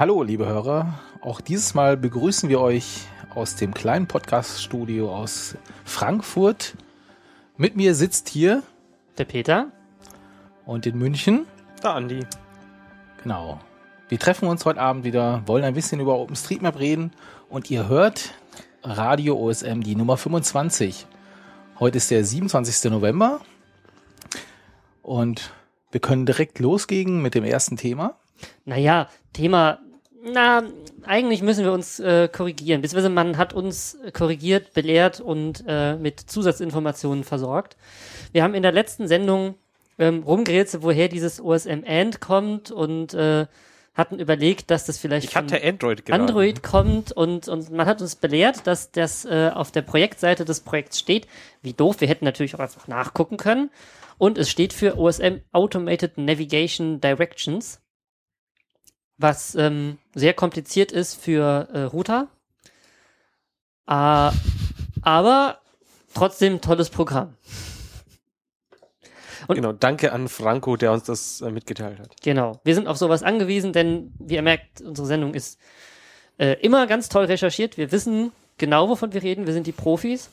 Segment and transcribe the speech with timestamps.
[0.00, 0.98] Hallo, liebe Hörer.
[1.20, 3.02] Auch dieses Mal begrüßen wir euch
[3.34, 6.74] aus dem kleinen Podcast-Studio aus Frankfurt.
[7.58, 8.62] Mit mir sitzt hier
[9.18, 9.70] Der Peter?
[10.64, 11.44] und in München.
[11.82, 12.24] Da, Andi.
[13.22, 13.60] Genau.
[14.08, 17.12] Wir treffen uns heute Abend wieder, wollen ein bisschen über OpenStreetMap reden
[17.50, 18.32] und ihr hört
[18.82, 21.06] Radio OSM, die Nummer 25.
[21.78, 22.90] Heute ist der 27.
[22.90, 23.42] November
[25.02, 25.52] und
[25.90, 28.14] wir können direkt losgehen mit dem ersten Thema.
[28.64, 29.78] Naja, Thema,
[30.22, 30.64] na,
[31.04, 32.82] eigentlich müssen wir uns äh, korrigieren.
[32.82, 37.76] Beziehungsweise man hat uns korrigiert, belehrt und äh, mit Zusatzinformationen versorgt.
[38.32, 39.54] Wir haben in der letzten Sendung
[39.98, 43.46] ähm, rumgerätselt, woher dieses OSM-And kommt und äh,
[43.94, 46.10] hatten überlegt, dass das vielleicht Ich hatte Android.
[46.10, 50.60] Android kommt und, und man hat uns belehrt, dass das äh, auf der Projektseite des
[50.60, 51.26] Projekts steht.
[51.62, 53.70] Wie doof, wir hätten natürlich auch einfach nachgucken können.
[54.16, 57.79] Und es steht für OSM Automated Navigation Directions,
[59.20, 62.28] was ähm, sehr kompliziert ist für äh, Router.
[63.86, 64.30] Äh,
[65.02, 65.58] aber
[66.14, 67.34] trotzdem tolles Programm.
[69.46, 72.14] Und- Genau, danke an Franco, der uns das äh, mitgeteilt hat.
[72.22, 72.60] Genau.
[72.64, 75.58] Wir sind auf sowas angewiesen, denn wie ihr merkt, unsere Sendung ist
[76.38, 77.76] äh, immer ganz toll recherchiert.
[77.76, 79.46] Wir wissen genau, wovon wir reden.
[79.46, 80.30] Wir sind die Profis.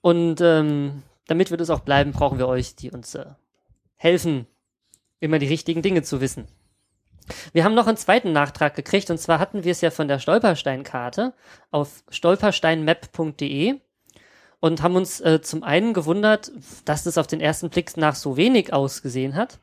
[0.00, 3.24] Und ähm, damit wir das auch bleiben, brauchen wir euch, die uns äh,
[3.96, 4.46] helfen,
[5.20, 6.46] immer die richtigen Dinge zu wissen.
[7.52, 10.18] Wir haben noch einen zweiten Nachtrag gekriegt und zwar hatten wir es ja von der
[10.18, 11.32] Stolpersteinkarte
[11.70, 13.80] auf stolpersteinmap.de
[14.60, 16.50] und haben uns äh, zum einen gewundert,
[16.84, 19.60] dass das auf den ersten Blick nach so wenig ausgesehen hat.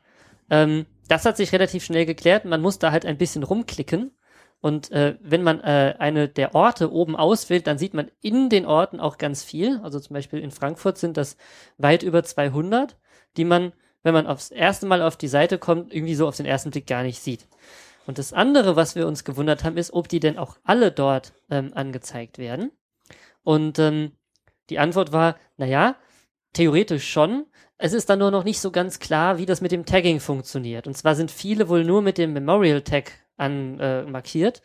[0.50, 2.44] Ähm, das hat sich relativ schnell geklärt.
[2.44, 4.12] Man muss da halt ein bisschen rumklicken.
[4.60, 8.64] Und äh, wenn man äh, eine der Orte oben auswählt, dann sieht man in den
[8.64, 9.80] Orten auch ganz viel.
[9.82, 11.36] Also zum Beispiel in Frankfurt sind das
[11.78, 12.96] weit über 200,
[13.36, 13.72] die man,
[14.02, 16.86] wenn man aufs erste Mal auf die Seite kommt, irgendwie so auf den ersten Blick
[16.86, 17.46] gar nicht sieht.
[18.06, 21.32] Und das andere, was wir uns gewundert haben, ist, ob die denn auch alle dort
[21.50, 22.72] ähm, angezeigt werden.
[23.44, 24.12] Und ähm,
[24.70, 25.96] die Antwort war, naja,
[26.52, 27.46] theoretisch schon.
[27.78, 30.86] Es ist dann nur noch nicht so ganz klar, wie das mit dem Tagging funktioniert.
[30.86, 34.62] Und zwar sind viele wohl nur mit dem Memorial Tag an, äh, markiert.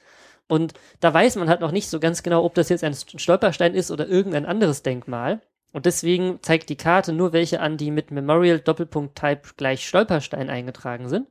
[0.48, 3.74] Und da weiß man halt noch nicht so ganz genau, ob das jetzt ein Stolperstein
[3.74, 5.42] ist oder irgendein anderes Denkmal.
[5.78, 10.50] Und deswegen zeigt die Karte nur welche an, die mit Memorial Doppelpunkt Type gleich Stolperstein
[10.50, 11.28] eingetragen sind.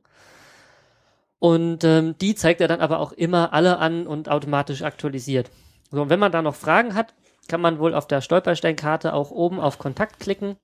[1.37, 5.51] Und ähm, die zeigt er dann aber auch immer alle an und automatisch aktualisiert.
[5.91, 7.13] So, und wenn man da noch Fragen hat,
[7.49, 10.55] kann man wohl auf der Stolpersteinkarte auch oben auf Kontakt klicken.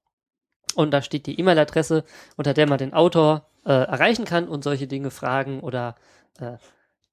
[0.75, 2.05] Und da steht die E-Mail-Adresse,
[2.37, 5.95] unter der man den Autor äh, erreichen kann und solche Dinge fragen oder
[6.39, 6.53] äh,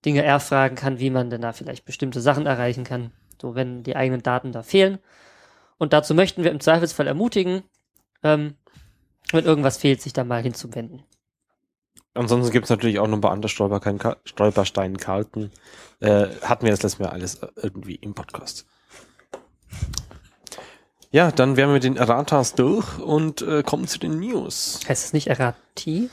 [0.04, 3.10] Dinge erfragen kann, wie man denn da vielleicht bestimmte Sachen erreichen kann,
[3.42, 5.00] so wenn die eigenen Daten da fehlen.
[5.80, 7.62] Und dazu möchten wir im Zweifelsfall ermutigen,
[8.22, 8.54] ähm,
[9.32, 11.04] wenn irgendwas fehlt, sich da mal hinzuwenden.
[12.12, 15.50] Ansonsten gibt es natürlich auch noch ein paar andere Stolpersteinkarten.
[16.00, 18.66] Äh, hatten wir das letzte Mal alles äh, irgendwie im Podcast.
[21.12, 24.80] Ja, dann wären wir mit den Erratas durch und äh, kommen zu den News.
[24.86, 26.10] Heißt es nicht Errati?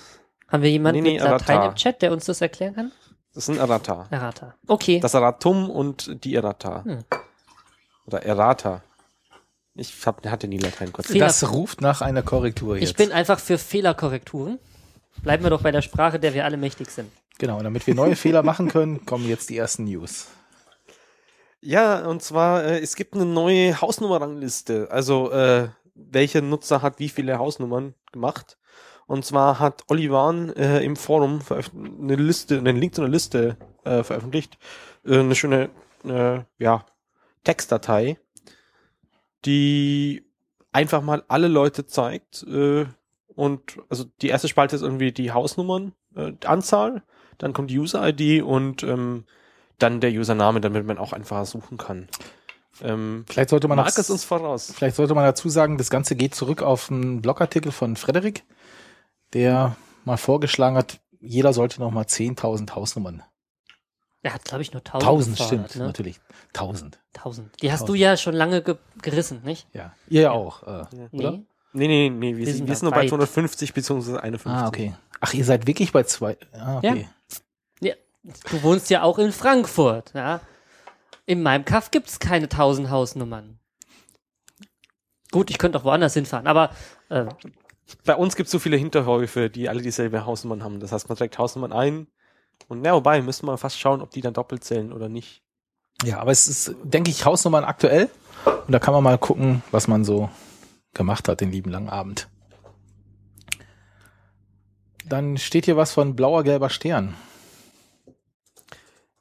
[0.47, 1.69] Haben wir jemanden Nee, nee, mit Latein Errata.
[1.71, 2.93] im Chat, der uns das erklären kann?
[3.33, 4.07] Das sind Errata.
[4.11, 4.55] Errata.
[4.65, 5.01] Okay.
[5.01, 6.85] Das Erratum und die Errata.
[6.85, 7.03] Hm.
[8.05, 8.81] Oder Errata.
[9.77, 11.07] Ich hab, hatte nie Latein kurz.
[11.07, 12.89] Fehler- Das ruft nach einer Korrektur jetzt.
[12.89, 14.59] Ich bin einfach für Fehlerkorrekturen.
[15.23, 17.11] Bleiben wir doch bei der Sprache, der wir alle mächtig sind.
[17.37, 20.27] genau, und damit wir neue Fehler machen können, kommen jetzt die ersten News.
[21.61, 24.89] Ja, und zwar, äh, es gibt eine neue Hausnummernrangliste.
[24.91, 28.57] Also, äh, welcher Nutzer hat wie viele Hausnummern gemacht.
[29.07, 31.41] Und zwar hat Olivan äh, im Forum
[32.01, 34.57] eine Liste, einen Link zu einer Liste äh, veröffentlicht.
[35.05, 35.69] Äh, eine schöne,
[36.05, 36.85] äh, ja,
[37.43, 38.17] Textdatei,
[39.45, 40.25] die
[40.71, 42.43] einfach mal alle Leute zeigt.
[42.43, 42.85] Äh,
[43.27, 47.03] und also die erste Spalte ist irgendwie die Hausnummern, äh, Anzahl,
[47.37, 49.25] dann kommt die User-ID und ähm,
[49.77, 52.07] dann der Username, damit man auch einfacher suchen kann.
[52.81, 54.71] Ähm, Vielleicht sollte man mag noch- es uns voraus.
[54.75, 58.43] Vielleicht sollte man dazu sagen, das Ganze geht zurück auf einen Blogartikel von Frederik,
[59.33, 59.75] der
[60.05, 63.23] mal vorgeschlagen hat, jeder sollte noch mal 10.000 Hausnummern.
[64.27, 65.03] Er hat, glaube ich, nur 1000.
[65.03, 65.87] 1000 gefordert, stimmt, ne?
[65.87, 66.19] natürlich.
[66.47, 66.99] 1000.
[67.15, 67.61] 1000.
[67.61, 67.99] Die hast du 1000.
[67.99, 69.67] ja schon lange ge gerissen, nicht?
[69.71, 69.93] Ja.
[70.09, 70.63] Ihr ja auch.
[70.63, 71.07] Äh, Nee.
[71.19, 71.31] Oder?
[71.71, 73.09] Nee, nee, nee, wir, Wir sind, sind wir sind nur bei weit.
[73.09, 74.51] 250 beziehungsweise 51.
[74.51, 74.95] Ah, okay.
[75.21, 76.35] Ach, ihr seid wirklich bei zwei.
[76.51, 77.07] Ah, okay.
[77.79, 77.93] Ja,
[78.51, 80.41] du wohnst ja auch in Frankfurt, ja.
[81.25, 83.59] In meinem Kaff gibt's keine 1000 Hausnummern.
[85.31, 86.71] Gut, ich könnte auch woanders hinfahren, aber
[87.07, 87.25] äh,
[88.03, 90.81] Bei uns gibt es so viele Hinterhöfe, die alle dieselbe Hausnummern haben.
[90.81, 92.07] Das heißt, man trägt Hausnummern ein.
[92.67, 95.41] Und ja, wobei, müsste man fast schauen, ob die dann doppelt zählen oder nicht.
[96.03, 98.09] Ja, aber es ist, denke ich, Hausnummern aktuell.
[98.45, 100.29] Und da kann man mal gucken, was man so
[100.93, 102.27] gemacht hat den lieben langen Abend.
[105.05, 107.15] Dann steht hier was von blauer gelber Stern.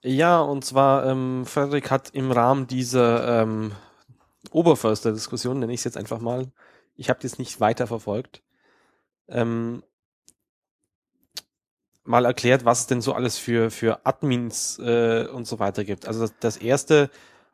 [0.02, 3.72] Ja, und zwar, ähm, Frederik hat im Rahmen dieser ähm,
[4.50, 6.52] Oberförster-Diskussion, nenne ich es jetzt einfach mal,
[6.94, 8.42] ich habe das nicht weiter verfolgt,
[9.28, 9.82] ähm,
[12.06, 16.06] mal erklärt, was es denn so alles für, für Admins äh, und so weiter gibt.
[16.06, 17.10] Also das, das erste,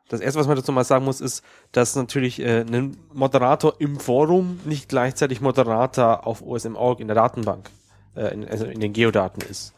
[0.09, 3.99] das erste, was man dazu mal sagen muss, ist, dass natürlich äh, ein Moderator im
[3.99, 7.69] Forum nicht gleichzeitig Moderator auf OSM.org in der Datenbank,
[8.15, 9.73] äh, in, also in den Geodaten ist,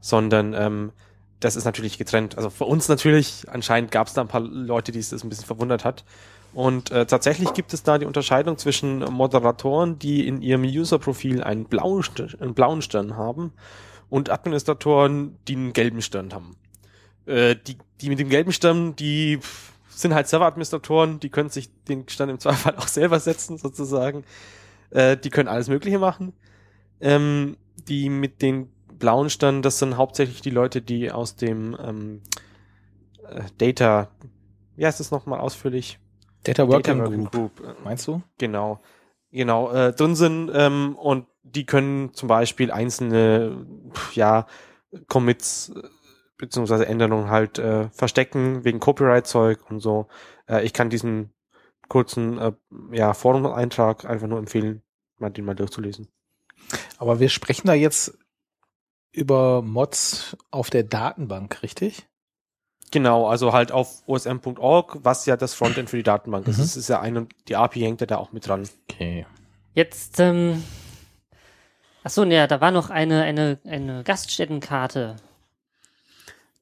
[0.00, 0.92] sondern ähm,
[1.40, 2.36] das ist natürlich getrennt.
[2.36, 5.28] Also für uns natürlich, anscheinend gab es da ein paar Leute, die es das ein
[5.28, 6.04] bisschen verwundert hat.
[6.54, 11.66] Und äh, tatsächlich gibt es da die Unterscheidung zwischen Moderatoren, die in ihrem User-Profil einen
[11.66, 12.02] blauen,
[12.40, 13.52] einen blauen Stern haben
[14.08, 16.56] und Administratoren, die einen gelben Stern haben.
[17.26, 19.40] Äh, die, die mit dem gelben Stern, die
[19.88, 24.24] sind halt Server-Administratoren, die können sich den Stern im Zweifel auch selber setzen, sozusagen.
[24.90, 26.32] Äh, die können alles Mögliche machen.
[27.00, 27.56] Ähm,
[27.88, 32.22] die mit den blauen Stern, das sind hauptsächlich die Leute, die aus dem ähm,
[33.28, 34.08] äh, Data,
[34.76, 35.98] wie heißt das nochmal ausführlich?
[36.44, 37.56] Data Working, Data Working Group.
[37.56, 37.76] Group.
[37.84, 38.22] Meinst du?
[38.38, 38.80] Genau,
[39.30, 43.66] genau, äh, drin sind ähm, und die können zum Beispiel einzelne,
[44.12, 44.46] ja,
[45.08, 45.82] Commits äh,
[46.38, 50.08] beziehungsweise Änderungen halt äh, verstecken wegen Copyright-Zeug und so.
[50.48, 51.32] Äh, ich kann diesen
[51.88, 52.52] kurzen äh,
[52.92, 54.82] ja, Forum-Eintrag einfach nur empfehlen,
[55.18, 56.08] mal den mal durchzulesen.
[56.98, 58.18] Aber wir sprechen da jetzt
[59.12, 62.06] über Mods auf der Datenbank, richtig?
[62.90, 66.58] Genau, also halt auf osm.org, was ja das Frontend für die Datenbank ist.
[66.58, 66.62] Mhm.
[66.62, 68.68] Das ist ja ein und die API hängt ja da auch mit dran.
[68.88, 69.26] Okay.
[69.74, 70.62] Jetzt, ähm,
[72.06, 75.16] ach so, ja, da war noch eine, eine, eine Gaststättenkarte.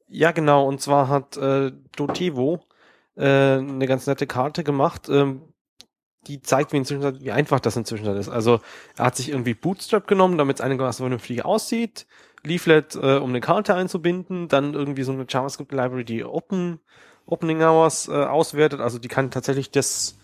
[0.07, 2.61] Ja, genau, und zwar hat äh, Dotevo
[3.15, 5.43] äh, eine ganz nette Karte gemacht, ähm,
[6.25, 8.27] die zeigt, wie, inzwischen, wie einfach das inzwischen ist.
[8.27, 8.59] Also
[8.97, 12.07] er hat sich irgendwie Bootstrap genommen, damit es einigermaßen vernünftig aussieht,
[12.43, 16.79] Leaflet, äh, um eine Karte einzubinden, dann irgendwie so eine JavaScript-Library, die Open,
[17.27, 20.17] Opening Hours äh, auswertet, also die kann tatsächlich das,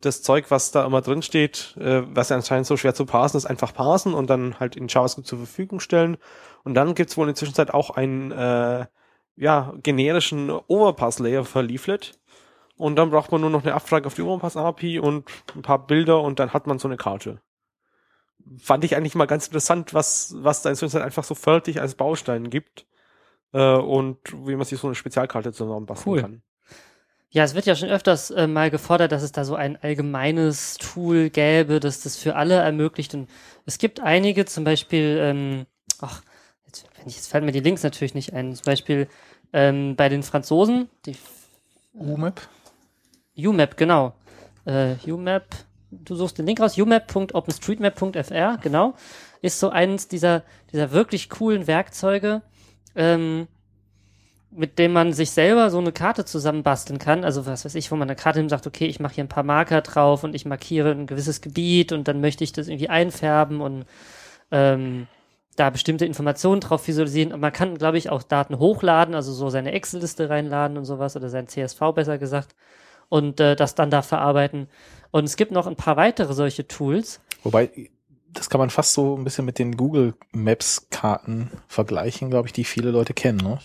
[0.00, 3.38] das Zeug, was da immer drin steht, äh, was ja anscheinend so schwer zu parsen
[3.38, 6.16] ist, einfach parsen und dann halt in JavaScript zur Verfügung stellen.
[6.62, 8.86] Und dann gibt's wohl in der Zwischenzeit auch einen äh,
[9.36, 12.12] ja, generischen Overpass-Layer für Leaflet.
[12.76, 16.20] Und dann braucht man nur noch eine Abfrage auf die Overpass-API und ein paar Bilder
[16.22, 17.40] und dann hat man so eine Karte.
[18.58, 22.50] Fand ich eigentlich mal ganz interessant, was, was da inzwischen einfach so fertig als Baustein
[22.50, 22.86] gibt.
[23.52, 26.20] Äh, und wie man sich so eine Spezialkarte zusammenbasteln Cool.
[26.20, 26.42] kann.
[27.34, 30.76] Ja, es wird ja schon öfters äh, mal gefordert, dass es da so ein allgemeines
[30.76, 33.12] Tool gäbe, das das für alle ermöglicht.
[33.12, 33.28] Und
[33.66, 35.66] es gibt einige, zum Beispiel, ähm,
[35.98, 36.22] ach,
[36.64, 38.54] jetzt, jetzt fallen mir die Links natürlich nicht ein.
[38.54, 39.08] Zum Beispiel
[39.52, 41.16] ähm, bei den Franzosen, die
[41.92, 42.40] UMAP?
[43.36, 44.14] UMAP, genau.
[44.64, 45.56] Äh, UMAP,
[45.90, 48.94] du suchst den Link raus, umap.openstreetmap.fr, genau,
[49.42, 52.42] ist so eines dieser, dieser wirklich coolen Werkzeuge,
[52.94, 53.48] ähm,
[54.56, 57.24] mit dem man sich selber so eine Karte zusammenbasteln kann.
[57.24, 59.28] Also was weiß ich, wo man eine Karte nimmt sagt, okay, ich mache hier ein
[59.28, 62.88] paar Marker drauf und ich markiere ein gewisses Gebiet und dann möchte ich das irgendwie
[62.88, 63.84] einfärben und
[64.52, 65.08] ähm,
[65.56, 67.32] da bestimmte Informationen drauf visualisieren.
[67.32, 71.16] Und man kann, glaube ich, auch Daten hochladen, also so seine Excel-Liste reinladen und sowas
[71.16, 72.54] oder sein CSV besser gesagt
[73.08, 74.68] und äh, das dann da verarbeiten.
[75.10, 77.20] Und es gibt noch ein paar weitere solche Tools.
[77.42, 77.70] Wobei,
[78.32, 82.52] das kann man fast so ein bisschen mit den Google Maps Karten vergleichen, glaube ich,
[82.52, 83.58] die viele Leute kennen, ne?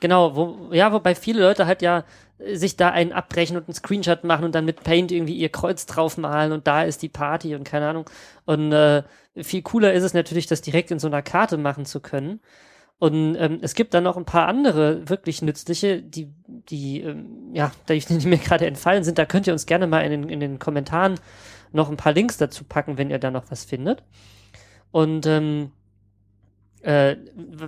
[0.00, 2.04] Genau, wo, ja, wobei viele Leute halt ja
[2.38, 5.50] äh, sich da einen abbrechen und einen Screenshot machen und dann mit Paint irgendwie ihr
[5.50, 8.08] Kreuz draufmalen und da ist die Party und keine Ahnung.
[8.46, 9.02] Und äh,
[9.36, 12.40] viel cooler ist es natürlich, das direkt in so einer Karte machen zu können.
[12.98, 17.70] Und ähm, es gibt dann noch ein paar andere wirklich nützliche, die, die, ähm, ja,
[17.88, 19.18] die, die mir gerade entfallen sind.
[19.18, 21.20] Da könnt ihr uns gerne mal in den, in den Kommentaren
[21.72, 24.02] noch ein paar Links dazu packen, wenn ihr da noch was findet.
[24.90, 25.70] Und ähm,
[26.82, 27.16] äh,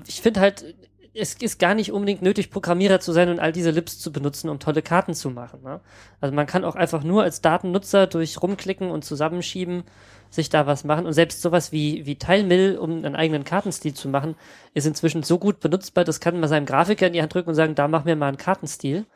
[0.09, 0.75] ich finde halt,
[1.15, 4.49] es ist gar nicht unbedingt nötig, Programmierer zu sein und all diese Lips zu benutzen,
[4.49, 5.63] um tolle Karten zu machen.
[5.63, 5.81] Ne?
[6.21, 9.85] Also man kann auch einfach nur als Datennutzer durch rumklicken und zusammenschieben
[10.31, 11.07] sich da was machen.
[11.07, 14.37] Und selbst sowas wie, wie Teilmill, um einen eigenen Kartenstil zu machen,
[14.75, 17.57] ist inzwischen so gut benutzbar, das kann man seinem Grafiker in die Hand drücken und
[17.57, 19.07] sagen, da mach mir mal einen Kartenstil.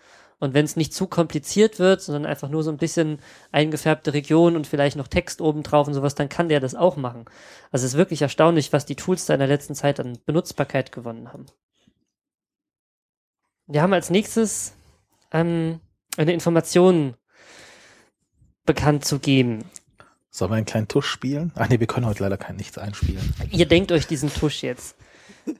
[0.41, 3.21] Und wenn es nicht zu kompliziert wird, sondern einfach nur so ein bisschen
[3.53, 6.97] eingefärbte Region und vielleicht noch Text oben drauf und sowas, dann kann der das auch
[6.97, 7.25] machen.
[7.71, 10.91] Also es ist wirklich erstaunlich, was die Tools da in der letzten Zeit an Benutzbarkeit
[10.91, 11.47] gewonnen haben.
[13.67, 14.75] Wir haben als nächstes
[15.33, 15.81] ähm,
[16.17, 17.15] eine Information
[18.67, 19.65] bekannt zu geben.
[20.31, 21.53] Sollen wir einen kleinen Tusch spielen?
[21.55, 23.35] Ach nee, wir können heute leider kein nichts einspielen.
[23.51, 24.97] Ihr denkt euch diesen Tusch jetzt.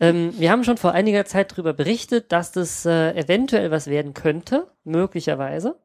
[0.01, 4.15] ähm, wir haben schon vor einiger Zeit darüber berichtet, dass das äh, eventuell was werden
[4.15, 5.81] könnte, möglicherweise.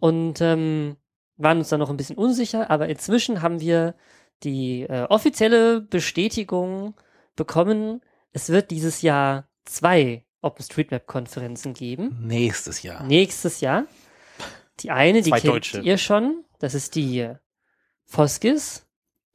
[0.00, 0.96] Und ähm,
[1.36, 3.94] waren uns da noch ein bisschen unsicher, aber inzwischen haben wir
[4.42, 6.94] die äh, offizielle Bestätigung
[7.36, 8.00] bekommen,
[8.32, 12.16] es wird dieses Jahr zwei OpenStreetMap-Konferenzen geben.
[12.22, 13.04] Nächstes Jahr.
[13.04, 13.86] Nächstes Jahr.
[14.80, 15.80] Die eine, die Zwei kennt Deutsche.
[15.80, 16.44] ihr schon.
[16.58, 17.28] Das ist die
[18.04, 18.86] Foskis,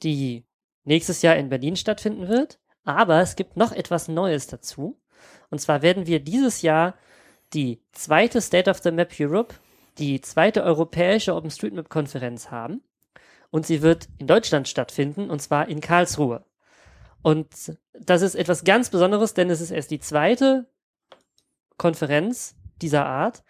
[0.04, 0.46] die
[0.84, 2.60] nächstes Jahr in Berlin stattfinden wird.
[2.84, 5.00] Aber es gibt noch etwas Neues dazu.
[5.50, 6.96] Und zwar werden wir dieses Jahr
[7.54, 9.56] die zweite State of the Map Europe,
[9.98, 12.82] die zweite europäische OpenStreetMap-Konferenz haben.
[13.50, 16.44] Und sie wird in Deutschland stattfinden, und zwar in Karlsruhe.
[17.22, 20.68] Und das ist etwas ganz Besonderes, denn es ist erst die zweite
[21.78, 23.44] Konferenz dieser Art.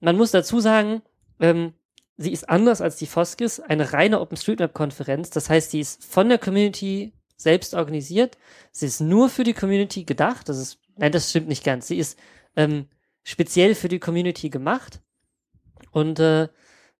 [0.00, 1.02] Man muss dazu sagen,
[1.40, 1.74] ähm,
[2.16, 5.30] sie ist anders als die Foskis, eine reine OpenStreetMap-Konferenz.
[5.30, 8.36] Das heißt, sie ist von der Community selbst organisiert.
[8.72, 10.48] Sie ist nur für die Community gedacht.
[10.48, 11.86] Das ist, nein, das stimmt nicht ganz.
[11.86, 12.18] Sie ist
[12.56, 12.86] ähm,
[13.22, 15.00] speziell für die Community gemacht
[15.92, 16.48] und äh,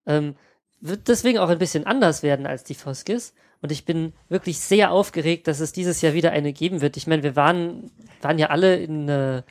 [0.07, 0.37] ähm,
[0.81, 3.35] wird deswegen auch ein bisschen anders werden als die Foskis.
[3.61, 6.97] Und ich bin wirklich sehr aufgeregt, dass es dieses Jahr wieder eine geben wird.
[6.97, 7.91] Ich meine, wir waren,
[8.23, 9.43] waren ja alle in, äh,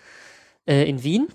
[0.68, 1.28] äh, in Wien,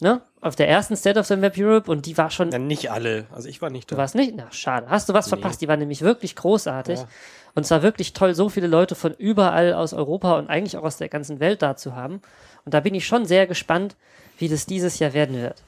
[0.00, 0.22] ne?
[0.40, 3.26] Auf der ersten State of the Map Europe und die war schon Ja, nicht alle.
[3.30, 4.00] Also ich war nicht Du da.
[4.00, 4.32] warst nicht?
[4.34, 4.88] Na, schade.
[4.90, 5.30] Hast du was Nee.
[5.36, 5.60] verpasst?
[5.60, 6.98] Die war nämlich wirklich großartig.
[6.98, 7.08] Ja.
[7.54, 10.96] Und zwar wirklich toll, so viele Leute von überall aus Europa und eigentlich auch aus
[10.96, 12.20] der ganzen Welt da zu haben.
[12.64, 13.94] Und da bin ich schon sehr gespannt,
[14.38, 15.62] wie das dieses Jahr werden wird.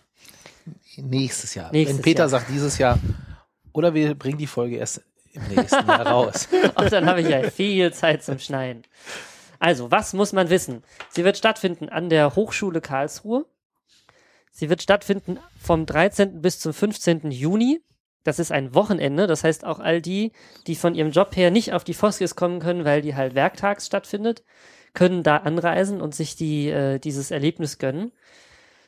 [0.96, 1.70] Nächstes Jahr.
[1.70, 2.28] Nächstes Wenn Peter Jahr.
[2.30, 2.98] sagt dieses Jahr,
[3.72, 5.02] oder wir bringen die Folge erst
[5.34, 6.48] im nächsten Jahr raus.
[6.74, 8.82] Und dann habe ich ja viel Zeit zum Schneiden.
[9.58, 10.82] Also, was muss man wissen?
[11.10, 13.46] Sie wird stattfinden an der Hochschule Karlsruhe.
[14.50, 16.40] Sie wird stattfinden vom 13.
[16.40, 17.30] bis zum 15.
[17.30, 17.82] Juni.
[18.22, 19.26] Das ist ein Wochenende.
[19.26, 20.32] Das heißt, auch all die,
[20.66, 23.86] die von ihrem Job her nicht auf die Foskis kommen können, weil die halt werktags
[23.86, 24.44] stattfindet,
[24.94, 28.12] können da anreisen und sich die, äh, dieses Erlebnis gönnen.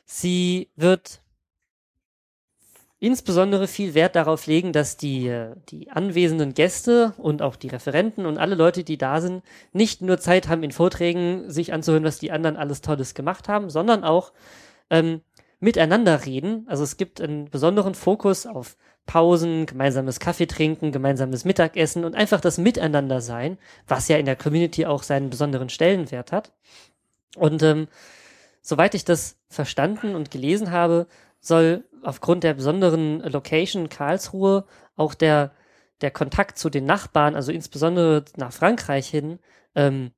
[0.05, 1.21] Sie wird
[2.99, 8.25] insbesondere viel Wert darauf legen, dass die, äh, die anwesenden Gäste und auch die Referenten
[8.25, 12.19] und alle Leute, die da sind, nicht nur Zeit haben, in Vorträgen sich anzuhören, was
[12.19, 14.33] die anderen alles Tolles gemacht haben, sondern auch
[14.89, 15.21] ähm,
[15.59, 16.65] miteinander reden.
[16.67, 22.41] Also es gibt einen besonderen Fokus auf Pausen, gemeinsames Kaffee trinken, gemeinsames Mittagessen und einfach
[22.41, 26.51] das Miteinander sein, was ja in der Community auch seinen besonderen Stellenwert hat.
[27.35, 27.87] Und ähm,
[28.61, 31.07] soweit ich das verstanden und gelesen habe,
[31.47, 35.51] soll aufgrund der besonderen Location Karlsruhe auch der,
[36.01, 39.39] der Kontakt zu den Nachbarn, also insbesondere nach Frankreich hin,
[39.75, 40.11] ähm,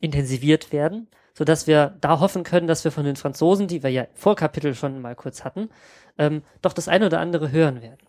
[0.00, 4.02] intensiviert werden, sodass wir da hoffen können, dass wir von den Franzosen, die wir ja
[4.02, 5.68] im Vorkapitel schon mal kurz hatten,
[6.18, 8.06] ähm, doch das eine oder andere hören werden.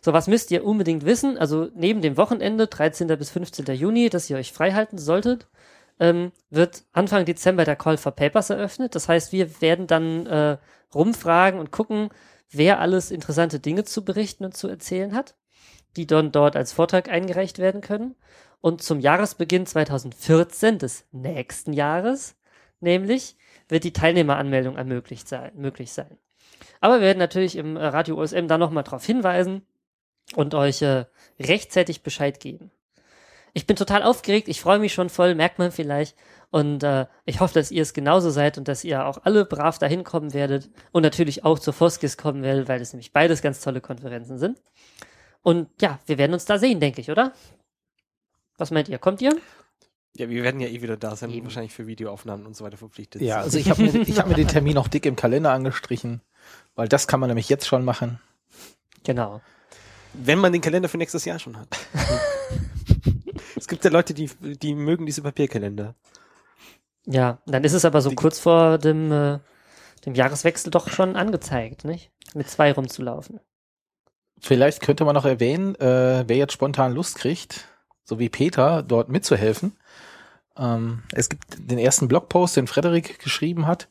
[0.00, 1.38] So, was müsst ihr unbedingt wissen?
[1.38, 3.08] Also neben dem Wochenende, 13.
[3.18, 3.66] bis 15.
[3.74, 5.48] Juni, das ihr euch freihalten solltet,
[6.00, 8.94] ähm, wird Anfang Dezember der Call for Papers eröffnet.
[8.94, 10.58] Das heißt, wir werden dann äh,
[10.94, 12.10] rumfragen und gucken,
[12.50, 15.36] wer alles interessante Dinge zu berichten und zu erzählen hat,
[15.96, 18.14] die dann dort als Vortrag eingereicht werden können.
[18.60, 22.36] Und zum Jahresbeginn 2014 des nächsten Jahres,
[22.80, 23.36] nämlich,
[23.68, 26.18] wird die Teilnehmeranmeldung ermöglicht sein, möglich sein.
[26.80, 29.66] Aber wir werden natürlich im äh, Radio OSM da nochmal drauf hinweisen
[30.34, 31.04] und euch äh,
[31.38, 32.70] rechtzeitig Bescheid geben.
[33.58, 36.16] Ich bin total aufgeregt, ich freue mich schon voll, merkt man vielleicht.
[36.50, 39.80] Und äh, ich hoffe, dass ihr es genauso seid und dass ihr auch alle brav
[39.80, 43.60] dahin kommen werdet und natürlich auch zur Foskis kommen werdet, weil es nämlich beides ganz
[43.60, 44.62] tolle Konferenzen sind.
[45.42, 47.32] Und ja, wir werden uns da sehen, denke ich, oder?
[48.58, 48.98] Was meint ihr?
[48.98, 49.36] Kommt ihr?
[50.14, 51.46] Ja, wir werden ja eh wieder da sein, Eben.
[51.46, 53.22] wahrscheinlich für Videoaufnahmen und so weiter verpflichtet.
[53.22, 56.20] Ja, also ich habe mir, ich hab mir den Termin auch dick im Kalender angestrichen,
[56.76, 58.20] weil das kann man nämlich jetzt schon machen.
[59.02, 59.40] Genau.
[60.20, 61.68] Wenn man den Kalender für nächstes Jahr schon hat.
[63.56, 65.94] es gibt ja Leute, die, die mögen diese Papierkalender.
[67.06, 69.38] Ja, dann ist es aber so Die- kurz vor dem, äh,
[70.04, 72.10] dem Jahreswechsel doch schon angezeigt, nicht?
[72.34, 73.40] Mit zwei rumzulaufen.
[74.40, 77.66] Vielleicht könnte man noch erwähnen, äh, wer jetzt spontan Lust kriegt,
[78.04, 79.76] so wie Peter, dort mitzuhelfen.
[80.56, 83.88] Ähm, es gibt den ersten Blogpost, den Frederik geschrieben hat.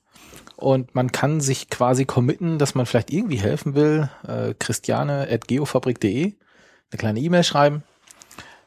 [0.58, 4.10] Und man kann sich quasi committen, dass man vielleicht irgendwie helfen will.
[4.28, 6.34] Äh, Christiane.geofabrik.de
[6.90, 7.84] eine kleine E-Mail schreiben.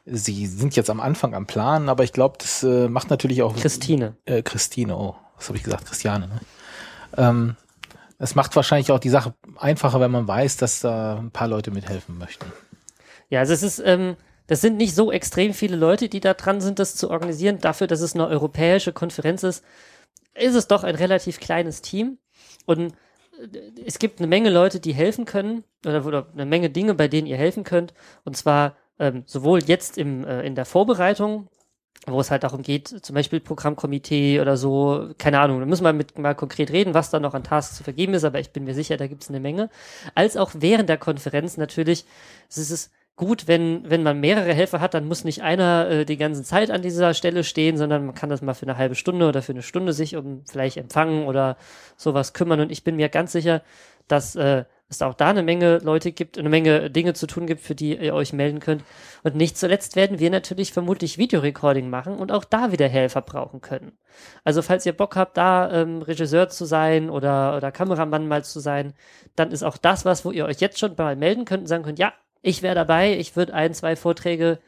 [0.05, 3.55] Sie sind jetzt am Anfang am Plan, aber ich glaube, das äh, macht natürlich auch
[3.55, 4.15] Christine.
[4.25, 5.85] äh, Christine, oh, was habe ich gesagt?
[5.85, 6.39] Christiane, ne?
[7.17, 7.55] Ähm,
[8.17, 11.71] es macht wahrscheinlich auch die Sache einfacher, wenn man weiß, dass da ein paar Leute
[11.71, 12.45] mithelfen möchten.
[13.29, 14.15] Ja, also es ist, ähm,
[14.47, 17.59] das sind nicht so extrem viele Leute, die da dran sind, das zu organisieren.
[17.59, 19.63] Dafür, dass es eine europäische Konferenz ist,
[20.33, 22.17] ist es doch ein relativ kleines Team.
[22.65, 22.93] Und
[23.39, 27.07] äh, es gibt eine Menge Leute, die helfen können, oder, oder eine Menge Dinge, bei
[27.07, 27.93] denen ihr helfen könnt.
[28.23, 31.47] Und zwar ähm, sowohl jetzt im, äh, in der Vorbereitung,
[32.07, 35.93] wo es halt darum geht, zum Beispiel Programmkomitee oder so, keine Ahnung, da müssen wir
[35.93, 38.63] mit mal konkret reden, was da noch an Tasks zu vergeben ist, aber ich bin
[38.63, 39.69] mir sicher, da gibt es eine Menge.
[40.15, 42.05] Als auch während der Konferenz natürlich,
[42.49, 46.17] es ist gut, wenn, wenn man mehrere Helfer hat, dann muss nicht einer äh, die
[46.17, 49.27] ganze Zeit an dieser Stelle stehen, sondern man kann das mal für eine halbe Stunde
[49.27, 51.57] oder für eine Stunde sich um vielleicht empfangen oder
[51.97, 52.61] sowas kümmern.
[52.61, 53.61] Und ich bin mir ganz sicher,
[54.07, 57.61] dass äh, es auch da eine Menge Leute gibt, eine Menge Dinge zu tun gibt,
[57.61, 58.83] für die ihr euch melden könnt.
[59.23, 63.61] Und nicht zuletzt werden wir natürlich vermutlich Videorecording machen und auch da wieder Helfer brauchen
[63.61, 63.93] können.
[64.43, 68.59] Also falls ihr Bock habt, da ähm, Regisseur zu sein oder, oder Kameramann mal zu
[68.59, 68.93] sein,
[69.35, 71.83] dann ist auch das was, wo ihr euch jetzt schon mal melden könnt und sagen
[71.83, 74.59] könnt, ja, ich wäre dabei, ich würde ein, zwei Vorträge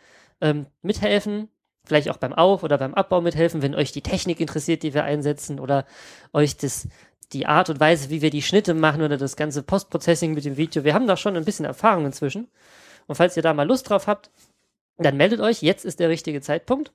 [0.42, 1.50] ähm, mithelfen,
[1.86, 5.04] vielleicht auch beim Auf- oder beim Abbau mithelfen, wenn euch die Technik interessiert, die wir
[5.04, 5.86] einsetzen oder
[6.32, 6.88] euch das,
[7.34, 10.58] die Art und Weise, wie wir die Schnitte machen oder das ganze Postprocessing mit dem
[10.58, 10.84] Video.
[10.84, 12.48] Wir haben da schon ein bisschen Erfahrung inzwischen.
[13.08, 14.30] Und falls ihr da mal Lust drauf habt,
[14.98, 15.62] dann meldet euch.
[15.62, 16.94] Jetzt ist der richtige Zeitpunkt.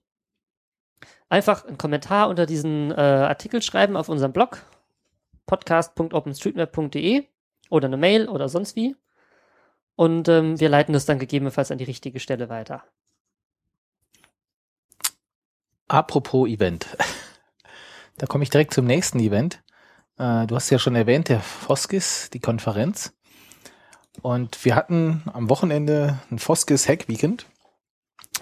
[1.28, 4.64] Einfach einen Kommentar unter diesen äh, Artikel schreiben auf unserem Blog
[5.46, 7.24] podcast.openstreetmap.de
[7.70, 8.96] oder eine Mail oder sonst wie.
[9.98, 12.84] Und ähm, wir leiten das dann gegebenenfalls an die richtige Stelle weiter.
[15.88, 16.86] Apropos Event.
[18.16, 19.60] Da komme ich direkt zum nächsten Event.
[20.16, 23.12] Äh, du hast ja schon erwähnt, der Foskis, die Konferenz.
[24.22, 27.46] Und wir hatten am Wochenende ein Foskis Hack Weekend.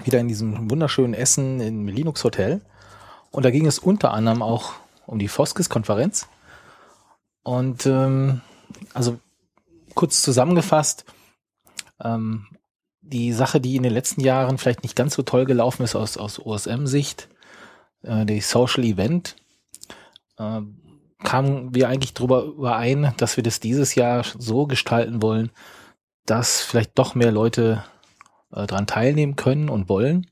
[0.05, 2.61] Wieder in diesem wunderschönen Essen im Linux Hotel.
[3.31, 4.75] Und da ging es unter anderem auch
[5.07, 6.29] um die Foskis Konferenz.
[7.43, 8.43] Und ähm,
[8.93, 9.19] also
[9.95, 11.07] kurz zusammengefasst,
[12.03, 12.47] ähm,
[13.01, 16.17] die Sache, die in den letzten Jahren vielleicht nicht ganz so toll gelaufen ist aus,
[16.17, 17.29] aus OSM-Sicht,
[18.03, 19.37] äh, die Social Event,
[20.39, 20.61] äh,
[21.23, 25.51] kamen wir eigentlich darüber überein, dass wir das dieses Jahr so gestalten wollen,
[26.27, 27.85] dass vielleicht doch mehr Leute
[28.53, 30.27] äh, daran teilnehmen können und wollen.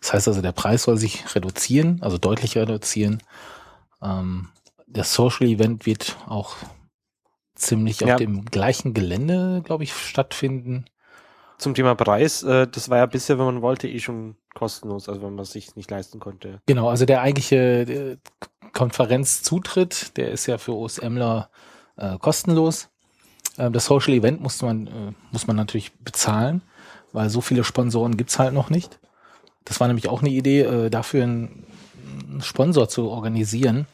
[0.00, 3.22] Das heißt also, der Preis soll sich reduzieren, also deutlich reduzieren.
[4.02, 4.48] Ähm,
[4.86, 6.56] der Social Event wird auch
[7.58, 8.14] ziemlich Ja.
[8.14, 10.84] auf dem gleichen Gelände, glaube ich, stattfinden.
[11.58, 15.22] Zum Thema Preis, äh, das war ja bisher, wenn man wollte, eh schon kostenlos, also
[15.22, 16.60] wenn man es sich nicht leisten konnte.
[16.66, 18.16] Genau, also der eigentliche äh,
[18.72, 21.50] Konferenzzutritt, der ist ja für OSMler
[21.96, 22.88] äh, kostenlos.
[23.58, 26.62] Ähm, das Social Event muss man, äh, muss man natürlich bezahlen,
[27.12, 29.00] weil so viele Sponsoren gibt's halt noch nicht.
[29.64, 31.66] Das war nämlich auch eine Idee, äh, dafür einen,
[32.28, 33.86] einen Sponsor zu organisieren,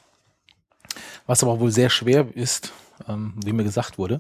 [1.26, 2.72] was aber wohl sehr schwer ist,
[3.08, 4.18] ähm, wie mir gesagt wurde.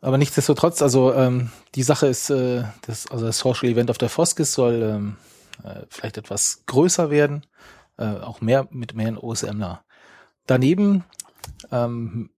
[0.00, 4.08] Aber nichtsdestotrotz, also ähm, die Sache ist, äh, das, also das Social Event auf der
[4.08, 5.16] Foskis soll ähm,
[5.62, 7.46] äh, vielleicht etwas größer werden,
[7.98, 9.84] äh, auch mehr mit mehr OSMler.
[10.46, 11.04] Daneben
[11.70, 12.30] ähm,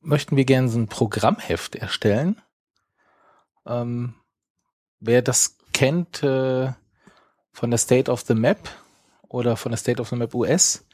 [0.00, 2.40] möchten wir gerne so ein Programmheft erstellen.
[3.66, 4.14] Ähm,
[4.98, 6.72] wer das kennt äh,
[7.52, 8.68] von der State of the Map
[9.28, 10.86] oder von der State of the Map US,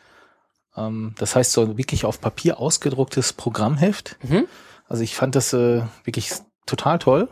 [0.76, 4.16] ähm, das heißt so ein wirklich auf Papier ausgedrucktes Programmheft.
[4.22, 4.46] Mhm.
[4.88, 6.32] Also ich fand das äh, wirklich
[6.66, 7.28] total toll.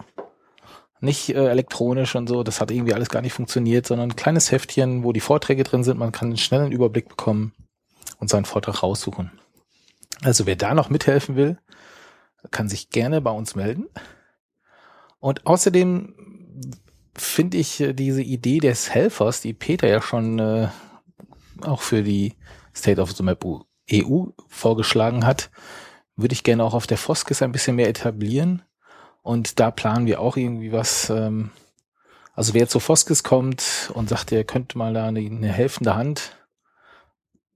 [1.00, 4.50] Nicht äh, elektronisch und so, das hat irgendwie alles gar nicht funktioniert, sondern ein kleines
[4.50, 5.98] Heftchen, wo die Vorträge drin sind.
[5.98, 7.52] Man kann einen schnellen Überblick bekommen
[8.18, 9.30] und seinen Vortrag raussuchen.
[10.22, 11.59] Also wer da noch mithelfen will,
[12.50, 13.87] kann sich gerne bei uns melden.
[15.18, 16.14] Und außerdem
[17.14, 20.68] finde ich äh, diese Idee des Helfers, die Peter ja schon äh,
[21.62, 22.35] auch für die
[22.74, 23.44] State of the Map
[23.92, 25.50] EU vorgeschlagen hat,
[26.16, 28.62] würde ich gerne auch auf der Foskis ein bisschen mehr etablieren.
[29.22, 31.10] Und da planen wir auch irgendwie was.
[31.10, 31.50] Ähm,
[32.34, 36.37] also wer zur Foskis kommt und sagt, er könnte mal da eine, eine helfende Hand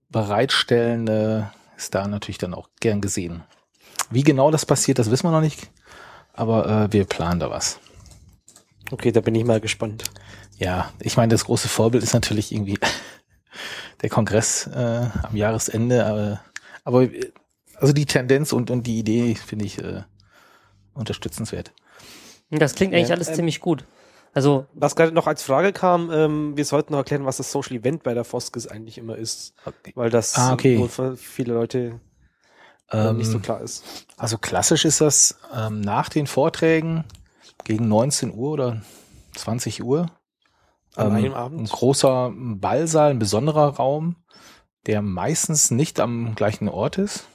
[0.09, 1.43] bereitstellen, äh,
[1.77, 3.43] ist da natürlich dann auch gern gesehen.
[4.09, 5.69] Wie genau das passiert, das wissen wir noch nicht.
[6.33, 7.79] Aber äh, wir planen da was.
[8.91, 10.05] Okay, da bin ich mal gespannt.
[10.57, 12.79] Ja, ich meine, das große Vorbild ist natürlich irgendwie
[14.01, 16.05] der Kongress äh, am Jahresende.
[16.05, 16.41] Aber,
[16.83, 17.07] aber
[17.75, 20.03] also die Tendenz und, und die Idee finde ich äh,
[20.93, 21.71] unterstützenswert.
[22.49, 23.85] Das klingt eigentlich Ja, alles ähm, ziemlich gut.
[24.33, 27.75] Also, Was gerade noch als Frage kam, ähm, wir sollten noch erklären, was das Social
[27.77, 29.91] Event bei der Foskis eigentlich immer ist, Okay.
[29.95, 30.77] weil das Ah, okay.
[30.77, 31.99] wohl für viele Leute
[32.91, 33.83] äh, nicht so Ähm, klar ist.
[34.17, 37.05] Also klassisch ist das ähm, nach den Vorträgen
[37.63, 38.81] gegen 19 Uhr oder
[39.35, 40.07] 20 Uhr.
[40.95, 41.61] An ähm, einem Abend?
[41.61, 44.15] Ein großer Ballsaal, ein besonderer Raum,
[44.85, 47.27] der meistens nicht am gleichen Ort ist.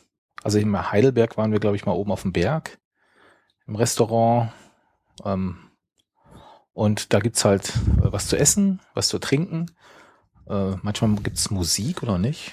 [0.43, 2.79] Also in Heidelberg waren wir, glaube ich, mal oben auf dem Berg
[3.67, 4.53] im Restaurant.
[5.25, 5.59] Ähm,
[6.73, 9.71] und da gibt's halt äh, was zu essen, was zu trinken.
[10.49, 12.53] Äh, manchmal gibt's Musik oder nicht.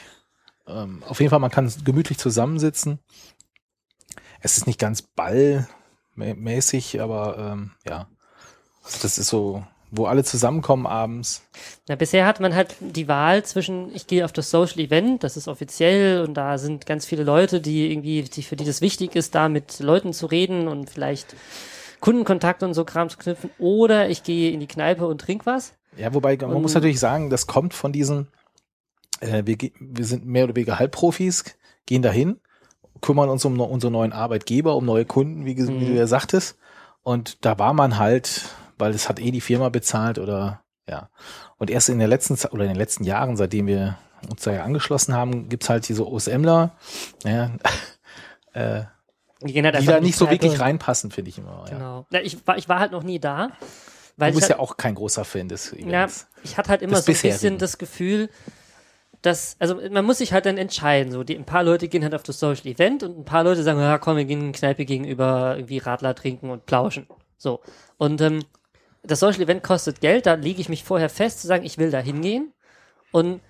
[0.67, 2.99] Ähm, auf jeden Fall, man kann gemütlich zusammensitzen.
[4.39, 8.07] Es ist nicht ganz ballmäßig, aber ähm, ja.
[8.83, 11.43] Also das ist so, wo alle zusammenkommen abends.
[11.89, 15.35] na, bisher hat man halt die Wahl zwischen, ich gehe auf das Social Event, das
[15.37, 19.15] ist offiziell und da sind ganz viele Leute, die irgendwie, die, für die das wichtig
[19.15, 21.35] ist, da mit Leuten zu reden und vielleicht
[21.99, 23.51] Kundenkontakt und so Kram zu knüpfen.
[23.59, 25.73] Oder ich gehe in die Kneipe und trink was.
[25.97, 28.27] Ja, wobei man Und- muss natürlich sagen, das kommt von diesen,
[29.19, 31.43] äh, wir, wir sind mehr oder weniger Halbprofis,
[31.85, 32.39] gehen dahin,
[33.01, 35.79] kümmern uns um no- unsere neuen Arbeitgeber, um neue Kunden, wie, wie Mhm.
[35.87, 36.57] du ja sagtest.
[37.03, 38.45] Und da war man halt,
[38.81, 41.09] weil es hat eh die Firma bezahlt oder ja.
[41.57, 43.97] Und erst in der letzten Zeit oder in den letzten Jahren, seitdem wir
[44.29, 46.75] uns da ja angeschlossen haben, gibt's halt diese OSMler,
[47.23, 47.51] ja,
[48.53, 48.83] äh,
[49.43, 51.65] Die, halt da nicht so wirklich reinpassen, finde ich immer.
[51.67, 51.73] Ja.
[51.73, 52.05] Genau.
[52.11, 53.51] Ja, ich, war, ich war halt noch nie da.
[54.17, 56.27] Weil Du bist halt, ja auch kein großer Fan des Ja, Events.
[56.43, 57.57] ich hatte halt immer so ein bisschen bisherigen.
[57.57, 58.29] das Gefühl,
[59.21, 61.11] dass, also man muss sich halt dann entscheiden.
[61.11, 63.63] So, die, ein paar Leute gehen halt auf das Social Event und ein paar Leute
[63.63, 67.07] sagen, ja komm, wir gehen in die Kneipe gegenüber irgendwie Radler trinken und plauschen.
[67.37, 67.61] So.
[67.97, 68.43] Und ähm,
[69.03, 71.91] das Social Event kostet Geld, da lege ich mich vorher fest zu sagen, ich will
[71.91, 72.53] da hingehen.
[73.11, 73.41] Und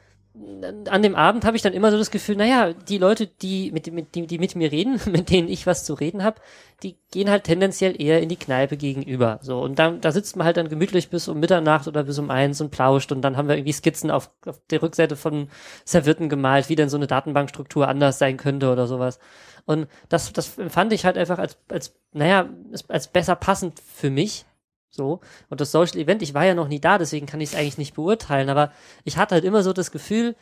[0.90, 3.92] an dem Abend habe ich dann immer so das Gefühl, naja, die Leute, die mit,
[3.92, 6.40] mit, die, die mit mir reden, mit denen ich was zu reden habe,
[6.84, 9.40] die gehen halt tendenziell eher in die Kneipe gegenüber.
[9.42, 12.30] So, und da, da sitzt man halt dann gemütlich bis um Mitternacht oder bis um
[12.30, 15.50] eins und plauscht und dann haben wir irgendwie Skizzen auf, auf der Rückseite von
[15.84, 19.20] Servietten gemalt, wie denn so eine Datenbankstruktur anders sein könnte oder sowas.
[19.66, 22.50] Und das, das empfand ich halt einfach als, als, naja,
[22.88, 24.46] als besser passend für mich.
[24.92, 25.22] So.
[25.50, 27.78] Und das Social Event, ich war ja noch nie da, deswegen kann ich es eigentlich
[27.78, 28.72] nicht beurteilen, aber
[29.06, 30.36] ich hatte halt immer so das Gefühl,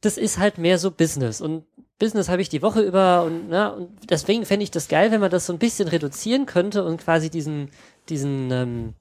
[0.00, 1.40] das ist halt mehr so Business.
[1.40, 1.64] Und
[1.98, 5.20] Business habe ich die Woche über und, ne, und deswegen fände ich das geil, wenn
[5.20, 7.70] man das so ein bisschen reduzieren könnte und quasi diesen,
[8.08, 8.94] diesen, ähm,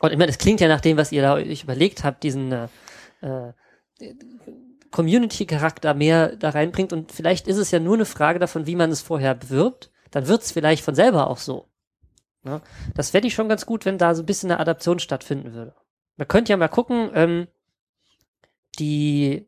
[0.00, 2.52] und ich meine, das klingt ja nach dem, was ihr da euch überlegt habt, diesen
[2.52, 2.68] äh,
[3.20, 3.52] äh,
[4.90, 8.90] Community-Charakter mehr da reinbringt und vielleicht ist es ja nur eine Frage davon, wie man
[8.90, 11.68] es vorher bewirbt, dann wird es vielleicht von selber auch so.
[12.46, 12.62] Ne?
[12.94, 15.74] Das fände ich schon ganz gut, wenn da so ein bisschen eine Adaption stattfinden würde.
[16.16, 17.48] Man könnte ja mal gucken, ähm,
[18.78, 19.46] die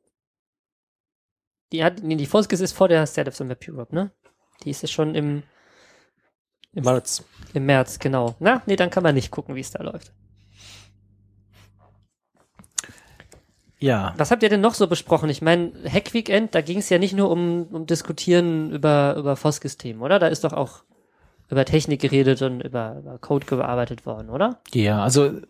[1.72, 4.11] die hat, nee, die Foskis ist vor der State of the Map Europe, ne?
[4.64, 5.42] Die ist ja schon im,
[6.72, 7.24] Im März.
[7.54, 8.34] im März, genau.
[8.40, 10.12] Na, nee, dann kann man nicht gucken, wie es da läuft.
[13.80, 15.30] Ja, Was habt ihr denn noch so besprochen?
[15.30, 19.37] Ich meine, Hack Weekend, da ging es ja nicht nur um, um Diskutieren über, über
[19.37, 20.18] Foskis-Themen, oder?
[20.18, 20.82] Da ist doch auch
[21.50, 24.61] über Technik geredet und über, über Code gearbeitet worden, oder?
[24.72, 25.40] Ja, also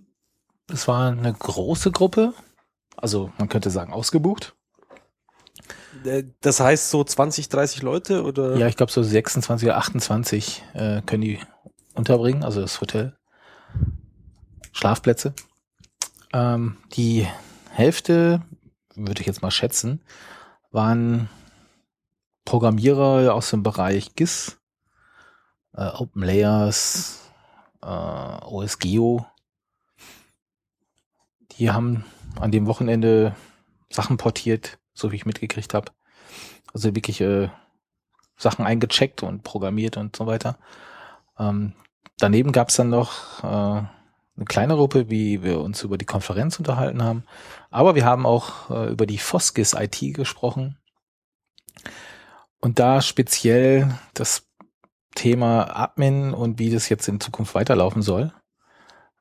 [0.71, 2.35] es war eine große Gruppe,
[2.97, 4.55] also man könnte sagen ausgebucht.
[6.05, 8.57] Äh, Das heißt so 20, 30 Leute oder?
[8.57, 11.41] Ja, ich glaube so 26 oder 28 äh, können die
[11.95, 13.17] unterbringen, also das Hotel.
[14.73, 15.35] Schlafplätze.
[16.33, 17.27] Ähm, die
[17.71, 18.43] Hälfte,
[18.95, 20.03] würde ich jetzt mal schätzen,
[20.71, 21.29] waren
[22.45, 24.59] Programmierer aus dem Bereich GIS,
[25.79, 27.31] äh, Open Layers,
[27.83, 29.25] äh, OSGeo.
[31.53, 32.05] Die haben
[32.41, 33.35] an dem Wochenende
[33.91, 35.93] Sachen portiert, so wie ich mitgekriegt habe.
[36.75, 37.49] Also wirklich äh,
[38.37, 40.59] Sachen eingecheckt und programmiert und so weiter.
[41.39, 41.73] Ähm,
[42.19, 46.59] daneben gab es dann noch äh, eine kleine Gruppe, wie wir uns über die Konferenz
[46.59, 47.25] unterhalten haben.
[47.71, 50.77] Aber wir haben auch äh, über die Foskis IT gesprochen.
[52.61, 54.48] Und da speziell das
[55.19, 58.33] Thema Admin und wie das jetzt in Zukunft weiterlaufen soll.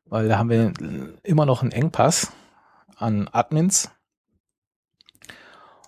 [0.06, 0.72] Weil da haben wir
[1.24, 2.32] immer noch einen Engpass
[2.96, 3.90] an Admins.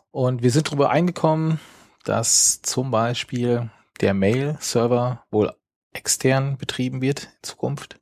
[0.10, 1.60] Und wir sind darüber eingekommen,
[2.04, 3.70] dass zum Beispiel
[4.02, 5.54] der Mail-Server wohl
[5.94, 8.00] extern betrieben wird in Zukunft.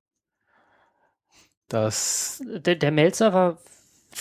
[1.67, 3.58] Dass Der, der Mail-Server,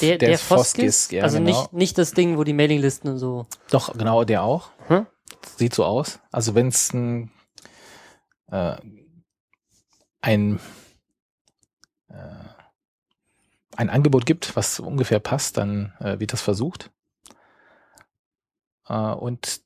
[0.00, 1.50] der, Der der, Foskis, ja, also genau.
[1.50, 3.46] nicht, nicht das Ding, wo die Mailinglisten und so.
[3.70, 4.70] doch genau der auch.
[4.88, 5.06] Hm?
[5.56, 6.18] Sieht so aus.
[6.32, 7.30] Also wenn es ein,
[8.50, 8.76] äh,
[10.20, 10.58] ein
[12.08, 12.14] äh,
[13.76, 16.90] ein Angebot gibt, was ungefähr passt, dann äh, wird das versucht.
[18.88, 19.60] Äh, und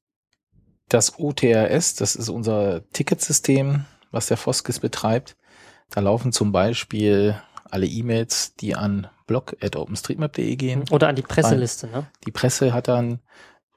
[0.88, 5.36] das OTRS, das ist unser Ticketsystem, was der Foskis betreibt.
[5.90, 7.40] Da laufen zum Beispiel
[7.70, 10.84] alle E-Mails, die an blog.openstreetmap.de gehen.
[10.90, 12.06] Oder an die Presseliste, ne?
[12.26, 13.20] Die Presse hat dann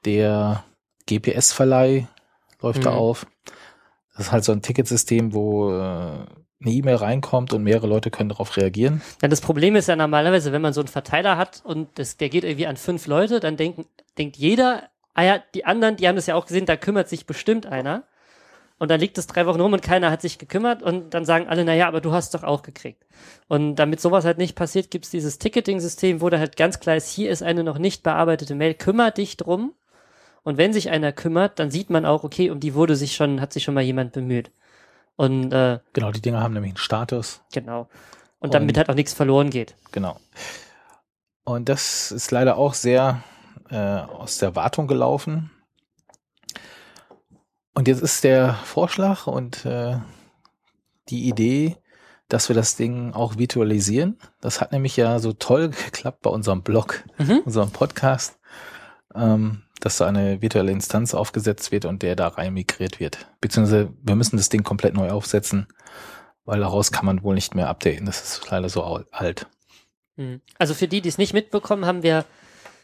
[0.04, 0.64] der
[1.08, 2.08] GPS-Verleih
[2.60, 2.96] läuft da Mhm.
[2.96, 3.26] auf.
[4.16, 6.26] Das ist halt so ein Ticketsystem, wo äh, eine
[6.64, 9.02] E-Mail reinkommt und mehrere Leute können darauf reagieren.
[9.22, 12.28] Ja, das Problem ist ja normalerweise, wenn man so einen Verteiler hat und das, der
[12.28, 16.16] geht irgendwie an fünf Leute, dann denken, denkt jeder, ah ja, die anderen, die haben
[16.16, 18.04] das ja auch gesehen, da kümmert sich bestimmt einer.
[18.78, 21.46] Und dann liegt es drei Wochen rum und keiner hat sich gekümmert und dann sagen
[21.46, 23.04] alle, naja, aber du hast doch auch gekriegt.
[23.46, 26.96] Und damit sowas halt nicht passiert, gibt es dieses Ticketing-System, wo da halt ganz klar
[26.96, 29.74] ist, hier ist eine noch nicht bearbeitete Mail, kümmer dich drum.
[30.44, 33.40] Und wenn sich einer kümmert, dann sieht man auch, okay, um die wurde sich schon,
[33.40, 34.50] hat sich schon mal jemand bemüht.
[35.16, 37.40] Und äh, Genau, die Dinger haben nämlich einen Status.
[37.52, 37.88] genau.
[38.40, 39.74] Und damit Und- halt auch nichts verloren geht.
[39.92, 40.20] Genau.
[41.44, 43.22] Und das ist leider auch sehr
[43.70, 45.50] äh, aus der Wartung gelaufen.
[47.74, 49.96] Und jetzt ist der Vorschlag und äh,
[51.08, 51.76] die Idee,
[52.28, 54.18] dass wir das Ding auch virtualisieren.
[54.40, 57.40] Das hat nämlich ja so toll geklappt bei unserem Blog, Mhm.
[57.44, 58.38] unserem Podcast,
[59.14, 63.26] ähm, dass da eine virtuelle Instanz aufgesetzt wird und der da rein migriert wird.
[63.40, 65.66] Beziehungsweise wir müssen das Ding komplett neu aufsetzen,
[66.44, 68.06] weil daraus kann man wohl nicht mehr updaten.
[68.06, 69.46] Das ist leider so alt.
[70.16, 70.40] Mhm.
[70.58, 72.24] Also für die, die es nicht mitbekommen haben, wir,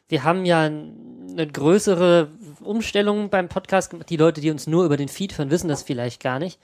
[0.08, 2.28] wir haben ja eine größere
[2.60, 4.10] Umstellung beim Podcast gemacht.
[4.10, 6.58] Die Leute, die uns nur über den Feed hören, wissen das vielleicht gar nicht.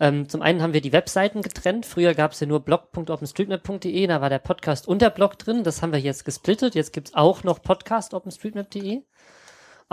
[0.00, 1.86] Ähm, zum einen haben wir die Webseiten getrennt.
[1.86, 5.62] Früher gab es ja nur blog.openstreetmap.de, da war der Podcast und der Blog drin.
[5.62, 6.74] Das haben wir jetzt gesplittet.
[6.74, 9.02] Jetzt gibt's auch noch podcast.openstreetmap.de.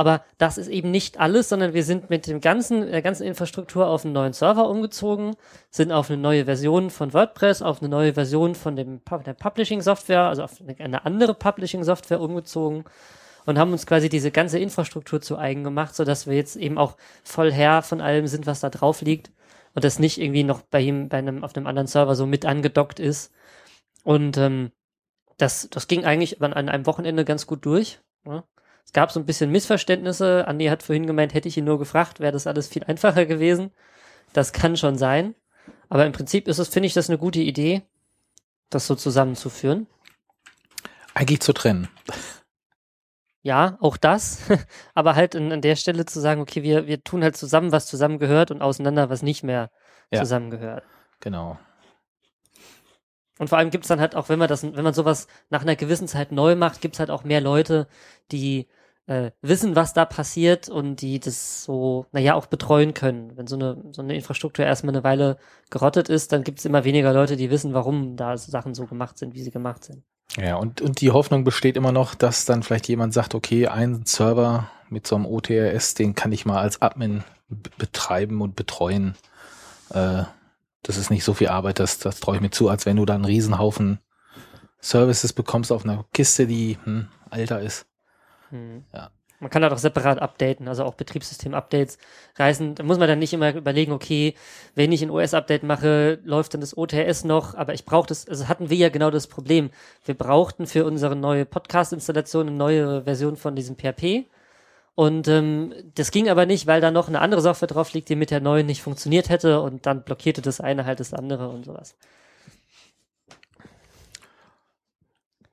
[0.02, 3.86] Aber das ist eben nicht alles, sondern wir sind mit dem ganzen, der ganzen Infrastruktur
[3.86, 5.36] auf einen neuen Server umgezogen,
[5.70, 10.24] sind auf eine neue Version von WordPress, auf eine neue Version von dem, der Publishing-Software,
[10.24, 12.84] also auf eine, andere Publishing-Software umgezogen
[13.46, 16.98] und haben uns quasi diese ganze Infrastruktur zu eigen gemacht, sodass wir jetzt eben auch
[17.24, 19.32] voll Herr von allem sind, was da drauf liegt
[19.76, 22.44] und das nicht irgendwie noch bei ihm, bei einem, auf einem anderen Server so mit
[22.44, 23.32] angedockt ist.
[24.04, 24.72] Und ähm,
[25.38, 28.00] das, das ging eigentlich an, einem Wochenende ganz gut durch.
[28.26, 28.46] Ja.
[28.92, 30.46] Es gab so ein bisschen Missverständnisse.
[30.50, 33.72] Andi hat vorhin gemeint, hätte ich ihn nur gefragt, wäre das alles viel einfacher gewesen.
[34.34, 35.34] Das kann schon sein.
[35.88, 37.84] Aber im Prinzip ist es, finde ich, das eine gute Idee,
[38.70, 39.88] das so zusammenzuführen.
[41.14, 41.88] Eigentlich zu trennen.
[43.44, 44.42] Ja, auch das.
[44.94, 47.86] Aber halt an, an der Stelle zu sagen, okay, wir, wir tun halt zusammen, was
[47.88, 49.72] zusammengehört und auseinander, was nicht mehr
[50.12, 50.20] Ja.
[50.20, 50.84] zusammengehört.
[51.22, 51.58] Genau.
[53.40, 55.78] Und vor allem gibt's dann halt auch, wenn man das, wenn man sowas nach einer
[55.78, 57.88] gewissen Zeit neu macht, gibt's halt auch mehr Leute,
[58.34, 58.68] die
[59.12, 63.36] äh, wissen, was da passiert und die das so, naja, auch betreuen können.
[63.36, 65.38] Wenn so eine, so eine Infrastruktur erstmal eine Weile
[65.70, 69.34] gerottet ist, dann gibt's immer weniger Leute, die wissen, warum da Sachen so gemacht sind,
[69.36, 70.04] wie sie gemacht sind.
[70.38, 74.06] Ja, und, und die Hoffnung besteht immer noch, dass dann vielleicht jemand sagt, okay, ein
[74.06, 77.26] Server mit so einem OTRS, den kann ich mal als Admin
[77.78, 79.16] betreiben und betreuen.
[79.90, 80.24] Äh,
[80.84, 83.06] das ist nicht so viel Arbeit, das, das traue ich mir zu, als wenn du
[83.06, 84.00] da einen Riesenhaufen
[84.80, 87.86] Services bekommst auf einer Kiste, die hm, alter ist.
[88.52, 88.86] Hm.
[88.94, 89.12] Ja.
[89.42, 91.98] Man kann halt auch separat updaten, also auch Betriebssystem-Updates
[92.36, 92.76] reißen.
[92.76, 94.36] Da muss man dann nicht immer überlegen, okay,
[94.76, 98.48] wenn ich ein OS-Update mache, läuft dann das OTS noch, aber ich brauche das, also
[98.48, 99.72] hatten wir ja genau das Problem.
[100.06, 104.28] Wir brauchten für unsere neue Podcast-Installation eine neue Version von diesem PHP.
[104.94, 108.16] Und ähm, das ging aber nicht, weil da noch eine andere Software drauf liegt, die
[108.16, 111.66] mit der neuen nicht funktioniert hätte und dann blockierte das eine halt das andere und
[111.66, 111.96] sowas.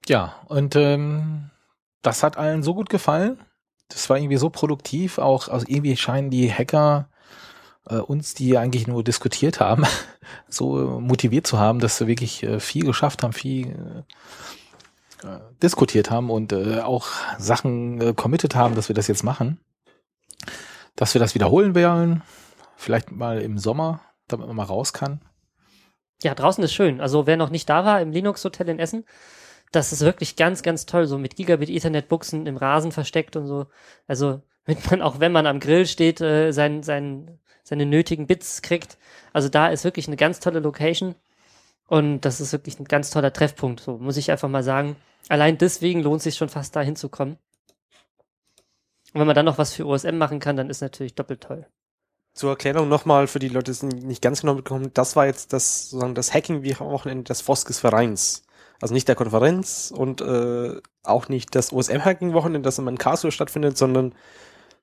[0.07, 1.51] Ja, und ähm,
[2.03, 3.39] das hat allen so gut gefallen.
[3.89, 5.19] Das war irgendwie so produktiv.
[5.19, 7.09] Auch also irgendwie scheinen die Hacker
[7.89, 9.85] äh, uns, die eigentlich nur diskutiert haben,
[10.49, 14.05] so motiviert zu haben, dass sie wirklich äh, viel geschafft haben, viel
[15.23, 17.09] äh, äh, diskutiert haben und äh, auch
[17.39, 19.59] Sachen äh, committed haben, dass wir das jetzt machen.
[20.95, 22.23] Dass wir das wiederholen werden,
[22.77, 25.21] vielleicht mal im Sommer, damit man mal raus kann.
[26.23, 27.01] Ja, draußen ist schön.
[27.01, 29.05] Also wer noch nicht da war im Linux Hotel in Essen,
[29.73, 31.07] das ist wirklich ganz, ganz toll.
[31.07, 33.67] So mit Gigabit Ethernet Buchsen im Rasen versteckt und so.
[34.07, 38.63] Also mit man auch wenn man am Grill steht, äh, sein, sein, seine nötigen Bits
[38.63, 38.99] kriegt.
[39.33, 41.15] Also da ist wirklich eine ganz tolle Location.
[41.87, 43.81] Und das ist wirklich ein ganz toller Treffpunkt.
[43.81, 44.97] So muss ich einfach mal sagen.
[45.29, 47.39] Allein deswegen lohnt sich schon fast da hinzukommen.
[49.15, 51.67] Und wenn man dann noch was für OSM machen kann, dann ist natürlich doppelt toll.
[52.35, 55.53] Zur Erklärung nochmal für die Leute, die es nicht ganz genau bekommen, das war jetzt
[55.53, 58.45] das, sozusagen das Hacking-Wochenende des Foskes Vereins.
[58.81, 63.77] Also nicht der Konferenz und äh, auch nicht das OSM-Hacking-Wochenende, das immer in Karlsruhe stattfindet,
[63.77, 64.14] sondern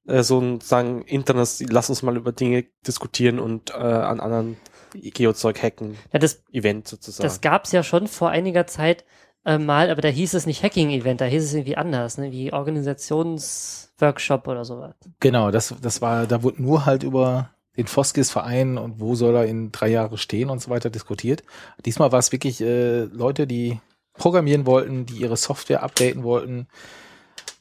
[0.05, 4.57] äh, so ein sagen internes, lass uns mal über Dinge diskutieren und äh, an anderen
[4.93, 7.27] Geozeug hacken, Ja, das Event sozusagen.
[7.27, 9.03] Das gab's ja schon vor einiger Zeit
[9.45, 12.31] äh, mal, aber da hieß es nicht Hacking-Event, da hieß es irgendwie anders, ne?
[12.31, 14.95] wie Organisationsworkshop oder sowas.
[15.19, 19.45] Genau, das, das war, da wurde nur halt über den Foskis-Verein und wo soll er
[19.45, 21.43] in drei Jahre stehen und so weiter diskutiert.
[21.85, 23.79] Diesmal war es wirklich äh, Leute, die
[24.13, 26.67] programmieren wollten, die ihre Software updaten wollten.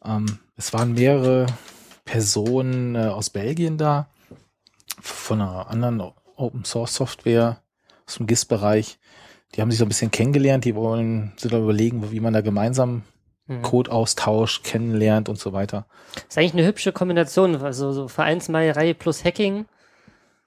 [0.05, 1.46] Ähm, es waren mehrere
[2.05, 4.09] Personen äh, aus Belgien da,
[5.00, 6.00] von einer anderen
[6.37, 7.61] Open Source Software
[8.07, 8.98] aus dem GIS-Bereich.
[9.55, 12.40] Die haben sich so ein bisschen kennengelernt, die wollen sich da überlegen, wie man da
[12.40, 13.03] gemeinsam
[13.46, 13.62] Mhm.
[13.62, 15.87] Code austauscht, kennenlernt und so weiter.
[16.29, 19.66] Ist eigentlich eine hübsche Kombination, also so Vereinsmeierei plus Hacking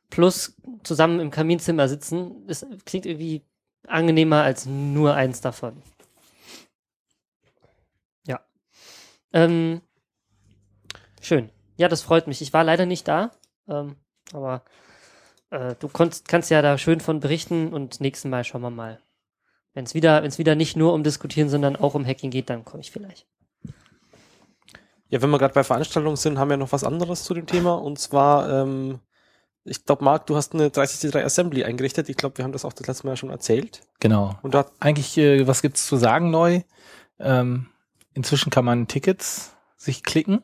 [0.09, 3.45] plus zusammen im Kaminzimmer sitzen, das klingt irgendwie
[3.87, 5.81] angenehmer als nur eins davon.
[8.25, 8.39] Ja.
[9.33, 9.81] Ähm,
[11.21, 11.49] schön.
[11.77, 12.41] Ja, das freut mich.
[12.41, 13.31] Ich war leider nicht da,
[13.67, 13.95] ähm,
[14.33, 14.63] aber
[15.51, 19.01] äh, du konntest, kannst ja da schön von berichten und nächsten Mal schauen wir mal.
[19.73, 22.81] Wenn es wieder, wieder nicht nur um Diskutieren, sondern auch um Hacking geht, dann komme
[22.81, 23.27] ich vielleicht.
[25.09, 27.75] Ja, wenn wir gerade bei Veranstaltungen sind, haben wir noch was anderes zu dem Thema.
[27.75, 28.99] Und zwar ähm,
[29.69, 32.07] Ich glaube, Marc, du hast eine 30C3 Assembly eingerichtet.
[32.09, 33.81] Ich glaube, wir haben das auch das letzte Mal schon erzählt.
[33.99, 34.37] Genau.
[34.41, 36.61] Und da, Eigentlich, äh, was gibt's zu sagen neu?
[37.19, 37.67] Ähm,
[38.13, 40.43] inzwischen kann man Tickets sich klicken.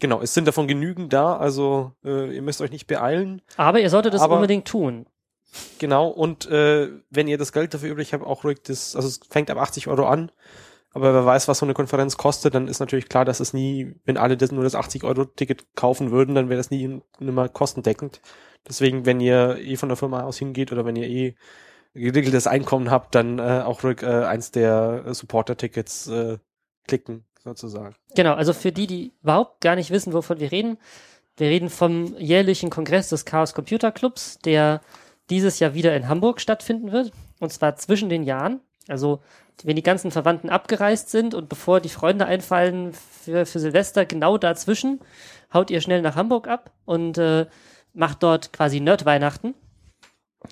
[0.00, 3.42] genau, es sind davon genügend da, also äh, ihr müsst euch nicht beeilen.
[3.56, 5.06] Aber ihr solltet es Aber- unbedingt tun.
[5.78, 9.18] Genau, und äh, wenn ihr das Geld dafür übrig habt, auch ruhig das, also es
[9.28, 10.30] fängt ab 80 Euro an,
[10.92, 13.94] aber wer weiß, was so eine Konferenz kostet, dann ist natürlich klar, dass es nie,
[14.04, 17.48] wenn alle das nur das 80 Euro Ticket kaufen würden, dann wäre das nie nimmer
[17.48, 18.20] kostendeckend.
[18.68, 21.34] Deswegen, wenn ihr eh von der Firma aus hingeht oder wenn ihr eh
[21.94, 26.38] geregeltes Einkommen habt, dann äh, auch ruhig äh, eins der äh, Supporter-Tickets äh,
[26.86, 27.94] klicken, sozusagen.
[28.14, 30.78] Genau, also für die, die überhaupt gar nicht wissen, wovon wir reden,
[31.36, 34.80] wir reden vom jährlichen Kongress des Chaos Computer Clubs, der
[35.30, 37.12] dieses Jahr wieder in Hamburg stattfinden wird.
[37.38, 38.60] Und zwar zwischen den Jahren.
[38.88, 39.20] Also,
[39.64, 44.38] wenn die ganzen Verwandten abgereist sind und bevor die Freunde einfallen für, für Silvester, genau
[44.38, 45.00] dazwischen,
[45.52, 47.46] haut ihr schnell nach Hamburg ab und äh,
[47.92, 49.54] macht dort quasi Nerd-Weihnachten.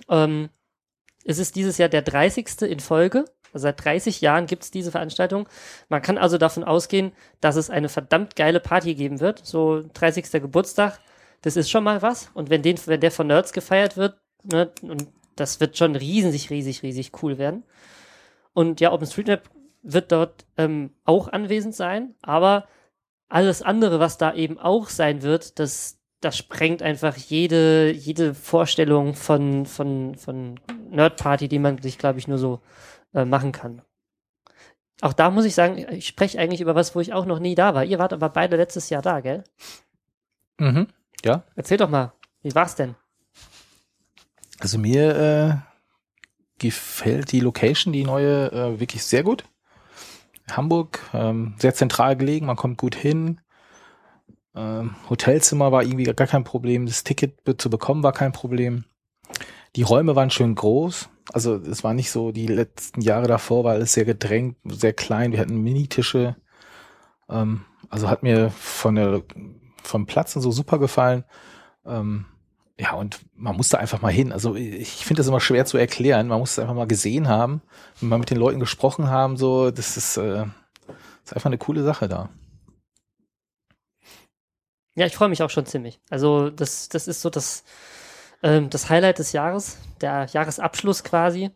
[0.09, 0.49] Ähm,
[1.25, 2.61] es ist dieses Jahr der 30.
[2.61, 3.25] in Folge.
[3.51, 5.49] Also seit 30 Jahren gibt es diese Veranstaltung.
[5.89, 9.45] Man kann also davon ausgehen, dass es eine verdammt geile Party geben wird.
[9.45, 10.31] So 30.
[10.33, 10.99] Geburtstag,
[11.41, 12.29] das ist schon mal was.
[12.33, 16.49] Und wenn, den, wenn der von Nerds gefeiert wird, ne, und das wird schon riesig,
[16.49, 17.63] riesig, riesig cool werden.
[18.53, 19.49] Und ja, OpenStreetMap
[19.81, 22.67] wird dort ähm, auch anwesend sein, aber
[23.29, 29.13] alles andere, was da eben auch sein wird, das, das sprengt einfach jede, jede Vorstellung
[29.13, 30.59] von, von, von
[30.89, 32.61] Nerdparty, die man sich, glaube ich, nur so
[33.13, 33.83] äh, machen kann.
[35.01, 37.55] Auch da muss ich sagen, ich spreche eigentlich über was, wo ich auch noch nie
[37.55, 37.85] da war.
[37.85, 39.43] Ihr wart aber beide letztes Jahr da, gell?
[40.59, 40.87] Mhm.
[41.23, 41.43] Ja.
[41.55, 42.95] Erzähl doch mal, wie war's denn?
[44.59, 45.68] Also mir äh,
[46.59, 49.45] gefällt die Location, die neue, äh, wirklich sehr gut.
[50.51, 53.41] Hamburg, ähm, sehr zentral gelegen, man kommt gut hin.
[54.55, 56.85] Ähm, Hotelzimmer war irgendwie gar kein Problem.
[56.85, 58.85] Das Ticket zu bekommen war kein Problem.
[59.75, 61.09] Die Räume waren schön groß.
[61.31, 65.31] Also es war nicht so die letzten Jahre davor, war alles sehr gedrängt, sehr klein.
[65.31, 66.35] Wir hatten Minitische.
[67.29, 69.23] Ähm, also hat mir von der
[69.83, 71.23] vom Platz und so super gefallen.
[71.85, 72.25] Ähm,
[72.79, 74.31] ja, und man musste einfach mal hin.
[74.31, 76.27] Also ich finde das immer schwer zu erklären.
[76.27, 77.61] Man muss es einfach mal gesehen haben,
[77.99, 79.35] mal mit den Leuten gesprochen haben.
[79.35, 80.45] So, das ist, äh,
[81.25, 82.29] ist einfach eine coole Sache da.
[84.95, 85.99] Ja, ich freue mich auch schon ziemlich.
[86.09, 87.65] Also das, das ist so das,
[88.43, 91.51] ähm, das Highlight des Jahres, der Jahresabschluss quasi.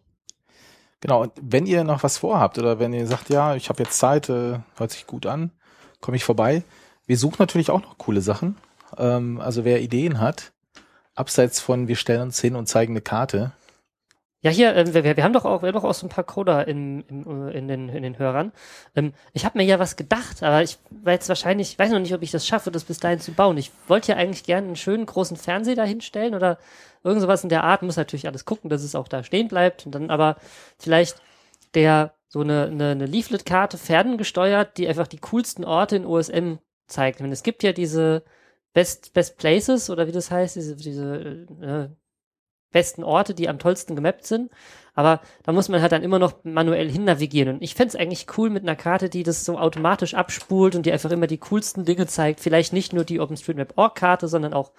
[0.99, 3.97] Genau, und wenn ihr noch was vorhabt oder wenn ihr sagt, ja, ich habe jetzt
[3.97, 5.51] Zeit, äh, hört sich gut an,
[6.01, 6.63] komme ich vorbei.
[7.05, 8.57] Wir suchen natürlich auch noch coole Sachen.
[8.97, 10.52] Ähm, also wer Ideen hat,
[11.15, 13.53] abseits von wir stellen uns hin und zeigen eine Karte.
[14.43, 16.25] Ja, hier, ähm, wir, wir haben doch auch, wir haben doch auch so ein paar
[16.25, 18.51] Coder in, in, in, den, in den Hörern.
[18.93, 22.13] Ähm, ich habe mir ja was gedacht, aber ich war wahrscheinlich, ich weiß noch nicht,
[22.13, 23.57] ob ich das schaffe, das bis dahin zu bauen.
[23.57, 26.57] Ich wollte ja eigentlich gerne einen schönen großen Fernseher da hinstellen oder
[27.05, 27.83] irgend sowas in der Art.
[27.83, 29.85] Muss natürlich alles gucken, dass es auch da stehen bleibt.
[29.85, 30.35] Und dann aber
[30.77, 31.21] vielleicht
[31.73, 36.55] der so eine, eine, eine Leaflet-Karte fernengesteuert, die einfach die coolsten Orte in OSM
[36.87, 37.21] zeigt.
[37.21, 38.23] Ich es gibt ja diese
[38.73, 41.89] Best, Best Places oder wie das heißt, diese, diese äh,
[42.71, 44.51] besten Orte, die am tollsten gemappt sind.
[44.95, 47.55] Aber da muss man halt dann immer noch manuell hin navigieren.
[47.55, 50.91] Und ich fänd's eigentlich cool mit einer Karte, die das so automatisch abspult und die
[50.91, 52.41] einfach immer die coolsten Dinge zeigt.
[52.41, 54.71] Vielleicht nicht nur die OpenStreetMap-Org-Karte, sondern auch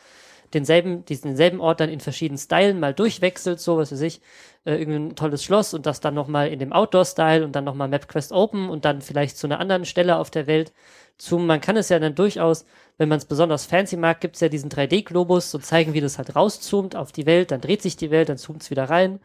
[0.52, 4.20] denselben, diesen selben Ort dann in verschiedenen Stylen mal durchwechselt, so was weiß ich,
[4.64, 7.88] äh, irgendwie ein tolles Schloss und das dann nochmal in dem Outdoor-Style und dann nochmal
[7.88, 10.72] MapQuest Open und dann vielleicht zu einer anderen Stelle auf der Welt
[11.18, 12.64] zum, man kann es ja dann durchaus,
[12.98, 16.34] wenn man es besonders fancy mag, gibt's ja diesen 3D-Globus, so zeigen, wie das halt
[16.34, 19.20] rauszoomt auf die Welt, dann dreht sich die Welt, dann zoomt's wieder rein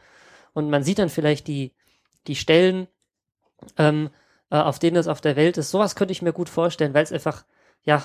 [0.54, 1.74] und man sieht dann vielleicht die,
[2.28, 2.88] die Stellen,
[3.78, 4.10] ähm,
[4.52, 5.72] äh, auf denen es auf der Welt ist.
[5.72, 7.46] Sowas könnte ich mir gut vorstellen, weil es einfach,
[7.84, 8.04] ja,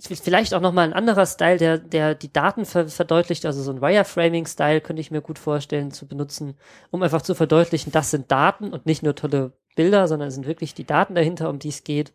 [0.00, 3.80] vielleicht auch nochmal ein anderer Style, der, der die Daten ver verdeutlicht, also so ein
[3.80, 6.58] Wireframing-Style könnte ich mir gut vorstellen zu benutzen,
[6.90, 10.46] um einfach zu verdeutlichen, das sind Daten und nicht nur tolle Bilder, sondern es sind
[10.46, 12.12] wirklich die Daten dahinter, um die es geht.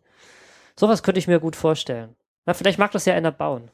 [0.78, 2.14] Sowas könnte ich mir gut vorstellen.
[2.46, 3.70] Na, vielleicht mag das ja einer bauen.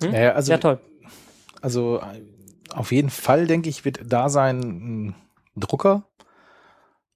[0.00, 0.10] Hm?
[0.12, 0.80] Naja, also, ja, toll.
[1.60, 2.22] also äh,
[2.74, 5.14] auf jeden Fall, denke ich, wird da sein ein
[5.56, 6.04] Drucker.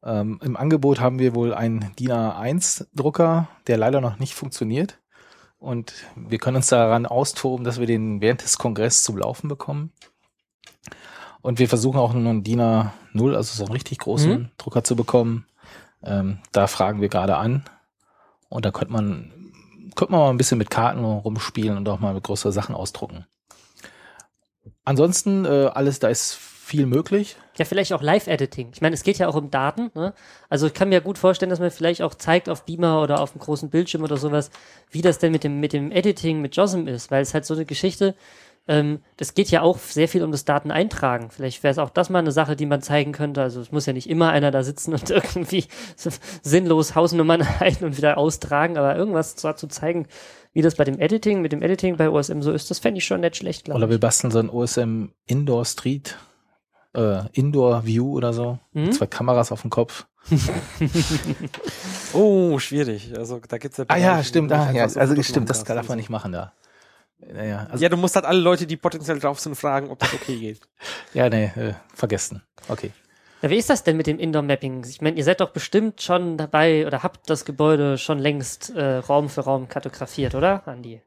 [0.05, 4.99] Ähm, Im Angebot haben wir wohl einen DIN A1-Drucker, der leider noch nicht funktioniert.
[5.59, 9.93] Und wir können uns daran austoben, dass wir den während des Kongresses zum Laufen bekommen.
[11.41, 14.49] Und wir versuchen auch einen DIN A0, also so einen richtig großen Mhm.
[14.59, 15.47] Drucker zu bekommen.
[16.03, 17.65] Ähm, da fragen wir gerade an.
[18.49, 19.33] Und da könnte man,
[19.95, 23.27] könnte man mal ein bisschen mit Karten rumspielen und auch mal mit größeren Sachen ausdrucken.
[24.85, 27.37] Ansonsten, äh, alles, da ist viel möglich.
[27.59, 28.71] Ja, vielleicht auch Live-Editing.
[28.75, 29.93] Ich meine, es geht ja auch um Daten.
[29.95, 30.13] Ne?
[30.49, 33.33] Also ich kann mir gut vorstellen, dass man vielleicht auch zeigt auf Beamer oder auf
[33.33, 34.51] einem großen Bildschirm oder sowas,
[34.91, 37.55] wie das denn mit dem, mit dem Editing mit JOSM ist, weil es halt so
[37.55, 38.17] eine Geschichte,
[38.69, 41.31] ähm, das geht ja auch sehr viel um das Dateneintragen.
[41.31, 43.43] Vielleicht wäre es auch das mal eine Sache, die man zeigen könnte.
[43.43, 45.65] Also es muss ja nicht immer einer da sitzen und irgendwie
[45.97, 46.11] so
[46.43, 50.07] sinnlos Hausnummern halten und wieder austragen, aber irgendwas dazu zeigen,
[50.53, 53.05] wie das bei dem Editing, mit dem Editing bei OSM so ist, das fände ich
[53.05, 53.93] schon nicht schlecht, glaube Oder ich.
[53.93, 56.17] wir basteln so ein OSM Indoor Street,
[56.95, 58.59] äh, Indoor View oder so.
[58.73, 58.85] Mhm.
[58.85, 60.07] Mit zwei Kameras auf dem Kopf.
[62.13, 63.13] Oh, schwierig.
[63.17, 64.53] Also da gibt's ja Ah ja, stimmt.
[64.53, 66.53] Ah, ja, also stimmt, das darf man nicht machen da.
[67.19, 70.13] Naja, also, Ja, du musst halt alle Leute, die potenziell drauf sind, fragen, ob das
[70.15, 70.61] okay geht.
[71.15, 72.43] ja, nee, äh, vergessen.
[72.69, 72.93] Okay.
[73.43, 74.85] Ja, wie ist das denn mit dem Indoor-Mapping?
[74.89, 78.97] Ich meine, ihr seid doch bestimmt schon dabei oder habt das Gebäude schon längst äh,
[78.97, 81.03] Raum für Raum kartografiert, oder, Andi?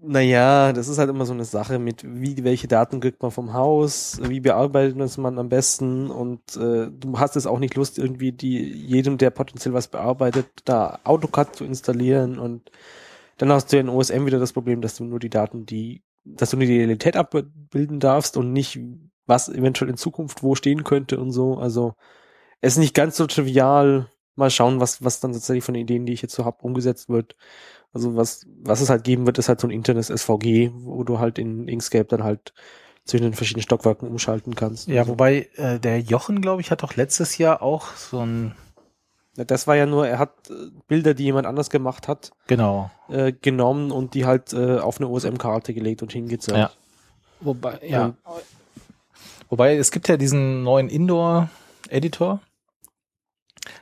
[0.00, 3.52] Naja, das ist halt immer so eine Sache mit, wie, welche Daten kriegt man vom
[3.52, 8.30] Haus, wie bearbeitet man am besten und äh, du hast es auch nicht Lust, irgendwie
[8.30, 12.70] die, jedem, der potenziell was bearbeitet, da AutoCAD zu installieren und
[13.38, 16.50] dann hast du in OSM wieder das Problem, dass du nur die Daten, die, dass
[16.50, 18.78] du nur die Realität abbilden darfst und nicht,
[19.26, 21.58] was eventuell in Zukunft wo stehen könnte und so.
[21.58, 21.94] Also
[22.60, 24.10] es ist nicht ganz so trivial.
[24.34, 27.08] Mal schauen, was, was dann tatsächlich von den Ideen, die ich jetzt so habe, umgesetzt
[27.08, 27.34] wird.
[27.92, 31.18] Also was, was es halt geben wird, ist halt so ein internes SVG, wo du
[31.18, 32.52] halt in Inkscape dann halt
[33.04, 34.88] zwischen den verschiedenen Stockwerken umschalten kannst.
[34.88, 38.54] Ja, Also, wobei äh, der Jochen, glaube ich, hat doch letztes Jahr auch so ein,
[39.44, 42.90] das war ja nur, er hat äh, Bilder, die jemand anders gemacht hat, genau.
[43.08, 46.58] äh, genommen und die halt äh, auf eine OSM-Karte gelegt und hingezeigt.
[46.58, 46.70] Ja.
[47.40, 48.14] Wobei, ja.
[49.48, 52.40] Wobei, es gibt ja diesen neuen Indoor-Editor.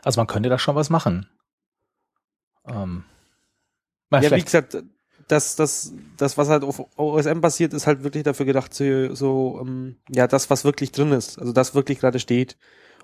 [0.04, 1.28] Also man könnte da schon was machen.
[2.66, 3.04] Ähm,
[4.12, 4.76] Ja, wie gesagt,
[5.28, 9.60] das, das, das, was halt auf OSM basiert, ist halt wirklich dafür gedacht, so, so
[9.60, 12.56] ähm, ja, das, was wirklich drin ist, also das wirklich gerade steht.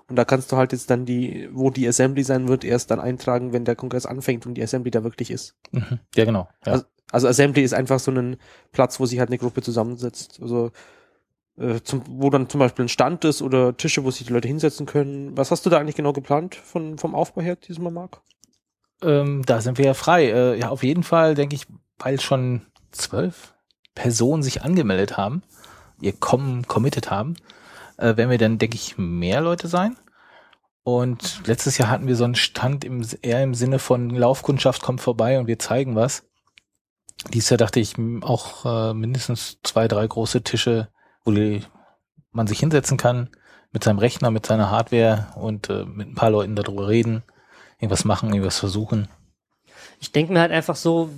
[0.09, 2.99] Und da kannst du halt jetzt dann die, wo die Assembly sein wird, erst dann
[2.99, 5.55] eintragen, wenn der Kongress anfängt und die Assembly da wirklich ist.
[5.71, 5.99] Mhm.
[6.15, 6.49] ja, genau.
[6.65, 6.73] Ja.
[6.73, 8.37] Also, also Assembly ist einfach so ein
[8.71, 10.39] Platz, wo sich halt eine Gruppe zusammensetzt.
[10.41, 10.71] Also
[11.57, 14.47] äh, zum, wo dann zum Beispiel ein Stand ist oder Tische, wo sich die Leute
[14.47, 15.37] hinsetzen können.
[15.37, 18.21] Was hast du da eigentlich genau geplant von, vom Aufbau her diesmal, Marc?
[19.03, 20.31] Ähm, da sind wir ja frei.
[20.31, 21.67] Äh, ja, auf jeden Fall, denke ich,
[21.99, 23.53] weil schon zwölf
[23.95, 25.43] Personen sich angemeldet haben,
[26.01, 27.35] ihr kommen, committed haben,
[27.97, 29.97] äh, werden wir dann, denke ich, mehr Leute sein.
[30.83, 34.99] Und letztes Jahr hatten wir so einen Stand im, eher im Sinne von Laufkundschaft kommt
[34.99, 36.23] vorbei und wir zeigen was.
[37.33, 40.89] Dieses Jahr dachte ich auch äh, mindestens zwei, drei große Tische,
[41.23, 41.61] wo die,
[42.31, 43.29] man sich hinsetzen kann
[43.71, 47.23] mit seinem Rechner, mit seiner Hardware und äh, mit ein paar Leuten darüber reden,
[47.79, 49.07] irgendwas machen, irgendwas versuchen.
[50.01, 51.09] Ich denke mir halt einfach so,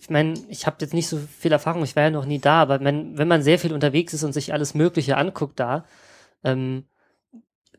[0.00, 2.60] ich meine, ich habe jetzt nicht so viel Erfahrung, ich war ja noch nie da,
[2.60, 5.84] aber wenn, wenn man sehr viel unterwegs ist und sich alles Mögliche anguckt da,
[6.46, 6.84] ähm,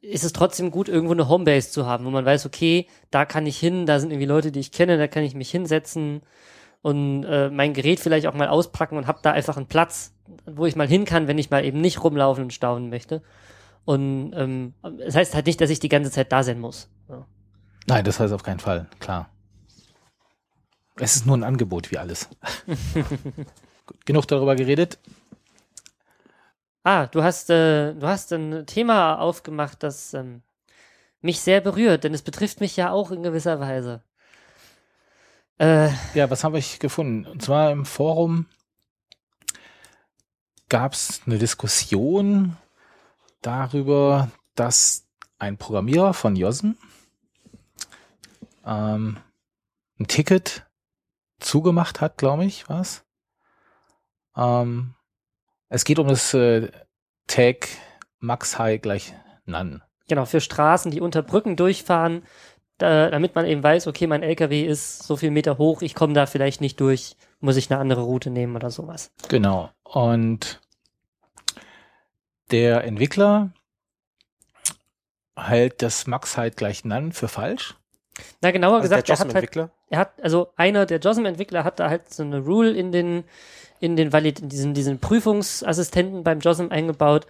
[0.02, 3.46] ist es trotzdem gut, irgendwo eine Homebase zu haben, wo man weiß, okay, da kann
[3.46, 6.22] ich hin, da sind irgendwie Leute, die ich kenne, da kann ich mich hinsetzen
[6.82, 10.14] und äh, mein Gerät vielleicht auch mal auspacken und habe da einfach einen Platz,
[10.46, 13.24] wo ich mal hin kann, wenn ich mal eben nicht rumlaufen und staunen möchte.
[13.86, 16.90] Und ähm, das heißt halt nicht, dass ich die ganze Zeit da sein muss.
[17.10, 17.26] Ja.
[17.88, 19.30] Nein, das heißt auf keinen Fall, klar.
[21.00, 22.30] Es ist nur ein Angebot wie alles.
[23.86, 25.00] Gut, genug darüber geredet.
[26.84, 30.42] Ah, du hast, äh, du hast ein Thema aufgemacht, das ähm,
[31.22, 34.04] mich sehr berührt, denn es betrifft mich ja auch in gewisser Weise.
[35.60, 37.26] Äh, Ja, was habe ich gefunden?
[37.26, 38.46] Und zwar im Forum
[40.70, 42.58] gab es eine Diskussion
[43.42, 45.06] darüber, dass
[45.40, 46.78] ein Programmierer von Josen
[48.66, 49.18] ähm,
[50.00, 50.66] ein Ticket
[51.40, 53.06] zugemacht hat, glaube ich, was?
[54.36, 54.94] Ähm,
[55.70, 56.70] es geht um das äh,
[57.28, 57.68] Tag
[58.20, 59.14] Max High gleich
[59.46, 59.82] None.
[60.08, 62.24] genau, für Straßen, die unter Brücken durchfahren,
[62.78, 66.14] da, damit man eben weiß, okay, mein LKW ist so viel Meter hoch, ich komme
[66.14, 69.12] da vielleicht nicht durch, muss ich eine andere Route nehmen oder sowas.
[69.30, 69.72] Genau.
[69.84, 70.62] Und
[72.52, 73.52] der Entwickler
[75.36, 77.76] hält das Max halt gleich None für falsch.
[78.42, 81.80] Na, genauer Also der gesagt, er hat halt er hat, also einer der JOSM-Entwickler hat
[81.80, 83.24] da halt so eine Rule in den,
[83.80, 87.28] in den Valid, in diesen, diesen Prüfungsassistenten beim JOSM eingebaut,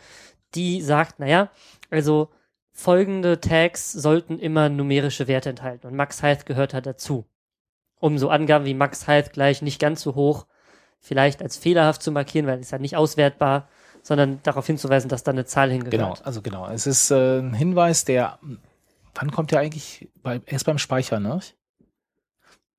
[0.55, 1.49] die sagt, naja,
[1.89, 2.29] also
[2.71, 7.25] folgende Tags sollten immer numerische Werte enthalten und Max Height gehört da dazu.
[7.99, 10.45] Um so Angaben wie Max Height gleich nicht ganz so hoch
[10.99, 13.67] vielleicht als fehlerhaft zu markieren, weil es ja nicht auswertbar,
[14.01, 15.91] sondern darauf hinzuweisen, dass da eine Zahl hingehört.
[15.91, 16.67] Genau, also genau.
[16.69, 18.39] Es ist äh, ein Hinweis, der,
[19.17, 20.09] wann kommt der eigentlich?
[20.21, 21.39] Bei, erst beim Speichern, ne?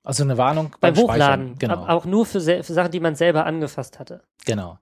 [0.03, 1.59] Also eine Warnung Beim, beim, Hochladen, Speichern.
[1.59, 4.23] Genau, auch nur für, für Sachen, die man selber angefasst hatte.
[4.45, 4.79] genau.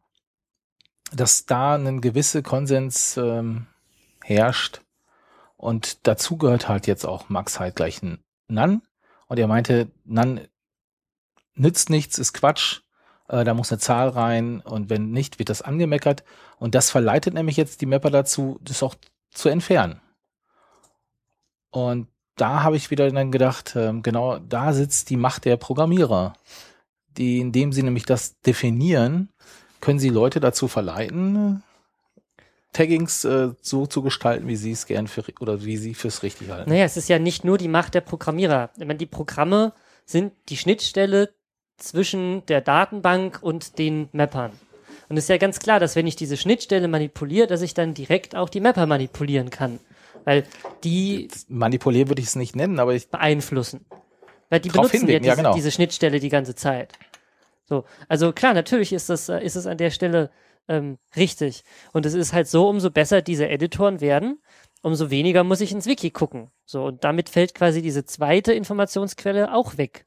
[1.13, 3.69] Dass da eine gewisse Konsens, ähm,
[4.25, 4.83] herrscht.
[5.57, 8.83] Und dazu gehört halt jetzt auch Max halt gleich ein Nan.
[9.29, 10.41] Und er meinte, Nan
[11.55, 12.81] nützt nichts, ist Quatsch.
[13.29, 16.25] Äh, da muss eine Zahl rein und wenn nicht, wird das angemeckert.
[16.59, 18.95] Und das verleitet nämlich jetzt die Mapper dazu, das auch
[19.31, 20.01] zu entfernen.
[21.71, 26.35] Und da habe ich wieder dann gedacht, ähm, genau da sitzt die Macht der Programmierer.
[27.17, 29.31] Die, indem sie nämlich das definieren,
[29.81, 31.62] können sie Leute dazu verleiten,
[32.77, 36.51] Taggings äh, so zu gestalten, wie sie es gern für oder wie sie fürs richtig
[36.51, 36.69] halten.
[36.69, 38.71] Naja, es ist ja nicht nur die Macht der Programmierer.
[38.77, 39.73] Ich meine, die Programme
[40.05, 41.31] sind die Schnittstelle
[41.79, 44.53] zwischen der Datenbank und den Mappern.
[45.09, 47.95] Und es ist ja ganz klar, dass wenn ich diese Schnittstelle manipuliere, dass ich dann
[47.95, 49.81] direkt auch die Mapper manipulieren kann.
[50.27, 50.45] Weil
[50.83, 53.87] die Manipulieren würde ich es nicht nennen, aber ich beeinflussen.
[54.51, 55.55] Weil die benutzen ja hinwirken, diese, ja, genau.
[55.55, 56.93] diese Schnittstelle die ganze Zeit.
[57.64, 60.31] So, also klar, natürlich ist das, äh, ist es an der Stelle
[60.66, 61.62] ähm, richtig.
[61.93, 64.43] Und es ist halt so, umso besser diese Editoren werden,
[64.83, 66.51] umso weniger muss ich ins Wiki gucken.
[66.64, 70.07] So, und damit fällt quasi diese zweite Informationsquelle auch weg.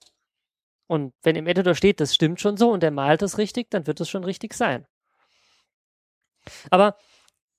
[0.87, 3.87] Und wenn im Editor steht, das stimmt schon so und er malt es richtig, dann
[3.87, 4.85] wird es schon richtig sein.
[6.69, 6.97] Aber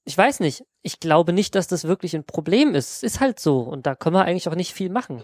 [0.05, 0.65] ich weiß nicht.
[0.83, 2.97] Ich glaube nicht, dass das wirklich ein Problem ist.
[2.99, 5.23] Es ist halt so und da können wir eigentlich auch nicht viel machen.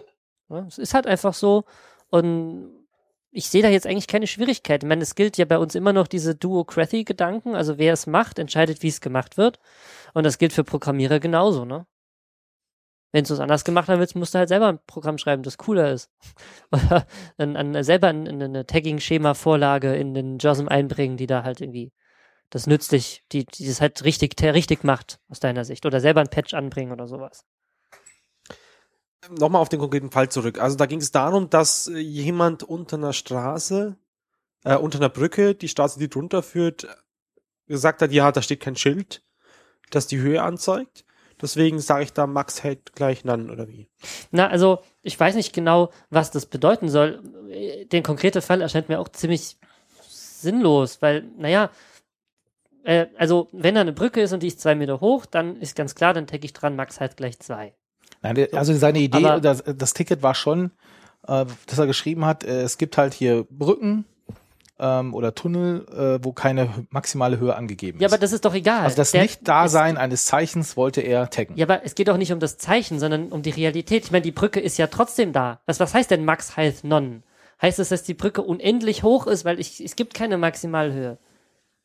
[0.67, 1.65] Es ist halt einfach so
[2.09, 2.71] und
[3.31, 4.83] ich sehe da jetzt eigentlich keine Schwierigkeit.
[4.83, 8.39] Ich meine, es gilt ja bei uns immer noch diese Duocracy-Gedanken, also wer es macht,
[8.39, 9.59] entscheidet, wie es gemacht wird.
[10.13, 11.85] Und das gilt für Programmierer genauso, ne?
[13.13, 15.57] Wenn du es anders gemacht haben willst, musst du halt selber ein Programm schreiben, das
[15.57, 16.09] cooler ist.
[16.71, 17.07] Oder
[17.37, 21.93] an, an, selber eine, eine Tagging-Schema-Vorlage in den JOSM einbringen, die da halt irgendwie
[22.49, 25.85] das nützlich, die, die das halt richtig, richtig macht, aus deiner Sicht.
[25.85, 27.45] Oder selber ein Patch anbringen oder sowas.
[29.29, 30.59] Nochmal auf den konkreten Fall zurück.
[30.59, 33.97] Also da ging es darum, dass äh, jemand unter einer Straße,
[34.63, 36.87] äh, unter einer Brücke, die Straße, die drunter führt,
[37.67, 39.23] gesagt hat, ja, da steht kein Schild,
[39.89, 41.03] das die Höhe anzeigt.
[41.41, 43.89] Deswegen sage ich da Max hält gleich Nan oder wie.
[44.31, 47.21] Na, also ich weiß nicht genau, was das bedeuten soll.
[47.91, 49.57] Den konkrete Fall erscheint mir auch ziemlich
[50.07, 51.69] sinnlos, weil, naja, äh,
[53.17, 55.93] also wenn da eine Brücke ist und die ist zwei Meter hoch, dann ist ganz
[55.95, 57.73] klar, dann tagge ich dran, Max halt gleich zwei.
[58.21, 60.71] Nein, also seine Idee, Aber- das, das Ticket war schon,
[61.27, 64.05] äh, dass er geschrieben hat, äh, es gibt halt hier Brücken
[64.79, 65.85] ähm, oder Tunnel,
[66.19, 68.01] äh, wo keine maximale Höhe angegeben ist.
[68.01, 68.83] Ja, aber das ist doch egal.
[68.83, 71.57] also das Nicht-Dasein eines Zeichens wollte er taggen.
[71.57, 74.05] Ja, aber es geht doch nicht um das Zeichen, sondern um die Realität.
[74.05, 75.59] Ich meine, die Brücke ist ja trotzdem da.
[75.65, 77.23] Was, was heißt denn Max heißt Non?
[77.61, 81.17] Heißt es, dass die Brücke unendlich hoch ist, weil ich, es gibt keine Maximalhöhe.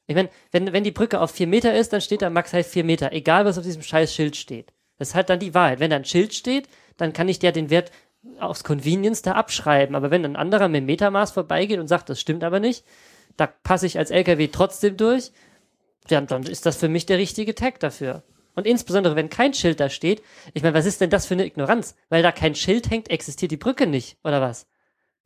[0.07, 2.73] Ich meine, wenn, wenn die Brücke auf vier Meter ist, dann steht da Max heißt
[2.73, 4.73] vier Meter, egal was auf diesem scheiß Schild steht.
[4.99, 5.81] Das ist halt dann die Wahrheit.
[5.81, 7.91] Wenn da ein Schild steht, dann kann ich der den Wert
[8.39, 9.95] aufs Convenience da abschreiben.
[9.95, 12.85] Aber wenn ein anderer mit dem Metermaß vorbeigeht und sagt, das stimmt aber nicht,
[13.37, 15.33] da passe ich als LKW trotzdem durch,
[16.09, 18.23] dann, dann ist das für mich der richtige Tag dafür.
[18.55, 20.23] Und insbesondere, wenn kein Schild da steht,
[20.53, 21.97] ich meine, was ist denn das für eine Ignoranz?
[22.11, 24.67] Weil da kein Schild hängt, existiert die Brücke nicht, oder was?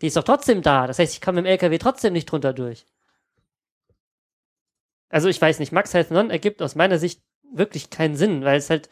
[0.00, 0.86] Die ist doch trotzdem da.
[0.86, 2.86] Das heißt, ich komme im LKW trotzdem nicht drunter durch.
[5.08, 8.58] Also ich weiß nicht, Max heißt Non ergibt aus meiner Sicht wirklich keinen Sinn, weil
[8.58, 8.88] es halt,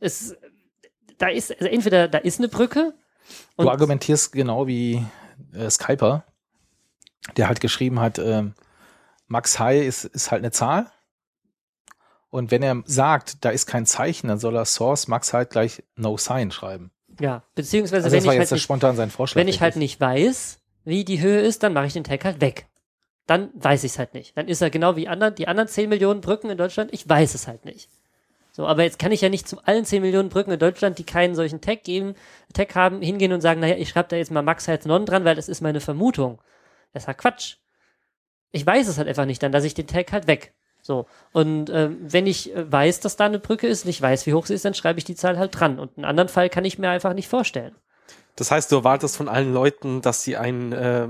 [0.00, 0.36] es,
[1.18, 2.94] da ist, also entweder da ist eine Brücke
[3.56, 5.04] und Du argumentierst genau wie
[5.52, 6.24] äh, Skyper,
[7.36, 8.54] der halt geschrieben hat, ähm,
[9.26, 10.90] Max High ist, ist halt eine Zahl.
[12.30, 15.82] Und wenn er sagt, da ist kein Zeichen, dann soll er Source Max halt gleich
[15.96, 16.90] No Sign schreiben.
[17.20, 19.34] ja, beziehungsweise Also wenn das war ich halt nicht.
[19.34, 22.40] Wenn ich halt nicht weiß, wie die Höhe ist, dann mache ich den Tag halt
[22.40, 22.66] weg.
[23.28, 24.36] Dann weiß ich es halt nicht.
[24.36, 27.34] Dann ist er genau wie anderen, die anderen 10 Millionen Brücken in Deutschland, ich weiß
[27.34, 27.90] es halt nicht.
[28.52, 31.04] So, aber jetzt kann ich ja nicht zu allen 10 Millionen Brücken in Deutschland, die
[31.04, 32.14] keinen solchen Tag geben,
[32.54, 35.26] Tag haben, hingehen und sagen, naja, ich schreibe da jetzt mal Max Heiz Non dran,
[35.26, 36.40] weil das ist meine Vermutung.
[36.94, 37.56] Das ist ja Quatsch.
[38.50, 40.54] Ich weiß es halt einfach nicht, dann lasse ich den Tag halt weg.
[40.80, 41.06] So.
[41.32, 44.46] Und ähm, wenn ich äh, weiß, dass da eine Brücke ist, nicht weiß, wie hoch
[44.46, 45.78] sie ist, dann schreibe ich die Zahl halt dran.
[45.78, 47.76] Und einen anderen Fall kann ich mir einfach nicht vorstellen.
[48.38, 51.08] Das heißt, du erwartest von allen Leuten, dass sie ein, äh,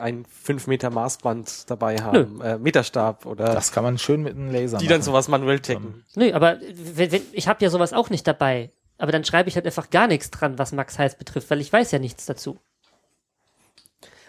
[0.00, 4.50] ein 5 Meter Maßband dabei haben, äh, Meterstab oder das kann man schön mit einem
[4.50, 5.02] Laser die dann machen.
[5.02, 6.06] sowas manuell taggen.
[6.14, 8.72] Nö, aber wenn, wenn, ich habe ja sowas auch nicht dabei.
[8.96, 11.70] Aber dann schreibe ich halt einfach gar nichts dran, was Max Heiß betrifft, weil ich
[11.70, 12.58] weiß ja nichts dazu.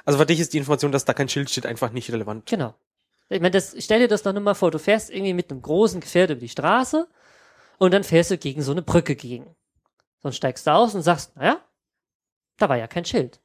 [0.03, 2.47] Also für dich ist die Information, dass da kein Schild steht, einfach nicht relevant.
[2.47, 2.73] Genau.
[3.29, 5.61] Ich meine, das, stell dir das doch nur mal vor, du fährst irgendwie mit einem
[5.61, 7.07] großen Gefährt über die Straße
[7.77, 9.55] und dann fährst du gegen so eine Brücke gegen.
[10.21, 11.61] Dann steigst du aus und sagst, naja,
[12.61, 13.39] da war ja kein Schild.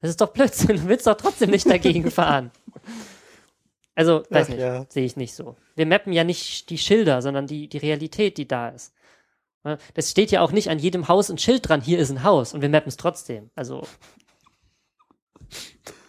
[0.00, 2.50] Das ist doch Blödsinn, du willst doch trotzdem nicht dagegen fahren.
[3.94, 4.86] Also, weiß Ach nicht, ja.
[4.88, 5.56] sehe ich nicht so.
[5.76, 8.94] Wir mappen ja nicht die Schilder, sondern die, die Realität, die da ist.
[9.94, 12.52] Das steht ja auch nicht an jedem Haus ein Schild dran, hier ist ein Haus
[12.52, 13.50] und wir mappen es trotzdem.
[13.54, 13.86] Also,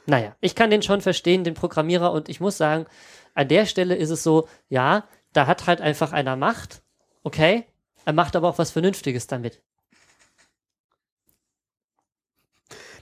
[0.07, 2.87] naja, ich kann den schon verstehen, den Programmierer, und ich muss sagen,
[3.35, 6.81] an der Stelle ist es so, ja, da hat halt einfach einer Macht,
[7.23, 7.65] okay,
[8.05, 9.61] Er macht aber auch was Vernünftiges damit.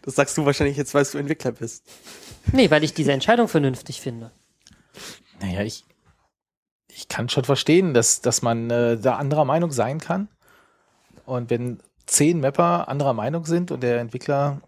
[0.02, 1.84] Das sagst du wahrscheinlich jetzt, weil du Entwickler bist.
[2.52, 4.32] Nee, weil ich diese Entscheidung vernünftig finde.
[5.40, 5.86] Naja, ich,
[6.88, 10.28] ich kann schon verstehen, dass, dass man äh, da anderer Meinung sein kann.
[11.26, 14.62] Und wenn zehn Mapper anderer Meinung sind und der Entwickler.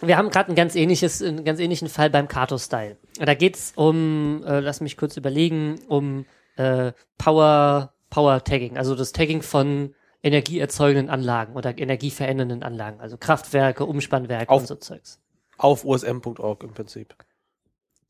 [0.00, 2.96] Wir haben gerade ein ganz ähnliches, einen ganz ähnlichen Fall beim Kato-Style.
[3.18, 6.24] Da geht's um, äh, lass mich kurz überlegen, um
[6.56, 13.84] äh, Power, Power Tagging, also das Tagging von energieerzeugenden Anlagen oder energieverändernden Anlagen, also Kraftwerke,
[13.84, 15.20] Umspannwerke Auf- und so Zeugs.
[15.56, 17.14] Auf usm.org im Prinzip.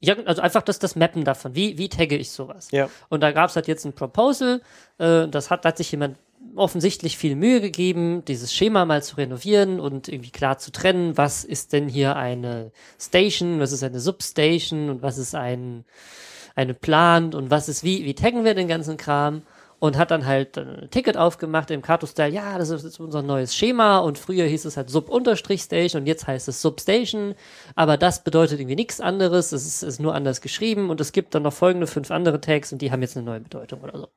[0.01, 1.55] Ja, also einfach das, das Mappen davon.
[1.55, 2.71] Wie, wie tagge ich sowas?
[2.71, 2.89] Ja.
[3.09, 4.63] Und da gab es halt jetzt ein Proposal,
[4.99, 6.17] äh, das hat, da hat sich jemand
[6.55, 11.45] offensichtlich viel Mühe gegeben, dieses Schema mal zu renovieren und irgendwie klar zu trennen, was
[11.45, 15.85] ist denn hier eine Station, was ist eine Substation und was ist ein,
[16.55, 19.43] eine Plant und was ist wie, wie taggen wir den ganzen Kram
[19.81, 23.55] und hat dann halt ein Ticket aufgemacht im Kato-Style, ja, das ist jetzt unser neues
[23.55, 27.35] Schema und früher hieß es halt Sub-Station und jetzt heißt es Substation,
[27.77, 31.35] aber das bedeutet irgendwie nichts anderes, es ist, ist nur anders geschrieben und es gibt
[31.35, 34.09] dann noch folgende fünf andere Tags und die haben jetzt eine neue Bedeutung oder so.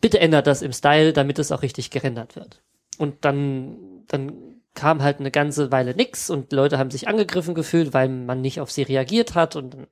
[0.00, 2.62] Bitte ändert das im Style, damit es auch richtig gerendert wird.
[2.96, 3.76] Und dann,
[4.08, 4.32] dann
[4.74, 8.60] kam halt eine ganze Weile nix und Leute haben sich angegriffen gefühlt, weil man nicht
[8.60, 9.86] auf sie reagiert hat und dann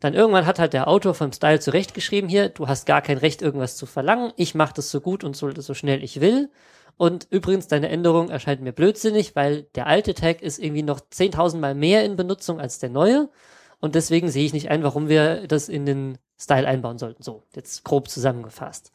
[0.00, 3.42] dann irgendwann hat halt der Autor vom Style zurechtgeschrieben hier, du hast gar kein Recht,
[3.42, 4.32] irgendwas zu verlangen.
[4.36, 6.50] Ich mache das so gut und so, so schnell ich will.
[6.96, 11.58] Und übrigens, deine Änderung erscheint mir blödsinnig, weil der alte Tag ist irgendwie noch 10.000
[11.58, 13.30] Mal mehr in Benutzung als der neue.
[13.78, 17.22] Und deswegen sehe ich nicht ein, warum wir das in den Style einbauen sollten.
[17.22, 18.92] So, jetzt grob zusammengefasst.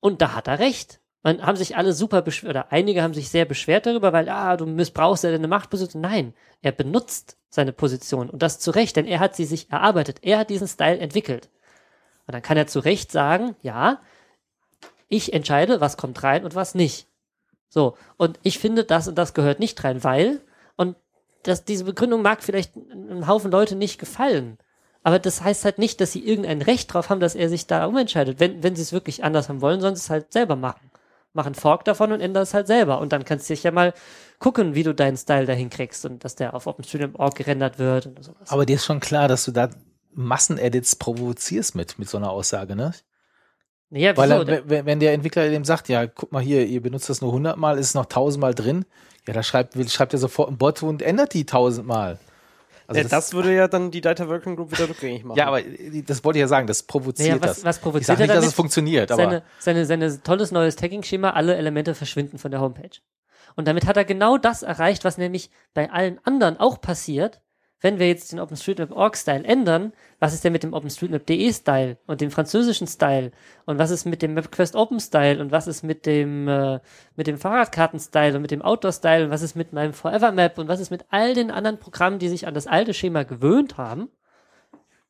[0.00, 1.00] Und da hat er recht.
[1.22, 4.56] Man haben sich alle super beschwert, oder einige haben sich sehr beschwert darüber, weil, ah,
[4.56, 6.00] du missbrauchst ja deine Machtposition.
[6.00, 10.18] Nein, er benutzt seine Position und das zu Recht, denn er hat sie sich erarbeitet.
[10.22, 11.50] Er hat diesen Style entwickelt.
[12.26, 14.00] Und dann kann er zu Recht sagen, ja,
[15.08, 17.08] ich entscheide, was kommt rein und was nicht.
[17.68, 20.40] So, und ich finde, das und das gehört nicht rein, weil,
[20.76, 20.96] und
[21.42, 24.58] das, diese Begründung mag vielleicht einem Haufen Leute nicht gefallen.
[25.02, 27.86] Aber das heißt halt nicht, dass sie irgendein Recht drauf haben, dass er sich da
[27.86, 28.40] umentscheidet.
[28.40, 30.87] Wenn, wenn sie es wirklich anders haben wollen, sollen sie es halt selber machen.
[31.38, 33.00] Mach einen Fork davon und ändere es halt selber.
[33.00, 33.94] Und dann kannst du dich ja mal
[34.40, 38.24] gucken, wie du deinen Style dahin kriegst und dass der auf OpenStreetMap.org gerendert wird und
[38.24, 38.50] sowas.
[38.50, 39.70] Aber dir ist schon klar, dass du da
[40.14, 42.92] Massenedits provozierst mit, mit so einer Aussage, ne?
[43.90, 47.08] ja, Weil er, wenn- wenn der Entwickler dem sagt, ja, guck mal hier, ihr benutzt
[47.08, 48.84] das nur 100 Mal, ist es noch 1000 Mal drin,
[49.28, 52.18] ja, da schreibt, schreibt er sofort ein Bot und ändert die 1000 Mal.
[52.88, 55.36] Also ja, das, würde ja dann die Data Working Group wieder rückgängig machen.
[55.38, 57.64] ja, aber äh, das wollte ich ja sagen, das provoziert Naja, was- das.
[57.64, 60.74] was ich provoziert sage er nicht, dass es funktioniert, aber seine, seine, seine tolles neues
[60.76, 62.98] Tagging-Schema, alle Elemente verschwinden von der Homepage.
[63.56, 67.42] Und damit hat er genau das erreicht, was nämlich bei allen anderen auch passiert,
[67.80, 72.88] wenn wir jetzt den OpenStreetMap.org-Style ändern, was ist denn mit dem OpenStreetMap.de-Style und dem französischen
[72.88, 73.30] Style?
[73.66, 76.80] Und was ist mit dem MapQuest Open-Style und was ist mit dem, äh,
[77.14, 80.58] mit dem Fahrradkarten-Style und mit dem Outdoor-Style und was ist mit meinem Forever Map?
[80.58, 83.76] Und was ist mit all den anderen Programmen, die sich an das alte Schema gewöhnt
[83.76, 84.08] haben,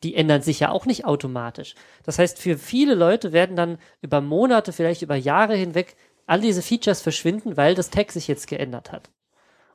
[0.02, 1.74] die ändern sich ja auch nicht automatisch.
[2.04, 5.96] Das heißt, für viele Leute werden dann über Monate, vielleicht über Jahre hinweg
[6.26, 9.10] all diese Features verschwinden, weil das Tag sich jetzt geändert hat.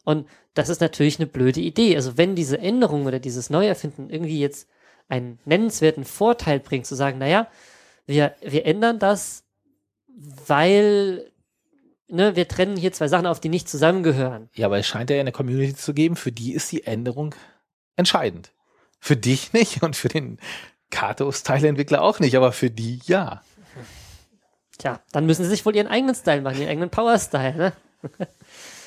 [0.04, 1.96] Und das ist natürlich eine blöde Idee.
[1.96, 4.68] Also wenn diese Änderung oder dieses Neuerfinden irgendwie jetzt
[5.08, 7.48] einen nennenswerten Vorteil bringt, zu sagen, naja,
[8.06, 9.44] wir, wir ändern das,
[10.48, 11.32] weil
[12.08, 14.50] ne, wir trennen hier zwei Sachen auf, die nicht zusammengehören.
[14.54, 17.36] ja, aber es scheint ja eine Community zu geben, für die ist die Änderung
[17.96, 18.52] entscheidend.
[19.00, 20.40] Für dich nicht und für den
[20.92, 23.42] Kato-Style-Entwickler auch nicht, aber für die ja.
[24.78, 27.74] Tja, dann müssen sie sich wohl ihren eigenen Style machen, ihren eigenen Power-Style, ne?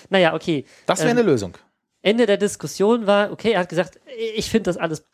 [0.08, 0.64] naja, okay.
[0.86, 1.56] Das wäre Ähm, eine Lösung.
[2.02, 3.98] Ende der Diskussion war, okay, er hat gesagt,
[4.34, 5.04] ich finde das alles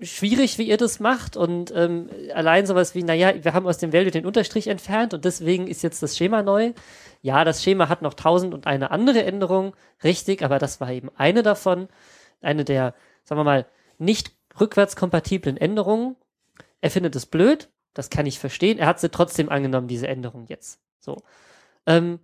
[0.00, 3.92] schwierig, wie ihr das macht und ähm, allein sowas wie, naja, wir haben aus dem
[3.92, 6.72] Value den Unterstrich entfernt und deswegen ist jetzt das Schema neu.
[7.20, 9.74] Ja, das Schema hat noch tausend und eine andere Änderung,
[10.04, 11.88] richtig, aber das war eben eine davon,
[12.40, 13.66] eine der, sagen wir mal,
[13.98, 16.16] nicht rückwärtskompatiblen Änderungen.
[16.80, 18.78] Er findet es blöd, das kann ich verstehen.
[18.78, 20.80] Er hat sie trotzdem angenommen, diese Änderung jetzt.
[21.00, 21.16] So.
[21.86, 22.20] Ähm,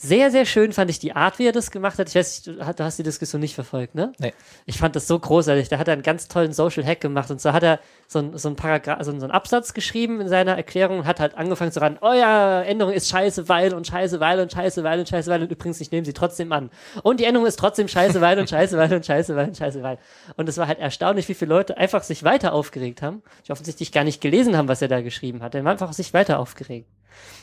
[0.00, 2.08] sehr, sehr schön fand ich die Art, wie er das gemacht hat.
[2.08, 4.12] Ich weiß, nicht, du, hast- die Diskussion nicht verfolgt, ne?
[4.18, 4.32] Nee.
[4.64, 5.68] Ich fand das so großartig.
[5.68, 8.38] Da hat er einen ganz tollen Social Hack gemacht und so hat er so ein,
[8.38, 11.34] so ein Paragraph, so, ein- so einen Absatz geschrieben in seiner Erklärung und hat halt
[11.36, 15.00] angefangen zu ran, oh ja, Änderung ist scheiße, weil und scheiße, weil und scheiße, weil
[15.00, 16.70] und scheiße, weil und übrigens, ich nehme sie trotzdem an.
[17.02, 19.82] Und die Änderung ist trotzdem scheiße, weil und scheiße, weil und scheiße, weil und scheiße,
[19.82, 19.98] weil.
[20.36, 23.90] Und es war halt erstaunlich, wie viele Leute einfach sich weiter aufgeregt haben, die offensichtlich
[23.90, 25.56] gar nicht gelesen haben, was er da geschrieben hat.
[25.56, 26.88] Er war einfach sich weiter aufgeregt.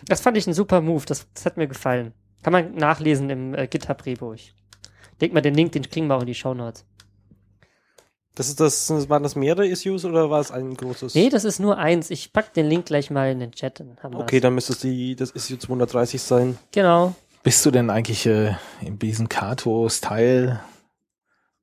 [0.08, 2.14] Das fand ich ein super Move, das, das hat mir gefallen.
[2.46, 4.34] Kann man nachlesen im äh, GitHub-Repo.
[4.34, 4.54] Ich
[5.20, 6.86] denk mal, den Link, den kriegen wir auch in die Shownotes.
[8.36, 11.16] Das ist das, waren das mehrere Issues oder war es ein großes?
[11.16, 12.12] Nee, das ist nur eins.
[12.12, 13.80] Ich pack den Link gleich mal in den Chat.
[13.80, 14.42] Dann haben okay, wir's.
[14.44, 16.56] dann müsste es die, das Issue 230 sein.
[16.72, 17.16] Genau.
[17.42, 20.60] Bist du denn eigentlich äh, in diesem Kato-Style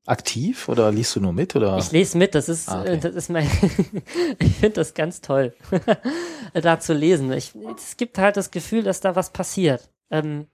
[0.05, 1.55] aktiv oder liest du nur mit?
[1.55, 1.79] Oder?
[1.79, 2.95] Ich lese mit, das ist, Ah, okay.
[2.95, 3.49] äh, das ist mein,
[4.41, 5.55] ich finde das ganz toll,
[6.55, 7.31] da zu lesen.
[7.31, 9.89] Ich, es gibt halt das Gefühl, dass da was passiert.
[10.11, 10.49] Ähm,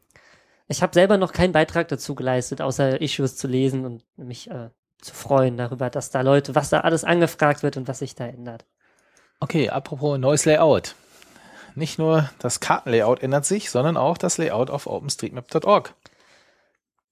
[0.68, 4.70] ich habe selber noch keinen Beitrag dazu geleistet, außer Issues zu lesen und mich äh,
[5.00, 8.26] zu freuen darüber, dass da Leute, was da alles angefragt wird und was sich da
[8.26, 8.66] ändert.
[9.40, 10.94] Okay, apropos neues Layout.
[11.74, 15.94] Nicht nur das Kartenlayout ändert sich, sondern auch das Layout auf openstreetmap.org.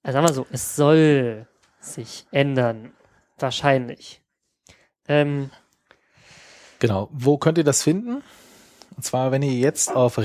[0.02, 1.46] Also sagen wir so, es soll
[1.80, 2.92] sich ändern.
[3.38, 4.22] Wahrscheinlich.
[5.08, 5.50] Ähm,
[6.78, 7.08] Genau.
[7.12, 8.22] Wo könnt ihr das finden?
[8.96, 10.18] Und zwar, wenn ihr jetzt auf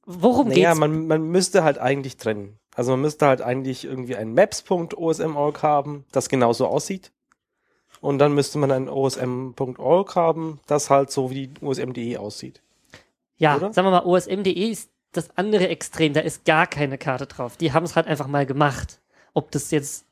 [0.06, 0.80] worum Naja, geht's?
[0.80, 2.60] man, man müsste halt eigentlich trennen.
[2.76, 7.12] Also man müsste halt eigentlich irgendwie ein maps.osm.org haben, das genauso aussieht.
[8.02, 12.62] Und dann müsste man ein osm.org haben, das halt so wie osm.de aussieht.
[13.38, 13.74] Ja, oder?
[13.74, 17.58] sagen wir mal, OSM.de ist das andere Extrem, da ist gar keine Karte drauf.
[17.58, 19.02] Die haben es halt einfach mal gemacht.
[19.34, 20.06] Ob das jetzt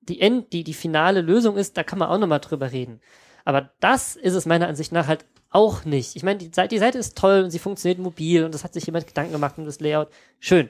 [0.00, 3.00] die End, die, die finale Lösung ist, da kann man auch nochmal drüber reden.
[3.44, 6.16] Aber das ist es meiner Ansicht nach halt auch nicht.
[6.16, 8.74] Ich meine, die Seite, die Seite ist toll und sie funktioniert mobil und das hat
[8.74, 10.08] sich jemand Gedanken gemacht um das Layout.
[10.40, 10.68] Schön.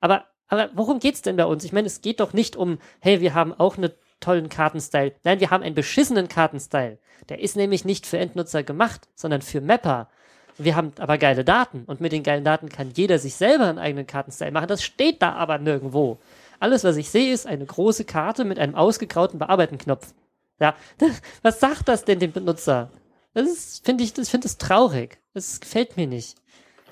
[0.00, 1.64] Aber, aber worum geht's denn bei uns?
[1.64, 5.12] Ich meine, es geht doch nicht um, hey, wir haben auch einen tollen Kartenstyle.
[5.22, 6.98] Nein, wir haben einen beschissenen Kartenstyle.
[7.28, 10.08] Der ist nämlich nicht für Endnutzer gemacht, sondern für Mapper.
[10.58, 13.78] Wir haben aber geile Daten und mit den geilen Daten kann jeder sich selber einen
[13.78, 14.66] eigenen Kartenstyle machen.
[14.68, 16.18] Das steht da aber nirgendwo.
[16.58, 20.12] Alles, was ich sehe, ist eine große Karte mit einem ausgegrauten Bearbeiten-Knopf.
[20.60, 20.74] Ja,
[21.42, 22.90] was sagt das denn dem Benutzer?
[23.34, 25.18] Das ist, finde ich, das finde ich traurig.
[25.34, 26.36] Das gefällt mir nicht.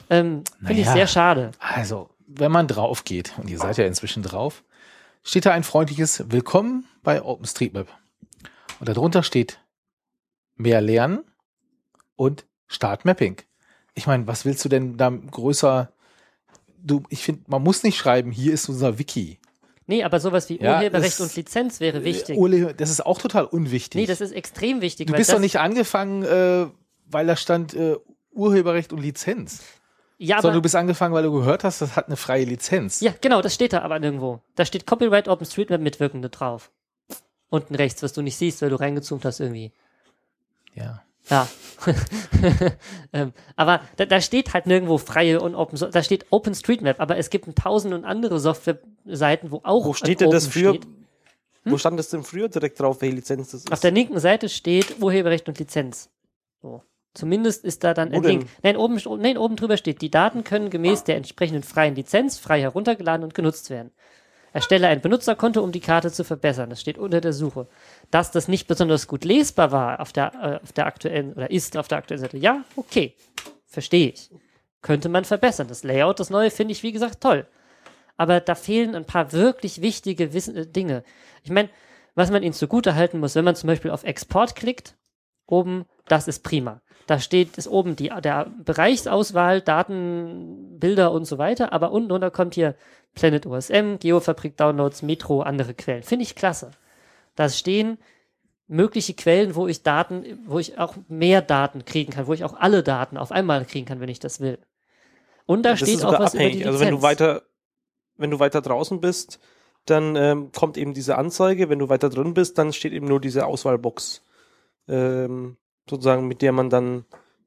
[0.08, 0.92] Ähm, finde ich Naja.
[0.96, 1.50] sehr schade.
[1.58, 4.64] Also, wenn man drauf geht, und ihr seid ja inzwischen drauf,
[5.22, 7.88] steht da ein freundliches Willkommen bei OpenStreetMap.
[8.78, 9.60] Und darunter steht
[10.56, 11.24] mehr lernen
[12.16, 13.36] und Start Mapping.
[13.94, 15.92] Ich meine, was willst du denn da größer?
[16.82, 19.39] Du, ich finde, man muss nicht schreiben, hier ist unser Wiki.
[19.86, 22.38] Nee, aber sowas wie Ja, Urheberrecht und Lizenz wäre wichtig.
[22.38, 24.00] Urle- Das ist auch total unwichtig.
[24.00, 25.06] nee, das ist extrem wichtig.
[25.08, 26.66] du bist doch nicht angefangen, äh,
[27.06, 27.96] weil da stand äh,
[28.32, 29.62] Urheberrecht und Lizenz.
[30.18, 33.00] Ja, sondern du aber, bist angefangen, weil du gehört hast, das hat eine freie Lizenz.
[33.00, 34.40] ja, genau, das steht da aber nirgendwo.
[34.54, 36.70] Da steht Copyright OpenStreetMap Mitwirkende drauf.
[37.48, 39.72] Unten rechts, was du nicht siehst, weil du reingezoomt hast irgendwie.
[40.74, 41.02] ja.
[41.28, 41.46] Ja.
[43.12, 45.92] ähm, aber da, da steht halt nirgendwo freie und Open Source.
[45.92, 48.40] Da steht OpenStreetMap, aber es gibt ein tausend und andere
[49.04, 50.70] Software-Seiten, wo auch Wo steht denn das für?
[50.70, 50.86] steht.
[51.64, 53.72] Wo stand das denn früher direkt drauf, welche Lizenz das ist?
[53.72, 56.08] Auf der linken Seite steht Urheberrecht und Lizenz.
[56.62, 56.82] So.
[57.12, 58.30] Zumindest ist da dann Wo ein denn?
[58.30, 58.46] Link.
[58.62, 62.60] Nein oben, nein, oben drüber steht, die Daten können gemäß der entsprechenden freien Lizenz frei
[62.60, 63.90] heruntergeladen und genutzt werden.
[64.52, 66.70] Erstelle ein Benutzerkonto, um die Karte zu verbessern.
[66.70, 67.68] Das steht unter der Suche.
[68.10, 71.76] Dass das nicht besonders gut lesbar war auf der, äh, auf der aktuellen oder ist
[71.76, 73.14] auf der aktuellen Seite, ja, okay,
[73.66, 74.30] verstehe ich.
[74.82, 75.68] Könnte man verbessern.
[75.68, 77.46] Das Layout, das neue, finde ich, wie gesagt, toll.
[78.20, 81.04] Aber da fehlen ein paar wirklich wichtige Wissen, äh, Dinge.
[81.42, 81.70] Ich meine,
[82.14, 84.94] was man ihnen zugute halten muss, wenn man zum Beispiel auf Export klickt,
[85.46, 86.82] oben, das ist prima.
[87.06, 92.30] Da steht, ist oben die, der Bereichsauswahl, Daten, Bilder und so weiter, aber unten drunter
[92.30, 92.74] kommt hier
[93.14, 96.02] Planet OSM, Geofabrik Downloads, Metro, andere Quellen.
[96.02, 96.72] Finde ich klasse.
[97.36, 97.96] Da stehen
[98.66, 102.52] mögliche Quellen, wo ich Daten, wo ich auch mehr Daten kriegen kann, wo ich auch
[102.52, 104.58] alle Daten auf einmal kriegen kann, wenn ich das will.
[105.46, 106.54] Und da Das steht auch was über die abhängig.
[106.58, 106.66] Lizenz.
[106.66, 107.42] Also wenn du weiter,
[108.20, 109.40] wenn du weiter draußen bist,
[109.86, 111.68] dann ähm, kommt eben diese Anzeige.
[111.68, 114.22] Wenn du weiter drin bist, dann steht eben nur diese Auswahlbox,
[114.88, 115.56] ähm,
[115.88, 117.04] sozusagen, mit der man dann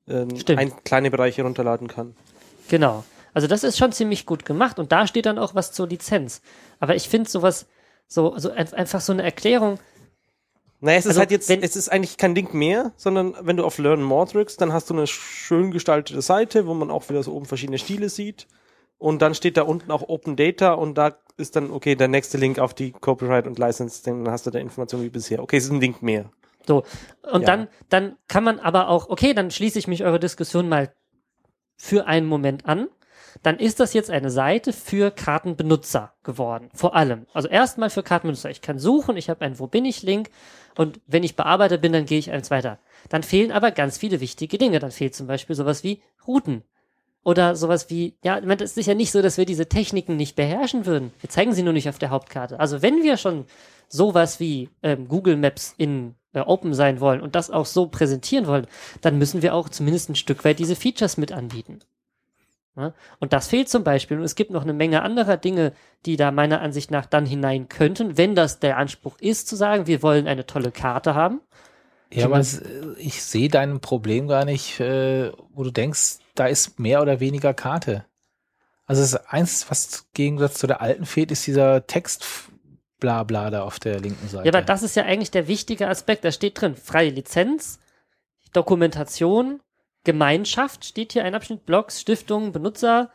[0.07, 2.15] ähm, ein, kleine Bereiche runterladen kann.
[2.69, 3.03] Genau.
[3.33, 6.41] Also das ist schon ziemlich gut gemacht und da steht dann auch was zur Lizenz.
[6.79, 7.67] Aber ich finde sowas,
[8.07, 9.79] so, so ein- einfach so eine Erklärung,
[10.81, 13.63] Naja, es ist Also, halt jetzt, es ist eigentlich kein Link mehr, sondern wenn du
[13.63, 17.23] auf Learn More drückst, dann hast du eine schön gestaltete Seite, wo man auch wieder
[17.23, 18.47] so oben verschiedene Stile sieht.
[19.03, 22.37] Und dann steht da unten auch Open Data und da ist dann, okay, der nächste
[22.37, 25.43] Link auf die Copyright und License, dann hast du da Informationen wie bisher.
[25.43, 26.31] Okay, es ist ein Link mehr.
[26.65, 26.85] So.
[27.29, 27.47] Und Ja.
[27.47, 30.93] dann, dann kann man aber auch, okay, dann schließe ich mich eure Diskussion mal
[31.75, 32.87] für einen Moment an.
[33.41, 36.69] Dann ist das jetzt eine Seite für Kartenbenutzer geworden.
[36.73, 37.25] Vor allem.
[37.33, 38.51] Also erstmal für Kartenbenutzer.
[38.51, 40.29] Ich kann suchen, ich habe einen Wo bin ich Link
[40.77, 42.79] und wenn ich Bearbeiter bin, dann gehe ich eins weiter.
[43.09, 44.79] Dann fehlen aber ganz viele wichtige Dinge.
[44.79, 46.63] Dann fehlt zum Beispiel sowas wie Routen.
[47.23, 50.35] Oder sowas wie, ja, meine, das ist ja nicht so, dass wir diese Techniken nicht
[50.35, 51.13] beherrschen würden.
[51.21, 52.59] Wir zeigen sie nur nicht auf der Hauptkarte.
[52.59, 53.45] Also wenn wir schon
[53.87, 58.45] sowas wie ähm, Google Maps in äh, Open sein wollen und das auch so präsentieren
[58.45, 58.67] wollen,
[59.01, 61.79] dann müssen wir auch zumindest ein Stück weit diese Features mit anbieten.
[62.75, 62.93] Ja?
[63.19, 64.17] Und das fehlt zum Beispiel.
[64.17, 65.73] Und es gibt noch eine Menge anderer Dinge,
[66.05, 69.87] die da meiner Ansicht nach dann hinein könnten, wenn das der Anspruch ist, zu sagen,
[69.87, 71.41] wir wollen eine tolle Karte haben.
[72.15, 72.61] Ja, aber es,
[72.97, 77.53] ich sehe dein Problem gar nicht, äh, wo du denkst, da ist mehr oder weniger
[77.53, 78.05] Karte.
[78.85, 82.25] Also das eins, was im Gegensatz zu der alten fehlt, ist dieser Text
[82.99, 84.45] Blabla da auf der linken Seite.
[84.45, 86.23] Ja, aber das ist ja eigentlich der wichtige Aspekt.
[86.23, 87.79] Da steht drin, freie Lizenz,
[88.53, 89.61] Dokumentation,
[90.03, 93.09] Gemeinschaft, steht hier ein Abschnitt, Blogs, Stiftungen, Benutzer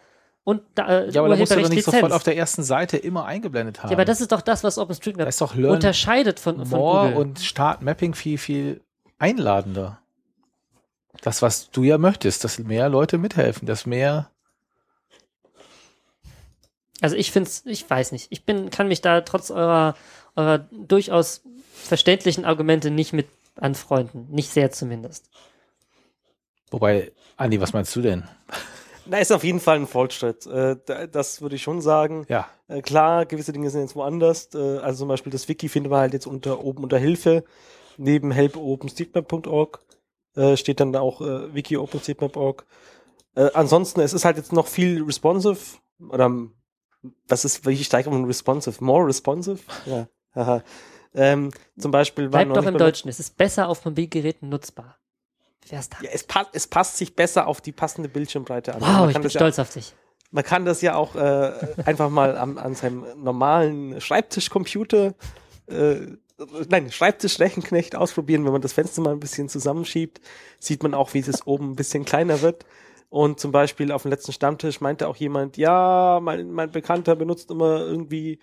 [0.49, 2.14] und da, ja, aber da musst du doch nicht sofort Lizenz.
[2.14, 3.90] auf der ersten Seite immer eingeblendet haben.
[3.90, 7.09] Ja, aber das ist doch das, was da OpenStreetMap ist Learn unterscheidet von, von More
[7.09, 7.20] Google.
[7.20, 8.80] und Start Mapping viel, viel
[9.19, 10.01] einladender.
[11.23, 14.31] Das, was du ja möchtest, dass mehr Leute mithelfen, dass mehr
[17.01, 19.95] Also ich finde ich weiß nicht, ich bin, kann mich da trotz eurer,
[20.37, 21.43] eurer durchaus
[21.75, 24.27] verständlichen Argumente nicht mit anfreunden.
[24.31, 25.29] Nicht sehr zumindest.
[26.71, 28.25] Wobei, Andi, was meinst du denn?
[29.07, 30.45] Na, ist auf jeden Fall ein Fortschritt.
[30.47, 32.27] Äh, da- das würde ich schon sagen.
[32.29, 34.51] Ja, Äh, klar, gewisse Dinge sind jetzt woanders.
[34.55, 37.45] Äh, also zum Beispiel das Wiki finden wir halt jetzt unter oben unter Hilfe.
[37.99, 39.80] Neben help openstreetmap.org
[40.36, 42.64] äh, steht dann auch äh, wiki openstreetmap.org.
[43.34, 45.59] Äh, ansonsten, es ist halt jetzt noch viel responsive
[45.99, 46.32] oder
[47.28, 48.82] was ist, welche Steigerung responsive?
[48.82, 49.61] More responsive?
[49.86, 50.09] Ja.
[50.34, 50.62] Haha.
[51.14, 53.09] ähm, zum Beispiel Bleibt doch im Deutschen.
[53.09, 54.99] Es ist besser auf Mobilgeräten nutzbar.
[55.68, 55.99] Wer ist da?
[56.03, 58.80] Ja, es, pa es passt sich besser auf die passende Bildschirmbreite an.
[58.80, 59.94] wow, Man ich kann bin das ja stolz auf dich.
[60.30, 61.53] Man kann das ja auch äh,
[61.84, 65.14] einfach mal am, an seinem normalen Schreibtischcomputer,
[65.68, 66.01] äh,
[66.68, 68.45] nein, Schreibtischrechenknecht ausprobieren.
[68.45, 70.20] Wenn man das Fenster mal ein bisschen zusammenschiebt,
[70.59, 72.64] sieht man auch, wie es oben ein bisschen kleiner wird.
[73.11, 77.51] Und zum Beispiel auf dem letzten Stammtisch meinte auch jemand, ja, mein, mein Bekannter benutzt
[77.51, 78.39] immer irgendwie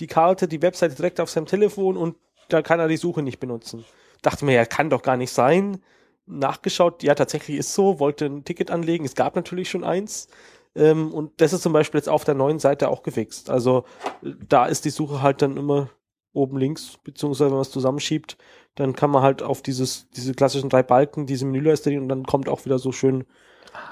[0.00, 2.16] die Karte, die Webseite direkt auf seinem Telefon und
[2.48, 3.84] da kann er die Suche nicht benutzen.
[4.20, 5.82] Dachte mir, ja, kann doch gar nicht sein.
[6.26, 9.04] Nachgeschaut, ja, tatsächlich ist so, wollte ein Ticket anlegen.
[9.04, 10.28] Es gab natürlich schon eins.
[10.74, 13.50] Ähm, und das ist zum Beispiel jetzt auf der neuen Seite auch gefixt.
[13.50, 13.84] Also
[14.22, 15.88] da ist die Suche halt dann immer
[16.32, 18.36] oben links, beziehungsweise wenn man es zusammenschiebt,
[18.74, 22.24] dann kann man halt auf dieses, diese klassischen drei Balken, diese Menüleiste gehen und dann
[22.24, 23.24] kommt auch wieder so schön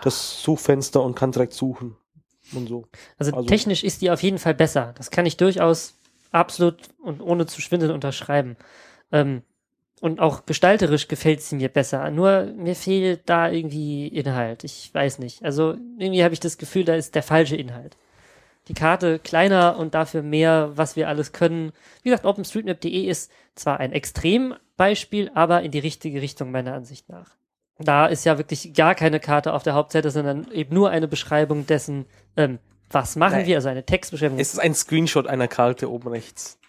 [0.02, 1.96] das Suchfenster und kann direkt suchen.
[2.54, 2.86] Und so.
[3.18, 4.94] Also, Also- technisch ist die auf jeden Fall besser.
[4.96, 5.94] Das kann ich durchaus
[6.32, 8.56] absolut und ohne zu schwindeln unterschreiben.
[9.12, 9.42] Ähm,
[10.00, 12.10] und auch gestalterisch gefällt sie mir besser.
[12.10, 14.64] Nur mir fehlt da irgendwie Inhalt.
[14.64, 15.44] Ich weiß nicht.
[15.44, 17.96] Also irgendwie habe ich das Gefühl, da ist der falsche Inhalt.
[18.70, 21.72] Die Karte kleiner und dafür mehr, was wir alles können.
[22.04, 27.32] Wie gesagt, OpenStreetMap.de ist zwar ein Extrembeispiel, aber in die richtige Richtung meiner Ansicht nach.
[27.80, 31.66] Da ist ja wirklich gar keine Karte auf der Hauptseite, sondern eben nur eine Beschreibung
[31.66, 32.06] dessen,
[32.36, 33.46] ähm, was machen Nein.
[33.46, 34.38] wir, also eine Textbeschreibung.
[34.38, 36.60] Es ist ein Screenshot einer Karte oben rechts,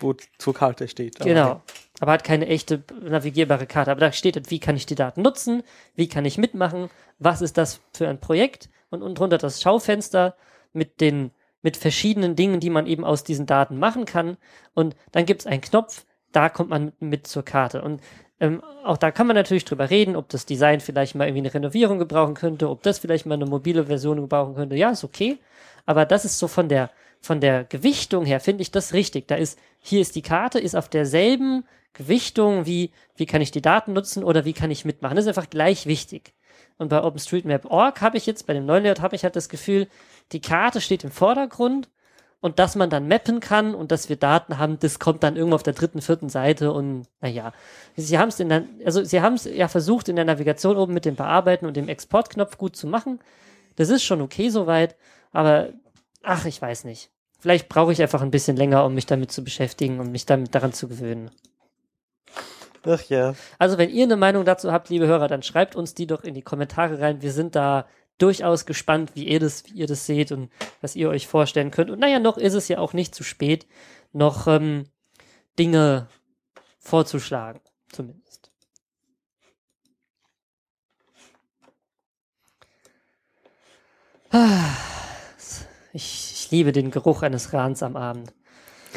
[0.00, 1.20] wo zur Karte steht.
[1.20, 1.62] Aber Genau.
[2.00, 3.90] Aber hat keine echte navigierbare Karte.
[3.90, 5.62] Aber da steht, wie kann ich die Daten nutzen?
[5.96, 6.88] Wie kann ich mitmachen?
[7.18, 8.70] Was ist das für ein Projekt?
[8.88, 10.34] Und unten drunter das Schaufenster
[10.76, 14.36] mit den, mit verschiedenen Dingen, die man eben aus diesen Daten machen kann.
[14.74, 17.82] Und dann gibt es einen Knopf, da kommt man mit zur Karte.
[17.82, 18.00] Und
[18.38, 21.54] ähm, auch da kann man natürlich drüber reden, ob das Design vielleicht mal irgendwie eine
[21.54, 24.76] Renovierung gebrauchen könnte, ob das vielleicht mal eine mobile Version gebrauchen könnte.
[24.76, 25.38] Ja, ist okay.
[25.86, 29.26] Aber das ist so von der, von der Gewichtung her, finde ich das richtig.
[29.28, 31.64] Da ist, hier ist die Karte, ist auf derselben
[31.94, 35.16] Gewichtung wie, wie kann ich die Daten nutzen oder wie kann ich mitmachen.
[35.16, 36.34] Das ist einfach gleich wichtig.
[36.78, 39.88] Und bei OpenStreetMap.org habe ich jetzt, bei dem neuen Layout habe ich halt das Gefühl,
[40.32, 41.88] die Karte steht im Vordergrund
[42.40, 45.56] und dass man dann mappen kann und dass wir Daten haben, das kommt dann irgendwo
[45.56, 47.52] auf der dritten, vierten Seite und naja,
[47.96, 50.94] sie haben es in der, also sie haben es ja versucht in der Navigation oben
[50.94, 53.20] mit dem Bearbeiten und dem Exportknopf gut zu machen.
[53.76, 54.96] Das ist schon okay soweit,
[55.32, 55.70] aber
[56.22, 57.10] ach, ich weiß nicht.
[57.38, 60.54] Vielleicht brauche ich einfach ein bisschen länger, um mich damit zu beschäftigen und mich damit
[60.54, 61.30] daran zu gewöhnen.
[62.84, 63.34] Ach ja.
[63.58, 66.34] Also wenn ihr eine Meinung dazu habt, liebe Hörer, dann schreibt uns die doch in
[66.34, 67.22] die Kommentare rein.
[67.22, 67.86] Wir sind da
[68.18, 70.50] durchaus gespannt, wie ihr das, wie ihr das seht und
[70.80, 71.90] was ihr euch vorstellen könnt.
[71.90, 73.66] Und naja, noch ist es ja auch nicht zu spät,
[74.12, 74.84] noch ähm,
[75.58, 76.08] Dinge
[76.78, 77.60] vorzuschlagen,
[77.90, 78.50] zumindest.
[84.30, 84.76] Ah,
[85.92, 88.32] Ich, ich liebe den Geruch eines Rahns am Abend.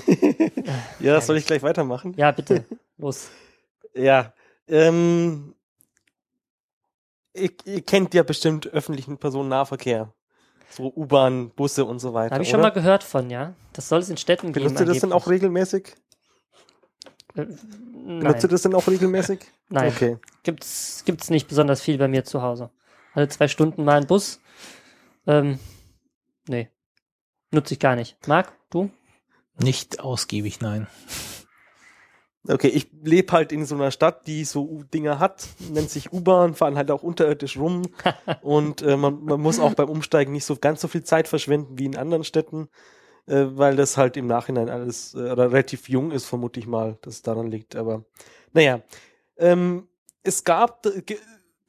[1.00, 2.14] Ja, soll ich gleich weitermachen?
[2.18, 2.66] Ja, bitte,
[2.98, 3.30] los.
[3.96, 4.34] Ja.
[4.68, 5.56] Ähm,
[7.34, 10.14] ihr, ihr kennt ja bestimmt öffentlichen Personennahverkehr.
[10.72, 12.36] So U-Bahn, Busse und so weiter.
[12.36, 12.70] Habe ich schon oder?
[12.70, 13.56] mal gehört von, ja.
[13.74, 14.66] Das soll es in Städten geben.
[14.66, 15.96] Benutzt ihr das denn auch regelmäßig?
[17.36, 19.40] Äh, Benutzt ihr Nein, das denn auch regelmäßig?
[19.70, 19.92] nein.
[19.92, 20.18] Okay.
[20.44, 22.70] Gibt's, gibt's nicht besonders viel bei mir zu Hause.
[23.14, 24.40] Alle zwei Stunden mal ein Bus.
[25.26, 25.60] Ähm,
[26.48, 26.70] nee.
[27.52, 28.16] Nutze ich gar nicht.
[28.28, 28.92] Marc, du?
[29.58, 30.88] Nicht ausgiebig, nein.
[32.48, 36.14] Okay, ich lebe halt in so einer Stadt, die so U- Dinger hat, nennt sich
[36.14, 37.84] U-Bahn, fahren halt auch unterirdisch rum
[38.42, 41.78] und äh, man, man muss auch beim Umsteigen nicht so ganz so viel Zeit verschwenden
[41.78, 42.70] wie in anderen Städten,
[43.28, 46.98] äh, weil das halt im Nachhinein alles äh, oder relativ jung ist, vermute ich mal,
[47.02, 47.76] dass es daran liegt.
[47.76, 48.06] Aber
[48.54, 48.82] naja,
[49.38, 49.88] ähm,
[50.24, 50.86] es gab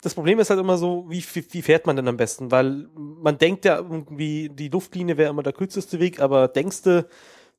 [0.02, 2.50] das Problem ist halt immer so, wie, wie, wie fährt man denn am besten?
[2.50, 7.06] Weil man denkt ja irgendwie, die Luftlinie wäre immer der kürzeste Weg, aber denkst du,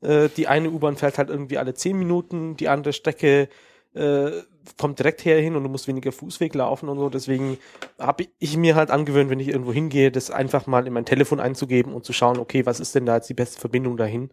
[0.01, 3.49] äh, die eine U-Bahn fährt halt irgendwie alle zehn Minuten, die andere Strecke
[3.93, 4.31] äh,
[4.77, 7.09] kommt direkt her hin und du musst weniger Fußweg laufen und so.
[7.09, 7.57] Deswegen
[7.99, 11.39] habe ich mir halt angewöhnt, wenn ich irgendwo hingehe, das einfach mal in mein Telefon
[11.39, 14.31] einzugeben und zu schauen, okay, was ist denn da jetzt die beste Verbindung dahin?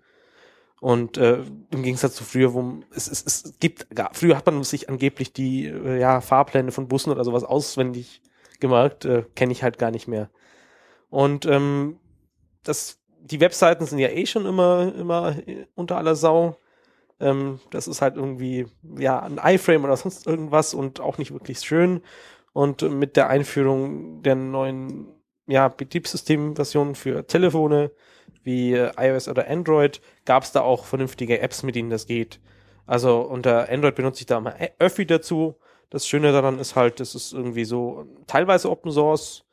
[0.81, 4.63] Und äh, im Gegensatz zu früher, wo es, es, es gibt, gar, früher hat man
[4.63, 8.23] sich angeblich die äh, ja, Fahrpläne von Bussen oder sowas auswendig
[8.61, 10.31] gemerkt, äh, kenne ich halt gar nicht mehr.
[11.11, 11.99] Und ähm,
[12.63, 16.57] das, die Webseiten sind ja eh schon immer, immer äh, unter aller Sau.
[17.21, 18.67] Ähm, das ist halt irgendwie,
[18.97, 22.03] ja, ein iFrame oder sonst irgendwas und auch nicht wirklich schön.
[22.53, 25.09] Und äh, mit der Einführung der neuen,
[25.47, 27.91] ja, Betriebssystemversion für Telefone,
[28.45, 32.41] wie äh, iOS oder Android, gab es da auch vernünftige Apps, mit denen das geht.
[32.87, 35.57] Also unter Android benutze ich da mal Öffi dazu.
[35.91, 39.45] Das Schöne daran ist halt, das ist irgendwie so teilweise Open Source.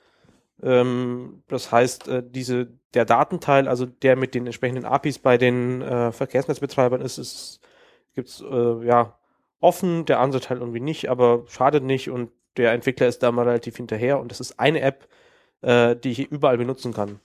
[0.61, 5.81] Ähm, das heißt, äh, diese, der Datenteil, also der mit den entsprechenden APIs bei den
[5.81, 7.59] äh, Verkehrsnetzbetreibern ist, ist
[8.13, 9.17] gibt's äh, ja
[9.59, 13.47] offen, der andere Teil irgendwie nicht, aber schadet nicht und der Entwickler ist da mal
[13.47, 15.07] relativ hinterher und das ist eine App,
[15.61, 17.19] äh, die ich überall benutzen kann.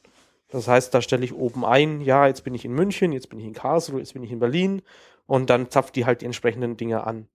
[0.49, 3.39] Das heißt, da stelle ich oben ein, ja, jetzt bin ich in München, jetzt bin
[3.39, 4.83] ich in Karlsruhe, jetzt bin ich in Berlin
[5.26, 7.28] und dann zapft die halt die entsprechenden Dinge an.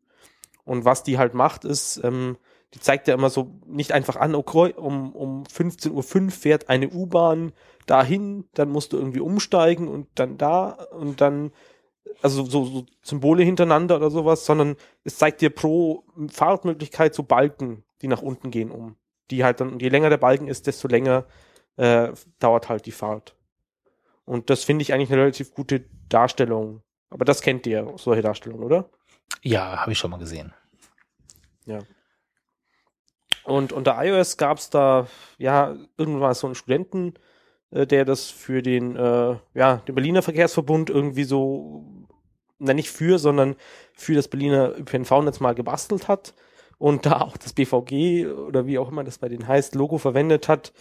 [0.66, 2.38] Und was die halt macht, ist, ähm,
[2.76, 6.90] die zeigt ja immer so nicht einfach an, okay, um, um 15.05 Uhr fährt eine
[6.90, 7.54] U-Bahn
[7.86, 11.52] dahin, dann musst du irgendwie umsteigen und dann da und dann,
[12.22, 17.86] also so, so Symbole hintereinander oder sowas, sondern es zeigt dir pro Fahrtmöglichkeit so Balken,
[18.02, 18.98] die nach unten gehen um.
[19.32, 21.26] Die halt dann, und je länger der Balken ist, desto länger
[21.78, 23.38] äh, dauert halt die Fahrt.
[24.26, 26.82] Und das finde ich eigentlich eine relativ gute Darstellung.
[27.10, 28.90] Aber das kennt ihr, solche Darstellungen, oder?
[29.42, 30.54] Ja, habe ich schon mal gesehen.
[33.46, 37.14] Und unter iOS gab es da ja irgendwann so einen Studenten,
[37.72, 41.86] äh, der das für den, äh, ja, den Berliner Verkehrsverbund irgendwie so,
[42.60, 43.56] na nicht für, sondern
[43.94, 46.34] für das Berliner ÖPNV-Netz mal gebastelt hat
[46.78, 50.48] und da auch das BVG oder wie auch immer das bei denen heißt, Logo verwendet
[50.48, 50.74] hat.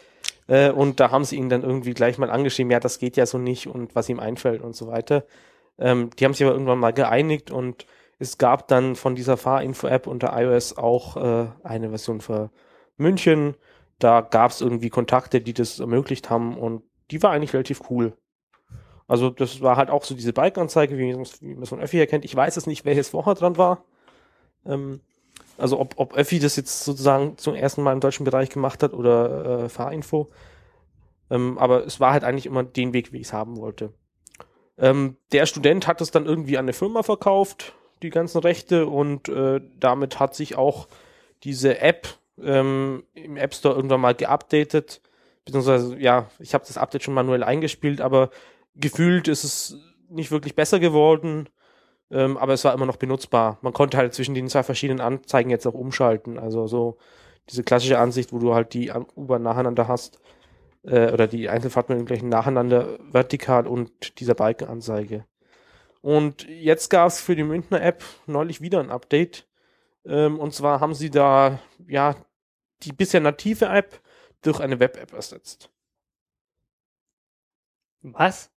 [0.47, 3.27] Äh, und da haben sie ihn dann irgendwie gleich mal angeschrieben, ja, das geht ja
[3.27, 5.25] so nicht und was ihm einfällt und so weiter.
[5.79, 7.87] Ähm, die haben sich aber irgendwann mal geeinigt und
[8.25, 12.51] es gab dann von dieser Fahrinfo-App unter iOS auch äh, eine Version für
[12.97, 13.55] München.
[13.99, 18.17] Da gab es irgendwie Kontakte, die das ermöglicht haben und die war eigentlich relativ cool.
[19.07, 21.25] Also das war halt auch so diese Bike-Anzeige, wie, man
[21.65, 22.25] so ein Öffi erkennt.
[22.25, 23.85] Ich weiß es nicht, welches vorher dran war.
[24.65, 25.01] Ähm,
[25.59, 28.95] also ob, ob Öffi das jetzt sozusagen zum ersten Mal im deutschen Bereich gemacht hat
[28.95, 30.31] oder äh, Fahrinfo.
[31.31, 33.93] Ähm, aber es war halt eigentlich immer den Weg, wie ich es haben wollte.
[34.79, 39.29] Ähm, der Student hat es dann irgendwie an eine Firma verkauft, die ganzen Rechte, und
[39.29, 40.89] äh, damit hat sich auch
[41.43, 42.09] diese App
[42.43, 45.01] ähm, im App Store irgendwann mal geupdatet.
[45.45, 48.31] Beziehungsweise, ja, ich habe das Update schon manuell eingespielt, aber
[48.75, 49.77] gefühlt ist es
[50.09, 51.49] nicht wirklich besser geworden.
[52.11, 53.59] Ähm, aber es war immer noch benutzbar.
[53.63, 56.39] Man konnte halt zwischen den zwei verschiedenen Anzeigen jetzt auch umschalten.
[56.39, 56.99] Also so
[57.49, 60.21] diese klassische Ansicht, wo du halt die U-Bahn nacheinander hast,
[60.85, 65.25] äh, oder die Einzelfahrten gleich nacheinander vertikal und dieser Balkenanzeige.
[66.05, 69.49] Und jetzt gab es für die Münchner App neulich wieder ein Update.
[70.05, 72.15] Ähm, und zwar haben sie da ja
[72.83, 74.03] die bisher native App
[74.43, 75.71] durch eine Web-App ersetzt.
[78.03, 78.51] Was?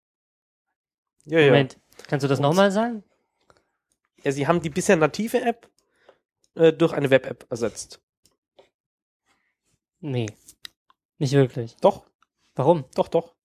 [1.24, 1.46] Ja, ja.
[1.46, 1.78] Moment,
[2.08, 3.04] kannst du das nochmal sagen?
[4.24, 4.32] ja.
[4.32, 5.70] Sie haben die bisher native App
[6.56, 8.00] äh, durch eine Web-App ersetzt.
[10.00, 10.26] Nee.
[11.18, 11.76] Nicht wirklich.
[11.76, 12.06] Doch,
[12.56, 12.86] Warum?
[12.96, 13.36] doch, doch.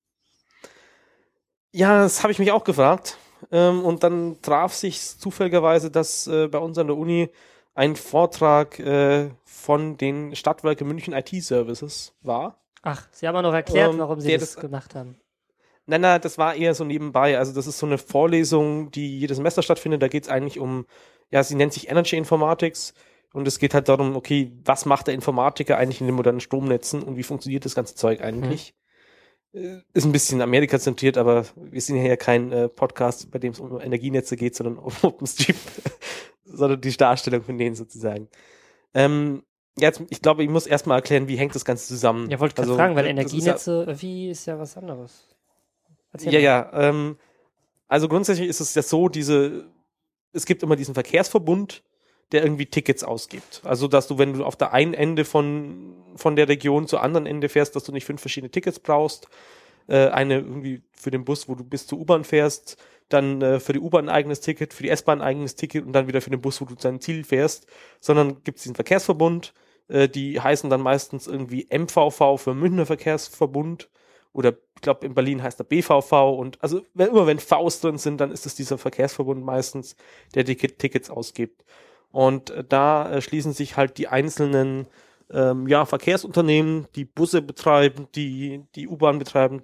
[1.71, 3.19] Ja, das habe ich mich auch gefragt.
[3.51, 7.29] Ähm, und dann traf sich zufälligerweise, dass äh, bei uns an der Uni
[7.73, 12.59] ein Vortrag äh, von den Stadtwerke München IT Services war.
[12.83, 15.15] Ach, Sie haben auch noch erklärt, Ähm, warum Sie das, das- gemacht haben.
[15.87, 17.37] Nein, nein, das war eher so nebenbei.
[17.37, 20.01] Also das ist so eine Vorlesung, die jedes Semester stattfindet.
[20.01, 20.85] Da geht es eigentlich um,
[21.31, 22.93] ja, sie nennt sich Energy Informatics.
[23.33, 27.01] Und es geht halt darum, okay, was macht der Informatiker eigentlich in den modernen Stromnetzen
[27.01, 28.73] und wie funktioniert das ganze Zeug eigentlich?
[29.53, 33.51] Äh, Ist ein bisschen Amerika zentriert, aber wir sind ja kein äh, Podcast, bei dem
[33.53, 35.55] es um Energienetze geht, sondern um OpenStream,
[36.45, 38.27] sondern die Darstellung von denen sozusagen.
[38.93, 39.43] Ähm,
[39.77, 42.29] jetzt, ich glaube, ich muss erstmal erklären, wie hängt das Ganze zusammen.
[42.29, 44.77] Ja, wollte ich gerade Also, fragen, weil äh, ist ja- Energienetze, wie ist ja was
[44.77, 45.27] anderes.
[46.13, 46.43] Erzähl Ja, mal.
[46.81, 46.89] ja.
[46.89, 47.17] Ähm,
[47.87, 49.65] also grundsätzlich ist es ja so, diese,
[50.33, 51.83] es gibt immer diesen Verkehrsverbund,
[52.31, 53.61] der irgendwie Tickets ausgibt.
[53.63, 57.25] Also, dass du, wenn du auf der einen Ende von, von der Region zur anderen
[57.25, 59.27] Ende fährst, dass du nicht fünf verschiedene Tickets brauchst.
[59.87, 62.77] Äh, eine irgendwie für den Bus, wo du bis zur U-Bahn fährst,
[63.09, 65.93] dann äh, für die U-Bahn ein eigenes Ticket, für die S-Bahn ein eigenes Ticket und
[65.93, 67.67] dann wieder für den Bus, wo du zu deinem Ziel fährst,
[67.99, 69.53] sondern gibt es diesen Verkehrsverbund,
[69.87, 73.89] äh, die heißen dann meistens irgendwie MVV für Münchner Verkehrsverbund
[74.33, 77.97] oder ich glaube in Berlin heißt er BVV und also wenn, immer wenn Vs drin
[77.97, 79.95] sind, dann ist es dieser Verkehrsverbund meistens,
[80.33, 81.65] der die Tickets ausgibt.
[82.11, 84.87] Und äh, da äh, schließen sich halt die einzelnen
[85.31, 89.63] ähm, ja, Verkehrsunternehmen, die Busse betreiben, die die U-Bahn betreiben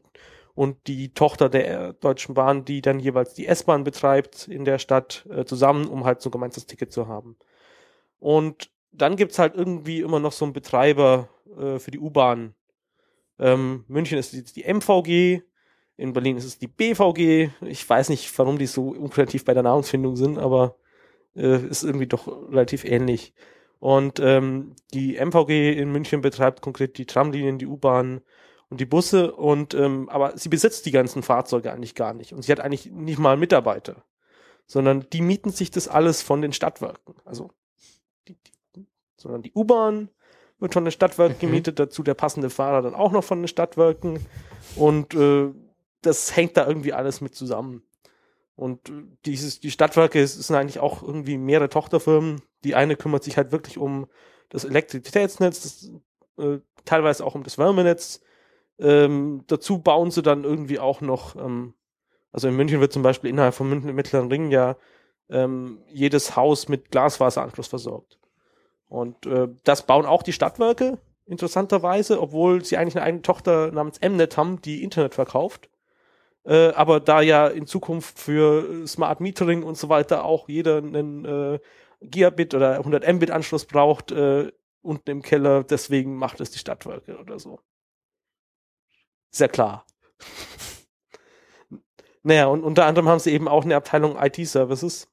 [0.55, 4.79] und die Tochter der äh, Deutschen Bahn, die dann jeweils die S-Bahn betreibt in der
[4.79, 7.37] Stadt, äh, zusammen, um halt so ein gemeinsames Ticket zu haben.
[8.19, 11.29] Und dann gibt's halt irgendwie immer noch so einen Betreiber
[11.59, 12.55] äh, für die U-Bahn.
[13.39, 15.43] Ähm, München ist jetzt die MVG,
[15.97, 17.49] in Berlin ist es die BVG.
[17.61, 20.75] Ich weiß nicht, warum die so unkreativ bei der Namensfindung sind, aber
[21.37, 23.33] äh, ist irgendwie doch relativ ähnlich.
[23.79, 28.21] Und ähm, die MVG in München betreibt konkret die Tramlinien, die U-Bahn
[28.69, 32.41] und die Busse und ähm, aber sie besitzt die ganzen Fahrzeuge eigentlich gar nicht und
[32.41, 34.03] sie hat eigentlich nicht mal Mitarbeiter,
[34.65, 37.15] sondern die mieten sich das alles von den Stadtwerken.
[37.23, 37.51] Also
[38.27, 38.35] die,
[38.75, 40.09] die, sondern die U-Bahn
[40.59, 41.41] wird von den Stadtwerken Mhm.
[41.41, 44.25] gemietet, dazu der passende Fahrer dann auch noch von den Stadtwerken
[44.75, 45.51] und äh,
[46.01, 47.83] das hängt da irgendwie alles mit zusammen.
[48.57, 52.41] Und äh, dieses, die Stadtwerke sind eigentlich auch irgendwie mehrere Tochterfirmen.
[52.65, 54.07] Die eine kümmert sich halt wirklich um
[54.49, 58.19] das Elektrizitätsnetz, das, äh, teilweise auch um das Wärmenetz.
[58.79, 61.75] Ähm, dazu bauen sie dann irgendwie auch noch, ähm,
[62.31, 64.75] also in München wird zum Beispiel innerhalb vom München Mittleren Ring ja
[65.29, 68.17] ähm, jedes Haus mit Glasfaseranschluss versorgt.
[68.87, 73.99] Und äh, das bauen auch die Stadtwerke, interessanterweise, obwohl sie eigentlich eine eigene Tochter namens
[74.01, 75.69] Mnet haben, die Internet verkauft.
[76.47, 81.25] Äh, aber da ja in Zukunft für Smart Metering und so weiter auch jeder einen
[81.25, 81.59] äh,
[82.01, 84.51] Gigabit oder 100 Mbit Anschluss braucht, äh,
[84.81, 87.59] unten im Keller, deswegen macht es die Stadtwerke oder so.
[89.29, 89.85] Sehr klar.
[92.23, 95.11] naja, und unter anderem haben sie eben auch eine Abteilung IT-Services,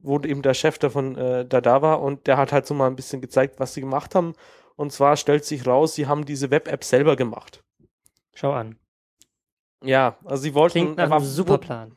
[0.00, 2.88] wo eben der Chef davon äh, da da war und der hat halt so mal
[2.88, 4.34] ein bisschen gezeigt, was sie gemacht haben.
[4.76, 7.64] Und zwar stellt sich raus, sie haben diese Web-App selber gemacht.
[8.34, 8.78] Schau an.
[9.84, 11.96] Ja, also sie wollten Klingt nach einem super Plan.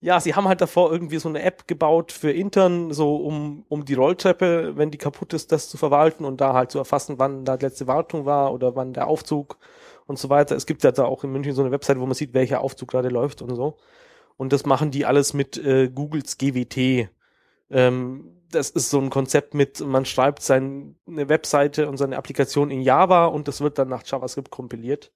[0.00, 3.84] Ja, sie haben halt davor irgendwie so eine App gebaut für intern, so um, um
[3.84, 7.44] die Rolltreppe, wenn die kaputt ist, das zu verwalten und da halt zu erfassen, wann
[7.44, 9.58] da die letzte Wartung war oder wann der Aufzug
[10.06, 10.54] und so weiter.
[10.54, 12.88] Es gibt ja da auch in München so eine Website, wo man sieht, welcher Aufzug
[12.90, 13.76] gerade läuft und so.
[14.36, 17.10] Und das machen die alles mit äh, Googles GWT.
[17.70, 22.82] Ähm, das ist so ein Konzept mit, man schreibt seine Webseite und seine Applikation in
[22.82, 25.12] Java und das wird dann nach JavaScript kompiliert.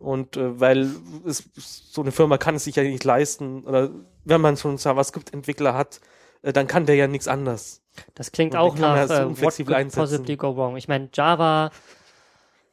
[0.00, 0.90] Und äh, weil
[1.26, 3.90] es, so eine Firma kann es sich ja nicht leisten, oder
[4.24, 6.00] wenn man schon einen JavaScript-Entwickler hat,
[6.42, 7.82] äh, dann kann der ja nichts anders.
[8.14, 10.00] Das klingt Und auch nach so äh, what could einsetzen.
[10.00, 10.76] possibly go wrong.
[10.76, 11.70] Ich meine, Java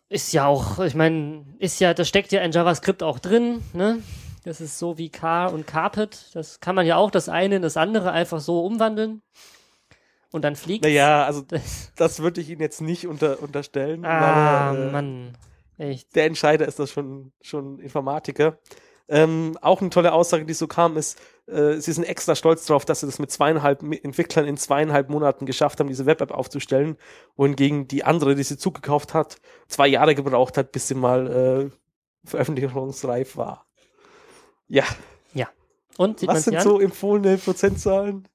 [0.10, 4.00] ist ja auch, ich meine, ist ja, das steckt ja in JavaScript auch drin, ne?
[4.46, 6.30] Das ist so wie Car und Carpet.
[6.34, 9.22] Das kann man ja auch das eine in das andere einfach so umwandeln.
[10.32, 14.06] Und dann fliegt Naja, also Das, das würde ich Ihnen jetzt nicht unter, unterstellen.
[14.06, 15.38] ah, aber, äh, Mann.
[15.78, 16.16] Echt.
[16.16, 18.60] der Entscheider ist das schon, schon Informatiker.
[19.10, 21.18] Ähm, auch eine tolle Aussage, die so kam, ist,
[21.48, 25.46] äh, sie sind extra stolz darauf, dass sie das mit zweieinhalb Entwicklern in zweieinhalb Monaten
[25.46, 26.98] geschafft haben, diese Web-App aufzustellen,
[27.38, 29.38] wohingegen die andere, die sie zugekauft hat,
[29.70, 33.66] zwei Jahre gebraucht hat, bis sie mal äh, veröffentlichungsreif war.
[34.68, 34.84] Ja,
[35.98, 38.28] Und sieht man was sind so empfohlene Prozentzahlen?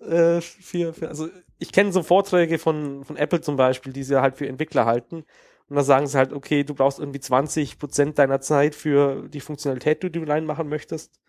[0.00, 1.28] Äh, für, für, also
[1.58, 5.24] ich kenne so Vorträge von, von Apple zum Beispiel, die sie halt für Entwickler halten.
[5.68, 9.40] Und da sagen sie halt, okay, du brauchst irgendwie 20 Prozent deiner Zeit für die
[9.40, 11.20] Funktionalität, die du reinmachen möchtest,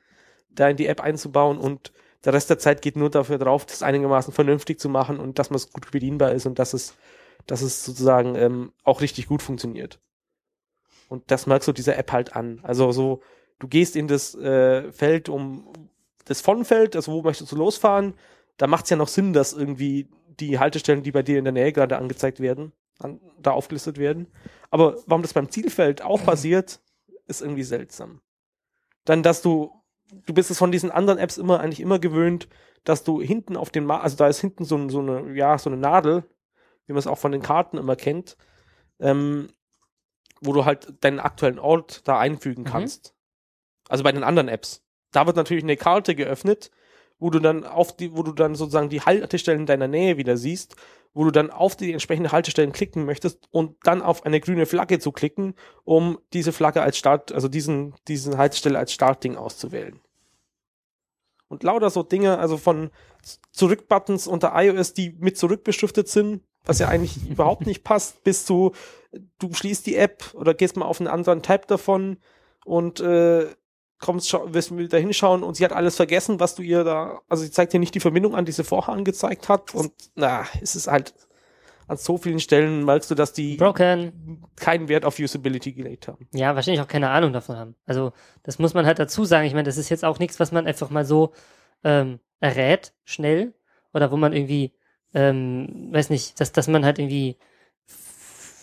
[0.49, 1.93] da in die App einzubauen und
[2.25, 5.51] der Rest der Zeit geht nur dafür drauf, das einigermaßen vernünftig zu machen und dass
[5.51, 6.95] man es gut bedienbar ist und dass es,
[7.45, 9.99] dass es sozusagen ähm, auch richtig gut funktioniert.
[11.07, 12.59] Und das merkst du dieser App halt an.
[12.63, 13.21] Also so,
[13.59, 15.71] du gehst in das äh, Feld um
[16.25, 18.15] das Von-Feld, also wo möchtest du losfahren,
[18.57, 20.09] da macht es ja noch Sinn, dass irgendwie
[20.39, 24.27] die Haltestellen, die bei dir in der Nähe gerade angezeigt werden, an, da aufgelistet werden.
[24.69, 26.79] Aber warum das beim Zielfeld auch passiert,
[27.27, 28.21] ist irgendwie seltsam.
[29.03, 29.71] Dann, dass du,
[30.25, 32.47] du bist es von diesen anderen Apps immer eigentlich immer gewöhnt,
[32.83, 35.69] dass du hinten auf den, Ma also da ist hinten so, so eine, ja, so
[35.69, 36.23] eine Nadel,
[36.85, 38.37] wie man es auch von den Karten immer kennt,
[38.99, 39.49] ähm,
[40.41, 42.67] wo du halt deinen aktuellen Ort da einfügen Mhm.
[42.67, 43.15] kannst.
[43.89, 44.83] Also bei den anderen Apps.
[45.11, 46.71] Da wird natürlich eine Karte geöffnet,
[47.19, 50.37] wo du dann auf die, wo du dann sozusagen die Haltestellen in deiner Nähe wieder
[50.37, 50.75] siehst,
[51.13, 54.99] wo du dann auf die entsprechende Haltestellen klicken möchtest und dann auf eine grüne Flagge
[54.99, 55.55] zu klicken,
[55.85, 60.01] um diese Flagge als Start, also diesen, diesen Haltestelle als Startding auszuwählen.
[61.47, 62.89] Und lauter so Dinge, also von
[63.51, 68.45] Zurückbuttons unter iOS, die mit zurück beschriftet sind, was ja eigentlich überhaupt nicht passt, bis
[68.45, 68.73] zu,
[69.39, 72.17] du schließt die App oder gehst mal auf einen anderen Tab davon
[72.65, 73.47] und äh,
[73.99, 77.51] kommst, wirst wieder hinschauen und sie hat alles vergessen, was du ihr da, also sie
[77.51, 80.87] zeigt dir nicht die Verbindung an, die sie vorher angezeigt hat und na, es ist
[80.87, 81.13] halt
[81.87, 84.43] an so vielen Stellen merkst du, dass die Broken.
[84.55, 86.27] keinen Wert auf Usability gelegt haben.
[86.33, 87.75] Ja, wahrscheinlich auch keine Ahnung davon haben.
[87.85, 88.11] Also,
[88.43, 89.45] das muss man halt dazu sagen.
[89.45, 91.33] Ich meine, das ist jetzt auch nichts, was man einfach mal so
[91.83, 93.53] ähm, errät, schnell.
[93.93, 94.73] Oder wo man irgendwie,
[95.13, 97.37] ähm, weiß nicht, dass, dass man halt irgendwie,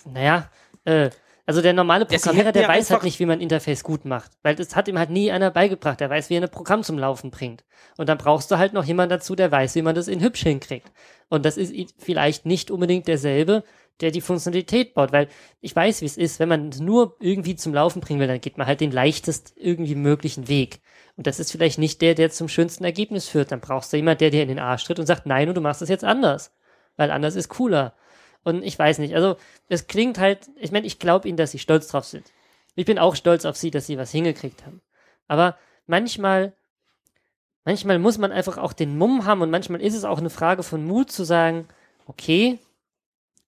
[0.04, 0.50] naja,
[0.84, 1.10] äh,
[1.44, 4.31] also der normale Programmierer, der weiß halt nicht, wie man Interface gut macht.
[4.43, 5.98] Weil das hat ihm halt nie einer beigebracht.
[5.98, 7.64] Der weiß, wie er ein Programm zum Laufen bringt.
[7.97, 10.43] Und dann brauchst du halt noch jemanden dazu, der weiß, wie man das in hübsch
[10.43, 10.93] hinkriegt.
[11.28, 13.64] Und das ist vielleicht nicht unbedingt derselbe,
[14.01, 15.28] der die Funktionalität baut, weil
[15.60, 18.40] ich weiß, wie es ist, wenn man es nur irgendwie zum Laufen bringen will, dann
[18.40, 20.81] geht man halt den leichtest irgendwie möglichen Weg.
[21.16, 23.52] Und das ist vielleicht nicht der, der zum schönsten Ergebnis führt.
[23.52, 25.60] Dann brauchst du jemand, der dir in den Arsch tritt und sagt, nein, und du
[25.60, 26.55] machst es jetzt anders.
[26.97, 27.94] Weil anders ist cooler.
[28.44, 29.36] Und ich weiß nicht, also
[29.69, 32.32] es klingt halt, ich meine, ich glaube ihnen, dass sie stolz drauf sind.
[32.74, 34.81] Ich bin auch stolz auf sie, dass sie was hingekriegt haben.
[35.28, 35.56] Aber
[35.86, 36.52] manchmal,
[37.64, 40.62] manchmal muss man einfach auch den Mumm haben und manchmal ist es auch eine Frage
[40.62, 41.69] von Mut zu sagen,
[42.06, 42.59] okay,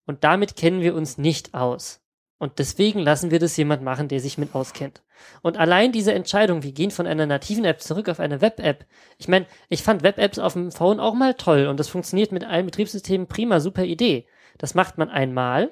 [0.06, 2.00] und damit kennen wir uns nicht aus.
[2.38, 5.02] Und deswegen lassen wir das jemand machen, der sich mit auskennt.
[5.40, 8.84] Und allein diese Entscheidung, wir gehen von einer nativen App zurück auf eine Web-App.
[9.18, 12.44] Ich meine, ich fand Web-Apps auf dem Phone auch mal toll und das funktioniert mit
[12.44, 14.26] allen Betriebssystemen prima, super Idee.
[14.58, 15.70] Das macht man einmal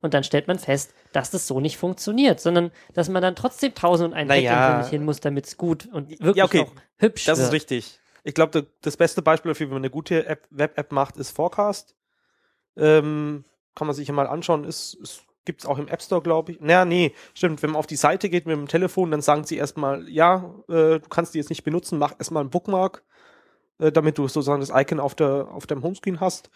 [0.00, 3.74] und dann stellt man fest, dass das so nicht funktioniert, sondern dass man dann trotzdem
[3.74, 4.86] tausend und ein Naja.
[4.86, 6.62] Hin muss, damit es gut und wirklich Ja, okay.
[6.62, 7.48] auch hübsch Das wird.
[7.48, 8.00] ist richtig.
[8.24, 11.94] Ich glaube, das beste Beispiel dafür, wenn man eine gute App, Web-App macht, ist Forecast.
[12.76, 13.44] Ähm,
[13.74, 14.64] kann man sich ja mal anschauen.
[14.64, 16.60] Ist, ist, Gibt es auch im App Store, glaube ich.
[16.60, 17.62] Naja, nee, stimmt.
[17.62, 21.00] Wenn man auf die Seite geht mit dem Telefon, dann sagen sie erstmal, ja, äh,
[21.00, 23.02] du kannst die jetzt nicht benutzen, mach erstmal einen Bookmark,
[23.78, 26.50] äh, damit du sozusagen das Icon auf, der, auf deinem Homescreen hast.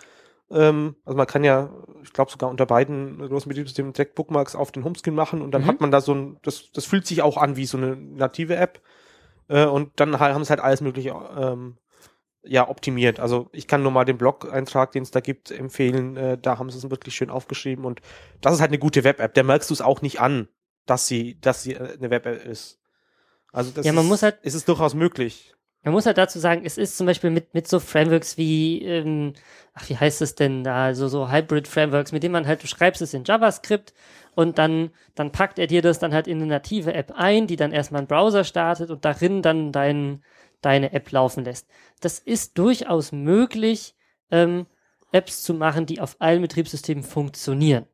[0.55, 1.71] Ähm, also man kann ja,
[2.03, 5.63] ich glaube sogar unter beiden großen Betriebssystemen direkt Bookmarks auf den Homescreen machen und dann
[5.63, 5.67] Mhm.
[5.67, 8.57] hat man da so ein, das, das fühlt sich auch an wie so eine native
[8.57, 8.81] App.
[9.49, 11.77] Äh, und dann haben sie halt alles mögliche ähm,
[12.47, 13.21] ja, optimiert.
[13.21, 16.17] Also ich kann nur mal den Blog-Eintrag, den es da gibt, empfehlen.
[16.17, 18.01] Äh, da haben sie es wirklich schön aufgeschrieben und
[18.41, 19.35] das ist halt eine gute Web-App.
[19.35, 20.49] Da merkst du es auch nicht an,
[20.87, 22.81] dass sie, dass sie äh, eine Web-App ist.
[23.53, 25.55] Also das Ja, man ist, muss halt- ist es durchaus möglich.
[25.85, 29.35] Man muss halt dazu sagen, es ist zum Beispiel mit, mit so Frameworks wie, ähm,
[29.75, 33.03] ach, wie heißt es denn da, so, so Hybrid-Frameworks, mit denen man halt, du schreibst
[33.03, 33.93] es in JavaScript
[34.35, 37.57] und dann, dann packt er dir das dann halt in eine native App ein, die
[37.57, 40.25] dann erstmal einen Browser startet und darin dann dein,
[40.63, 41.69] deine App laufen lässt.
[42.01, 43.95] Das ist durchaus möglich,
[44.31, 44.67] ähm,
[45.13, 47.87] Apps zu machen, die auf allen Betriebssystemen funktionieren.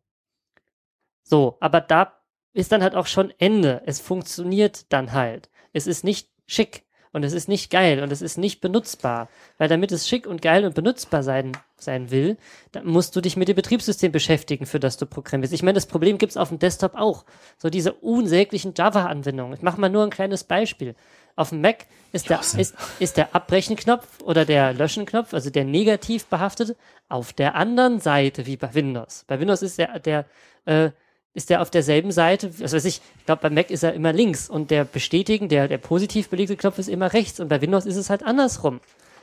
[1.24, 2.20] So, aber da
[2.52, 3.82] ist dann halt auch schon Ende.
[3.84, 5.50] Es funktioniert dann halt.
[5.72, 6.84] Es ist nicht schick.
[7.12, 9.28] Und es ist nicht geil und es ist nicht benutzbar.
[9.59, 12.37] Weil damit es schick und geil und benutzbar sein, sein will,
[12.73, 15.53] dann musst du dich mit dem Betriebssystem beschäftigen, für das du programmierst.
[15.53, 17.24] Ich meine, das Problem gibt's auf dem Desktop auch.
[17.59, 19.55] So diese unsäglichen Java-Anwendungen.
[19.55, 20.95] Ich mache mal nur ein kleines Beispiel.
[21.37, 26.27] Auf dem Mac ist der, ist, ist der Abbrechen-Knopf oder der Löschen-Knopf, also der negativ
[26.27, 26.77] behaftete,
[27.09, 29.24] auf der anderen Seite wie bei Windows.
[29.27, 30.27] Bei Windows ist der, der
[30.66, 30.91] äh,
[31.32, 34.12] ist der auf derselben Seite, was weiß ich, ich glaube, bei Mac ist er immer
[34.12, 37.86] links und der bestätigen, der, der positiv belegte Knopf ist immer rechts und bei Windows
[37.86, 38.81] ist es halt andersrum.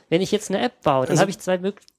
[0.08, 1.92] Wenn ich jetzt eine App baue, dann Also- habe ich zwei Möglichkeiten.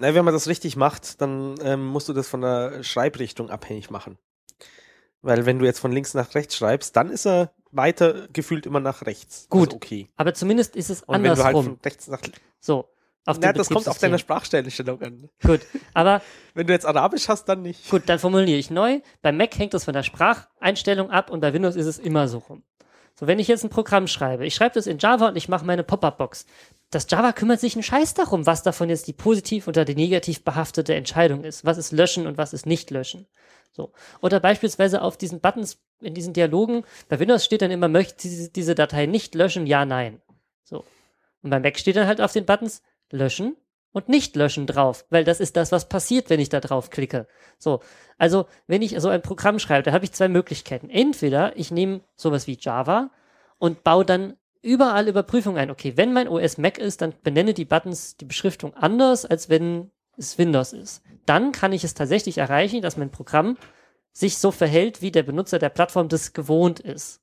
[0.00, 3.90] Na, wenn man das richtig macht, dann ähm, musst du das von der Schreibrichtung abhängig
[3.90, 4.16] machen.
[5.22, 8.78] Weil wenn du jetzt von links nach rechts schreibst, dann ist er weiter gefühlt immer
[8.78, 9.48] nach rechts.
[9.50, 9.70] Gut.
[9.70, 10.08] Also okay.
[10.16, 11.64] Aber zumindest ist es Und wenn du halt andersrum.
[11.64, 12.20] von rechts nach
[12.60, 12.88] so.
[13.24, 14.18] Auf Na, das kommt auf deine.
[14.18, 15.28] Sprachstellung an.
[15.44, 15.60] Gut.
[15.92, 16.22] Aber
[16.54, 17.90] Wenn du jetzt Arabisch hast, dann nicht.
[17.90, 19.00] Gut, dann formuliere ich neu.
[19.22, 22.38] Bei Mac hängt das von der Spracheinstellung ab und bei Windows ist es immer so
[22.38, 22.62] rum.
[23.18, 25.64] So, wenn ich jetzt ein Programm schreibe, ich schreibe das in Java und ich mache
[25.66, 26.46] meine Pop-up-Box.
[26.90, 30.44] Das Java kümmert sich einen Scheiß darum, was davon jetzt die positiv oder die negativ
[30.44, 31.64] behaftete Entscheidung ist.
[31.64, 33.26] Was ist löschen und was ist nicht löschen.
[33.72, 33.92] So.
[34.22, 38.50] Oder beispielsweise auf diesen Buttons in diesen Dialogen, bei Windows steht dann immer, möchte diese,
[38.50, 40.22] diese Datei nicht löschen, ja, nein.
[40.64, 40.84] So.
[41.42, 43.56] Und bei Mac steht dann halt auf den Buttons löschen
[43.92, 47.26] und nicht löschen drauf, weil das ist das, was passiert, wenn ich da drauf klicke.
[47.58, 47.80] So,
[48.16, 50.90] also wenn ich so ein Programm schreibe, da habe ich zwei Möglichkeiten.
[50.90, 53.10] Entweder ich nehme sowas wie Java
[53.58, 55.70] und baue dann überall Überprüfungen ein.
[55.70, 59.90] Okay, wenn mein OS Mac ist, dann benenne die Buttons die Beschriftung anders, als wenn
[60.16, 61.02] es Windows ist.
[61.26, 63.56] Dann kann ich es tatsächlich erreichen, dass mein Programm
[64.12, 67.20] sich so verhält, wie der Benutzer der Plattform das gewohnt ist.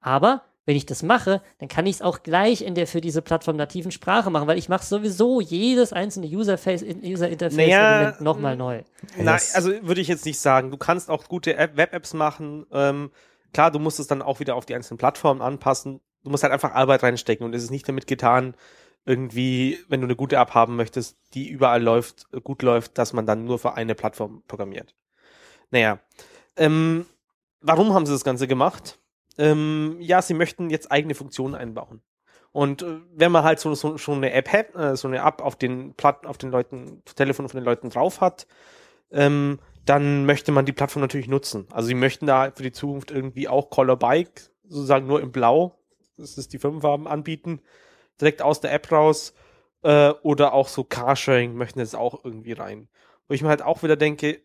[0.00, 3.22] Aber wenn ich das mache, dann kann ich es auch gleich in der für diese
[3.22, 8.82] Plattform nativen Sprache machen, weil ich mache sowieso jedes einzelne User-Face, User-Interface-Element Naja, nochmal neu.
[9.16, 10.70] Nein, das- also würde ich jetzt nicht sagen.
[10.70, 12.66] Du kannst auch gute App Web-Apps machen.
[12.70, 13.10] Ähm,
[13.54, 16.00] klar, du musst es dann auch wieder auf die einzelnen Plattformen anpassen.
[16.22, 18.54] Du musst halt einfach Arbeit reinstecken und es ist nicht damit getan,
[19.06, 23.24] irgendwie, wenn du eine gute App haben möchtest, die überall läuft, gut läuft, dass man
[23.24, 24.94] dann nur für eine Plattform programmiert.
[25.70, 25.98] Naja,
[26.58, 27.06] ähm,
[27.62, 28.98] warum haben sie das Ganze gemacht?
[29.38, 32.02] Ähm, ja, sie möchten jetzt eigene Funktionen einbauen.
[32.52, 35.42] Und äh, wenn man halt so, so schon eine App hat, äh, so eine App
[35.42, 38.46] auf den Platt, auf den Leuten, Telefon von den Leuten drauf hat,
[39.10, 41.66] ähm, dann möchte man die Plattform natürlich nutzen.
[41.72, 45.78] Also sie möchten da für die Zukunft irgendwie auch Color Bike, sozusagen nur in Blau,
[46.16, 47.60] das ist die Firmenfarben anbieten,
[48.20, 49.34] direkt aus der App raus,
[49.82, 52.88] äh, oder auch so Carsharing möchten jetzt auch irgendwie rein.
[53.28, 54.40] Wo ich mir halt auch wieder denke,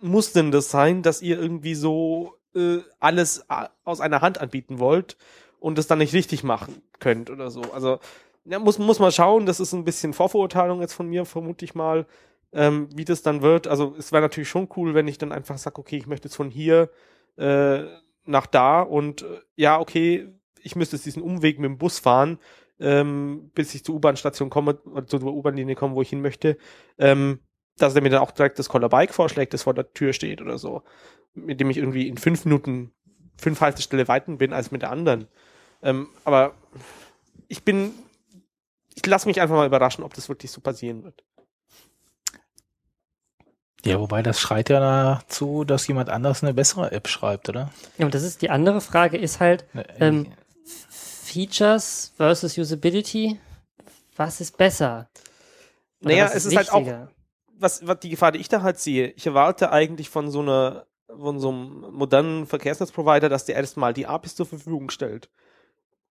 [0.00, 4.78] muss denn das sein, dass ihr irgendwie so äh, alles a- aus einer Hand anbieten
[4.78, 5.16] wollt
[5.58, 7.62] und das dann nicht richtig machen könnt oder so.
[7.72, 7.98] Also
[8.44, 11.74] ja, muss, muss man schauen, das ist ein bisschen Vorverurteilung jetzt von mir, vermute ich
[11.74, 12.06] mal,
[12.52, 13.66] ähm, wie das dann wird.
[13.68, 16.36] Also es wäre natürlich schon cool, wenn ich dann einfach sage, okay, ich möchte jetzt
[16.36, 16.90] von hier
[17.36, 17.84] äh,
[18.24, 20.28] nach da und äh, ja, okay,
[20.62, 22.38] ich müsste jetzt diesen Umweg mit dem Bus fahren,
[22.78, 26.56] ähm, bis ich zur U-Bahn-Station komme, oder zur U-Bahn-Linie komme, wo ich hin möchte.
[26.98, 27.40] Ähm,
[27.82, 30.40] dass er mir dann auch direkt das Color Bike vorschlägt, das vor der Tür steht
[30.40, 30.82] oder so,
[31.34, 32.92] mit dem ich irgendwie in fünf Minuten
[33.36, 35.26] fünf Haltestelle weiter bin als mit der anderen.
[35.82, 36.54] Ähm, aber
[37.48, 37.92] ich bin,
[38.94, 41.24] ich lasse mich einfach mal überraschen, ob das wirklich so passieren wird.
[43.84, 47.70] Ja, wobei das schreit ja dazu, dass jemand anders eine bessere App schreibt, oder?
[47.96, 50.32] Ja, und das ist die andere Frage, ist halt Ne, Ähm,
[50.66, 53.40] Features versus Usability.
[54.16, 55.08] Was ist besser?
[56.02, 57.10] Oder Naja, was es ist halt auch, wichtiger?
[57.60, 60.86] Was, was die Gefahr, die ich da halt sehe, ich erwarte eigentlich von so einer,
[61.08, 65.30] von so einem modernen Verkehrsnetzprovider, dass der erstmal die APIs zur Verfügung stellt.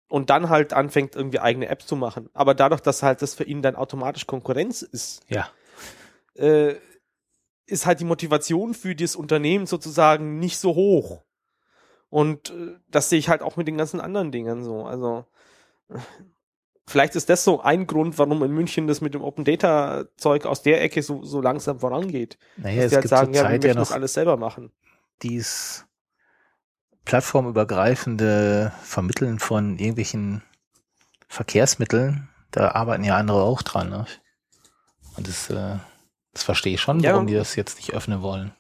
[0.08, 2.30] Und dann halt anfängt, irgendwie eigene Apps zu machen.
[2.34, 5.50] Aber dadurch, dass halt das für ihn dann automatisch Konkurrenz ist, Ja.
[6.34, 6.76] äh,
[7.68, 11.24] ist halt die Motivation für das Unternehmen sozusagen nicht so hoch.
[12.10, 14.84] Und äh, das sehe ich halt auch mit den ganzen anderen Dingen so.
[14.86, 15.26] Also
[16.90, 20.46] vielleicht ist das so ein Grund, warum in München das mit dem Open Data Zeug
[20.46, 22.38] aus der Ecke so, so langsam vorangeht.
[22.58, 24.38] Naja, Dass es die halt sagen, ja, wir zurzeit ja möchten das noch alles selber
[24.38, 24.72] machen.
[25.22, 25.86] dies
[27.06, 30.44] plattformübergreifende Vermitteln von irgendwelchen
[31.28, 32.30] Verkehrsmitteln.
[32.52, 33.90] Da arbeiten ja andere auch dran.
[33.90, 34.06] Ne?
[35.18, 35.78] Und das, äh,
[36.34, 37.14] das verstehe ich schon, Ja.
[37.14, 38.52] warum die das jetzt nicht öffnen wollen.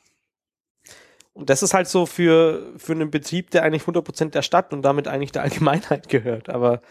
[1.34, 4.82] Und das ist halt so für, für einen Betrieb, der eigentlich 100% der Stadt und
[4.82, 6.50] damit eigentlich der Allgemeinheit gehört.
[6.50, 6.82] Aber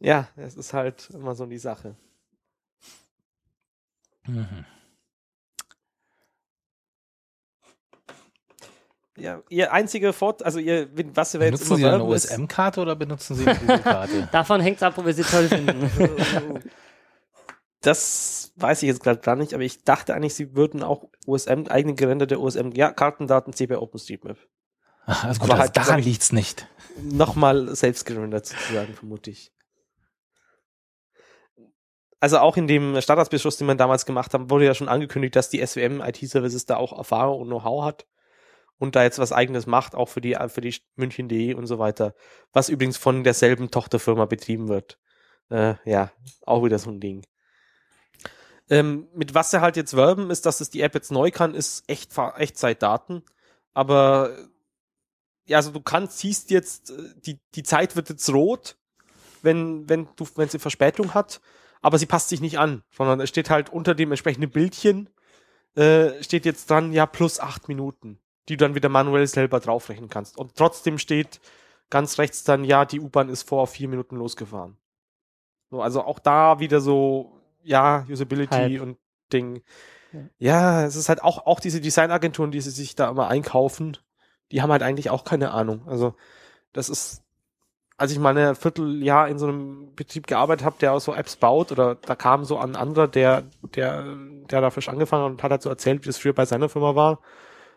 [0.00, 1.96] ja, es ist halt immer so die Sache.
[4.26, 4.64] Mhm.
[9.16, 13.34] Ja, ihr einziger Fort, also ihr, was wir jetzt Benutzen Sie eine OSM-Karte oder benutzen
[13.34, 14.28] Sie eine Google-Karte?
[14.32, 16.62] Davon hängt es ab, ob wir sie toll finden.
[17.80, 21.66] Das weiß ich jetzt gerade gar nicht, aber ich dachte eigentlich, sie würden auch OSM,
[21.68, 24.36] eigene gerenderte OSM, ja, Kartendaten CP OpenStreetMap.
[25.06, 26.66] Ach, also gut, Aber also halt daran gesagt- liegt's nicht.
[27.00, 29.52] Nochmal selbst gerendert sozusagen, vermute ich.
[32.20, 35.50] Also auch in dem Staatsbeschluss, den man damals gemacht hat, wurde ja schon angekündigt, dass
[35.50, 38.06] die SWM IT-Services da auch Erfahrung und Know-how hat
[38.78, 42.14] und da jetzt was eigenes macht, auch für die, für die München.de und so weiter,
[42.52, 44.98] was übrigens von derselben Tochterfirma betrieben wird.
[45.50, 46.10] Äh, ja,
[46.44, 47.24] auch wieder so ein Ding.
[48.70, 51.54] Ähm, mit was sie halt jetzt werben, ist, dass es die App jetzt neu kann,
[51.54, 53.22] ist echt Echtzeitdaten.
[53.72, 54.36] Aber
[55.46, 58.76] ja, also du kannst, siehst jetzt, äh, die, die Zeit wird jetzt rot,
[59.42, 61.40] wenn, wenn du, wenn sie Verspätung hat,
[61.80, 65.08] aber sie passt sich nicht an, sondern es steht halt unter dem entsprechenden Bildchen,
[65.74, 68.18] äh, steht jetzt dran, ja, plus acht Minuten,
[68.48, 70.36] die du dann wieder manuell selber draufrechnen kannst.
[70.36, 71.40] Und trotzdem steht
[71.90, 74.76] ganz rechts dann, ja, die U-Bahn ist vor vier Minuten losgefahren.
[75.70, 78.80] So, also auch da wieder so, ja, Usability Halb.
[78.80, 78.98] und
[79.32, 79.62] Ding.
[80.12, 80.20] Ja.
[80.38, 83.98] Ja, es ist halt auch, auch diese Designagenturen, die sie sich da immer einkaufen,
[84.50, 85.86] die haben halt eigentlich auch keine Ahnung.
[85.86, 86.14] Also,
[86.72, 87.22] das ist,
[87.98, 91.36] als ich mal ein Vierteljahr in so einem Betrieb gearbeitet habe, der auch so Apps
[91.36, 93.42] baut, oder da kam so ein anderer, der,
[93.74, 94.04] der,
[94.50, 96.68] der da frisch angefangen hat und hat halt so erzählt, wie das früher bei seiner
[96.68, 97.18] Firma war.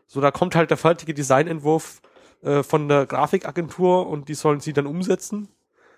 [0.06, 2.02] So, da kommt halt der fertige Designentwurf
[2.44, 5.50] äh, von der Grafikagentur und die sollen sie dann umsetzen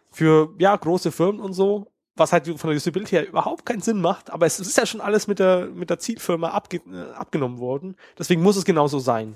[0.10, 4.00] für, ja, große Firmen und so, was halt von der Usability her überhaupt keinen Sinn
[4.00, 7.60] macht, aber es ist ja schon alles mit der, mit der Zielfirma abge äh, abgenommen
[7.60, 7.98] worden.
[8.18, 9.36] Deswegen muss es genauso sein.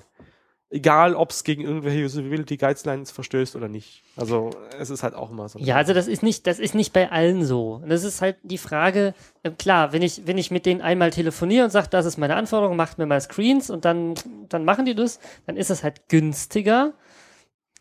[0.70, 4.02] Egal, ob es gegen irgendwelche Usability Guidelines verstößt oder nicht.
[4.16, 5.58] Also, es ist halt auch immer so.
[5.58, 7.80] Ja, also das ist nicht, das ist nicht bei allen so.
[7.82, 11.10] Und Das ist halt die Frage, äh, klar, wenn ich, wenn ich mit denen einmal
[11.10, 14.14] telefoniere und sage, das ist meine Anforderung, macht mir mal Screens und dann,
[14.48, 16.92] dann machen die das, dann ist es halt günstiger,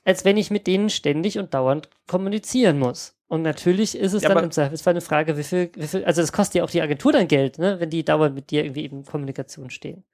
[0.06, 3.16] als wenn ich mit denen ständig und dauernd kommunizieren muss.
[3.28, 6.22] Und natürlich ist es Ja, dann im Zweifelsfall eine Frage, wie viel, wie viel, also
[6.22, 8.86] das kostet ja auch die Agentur dann Geld, ne, wenn die dauernd mit dir irgendwie
[8.86, 10.06] in Kommunikation stehen.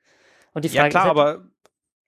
[0.54, 1.46] Und die Frage Ja, klar, ist halt, aber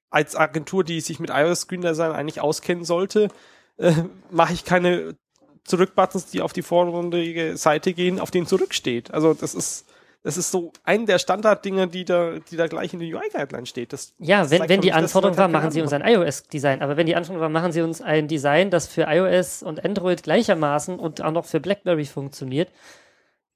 [0.10, 3.30] als Agentur, die sich mit iOS Screen Design eigentlich auskennen sollte,
[3.78, 3.94] äh,
[4.32, 5.16] mache ich keine
[5.64, 9.14] Zurückbuttons, die auf die vordergründige Seite gehen, auf denen zurücksteht.
[9.14, 9.86] Also, das ist,
[10.24, 13.94] das ist so ein der Standarddinger, die da, die da gleich in den UI-Guideline steht.
[13.94, 16.82] Das, Ja, wenn, wenn die mich, Anforderung war, machen sie uns ein iOS-Design.
[16.82, 20.24] Aber wenn die Anforderung war, machen sie uns ein Design, das für iOS und Android
[20.24, 22.70] gleichermaßen und auch noch für BlackBerry funktioniert,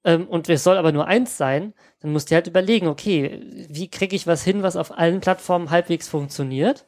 [0.03, 3.89] ähm, und es soll aber nur eins sein, dann musst du halt überlegen, okay, wie
[3.89, 6.85] kriege ich was hin, was auf allen Plattformen halbwegs funktioniert?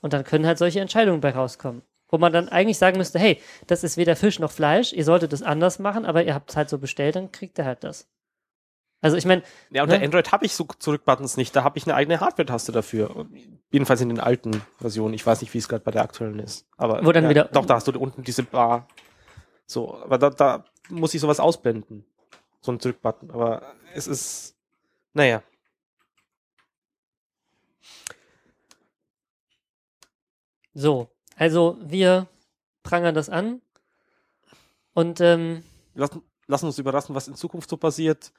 [0.00, 1.82] Und dann können halt solche Entscheidungen bei rauskommen.
[2.08, 5.32] Wo man dann eigentlich sagen müsste, hey, das ist weder Fisch noch Fleisch, ihr solltet
[5.32, 8.08] es anders machen, aber ihr habt es halt so bestellt, dann kriegt ihr halt das.
[9.02, 10.04] Also ich meine, Ja, unter Ne?
[10.04, 11.54] Android habe ich so Zurückbuttons nicht.
[11.54, 13.26] Da habe ich eine eigene Hardware-Taste dafür.
[13.70, 15.12] Jedenfalls in den alten Versionen.
[15.14, 16.66] Ich weiß nicht, wie es gerade bei der aktuellen ist.
[16.76, 18.88] Aber Wo dann ja, wieder- Doch, da hast du unten diese Bar.
[19.66, 22.04] So, aber da, da muss ich sowas ausblenden.
[22.60, 23.30] So ein Zurückbutton.
[23.30, 24.54] Aber es ist.
[25.12, 25.42] Naja.
[30.74, 32.28] so, also wir
[32.82, 33.62] prangern das an
[34.92, 35.64] und ähm,
[35.96, 36.10] Lass,
[36.46, 38.30] lass uns überraschen, was in Zukunft so passiert.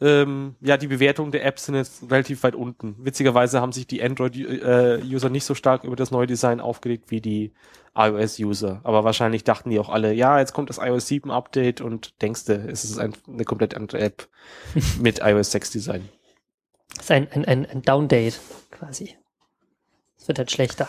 [0.00, 2.96] Ähm, ja, die Bewertungen der Apps sind jetzt relativ weit unten.
[2.98, 7.52] Witzigerweise haben sich die Android-User nicht so stark über das neue Design aufgeregt wie die
[7.94, 8.80] iOS-User.
[8.82, 12.54] Aber wahrscheinlich dachten die auch alle, ja, jetzt kommt das iOS 7 Update und denkste,
[12.54, 14.28] es ist ein, eine komplett andere App
[15.00, 16.08] mit iOS 6 Design.
[16.98, 18.40] ist ein, ein, ein, ein Downdate
[18.72, 19.16] quasi.
[20.18, 20.88] Es wird halt schlechter.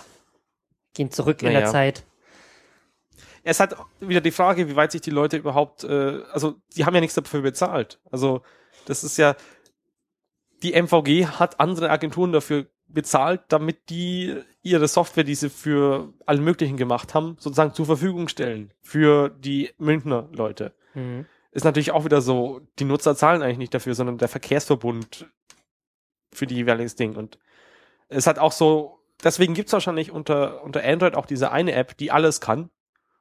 [0.96, 1.72] Gehen zurück in der Naja.
[1.72, 2.04] Zeit.
[3.44, 6.96] Es hat wieder die Frage, wie weit sich die Leute überhaupt, äh, also die haben
[6.96, 8.00] ja nichts dafür bezahlt.
[8.10, 8.42] Also
[8.86, 9.36] das ist ja,
[10.64, 16.42] die MVG hat andere Agenturen dafür bezahlt, damit die ihre Software, die sie für alle
[16.42, 20.74] möglichen gemacht haben, sozusagen zur Verfügung stellen für die Münchner Leute.
[20.94, 21.26] Mhm.
[21.52, 25.28] Ist natürlich auch wieder so, die Nutzer zahlen eigentlich nicht dafür, sondern der Verkehrsverbund
[26.34, 27.16] für die jeweiliges Ding.
[27.16, 27.40] Und
[28.10, 32.12] es hat auch so, deswegen gibt's wahrscheinlich unter, unter Android auch diese eine App, die
[32.12, 32.70] alles kann.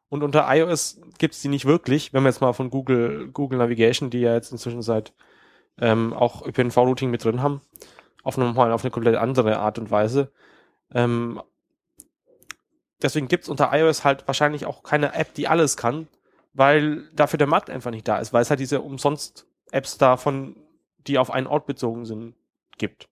[0.08, 4.10] Und unter iOS gibt's die nicht wirklich, wenn wir jetzt mal von Google, Google Navigation,
[4.10, 5.12] die ja jetzt inzwischen seit
[5.80, 7.60] ähm, auch ÖPNV-Routing mit drin haben,
[8.22, 10.32] auf eine, auf eine komplett andere Art und Weise.
[10.92, 11.40] Ähm,
[13.02, 16.08] deswegen gibt's unter iOS halt wahrscheinlich auch keine App, die alles kann,
[16.52, 20.56] weil dafür der Markt einfach nicht da ist, weil es halt diese umsonst Apps davon,
[21.06, 22.34] die auf einen Ort bezogen sind,
[22.78, 23.08] gibt.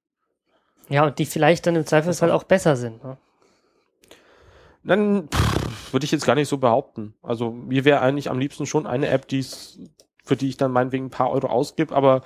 [0.89, 3.03] Ja, und die vielleicht dann im Zweifelsfall auch besser sind.
[3.03, 3.17] Ne?
[4.85, 5.29] Dann
[5.91, 7.15] würde ich jetzt gar nicht so behaupten.
[7.23, 9.79] Also mir wäre eigentlich am liebsten schon eine App, die's,
[10.25, 12.23] für die ich dann meinetwegen ein paar Euro ausgib, aber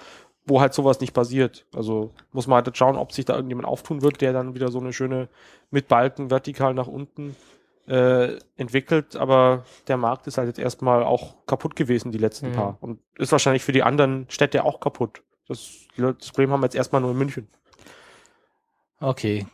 [0.46, 1.66] wo halt sowas nicht passiert.
[1.74, 4.78] Also muss man halt schauen, ob sich da irgendjemand auftun wird, der dann wieder so
[4.80, 5.28] eine schöne
[5.70, 7.34] mit Balken vertikal nach unten
[7.88, 9.16] äh, entwickelt.
[9.16, 12.54] Aber der Markt ist halt jetzt erstmal auch kaputt gewesen, die letzten Mhm.
[12.54, 12.78] paar.
[12.80, 15.22] Und ist wahrscheinlich für die anderen Städte auch kaputt.
[15.48, 17.48] Das, das Problem haben wir jetzt erstmal nur in München.
[19.00, 19.46] Okay.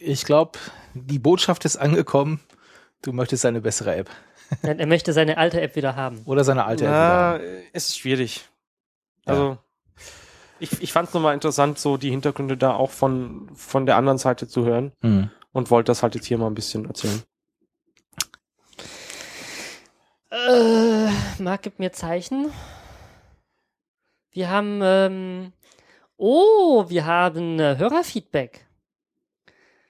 [0.00, 0.58] Ich glaube,
[0.94, 2.40] die Botschaft ist angekommen.
[3.02, 4.10] Du möchtest eine bessere App.
[4.62, 6.22] Er, er möchte seine alte App wieder haben.
[6.24, 6.90] Oder seine alte App.
[6.90, 7.62] Na, wieder haben.
[7.72, 8.48] es ist schwierig.
[9.26, 9.58] Ja.
[10.60, 14.18] Ich, ich fand es nochmal interessant, so die Hintergründe da auch von, von der anderen
[14.18, 15.30] Seite zu hören Hm.
[15.52, 17.22] und wollte das halt jetzt hier mal ein bisschen erzählen.
[20.30, 21.08] Äh,
[21.42, 22.52] Marc gibt mir Zeichen.
[24.30, 25.52] Wir haben, ähm,
[26.16, 28.66] oh, wir haben äh, Hörerfeedback.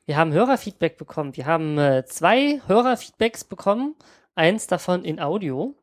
[0.06, 1.36] Wir haben Hörerfeedback bekommen.
[1.36, 3.97] Wir haben äh, zwei Hörerfeedbacks bekommen.
[4.34, 5.74] Eins davon in Audio.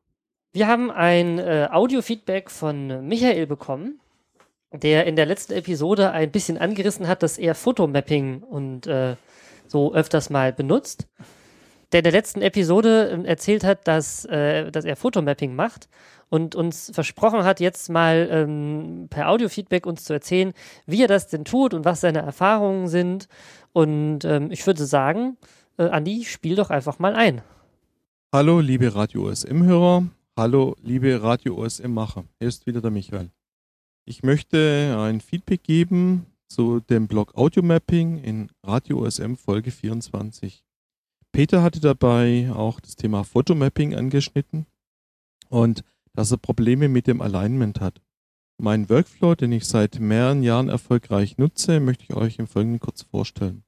[0.53, 3.99] Wir haben ein äh, Audiofeedback von Michael bekommen,
[4.71, 9.15] der in der letzten Episode ein bisschen angerissen hat, dass er Fotomapping und äh,
[9.67, 11.07] so öfters mal benutzt
[11.91, 15.87] der in der letzten Episode ähm, erzählt hat, dass, äh, dass er Fotomapping macht
[16.29, 20.53] und uns versprochen hat, jetzt mal ähm, per Audiofeedback uns zu erzählen,
[20.85, 23.27] wie er das denn tut und was seine Erfahrungen sind.
[23.71, 25.37] Und ähm, ich würde sagen,
[25.77, 27.41] äh, Andi, spiel doch einfach mal ein.
[28.33, 30.07] Hallo, liebe Radio OSM-Hörer.
[30.35, 32.25] Hallo, liebe Radio OSM-Macher.
[32.39, 33.29] Hier ist wieder der Michael.
[34.09, 40.63] Ich möchte ein Feedback geben zu dem Blog Audio Mapping in Radio OSM Folge 24.
[41.33, 44.65] Peter hatte dabei auch das Thema Fotomapping angeschnitten
[45.49, 48.01] und dass er Probleme mit dem Alignment hat.
[48.57, 53.01] Mein Workflow, den ich seit mehreren Jahren erfolgreich nutze, möchte ich euch im Folgenden kurz
[53.01, 53.65] vorstellen.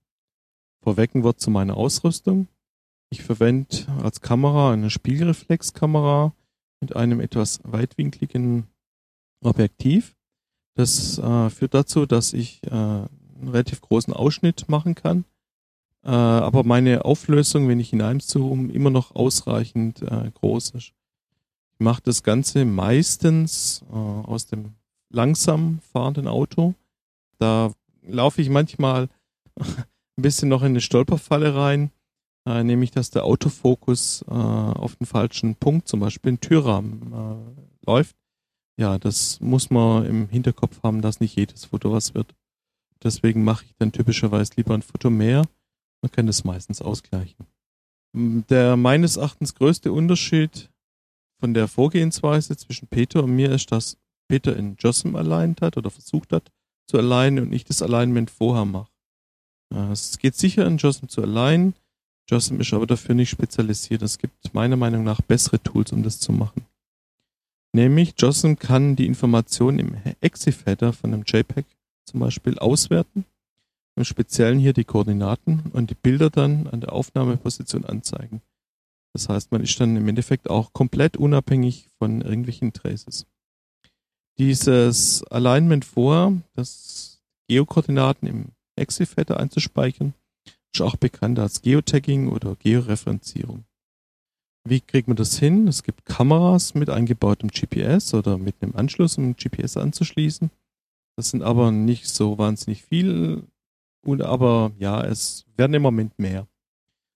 [0.82, 2.48] Vorweg ein Wort zu meiner Ausrüstung.
[3.10, 6.34] Ich verwende als Kamera eine Spiegelreflexkamera
[6.80, 8.68] mit einem etwas weitwinkligen
[9.44, 10.16] Objektiv.
[10.80, 13.10] Das äh, führt dazu, dass ich äh, einen
[13.44, 15.26] relativ großen Ausschnitt machen kann
[16.04, 20.94] äh, aber meine Auflösung, wenn ich hineinzoome, immer noch ausreichend äh, groß ist.
[21.74, 24.74] Ich mache das Ganze meistens äh, aus dem
[25.10, 26.74] langsam fahrenden Auto.
[27.38, 29.10] Da laufe ich manchmal
[29.60, 31.92] ein bisschen noch in eine Stolperfalle rein,
[32.46, 38.16] äh, nämlich dass der Autofokus auf den falschen Punkt, zum Beispiel den Türrahmen, läuft.
[38.80, 42.34] Ja, das muss man im Hinterkopf haben, dass nicht jedes Foto was wird.
[43.04, 45.44] Deswegen mache ich dann typischerweise lieber ein Foto mehr
[46.02, 47.46] man kann das meistens ausgleichen.
[48.14, 50.70] Der meines Erachtens größte Unterschied
[51.40, 53.98] von der Vorgehensweise zwischen Peter und mir ist, dass
[54.28, 56.52] Peter in JOSM aligned hat oder versucht hat
[56.88, 58.92] zu alignen und ich das Alignment vorher mache.
[59.92, 61.76] Es geht sicher in JOSM zu alignen.
[62.30, 64.02] JOSM ist aber dafür nicht spezialisiert.
[64.02, 66.66] Es gibt meiner Meinung nach bessere Tools, um das zu machen.
[67.74, 71.66] Nämlich JOSM kann die Informationen im EXIF-Header von einem JPEG
[72.06, 73.26] zum Beispiel auswerten
[73.96, 78.42] im Speziellen hier die Koordinaten und die Bilder dann an der Aufnahmeposition anzeigen.
[79.14, 83.26] Das heißt, man ist dann im Endeffekt auch komplett unabhängig von irgendwelchen Traces.
[84.38, 88.46] Dieses Alignment vor, das Geokoordinaten im
[88.78, 90.14] EXIF-Header einzuspeichern,
[90.74, 93.66] ist auch bekannt als Geotagging oder Georeferenzierung.
[94.66, 95.68] Wie kriegt man das hin?
[95.68, 100.52] Es gibt Kameras mit eingebautem GPS oder mit einem Anschluss, um GPS anzuschließen.
[101.16, 103.44] Das sind aber nicht so wahnsinnig viel
[104.06, 106.48] und aber ja, es werden im Moment mehr.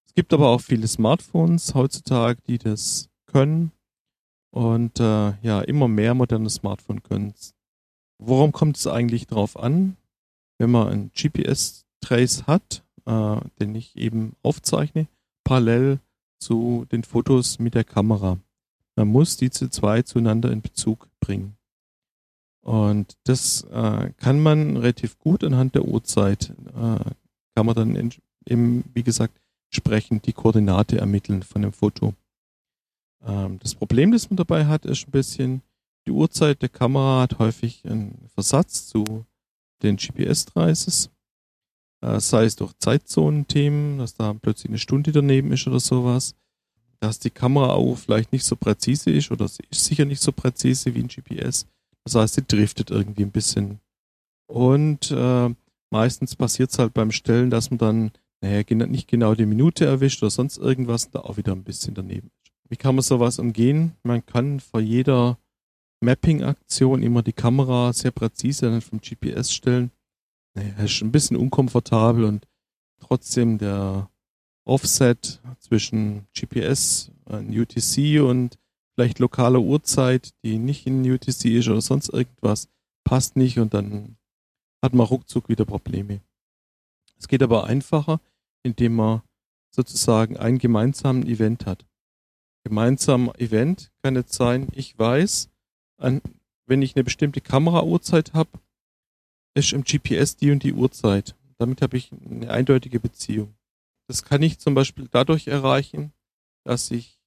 [0.06, 3.72] Es gibt aber auch viele Smartphones heutzutage, die das können.
[4.52, 7.34] Und äh, ja, immer mehr moderne Smartphones können
[8.20, 9.98] Worum kommt es eigentlich drauf an,
[10.60, 15.08] wenn man einen GPS-Trace hat, äh, den ich eben aufzeichne,
[15.44, 16.00] parallel
[16.44, 18.38] zu den Fotos mit der Kamera?
[18.96, 21.58] Man muss diese zwei zueinander in Bezug bringen.
[22.62, 27.12] Und das äh, kann man relativ gut anhand der Uhrzeit, äh,
[27.56, 28.12] kann man dann in,
[28.46, 29.40] eben, wie gesagt,
[29.70, 32.14] entsprechend die Koordinate ermitteln von dem Foto.
[33.26, 35.62] Ähm, das Problem, das man dabei hat, ist ein bisschen,
[36.06, 39.26] die Uhrzeit der Kamera hat häufig einen Versatz zu
[39.82, 41.10] den äh,
[42.20, 46.36] sei es durch Zeitzonenthemen, dass da plötzlich eine Stunde daneben ist oder sowas,
[47.00, 50.32] dass die Kamera auch vielleicht nicht so präzise ist oder sie ist sicher nicht so
[50.32, 51.66] präzise wie ein GPS
[52.06, 53.80] das heißt, sie driftet irgendwie ein bisschen.
[54.48, 55.50] Und äh,
[55.90, 58.12] meistens passiert es halt beim Stellen, dass man dann,
[58.42, 62.30] naja, nicht genau die Minute erwischt oder sonst irgendwas, da auch wieder ein bisschen daneben
[62.44, 62.52] ist.
[62.70, 63.94] Wie kann man sowas umgehen?
[64.04, 65.38] Man kann vor jeder
[66.02, 69.92] Mapping-Aktion immer die Kamera sehr präzise dann vom GPS stellen.
[70.56, 72.48] Naja, ist ein bisschen unkomfortabel und
[73.00, 74.10] trotzdem der
[74.66, 78.58] Offset zwischen GPS, UTC und
[78.94, 82.70] vielleicht lokale Uhrzeit, die nicht in UTC ist oder sonst irgendwas,
[83.04, 84.18] passt nicht und dann
[84.82, 86.22] hat man ruckzuck wieder Probleme.
[87.18, 88.20] Es geht aber einfacher,
[88.64, 89.22] indem man
[89.72, 91.86] sozusagen ein gemeinsames Event hat.
[92.64, 95.50] Gemeinsamer Event kann jetzt sein, ich weiß,
[95.98, 96.22] an,
[96.66, 98.52] wenn ich eine bestimmte Kamerauhrzeit habe,
[99.56, 101.36] ist im GPS die und die Uhrzeit.
[101.58, 103.56] Damit habe ich eine eindeutige Beziehung.
[104.08, 106.12] Das kann ich zum Beispiel dadurch erreichen,
[106.66, 107.20] dass ich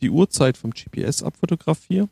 [0.00, 2.08] die Uhrzeit vom GPS abfotografiere.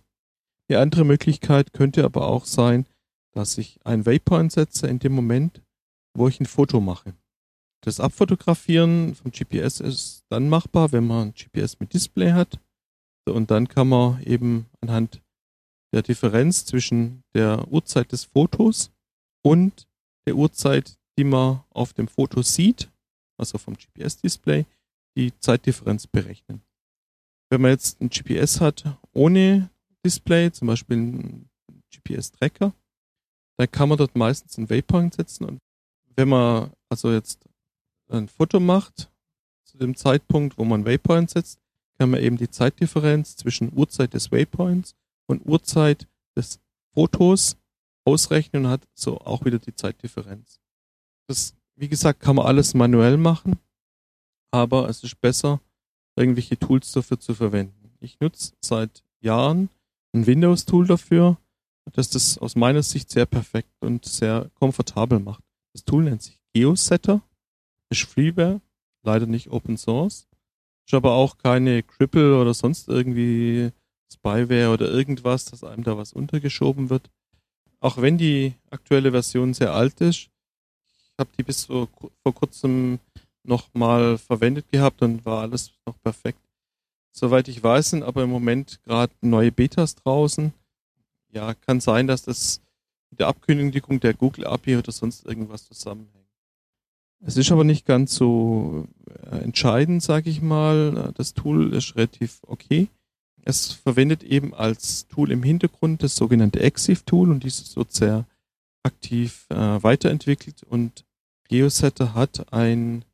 [0.70, 2.86] Die andere Möglichkeit könnte aber auch sein,
[3.32, 5.62] dass ich ein Waypoint setze in dem Moment,
[6.16, 7.14] wo ich ein Foto mache.
[7.82, 12.58] Das Abfotografieren vom GPS ist dann machbar, wenn man ein GPS mit Display hat.
[13.26, 15.22] Und dann kann man eben anhand
[15.92, 18.90] der Differenz zwischen der Uhrzeit des Fotos
[19.44, 19.86] und
[20.26, 22.90] der Uhrzeit, die man auf dem Foto sieht,
[23.38, 24.64] also vom GPS-Display,
[25.16, 26.62] die Zeitdifferenz berechnen.
[27.50, 29.70] Wenn man jetzt ein GPS hat ohne
[30.04, 31.50] Display, zum Beispiel ein
[31.94, 32.72] GPS-Tracker,
[33.56, 35.58] dann kann man dort meistens einen Waypoint setzen und
[36.16, 37.44] wenn man also jetzt
[38.08, 39.10] ein Foto macht,
[39.64, 41.60] zu dem Zeitpunkt, wo man Waypoint setzt,
[41.98, 44.94] kann man eben die Zeitdifferenz zwischen Uhrzeit des Waypoints
[45.26, 46.06] und Uhrzeit
[46.36, 46.60] des
[46.92, 47.56] Fotos
[48.04, 50.60] ausrechnen und hat so auch wieder die Zeitdifferenz.
[51.26, 53.58] Das, wie gesagt, kann man alles manuell machen,
[54.50, 55.60] aber es ist besser,
[56.16, 57.96] irgendwelche Tools dafür zu verwenden.
[58.00, 59.70] Ich nutze seit Jahren
[60.14, 61.38] ein Windows-Tool dafür,
[61.92, 65.42] das das aus meiner Sicht sehr perfekt und sehr komfortabel macht.
[65.72, 67.22] Das Tool nennt sich GeoSetter,
[67.90, 68.60] ist Freeware,
[69.02, 70.28] leider nicht Open Source,
[70.86, 73.72] ist aber auch keine Cripple oder sonst irgendwie
[74.12, 77.10] Spyware oder irgendwas, dass einem da was untergeschoben wird.
[77.84, 80.30] Auch wenn die aktuelle Version sehr alt ist,
[80.80, 81.86] ich habe die bis vor,
[82.22, 82.98] vor kurzem
[83.42, 86.40] noch mal verwendet gehabt und war alles noch perfekt.
[87.12, 90.54] Soweit ich weiß, sind aber im Moment gerade neue Betas draußen.
[91.30, 92.62] Ja, kann sein, dass das
[93.10, 96.30] mit der Abkündigung der Google API oder sonst irgendwas zusammenhängt.
[97.20, 98.88] Es ist aber nicht ganz so
[99.30, 101.12] äh, entscheidend, sage ich mal.
[101.18, 102.88] Das Tool ist relativ okay.
[103.46, 108.26] Es verwendet eben als Tool im Hintergrund das sogenannte EXIF-Tool und dieses wird sehr
[108.82, 111.04] aktiv äh, weiterentwickelt und
[111.48, 113.04] GeoSetter hat ein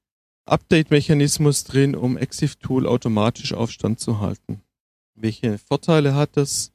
[0.46, 4.62] Update-Mechanismus drin, um EXIF-Tool automatisch auf Stand zu halten.
[5.14, 6.72] Welche Vorteile hat das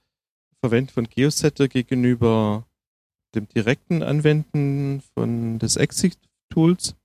[0.60, 2.68] Verwenden von GeoSetter gegenüber
[3.36, 6.96] dem direkten Anwenden von des EXIF-Tools?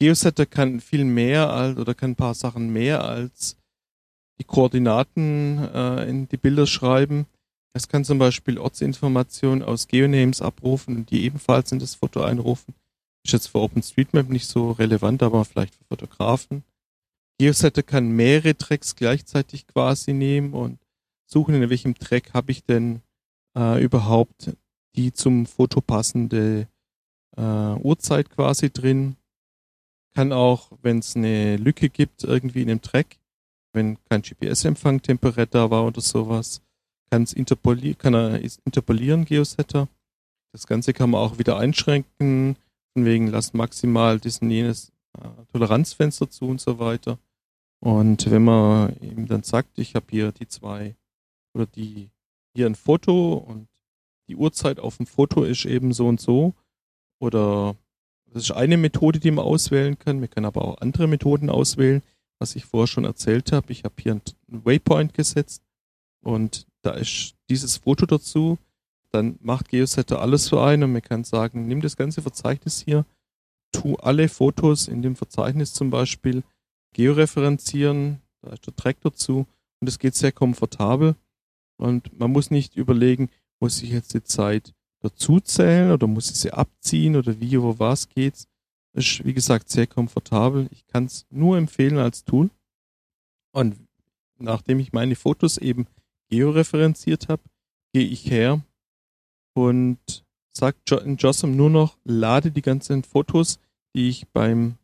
[0.00, 3.56] GeoSetter kann viel mehr als, oder kann ein paar Sachen mehr als
[4.42, 7.26] die Koordinaten äh, in die Bilder schreiben.
[7.74, 12.74] Es kann zum Beispiel Ortsinformationen aus Geonames abrufen und die ebenfalls in das Foto einrufen.
[13.24, 16.64] Ist jetzt für OpenStreetMap nicht so relevant, aber vielleicht für Fotografen.
[17.38, 20.80] GeoSetter kann mehrere Tracks gleichzeitig quasi nehmen und
[21.24, 23.00] suchen, in welchem Track habe ich denn
[23.56, 24.56] äh, überhaupt
[24.96, 26.66] die zum Foto passende
[27.36, 29.16] äh, Uhrzeit quasi drin.
[30.14, 33.18] Kann auch, wenn es eine Lücke gibt, irgendwie in dem Track,
[33.72, 36.62] wenn kein GPS-Empfang temporär da war oder sowas,
[37.10, 39.88] kann es interpolieren, kann er interpolieren, GeoSetter.
[40.52, 42.56] Das Ganze kann man auch wieder einschränken,
[42.92, 47.18] von wegen lasst maximal diesen jenes äh, Toleranzfenster zu und so weiter.
[47.80, 50.94] Und wenn man eben dann sagt, ich habe hier die zwei
[51.54, 52.10] oder die
[52.54, 53.68] hier ein Foto und
[54.28, 56.54] die Uhrzeit auf dem Foto ist eben so und so
[57.18, 57.74] oder
[58.26, 60.20] das ist eine Methode, die man auswählen kann.
[60.20, 62.02] Man kann aber auch andere Methoden auswählen,
[62.42, 63.72] was ich vorher schon erzählt habe.
[63.72, 65.62] Ich habe hier einen Waypoint gesetzt
[66.22, 68.58] und da ist dieses Foto dazu
[69.12, 73.04] dann macht GeoSetter alles für einen und man kann sagen, nimm das ganze Verzeichnis hier,
[73.70, 76.42] tu alle Fotos in dem Verzeichnis zum Beispiel
[76.94, 79.46] georeferenzieren, da ist der Track dazu
[79.80, 81.14] und es geht sehr komfortabel
[81.76, 86.36] und man muss nicht überlegen, muss ich jetzt die Zeit dazu zählen oder muss ich
[86.36, 88.48] sie abziehen oder wie, wo was geht's.
[88.94, 90.68] Ist, wie gesagt, sehr komfortabel.
[90.70, 92.50] Ich kann es nur empfehlen als Tool.
[93.52, 93.76] Und
[94.38, 95.86] nachdem ich meine Fotos eben
[96.28, 97.42] georeferenziert habe,
[97.92, 98.60] gehe ich her
[99.54, 103.58] und sagt in JOSM nur noch, lade die ganzen Fotos,
[103.94, 104.76] die ich beim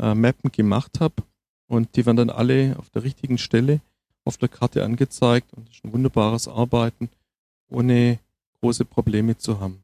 [0.00, 1.22] äh, Mappen gemacht habe
[1.68, 3.80] und die werden dann alle auf der richtigen Stelle
[4.24, 7.10] auf der Karte angezeigt und das ist ein wunderbares Arbeiten,
[7.68, 8.18] ohne
[8.60, 9.82] große Probleme zu haben.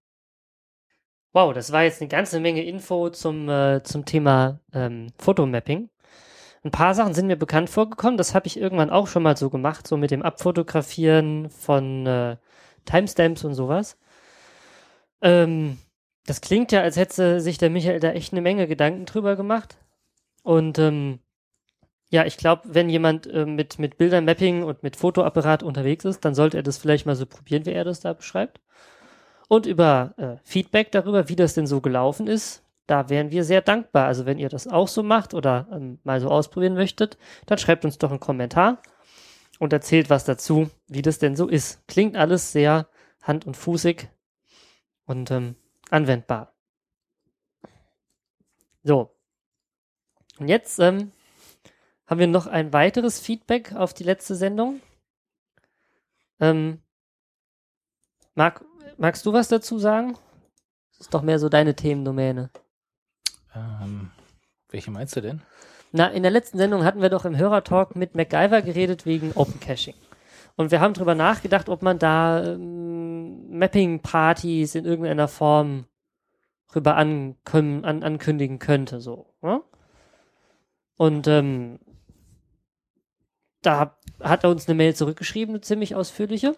[1.32, 5.88] Wow, das war jetzt eine ganze Menge Info zum, äh, zum Thema ähm, Fotomapping.
[6.64, 8.18] Ein paar Sachen sind mir bekannt vorgekommen.
[8.18, 12.36] Das habe ich irgendwann auch schon mal so gemacht, so mit dem Abfotografieren von äh,
[12.84, 13.98] Timestamps und sowas.
[15.22, 15.78] Ähm,
[16.26, 19.78] das klingt ja, als hätte sich der Michael da echt eine Menge Gedanken drüber gemacht.
[20.42, 21.20] Und ähm,
[22.10, 26.34] ja, ich glaube, wenn jemand äh, mit, mit Bildermapping und mit Fotoapparat unterwegs ist, dann
[26.34, 28.60] sollte er das vielleicht mal so probieren, wie er das da beschreibt.
[29.52, 33.60] Und über äh, Feedback darüber, wie das denn so gelaufen ist, da wären wir sehr
[33.60, 34.06] dankbar.
[34.06, 37.84] Also wenn ihr das auch so macht oder ähm, mal so ausprobieren möchtet, dann schreibt
[37.84, 38.80] uns doch einen Kommentar
[39.58, 41.86] und erzählt was dazu, wie das denn so ist.
[41.86, 42.88] Klingt alles sehr
[43.20, 44.08] hand- und fußig,
[45.04, 45.56] und ähm,
[45.90, 46.54] anwendbar.
[48.84, 49.14] So.
[50.38, 51.12] Und jetzt ähm,
[52.06, 54.80] haben wir noch ein weiteres Feedback auf die letzte Sendung.
[56.40, 56.80] Ähm,
[58.34, 58.64] Marc,
[59.02, 60.16] magst du was dazu sagen?
[60.92, 62.50] Das ist doch mehr so deine Themendomäne.
[63.54, 64.12] Ähm,
[64.70, 65.42] welche meinst du denn?
[65.90, 69.58] Na, in der letzten Sendung hatten wir doch im Hörertalk mit MacGyver geredet wegen Open
[69.58, 69.96] Caching.
[70.54, 75.86] Und wir haben drüber nachgedacht, ob man da ähm, Mapping-Partys in irgendeiner Form
[76.72, 79.34] rüber ankün an ankündigen könnte, so.
[79.42, 79.62] Ne?
[80.96, 81.80] Und ähm,
[83.62, 86.56] da hat er uns eine Mail zurückgeschrieben, eine ziemlich ausführliche,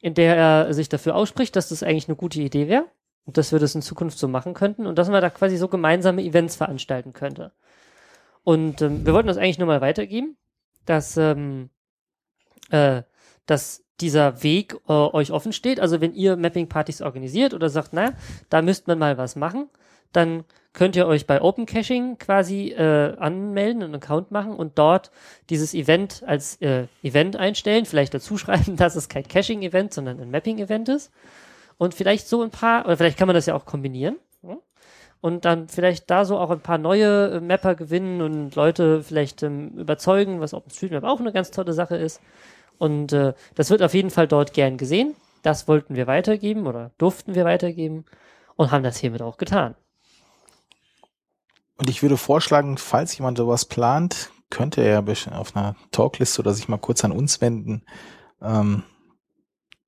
[0.00, 2.86] in der er sich dafür ausspricht, dass das eigentlich eine gute Idee wäre
[3.24, 5.68] und dass wir das in Zukunft so machen könnten und dass man da quasi so
[5.68, 7.52] gemeinsame Events veranstalten könnte.
[8.44, 10.36] Und ähm, wir wollten das eigentlich nur mal weitergeben,
[10.84, 11.70] dass, ähm,
[12.70, 13.02] äh,
[13.46, 15.80] dass dieser Weg äh, euch offen steht.
[15.80, 18.12] Also wenn ihr Mapping-Partys organisiert oder sagt, naja,
[18.48, 19.68] da müsste man mal was machen,
[20.12, 25.10] dann könnt ihr euch bei Open Caching quasi äh, anmelden, einen Account machen und dort
[25.48, 30.30] dieses Event als äh, Event einstellen, vielleicht dazu schreiben, dass es kein Caching-Event, sondern ein
[30.30, 31.10] Mapping-Event ist.
[31.78, 34.16] Und vielleicht so ein paar, oder vielleicht kann man das ja auch kombinieren.
[34.42, 34.56] Ja?
[35.20, 39.42] und dann vielleicht da so auch ein paar neue äh, Mapper gewinnen und Leute vielleicht
[39.42, 42.20] ähm, überzeugen, was OpenStreetMap auch eine ganz tolle Sache ist.
[42.78, 45.14] Und äh, das wird auf jeden Fall dort gern gesehen.
[45.42, 48.04] Das wollten wir weitergeben oder durften wir weitergeben
[48.56, 49.74] und haben das hiermit auch getan.
[51.76, 56.68] Und ich würde vorschlagen, falls jemand sowas plant, könnte er auf einer Talkliste oder sich
[56.68, 57.82] mal kurz an uns wenden.
[58.40, 58.82] Ähm,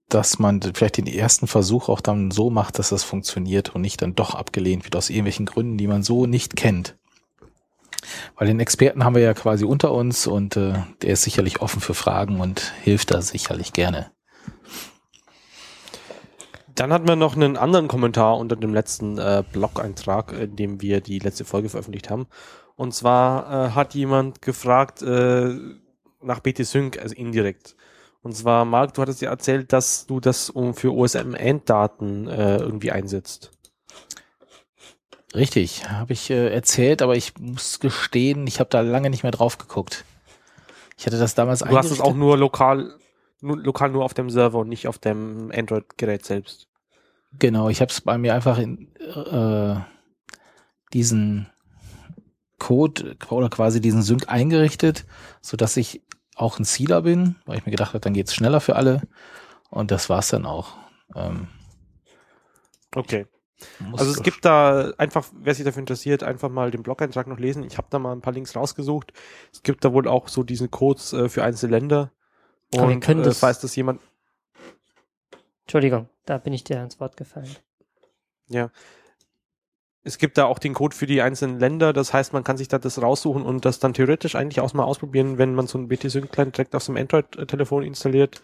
[0.09, 4.01] dass man vielleicht den ersten Versuch auch dann so macht, dass das funktioniert und nicht
[4.01, 6.97] dann doch abgelehnt wird aus irgendwelchen Gründen, die man so nicht kennt.
[8.36, 11.81] Weil den Experten haben wir ja quasi unter uns und äh, der ist sicherlich offen
[11.81, 14.10] für Fragen und hilft da sicherlich gerne.
[16.79, 21.01] Dann hatten wir noch einen anderen Kommentar unter dem letzten äh, Blog-Eintrag, in dem wir
[21.01, 22.29] die letzte Folge veröffentlicht haben.
[22.77, 25.57] Und zwar äh, hat jemand gefragt äh,
[26.23, 27.75] nach BT-Sync, also indirekt.
[28.23, 32.93] Und zwar, Marc, du hattest ja erzählt, dass du das um für OSM-Enddaten äh, irgendwie
[32.93, 33.51] einsetzt.
[35.35, 39.33] Richtig, habe ich äh, erzählt, aber ich muss gestehen, ich habe da lange nicht mehr
[39.33, 40.05] drauf geguckt.
[40.97, 42.95] Ich hatte das damals Du hast es auch nur lokal,
[43.41, 46.68] nur, lokal nur auf dem Server und nicht auf dem Android-Gerät selbst.
[47.33, 49.77] Genau, ich habe es bei mir einfach in äh,
[50.93, 51.49] diesen
[52.59, 55.07] Code oder quasi diesen Sync eingerichtet,
[55.41, 56.03] so dass ich
[56.35, 59.03] auch ein Sealer bin, weil ich mir gedacht habe, dann geht's schneller für alle.
[59.71, 60.77] Und das war's dann auch.
[61.15, 61.49] Ähm,
[62.95, 63.27] okay.
[63.93, 67.65] Also es gibt da einfach, wer sich dafür interessiert, einfach mal den Blog-Eintrag noch lesen.
[67.65, 69.13] Ich habe da mal ein paar Links rausgesucht.
[69.53, 72.13] Es gibt da wohl auch so diese Codes äh, für einzelne Länder.
[72.73, 74.01] Und Aber wir können äh, das, falls das jemand.
[75.63, 77.55] Entschuldigung, da bin ich dir ins Wort gefallen.
[78.49, 78.71] Ja,
[80.09, 82.69] es gibt da auch den Code für die einzelnen Länder, das heißt, man kann sich
[82.69, 85.89] da das raussuchen und das dann theoretisch eigentlich auch mal ausprobieren, wenn man so ein
[85.89, 88.41] BT-Sync-Client direkt auf seinem Android-Telefon installiert,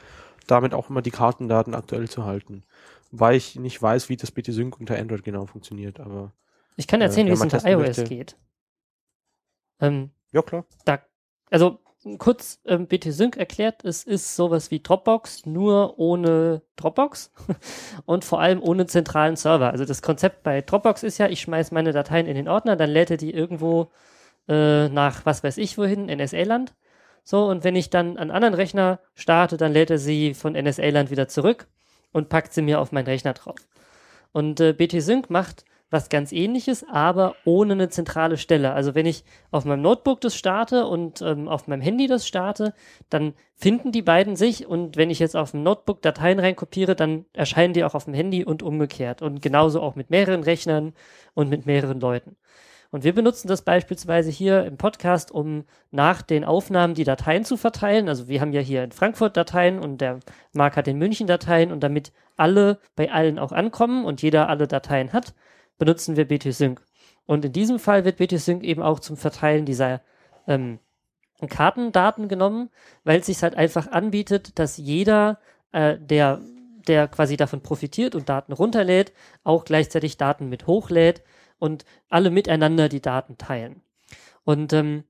[0.47, 2.65] damit auch immer die Kartendaten aktuell zu halten.
[3.12, 6.32] Weil ich nicht weiß, wie das BT-Sync unter Android genau funktioniert, aber.
[6.77, 8.05] Ich kann erzählen, äh, wie es unter iOS möchte.
[8.05, 8.36] geht.
[9.81, 10.66] Ähm, ja, klar.
[10.85, 10.98] Da,
[11.51, 11.78] also
[12.18, 17.32] kurz ähm, BT Sync erklärt, es ist sowas wie Dropbox, nur ohne Dropbox
[18.06, 19.70] und vor allem ohne zentralen Server.
[19.70, 22.90] Also das Konzept bei Dropbox ist ja, ich schmeiße meine Dateien in den Ordner, dann
[22.90, 23.90] lädt er die irgendwo
[24.48, 26.74] äh, nach was weiß ich wohin, NSA-Land.
[27.24, 31.10] So, und wenn ich dann einen anderen Rechner starte, dann lädt er sie von NSA-Land
[31.10, 31.68] wieder zurück
[32.12, 33.56] und packt sie mir auf meinen Rechner drauf.
[34.32, 35.64] Und äh, BT Sync macht
[35.94, 38.72] was ganz ähnliches, aber ohne eine zentrale Stelle.
[38.72, 42.74] Also wenn ich auf meinem Notebook das starte und ähm, auf meinem Handy das starte,
[43.08, 47.24] dann finden die beiden sich und wenn ich jetzt auf dem Notebook Dateien reinkopiere, dann
[47.32, 49.22] erscheinen die auch auf dem Handy und umgekehrt.
[49.22, 50.94] Und genauso auch mit mehreren Rechnern
[51.32, 52.36] und mit mehreren Leuten.
[52.90, 57.56] Und wir benutzen das beispielsweise hier im Podcast, um nach den Aufnahmen die Dateien zu
[57.56, 58.08] verteilen.
[58.08, 60.20] Also wir haben ja hier in Frankfurt Dateien und der
[60.52, 64.68] Marc hat in München Dateien und damit alle bei allen auch ankommen und jeder alle
[64.68, 65.34] Dateien hat,
[65.78, 66.80] benutzen wir BT-Sync.
[67.26, 70.02] Und in diesem Fall wird BT-Sync eben auch zum Verteilen dieser
[70.46, 70.78] ähm,
[71.48, 72.70] Kartendaten genommen,
[73.02, 75.38] weil es sich halt einfach anbietet, dass jeder,
[75.72, 76.40] äh, der,
[76.86, 81.22] der quasi davon profitiert und Daten runterlädt, auch gleichzeitig Daten mit hochlädt
[81.59, 83.82] und alle miteinander die Daten teilen.
[84.44, 85.05] Und ähm,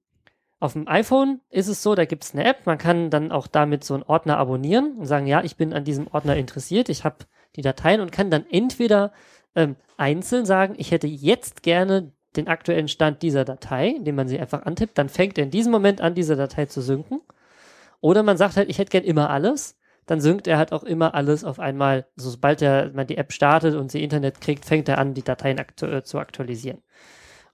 [0.61, 3.47] auf dem iPhone ist es so, da gibt es eine App, man kann dann auch
[3.47, 7.05] damit so einen Ordner abonnieren und sagen, ja, ich bin an diesem Ordner interessiert, ich
[7.05, 7.17] habe
[7.57, 9.13] die Dateien und kann dann entweder
[9.55, 14.41] ähm, einzeln sagen, ich hätte jetzt gerne den aktuellen Stand dieser Datei, indem man sie
[14.41, 17.21] einfach antippt, dann fängt er in diesem Moment an, diese Datei zu synken.
[18.01, 21.15] Oder man sagt halt, ich hätte gern immer alles, dann synkt er halt auch immer
[21.15, 22.07] alles auf einmal.
[22.17, 25.23] Also sobald er, man die App startet und sie Internet kriegt, fängt er an, die
[25.23, 26.83] Dateien aktu äh, zu aktualisieren.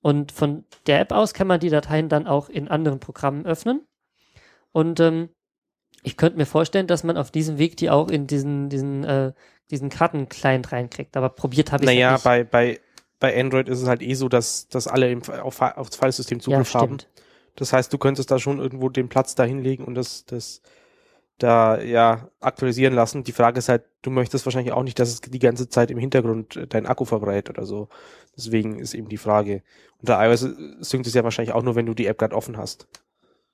[0.03, 3.87] Und von der App aus kann man die Dateien dann auch in anderen Programmen öffnen.
[4.73, 5.29] Und ähm,
[6.03, 9.33] ich könnte mir vorstellen, dass man auf diesem Weg die auch in diesen, diesen, äh,
[9.71, 11.17] diesen Karten-Client reinkriegt.
[11.17, 12.25] Aber probiert habe ich Naja, nicht.
[12.25, 12.81] bei, bei,
[13.19, 16.43] bei Android ist es halt eh so, dass, dass alle im, auf, aufs Filesystem ja,
[16.43, 16.99] Zugriff haben.
[17.01, 17.09] stimmt.
[17.57, 20.63] Das heißt, du könntest da schon irgendwo den Platz da hinlegen und das, das
[21.39, 23.25] da ja aktualisieren lassen.
[23.25, 25.99] Die Frage ist halt, du möchtest wahrscheinlich auch nicht, dass es die ganze Zeit im
[25.99, 27.89] Hintergrund äh, dein Akku verbrät oder so.
[28.37, 29.63] Deswegen ist eben die Frage.
[29.99, 32.57] Unter iOS äh, synkt es ja wahrscheinlich auch nur, wenn du die App gerade offen
[32.57, 32.87] hast.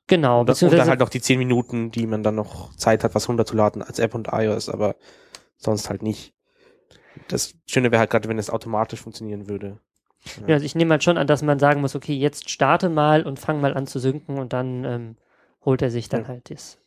[0.09, 3.17] Genau, Und, und dann halt noch die 10 Minuten, die man dann noch Zeit hat,
[3.17, 4.95] was runterzuladen als App und iOS, aber
[5.57, 6.35] sonst halt nicht.
[7.29, 9.79] Das Schöne wäre halt gerade, wenn es automatisch funktionieren würde.
[10.47, 13.23] Ja, also ich nehme halt schon an, dass man sagen muss, okay, jetzt starte mal
[13.25, 15.17] und fang mal an zu synken und dann ähm,
[15.65, 16.29] holt er sich dann Ja.
[16.29, 16.79] halt das.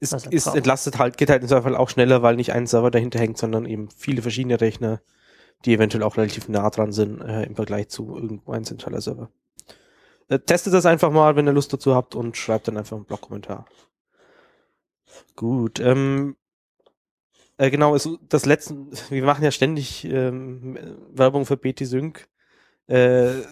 [0.00, 3.18] ist, ist entlastet halt, geht halt im Zweifel auch schneller, weil nicht ein Server dahinter
[3.18, 5.00] hängt, sondern eben viele verschiedene Rechner,
[5.64, 9.30] die eventuell auch relativ nah dran sind äh, im Vergleich zu irgendwo ein zentraler Server.
[10.28, 13.06] Äh, testet das einfach mal, wenn ihr Lust dazu habt und schreibt dann einfach einen
[13.06, 13.66] Blog-Kommentar.
[15.36, 16.36] Gut, ähm,
[17.58, 18.76] äh, genau, ist das letzte,
[19.10, 20.78] wir machen ja ständig ähm,
[21.12, 22.28] Werbung für BT Sync.
[22.86, 23.42] Äh,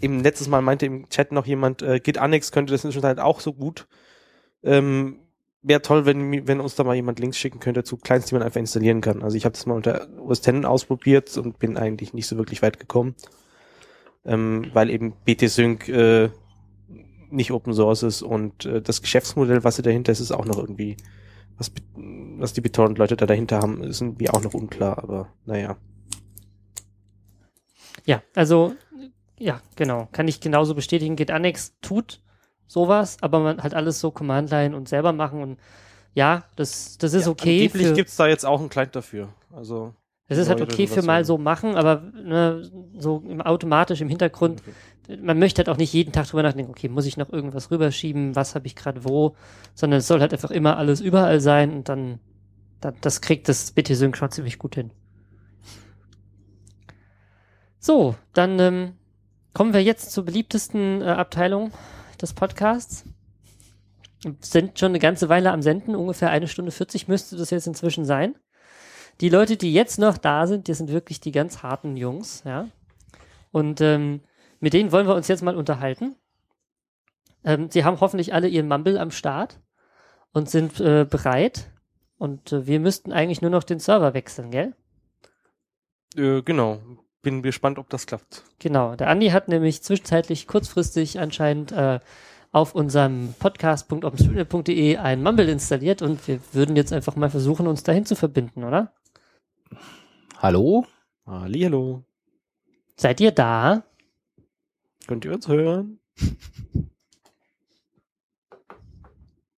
[0.00, 3.20] Im letztes Mal meinte im Chat noch jemand, äh, Git Annex könnte das inzwischen halt
[3.20, 3.86] auch so gut.
[4.62, 5.18] Ähm,
[5.64, 8.42] Wäre toll, wenn, wenn uns da mal jemand Links schicken könnte zu Clients, die man
[8.42, 9.22] einfach installieren kann.
[9.22, 12.62] Also ich habe das mal unter OS X ausprobiert und bin eigentlich nicht so wirklich
[12.62, 13.14] weit gekommen.
[14.24, 16.30] Ähm, weil eben BT Sync äh,
[17.30, 20.96] nicht Open Source ist und äh, das Geschäftsmodell, was dahinter ist, ist auch noch irgendwie,
[21.58, 25.76] was, was die BitTorrent-Leute da dahinter haben, ist irgendwie auch noch unklar, aber naja.
[28.04, 28.74] Ja, also,
[29.38, 30.08] ja, genau.
[30.12, 31.16] Kann ich genauso bestätigen.
[31.16, 32.20] Git Annex tut
[32.66, 35.58] sowas, aber man halt alles so Command-Line und selber machen und
[36.14, 37.60] ja, das, das ist ja, okay.
[37.60, 39.32] Angeblich Für, gibt's da jetzt auch einen Client dafür.
[39.50, 39.94] Also
[40.32, 44.62] das ist halt okay für mal so machen, aber ne, so im, automatisch im Hintergrund
[45.20, 48.36] man möchte halt auch nicht jeden Tag drüber nachdenken, okay, muss ich noch irgendwas rüberschieben,
[48.36, 49.34] was habe ich gerade wo,
[49.74, 52.20] sondern es soll halt einfach immer alles überall sein und dann,
[52.80, 54.90] dann das kriegt das BT-Sync schon ziemlich gut hin.
[57.78, 58.92] So, dann ähm,
[59.54, 61.72] kommen wir jetzt zur beliebtesten äh, Abteilung
[62.20, 63.04] des Podcasts.
[64.40, 68.04] Sind schon eine ganze Weile am Senden, ungefähr eine Stunde 40 müsste das jetzt inzwischen
[68.04, 68.36] sein.
[69.22, 72.68] Die Leute, die jetzt noch da sind, die sind wirklich die ganz harten Jungs, ja.
[73.52, 74.20] Und ähm,
[74.58, 76.16] mit denen wollen wir uns jetzt mal unterhalten.
[77.44, 79.60] Ähm, sie haben hoffentlich alle ihren Mumble am Start
[80.32, 81.70] und sind äh, bereit.
[82.18, 84.74] Und äh, wir müssten eigentlich nur noch den Server wechseln, gell?
[86.16, 86.80] Äh, genau.
[87.22, 88.42] Bin gespannt, ob das klappt.
[88.58, 88.96] Genau.
[88.96, 92.00] Der Andi hat nämlich zwischenzeitlich kurzfristig anscheinend äh,
[92.50, 98.04] auf unserem podcast.openstreetmap.de ein Mumble installiert und wir würden jetzt einfach mal versuchen, uns dahin
[98.04, 98.92] zu verbinden, oder?
[100.38, 100.86] Hallo?
[101.26, 102.04] Hallihallo.
[102.96, 103.84] Seid ihr da?
[105.06, 106.00] Könnt ihr uns hören?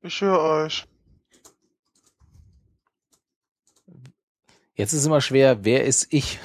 [0.03, 0.87] Ich höre euch.
[4.75, 6.39] Jetzt ist immer schwer, wer ist ich?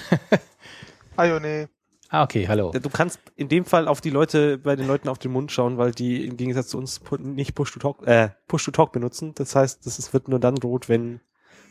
[1.18, 1.68] Ione.
[2.10, 2.72] ah, okay, hallo.
[2.72, 5.78] Du kannst in dem Fall auf die Leute, bei den Leuten auf den Mund schauen,
[5.78, 9.34] weil die im Gegensatz zu uns nicht Push-to-Talk, äh, Push-to-Talk benutzen.
[9.36, 11.20] Das heißt, das ist, wird nur dann rot, wenn,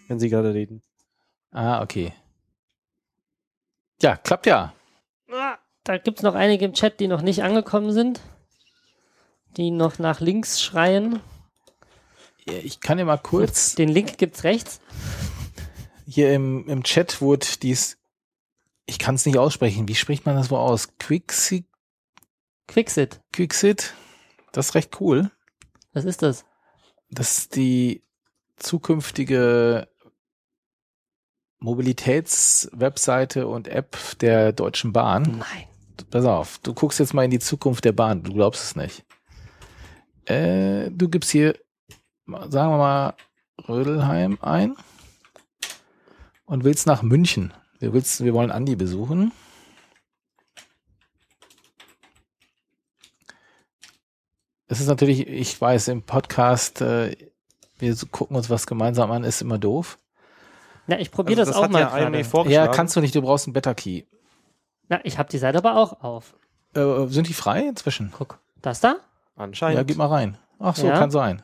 [0.09, 0.83] wenn sie gerade reden.
[1.51, 2.13] Ah, okay.
[4.03, 4.73] Ja, klappt ja.
[5.85, 8.21] Da gibt's noch einige im Chat, die noch nicht angekommen sind.
[9.57, 11.21] Die noch nach links schreien.
[12.47, 14.81] Ja, Ich kann dir mal kurz, Den Link gibt's rechts.
[16.07, 17.99] hier im, im Chat wurde dies,
[18.87, 20.97] ich kann es nicht aussprechen, wie spricht man das wohl aus?
[20.99, 21.65] Quixit?
[22.67, 23.21] Quixit.
[23.33, 23.95] Quixit?
[24.53, 25.31] Das ist recht cool.
[25.95, 26.45] Was ist das?
[27.11, 28.03] Das ist die
[28.57, 29.89] zukünftige
[31.61, 35.39] Mobilitätswebseite und App der Deutschen Bahn.
[35.39, 35.65] Nein.
[36.11, 39.05] Pass auf, du guckst jetzt mal in die Zukunft der Bahn, du glaubst es nicht.
[40.27, 41.59] Äh, du gibst hier,
[42.27, 43.15] sagen wir mal,
[43.69, 44.77] Rödelheim ein
[46.45, 47.53] und willst nach München.
[47.81, 49.33] Wir, willst, wir wollen Andi besuchen.
[54.67, 57.17] Es ist natürlich, ich weiß, im Podcast, äh,
[57.79, 59.99] wir gucken uns was gemeinsam an, ist immer doof.
[60.89, 62.51] Na, ich probiere Also das, auch hat mal ja gerade.
[62.51, 64.05] Ja, kannst du nicht, du brauchst einen Better Key.
[64.89, 66.35] Na, ich habe die Seite aber auch auf.
[66.75, 68.11] Äh, sind die frei inzwischen?
[68.17, 68.39] Guck.
[68.63, 68.97] Das da?
[69.37, 69.77] Anscheinend.
[69.77, 70.39] Ja, gib mal rein.
[70.59, 70.99] Ach so, Ja.
[70.99, 71.43] kann sein.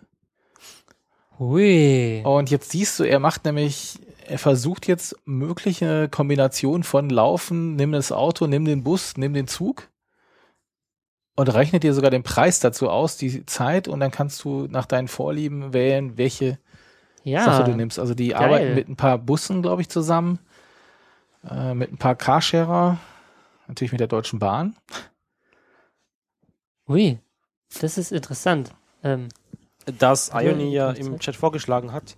[1.38, 2.22] Hui.
[2.24, 7.92] Und jetzt siehst du, er macht nämlich, er versucht jetzt mögliche Kombinationen von Laufen, nimm
[7.92, 9.90] das Auto, nimm den Bus, nimm den Zug
[11.36, 14.86] und rechnet dir sogar den Preis dazu aus, die Zeit und dann kannst du nach
[14.86, 16.58] deinen Vorlieben wählen, welche
[17.24, 17.44] Ja.
[17.44, 17.98] Sache du nimmst.
[17.98, 18.42] Also die Geil.
[18.42, 20.38] arbeiten mit ein paar Bussen, glaube ich, zusammen,
[21.50, 22.98] äh, mit ein paar Carsharer,
[23.66, 24.76] natürlich mit der Deutschen Bahn.
[26.88, 27.18] Ui,
[27.80, 28.72] das ist interessant.
[29.02, 29.28] Ähm,
[29.98, 31.18] Das Ioni ja im.
[31.18, 32.16] Chat vorgeschlagen hat.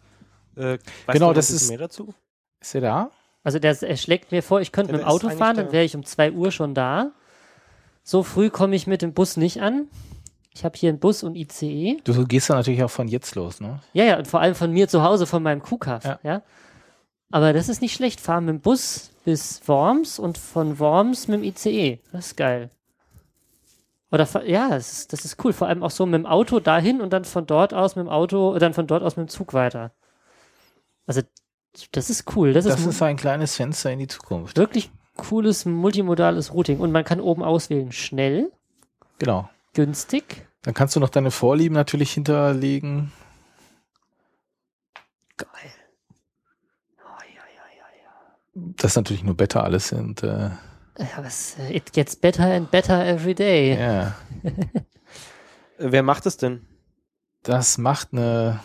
[0.56, 2.14] Äh, weißt Genau, du noch das ist- mehr dazu.
[2.60, 3.10] Ist er da?
[3.44, 5.62] also der, er schlägt mir vor, ich könnte Ja, mit dem Auto fahren, da.
[5.64, 7.12] dann wäre ich um 2 Uhr schon da.
[8.02, 9.88] So früh komme ich mit dem Bus nicht an.
[10.56, 11.98] Ich habe hier einen Bus und ICE.
[12.04, 13.80] Du gehst dann natürlich auch von jetzt los, ne?
[13.92, 16.02] Ja, ja, und vor allem von mir zu Hause, von meinem Kuhkaff.
[16.02, 16.18] Ja.
[16.22, 16.42] Ja.
[17.30, 18.22] Aber das ist nicht schlecht.
[18.22, 22.00] Fahren mit dem Bus bis Worms und von Worms mit dem ICE.
[22.10, 22.70] Das ist geil.
[24.10, 25.52] Oder ja, das ist, das ist cool.
[25.52, 28.08] Vor allem auch so mit dem Auto dahin und dann von dort aus mit dem
[28.08, 29.92] Auto, dann von dort aus mit dem Zug weiter.
[31.06, 31.20] Also,
[31.92, 32.54] das ist cool.
[32.54, 34.56] Das, Das ist, ist ein kleines Fenster in die Zukunft.
[34.56, 36.78] wirklich cooles multimodales Routing.
[36.78, 38.50] Und man kann oben auswählen, schnell,
[39.18, 39.50] Genau.
[39.74, 40.45] günstig.
[40.66, 43.12] Dann kannst du noch deine Vorlieben natürlich hinterlegen.
[45.36, 45.48] Geil.
[46.98, 48.72] Oh, ja, ja, ja, ja.
[48.76, 50.50] Das ist natürlich nur Beta alles und äh,
[50.98, 53.78] Ja, was, äh, it gets better and better every day.
[53.78, 54.16] ja,
[55.78, 56.66] wer macht es denn?
[57.44, 58.58] das macht eine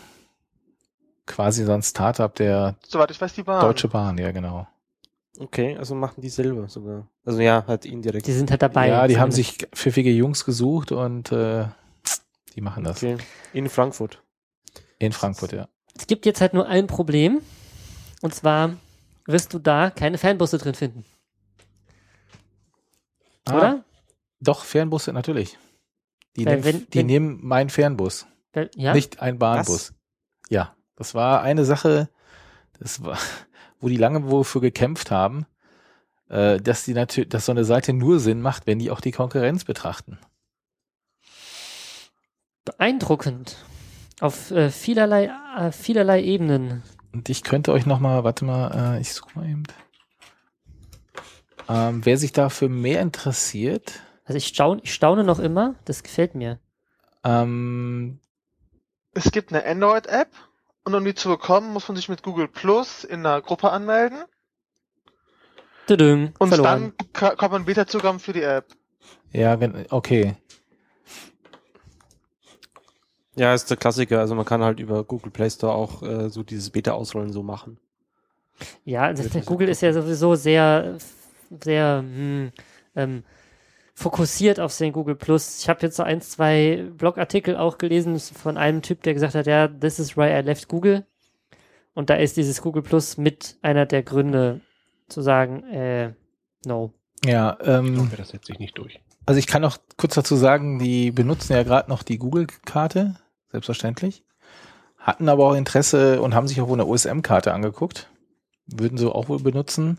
[1.24, 3.60] quasi so ein Startup der Soweit ich weiß, die Bahn.
[3.60, 4.66] Deutsche Bahn, ja genau.
[5.38, 7.06] Okay, also machen die selber sogar.
[7.24, 8.26] Also ja, halt indirekt.
[8.26, 8.88] Die sind halt dabei.
[8.88, 11.66] ja, die haben sich pfiffige Jungs gesucht und äh,
[12.54, 13.16] die machen das Okay.
[13.52, 14.22] In Frankfurt.
[14.98, 15.68] in Frankfurt, ja.
[15.98, 17.40] Es gibt jetzt halt nur ein Problem.
[18.22, 18.74] Und zwar
[19.26, 21.04] wirst du da keine Fernbusse drin finden.
[23.46, 23.84] Ah, Oder?
[24.40, 25.58] Doch, Fernbusse natürlich.
[26.36, 28.26] Die, Weil nehmen, wenn- die wenn- nehmen meinen Fernbus,
[28.76, 28.94] Ja.
[28.94, 29.92] nicht ein Bahnbus.
[30.48, 32.08] Ja, das war eine Sache,
[32.78, 33.18] das war,
[33.80, 35.46] wo die lange wofür gekämpft haben,
[36.28, 39.12] äh, dass die natürlich, dass so eine Seite nur Sinn macht, wenn die auch die
[39.12, 40.18] Konkurrenz betrachten.
[42.64, 43.56] Beeindruckend.
[44.20, 46.82] Auf äh, vielerlei, äh, vielerlei Ebenen.
[47.12, 49.64] Und ich könnte euch noch mal, warte mal, äh, ich suche mal eben.
[51.68, 55.74] Ähm, wer sich dafür mehr interessiert, Also ich staune, ich staune noch immer.
[55.84, 56.58] Das gefällt mir.
[57.24, 58.20] ähm,
[59.14, 60.28] Es gibt eine Android-App
[60.84, 64.18] und um die zu bekommen, muss man sich mit Google Plus in einer Gruppe anmelden
[65.86, 66.92] Tudum, und verloren.
[67.12, 68.66] dann kommt man Beta-Zugang für die App.
[69.32, 69.58] ja,
[69.90, 70.36] okay.
[73.34, 74.20] Ja, ist der Klassiker.
[74.20, 77.78] Also man kann halt über Google Play Store auch äh, so dieses Beta-Ausrollen so machen.
[78.84, 80.98] Ja, also das Google ist ja sowieso sehr,
[81.62, 82.52] sehr hm,
[82.94, 83.24] ähm,
[83.94, 85.60] fokussiert auf den Google Plus.
[85.60, 89.46] Ich habe jetzt so ein, zwei Blogartikel auch gelesen von einem Typ, der gesagt hat,
[89.46, 91.06] ja, this is why I left Google.
[91.94, 94.60] Und da ist dieses Google Plus mit einer der Gründe
[95.08, 96.12] zu sagen, äh,
[96.64, 96.92] no.
[97.24, 99.00] Ja, Ich ähm, hoffe, das setzt sich nicht durch.
[99.26, 103.16] Also ich kann noch kurz dazu sagen, die benutzen ja gerade noch die Google-Karte,
[103.50, 104.24] selbstverständlich,
[104.98, 108.08] hatten aber auch Interesse und haben sich auch wohl eine OSM-Karte angeguckt,
[108.66, 109.98] würden sie auch wohl benutzen.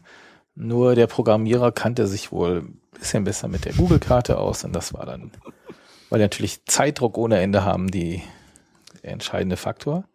[0.56, 4.94] Nur der Programmierer kannte sich wohl ein bisschen besser mit der Google-Karte aus und das
[4.94, 5.32] war dann,
[6.10, 8.22] weil die natürlich Zeitdruck ohne Ende haben, die
[9.02, 10.06] der entscheidende Faktor.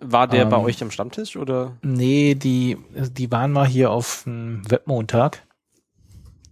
[0.00, 1.76] War der bei Ähm, euch am Stammtisch oder?
[1.82, 2.78] Nee, die,
[3.12, 5.42] die waren mal hier auf dem Webmontag.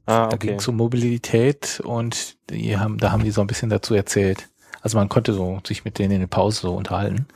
[0.07, 3.71] Ah, Da ging es um Mobilität und die haben, da haben die so ein bisschen
[3.71, 4.49] dazu erzählt.
[4.81, 7.27] Also man konnte so sich mit denen in der Pause so unterhalten.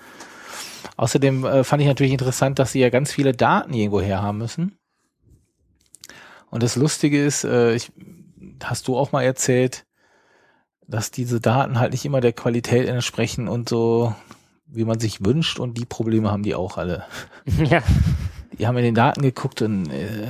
[0.97, 4.39] Außerdem äh, fand ich natürlich interessant, dass sie ja ganz viele Daten irgendwo her haben
[4.39, 4.79] müssen.
[6.51, 7.93] Und das Lustige ist, äh, ich,
[8.63, 9.85] hast du auch mal erzählt,
[10.87, 14.15] dass diese Daten halt nicht immer der Qualität entsprechen und so,
[14.67, 15.59] wie man sich wünscht.
[15.59, 17.05] Und die Probleme haben die auch alle.
[17.65, 17.83] ja,
[18.59, 20.29] Die haben in den Daten geguckt und äh,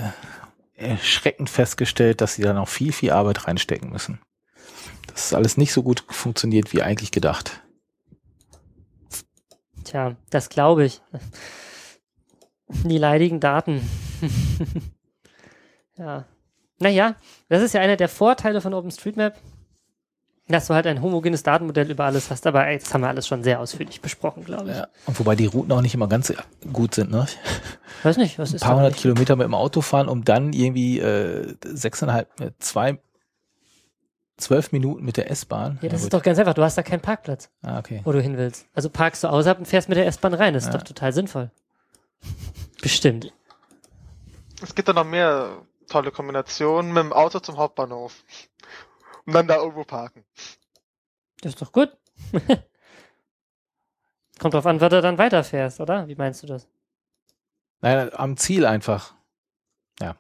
[0.80, 4.20] erschreckend festgestellt, dass sie da noch viel, viel Arbeit reinstecken müssen.
[5.06, 7.62] Das ist alles nicht so gut funktioniert wie eigentlich gedacht.
[9.84, 11.02] tja, das glaube ich.
[12.84, 13.88] Die leidigen Daten.
[15.96, 16.24] ja.
[16.78, 17.16] Naja,
[17.48, 19.36] das ist ja einer der Vorteile von OpenStreetMap,
[20.52, 23.26] dass du halt ein homogenes Datenmodell über alles hast, aber ey, das haben wir alles
[23.26, 24.76] schon sehr ausführlich besprochen, glaube ich.
[24.76, 24.88] Ja.
[25.06, 26.32] Und wobei die Routen auch nicht immer ganz
[26.72, 27.26] gut sind, ne?
[28.02, 29.02] Weiß nicht, was Ein ist paar da hundert nicht?
[29.02, 32.98] Kilometer mit dem Auto fahren, um dann irgendwie äh, sechseinhalb, äh, zwei,
[34.38, 35.78] zwölf Minuten mit der S-Bahn.
[35.82, 36.14] Ja, das ist gut.
[36.14, 36.54] doch ganz einfach.
[36.54, 38.00] Du hast da keinen Parkplatz, Ah, okay.
[38.04, 38.66] wo du hin willst.
[38.74, 40.54] Also parkst du außerhalb und fährst mit der S-Bahn rein.
[40.54, 40.78] Das ist Ja.
[40.78, 41.50] doch total sinnvoll.
[42.82, 43.32] Bestimmt.
[44.62, 45.50] Es gibt da noch mehr
[45.88, 48.14] tolle Kombinationen mit dem Auto zum Hauptbahnhof.
[49.30, 50.24] Und dann da irgendwo parken.
[51.40, 51.96] Das ist doch gut.
[54.38, 56.08] Kommt drauf an, was du dann weiterfährst, oder?
[56.08, 56.66] Wie meinst du das?
[57.80, 59.14] Nein, am Ziel einfach.
[60.00, 60.16] Ja.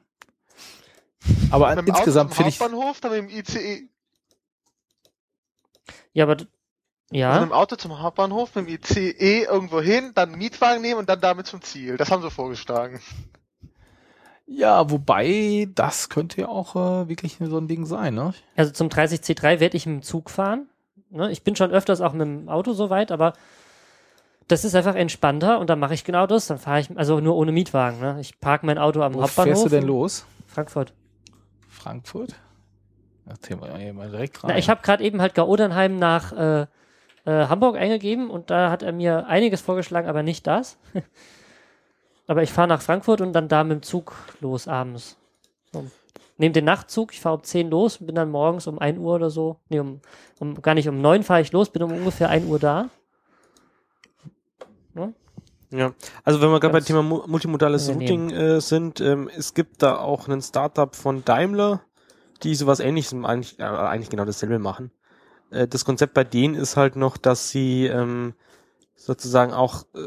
[1.50, 3.88] Aber mit dem insgesamt Auto finde zum ich, Hauptbahnhof, dann mit dem ICE.
[6.12, 6.54] Ja, aber d- Also
[7.12, 11.00] ja, mit dem Auto zum Hauptbahnhof, mit dem ICE irgendwo hin, dann einen Mietwagen nehmen
[11.00, 11.96] und dann damit zum Ziel.
[11.96, 13.00] Das haben sie vorgeschlagen.
[14.52, 18.34] Ja, wobei, das könnte ja auch äh, wirklich so ein Ding sein, ne?
[18.56, 20.66] Also zum 30C3 werde ich mit dem Zug fahren.
[21.10, 21.30] Ne?
[21.30, 23.34] Ich bin schon öfters auch mit dem Auto so weit, aber
[24.48, 26.48] das ist einfach entspannter und dann mache ich genau das.
[26.48, 28.00] Dann fahre ich, also nur ohne Mietwagen.
[28.00, 28.18] Ne?
[28.20, 29.54] Ich parke mein Auto am Wo Hauptbahnhof.
[29.54, 30.26] fährst du denn los?
[30.48, 30.92] Frankfurt.
[31.68, 32.34] Frankfurt?
[33.26, 34.50] Das Thema ja mal direkt rein.
[34.52, 36.62] Na, ich habe gerade eben halt Gaudernheim nach äh,
[37.24, 40.76] äh, Hamburg eingegeben und da hat er mir einiges vorgeschlagen, aber nicht das.
[42.30, 45.16] aber ich fahre nach Frankfurt und dann da mit dem Zug los abends.
[45.72, 45.84] So.
[46.38, 49.16] Nehme den Nachtzug, ich fahre um 10 los und bin dann morgens um 1 Uhr
[49.16, 49.56] oder so.
[49.68, 50.00] Nee, um,
[50.38, 52.88] um gar nicht um 9 fahre ich los, bin um ungefähr 1 Uhr da.
[55.72, 55.92] Ja,
[56.24, 57.88] also wenn wir gerade bei Ganz Thema mu- multimodales.
[57.88, 61.82] Routing äh, sind, ähm, es gibt da auch einen Startup von Daimler,
[62.44, 64.92] die sowas ähnliches, eigentlich, äh, eigentlich genau dasselbe machen.
[65.50, 68.34] Äh, das Konzept bei denen ist halt noch, dass sie ähm,
[68.96, 69.98] sozusagen auch äh,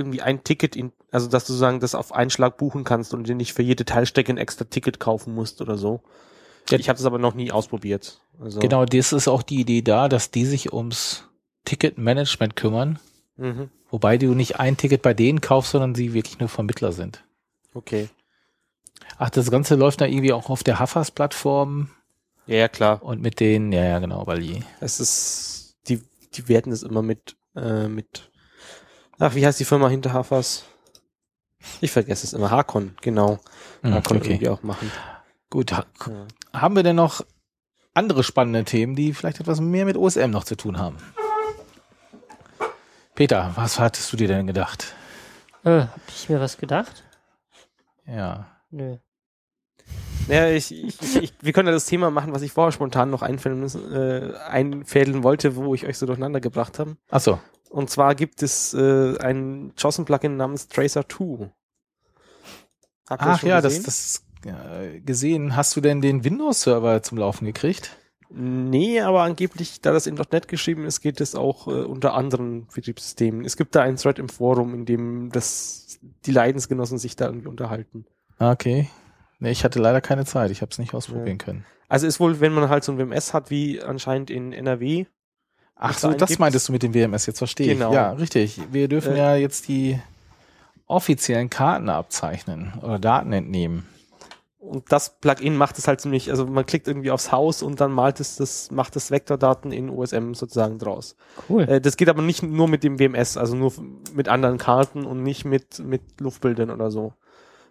[0.00, 3.28] irgendwie ein Ticket in, also dass du sozusagen das auf einen Schlag buchen kannst und
[3.28, 6.00] dir nicht für jede Teilstrecke ein extra Ticket kaufen musst oder so.
[6.70, 8.20] Ich habe das aber noch nie ausprobiert.
[8.40, 11.24] Also, Genau, das ist auch die Idee da, dass die sich ums
[11.64, 12.98] Ticketmanagement kümmern,
[13.36, 13.70] Mhm.
[13.90, 17.24] wobei du nicht ein Ticket bei denen kaufst, sondern sie wirklich nur Vermittler sind.
[17.74, 18.08] Okay.
[19.18, 21.90] Ach, das Ganze läuft da irgendwie auch auf der Haffers-Plattform
[22.46, 23.02] Ja, ja, klar.
[23.02, 26.00] und mit denen, ja, ja, genau, weil die, Es ist, die,
[26.34, 28.29] die werten es immer mit, äh, mit,
[29.20, 30.64] ach, wie heißt die Firma hinter Hafers?
[31.80, 32.50] Ich vergesse es immer.
[32.50, 33.38] Hakon, genau.
[33.82, 34.30] Hm, Hakon okay.
[34.32, 34.90] irgendwie auch machen.
[35.50, 36.60] Gut, ha Ja.
[36.60, 37.22] haben wir denn noch
[37.94, 40.96] andere spannende Themen, die vielleicht etwas mehr mit OSM noch zu tun haben?
[43.14, 44.94] Peter, was hattest du dir denn gedacht?
[45.64, 47.04] Äh, hab ich mir was gedacht?
[48.06, 48.46] Ja.
[48.70, 48.96] Nö.
[50.28, 53.10] Ja, ich, ich, ich, ich, wir können ja das Thema machen, was ich vorher spontan
[53.10, 56.96] noch einfädeln, äh, einfädeln wollte, wo ich euch so durcheinander gebracht habe.
[57.10, 57.40] Ach so.
[57.70, 61.50] Und zwar gibt es äh, ein JOSM-Plugin namens Tracer 2.
[63.08, 63.84] Habt Ach schon ja, das, gesehen?
[63.84, 65.56] das äh, gesehen.
[65.56, 67.96] Hast du denn den Windows-Server zum Laufen gekriegt?
[68.28, 72.66] Nee, aber angeblich, da das in .NET geschrieben ist, geht es auch äh, unter anderen
[72.68, 73.44] Betriebssystemen.
[73.44, 77.48] Es gibt da einen Thread im Forum, in dem das, die Leidensgenossen sich da irgendwie
[77.48, 78.04] unterhalten.
[78.38, 78.88] Ah, Okay.
[79.42, 80.50] Nee, ich hatte leider keine Zeit.
[80.50, 81.64] Ich habe es nicht ausprobieren können.
[81.88, 85.06] Also ist wohl, wenn man halt so ein WMS hat, wie anscheinend in NRW.
[85.82, 86.40] Ach so, das gibt.
[86.40, 87.88] meintest du mit dem WMS, jetzt verstehe Genau.
[87.88, 87.94] ich.
[87.94, 88.60] Ja, richtig.
[88.70, 89.98] Wir dürfen Äh, ja jetzt die
[90.86, 93.86] offiziellen Karten abzeichnen oder Daten entnehmen.
[94.58, 97.92] Und das Plugin macht es halt ziemlich, also man klickt irgendwie aufs Haus und dann
[97.92, 101.16] malt es das, macht das Vektordaten in OSM sozusagen draus.
[101.48, 101.62] Cool.
[101.62, 103.72] Äh, das geht aber nicht nur mit dem WMS, also nur
[104.12, 107.14] mit anderen Karten und nicht mit, mit Luftbildern oder so.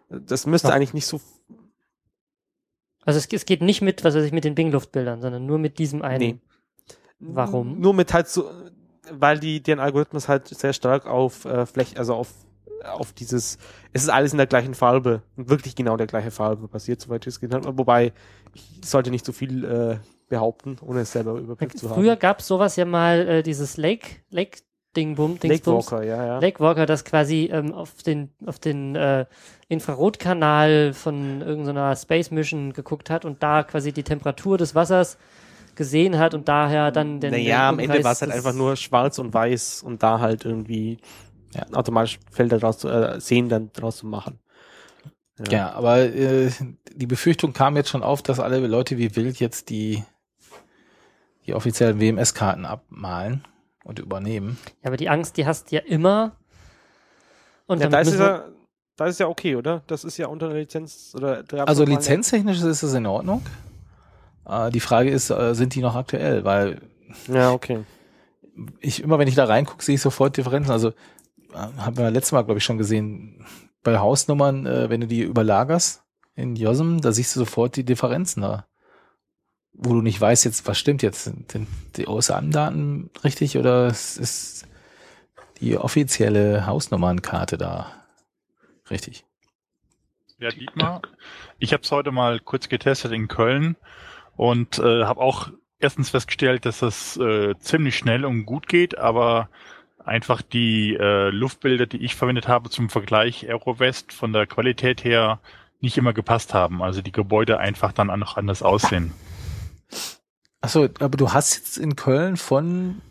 [0.10, 0.74] Das müsste Ja.
[0.74, 1.22] eigentlich nicht so
[3.06, 5.78] Also es, es geht nicht mit, was weiß ich, mit den Bing-Luftbildern, sondern nur mit
[5.78, 6.20] diesem einen.
[6.20, 6.40] Nee.
[7.20, 7.80] Warum?
[7.80, 8.50] Nur mit halt so,
[9.12, 12.30] weil die, deren Algorithmus halt sehr stark auf äh, Fläche, also auf,
[12.84, 13.58] auf dieses,
[13.94, 17.34] es ist alles in der gleichen Farbe, wirklich genau der gleiche Farbe passiert, soweit ich
[17.34, 17.78] es gesehen habe.
[17.78, 18.14] Wobei,
[18.54, 19.98] ich sollte nicht so viel äh,
[20.30, 22.02] behaupten, ohne es selber überprüft zu haben.
[22.02, 24.60] Früher gab es sowas ja mal, äh, dieses Lake, Lake
[24.96, 25.92] Dingbum, Lake Dingsbums.
[25.92, 26.40] Walker, ja, ja.
[26.40, 29.26] Lake Walker, das quasi ähm, auf den, auf den äh,
[29.68, 35.18] Infrarotkanal von irgendeiner Space Mission geguckt hat und da quasi die Temperatur des Wassers
[35.80, 37.32] gesehen hat und daher dann den.
[37.32, 40.44] naja, den am Ende war es halt einfach nur schwarz und weiß und da halt
[40.46, 40.98] irgendwie
[41.56, 41.66] Ja.
[41.74, 44.40] automatisch Felder draus zu, äh, Seen dann draus zu machen.
[45.50, 46.52] Ja, aber äh,
[46.94, 50.04] die Befürchtung kam jetzt schon auf, dass alle Leute wie wild jetzt die,
[51.48, 53.46] die offiziellen WMS-Karten abmalen
[53.86, 54.58] und übernehmen.
[54.84, 56.36] Ja, aber die Angst, die hast du ja immer.
[57.68, 58.50] Und Ja, da ist ja,
[58.98, 59.82] da ist ja okay, oder?
[59.88, 63.42] Das ist ja unter einer Lizenz oder Also lizenztechnisch ist es in Ordnung.
[64.50, 66.44] Äh, die Frage ist, äh, sind die noch aktuell?
[66.44, 66.82] Weil
[67.28, 67.84] Ja, okay.
[68.80, 70.72] ich immer, wenn ich da reingucke, sehe ich sofort Differenzen.
[70.72, 70.94] Also äh,
[71.78, 73.46] haben wir letztes Mal, glaube ich, schon gesehen,
[73.84, 76.04] bei Hausnummern, äh, wenn du die überlagerst
[76.36, 78.66] in JOSM, da siehst du sofort die Differenzen da.
[79.74, 81.24] Wo du nicht weißt, jetzt, was stimmt jetzt?
[81.24, 81.54] Sind
[81.96, 84.66] die OSM-Daten richtig oder ist
[85.62, 87.92] die offizielle Hausnummernkarte da
[88.90, 89.26] richtig?
[90.38, 91.02] Ja, Dietmar.
[91.60, 93.76] Ich habe es heute mal kurz getestet in Köln
[94.40, 99.50] und äh, habe auch erstens festgestellt, dass das äh, ziemlich schnell und gut geht, aber
[100.06, 105.42] einfach die äh, Luftbilder, die ich verwendet habe zum Vergleich Aerowest von der Qualität her
[105.82, 106.82] nicht immer gepasst haben.
[106.82, 109.12] Also die Gebäude einfach dann auch noch anders aussehen.
[110.62, 113.02] Achso, aber du hast jetzt in Köln von,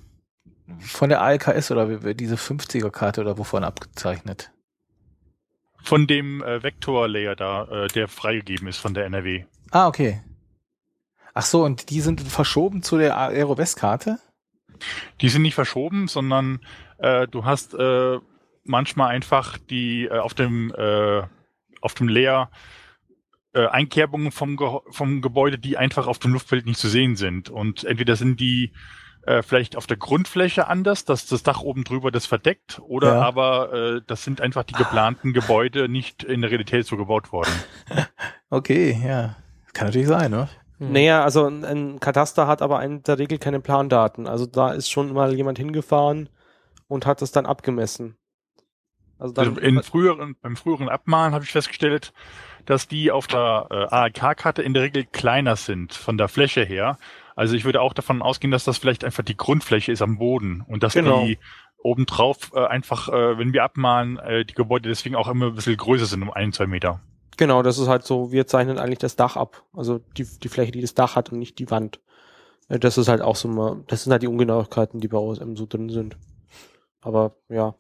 [0.81, 4.51] von der ALKS oder diese 50er-Karte oder wovon abgezeichnet?
[5.83, 9.45] Von dem äh, Vektor-Layer da, äh, der freigegeben ist von der NRW.
[9.73, 10.23] Ah, okay.
[11.35, 14.19] Ach so, und die sind verschoben zu der Aero-West-Karte?
[15.21, 16.61] Die sind nicht verschoben, sondern
[16.99, 18.19] äh, du hast äh,
[18.65, 21.23] manchmal einfach die äh, auf dem äh,
[21.81, 22.51] auf dem Layer
[23.55, 27.51] äh, Einkerbungen vom, Ge vom Gebäude, die einfach auf dem Luftbild nicht zu sehen sind.
[27.51, 28.73] Und entweder sind die
[29.27, 33.23] äh, vielleicht auf der Grundfläche anders, dass das Dach oben drüber das verdeckt, oder Ja.
[33.23, 37.51] aber äh, das sind einfach die geplanten Gebäude nicht in der Realität so gebaut worden.
[38.51, 39.37] Okay, ja.
[39.75, 40.49] Kann natürlich sein, ne?
[40.79, 40.93] Hm.
[40.93, 44.27] Naja, also ein, ein Kataster hat aber in der Regel keine Plandaten.
[44.27, 46.29] Also da ist schon mal jemand hingefahren
[46.87, 48.17] und hat das dann abgemessen.
[49.19, 52.13] Also dann, Also in früheren, beim früheren Abmalen habe ich festgestellt,
[52.67, 56.99] dass die auf der äh, ARK-Karte in der Regel kleiner sind von der Fläche her.
[57.35, 60.65] Also ich würde auch davon ausgehen, dass das vielleicht einfach die Grundfläche ist am Boden
[60.67, 61.25] und dass Genau.
[61.25, 61.39] die
[61.83, 65.77] obendrauf äh, einfach, äh, wenn wir abmalen, äh, die Gebäude deswegen auch immer ein bisschen
[65.77, 67.01] größer sind, um ein, zwei Meter.
[67.39, 69.65] Genau, das ist halt so, wir zeichnen eigentlich das Dach ab.
[69.73, 72.01] Also die, die Fläche, die das Dach hat und nicht die Wand.
[72.69, 75.57] Äh, Das ist halt auch so mal, das sind halt die Ungenauigkeiten, die bei OSM
[75.57, 76.17] so drin sind.
[77.01, 77.75] Aber ja,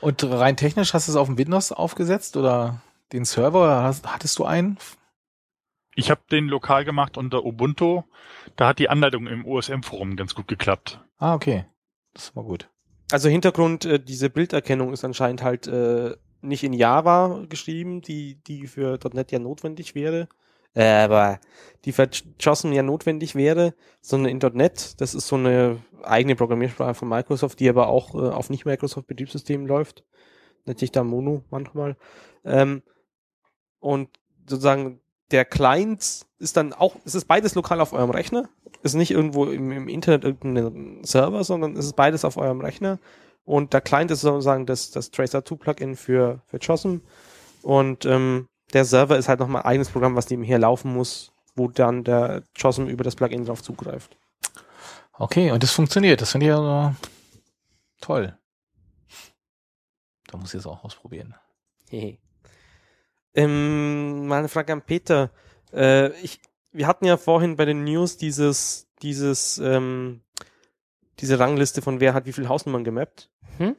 [0.00, 2.80] Und rein technisch hast du es auf dem Windows aufgesetzt oder
[3.12, 3.62] den Server?
[3.62, 4.78] Oder hast, hattest du einen?
[5.94, 8.02] Ich habe den lokal gemacht unter Ubuntu.
[8.56, 11.00] Da hat die Anleitung im OSM-Forum ganz gut geklappt.
[11.18, 11.66] Ah, okay.
[12.14, 12.70] Das war gut.
[13.10, 18.66] Also Hintergrund, äh, diese Bilderkennung ist anscheinend halt äh, nicht in Java geschrieben, die, die
[18.66, 20.28] für .NET ja notwendig wäre.
[20.74, 21.40] Äh, aber
[21.84, 22.08] die für
[22.38, 27.58] JOSM ja notwendig wäre, sondern in .NET, das ist so eine eigene Programmiersprache von Microsoft,
[27.60, 30.04] die aber auch äh, auf Nicht-Microsoft-Betriebssystemen läuft.
[30.66, 31.96] Nennt sich da Mono manchmal.
[32.44, 32.82] Ähm,
[33.80, 34.10] und
[34.46, 35.00] sozusagen
[35.30, 38.48] der Client ist dann auch, es ist beides lokal auf eurem Rechner.
[38.82, 42.98] Ist nicht irgendwo im, im Internet irgendein Server, sondern es ist beides auf eurem Rechner.
[43.48, 46.98] Und der Client ist sozusagen das, das Tracer2-Plugin für, für JOSM.
[47.62, 51.68] Und ähm, der Server ist halt nochmal ein eigenes Programm, was nebenher laufen muss, wo
[51.68, 54.18] dann der JOSM über das Plugin drauf zugreift.
[55.14, 56.20] Okay, und das funktioniert.
[56.20, 56.94] Das finde ich also
[58.02, 58.36] toll.
[60.26, 61.34] Da muss ich es auch ausprobieren.
[61.88, 62.18] Hehe.
[63.32, 65.30] ähm, mal eine Frage an Peter.
[65.72, 70.20] Äh, ich, wir hatten ja vorhin bei den News dieses, dieses, ähm,
[71.20, 73.28] diese Rangliste von wer hat wie viel Hausnummern gemappt.
[73.58, 73.76] Hm?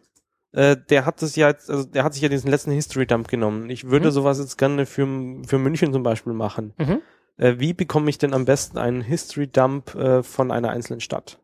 [0.52, 3.28] Äh, der hat das ja jetzt, also der hat sich ja diesen letzten History Dump
[3.28, 3.70] genommen.
[3.70, 4.12] Ich würde Mhm.
[4.12, 5.06] sowas jetzt gerne für,
[5.46, 6.74] für München zum Beispiel machen.
[6.78, 7.02] Mhm.
[7.38, 11.38] Äh, wie bekomme ich denn am besten einen History Dump äh, von einer einzelnen Stadt?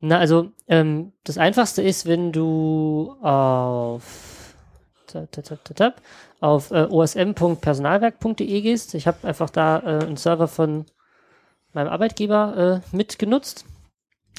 [0.00, 4.54] Na, also ähm, das Einfachste ist, wenn du auf,
[5.06, 6.02] tap, tap, tap, tap, tap,
[6.40, 8.94] auf äh, osm.personalwerk.de gehst.
[8.94, 10.86] Ich habe einfach da äh, einen Server von
[11.72, 13.64] meinem Arbeitgeber äh, mitgenutzt.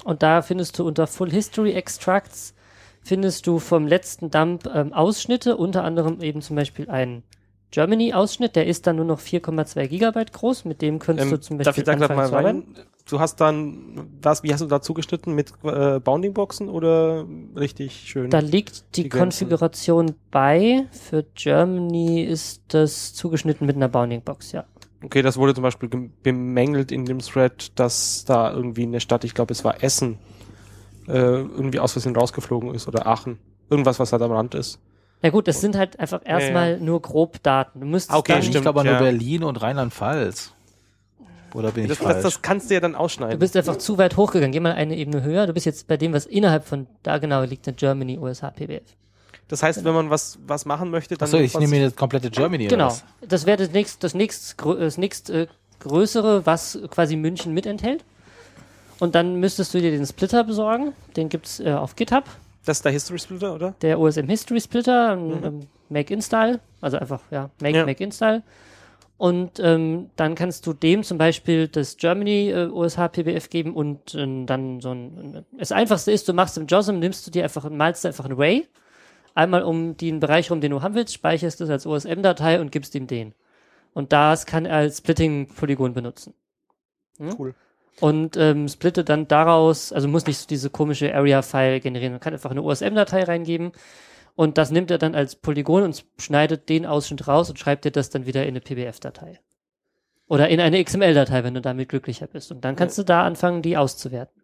[0.03, 2.53] Und da findest du unter Full History Extracts
[3.03, 7.23] findest du vom letzten Dump ähm, Ausschnitte, unter anderem eben zum Beispiel einen
[7.71, 11.63] Germany-Ausschnitt, der ist dann nur noch 4,2 Gigabyte groß, mit dem könntest du zum Ähm,
[11.63, 12.63] darf Beispiel ich da anfangen mal rein?
[13.09, 15.33] Du hast dann, was, wie hast du da zugeschnitten?
[15.33, 18.29] Mit äh, Bounding-Boxen oder richtig schön?
[18.29, 19.09] Da liegt die, Die.
[19.09, 20.85] Konfiguration bei.
[20.91, 24.65] Für Germany ist das zugeschnitten mit einer Bounding Box, ja.
[25.03, 25.89] Okay, das wurde zum Beispiel
[26.23, 30.19] bemängelt in dem Thread, dass da irgendwie eine Stadt, ich glaube es war Essen,
[31.07, 33.39] äh, irgendwie aus Versehen rausgeflogen ist oder Aachen.
[33.69, 34.79] Irgendwas, was halt am Rand ist.
[35.23, 37.79] Na gut, das sind halt einfach erstmal nur grob Daten.
[37.79, 38.99] Du müsstest Okay, dann, ich stimmt, glaube aber nur ja.
[38.99, 40.53] Berlin und Rheinland-Pfalz.
[41.53, 42.13] Oder bin ich Das, falsch?
[42.15, 43.39] das, das kannst du ja dann du ausschneiden.
[43.39, 44.51] bist einfach zu weit hochgegangen.
[44.51, 45.47] Geh mal eine Ebene höher.
[45.47, 48.83] Du bist jetzt bei dem, was innerhalb von da genau liegt, in Germany, USA, PBF.
[49.51, 52.29] Das heißt, wenn man was, was machen möchte, dann Achso, ich nehme mir das komplette
[52.31, 52.65] Germany.
[52.67, 52.87] oder Genau.
[52.87, 53.03] was?
[53.27, 55.47] Das wäre das nächst, das nächst, grö- das nächst äh,
[55.79, 58.03] größere, was quasi München mit enthält.
[58.99, 60.93] Und dann müsstest du dir den Splitter besorgen.
[61.17, 62.23] Den gibt's äh, auf GitHub.
[62.65, 63.73] das ist der History Splitter, oder?
[63.81, 65.43] der OSM History Splitter, Mhm.
[65.43, 65.59] ähm,
[65.89, 67.85] Make Install, also einfach, ja, Make, Ja.
[67.85, 68.43] Make Install.
[69.17, 74.15] Und ähm, dann kannst du dem zum Beispiel das Germany äh, OSH PBF geben und
[74.15, 75.45] äh, dann so ein.
[75.59, 78.31] Das einfachste ist, du machst im JOSM, nimmst du dir einfach, malst du einfach ein
[78.31, 78.67] Array,
[79.33, 82.95] einmal um den Bereich rum, den du haben willst, speicherst es als OSM-Datei und gibst
[82.95, 83.33] ihm den.
[83.93, 86.33] Und das kann er als Splitting-Polygon benutzen.
[87.17, 87.35] Hm?
[87.37, 87.55] Cool.
[87.99, 92.13] Und ähm, splittet dann daraus, also muss nicht so diese komische Area-File generieren.
[92.13, 93.73] Man kann einfach eine OSM-Datei reingeben
[94.35, 97.91] und das nimmt er dann als Polygon und schneidet den Ausschnitt raus und schreibt dir
[97.91, 99.39] das dann wieder in eine PBF-Datei.
[100.27, 102.51] Oder in eine XML-Datei, wenn du damit glücklicher bist.
[102.51, 104.40] Und dann kannst du da anfangen, die auszuwerten.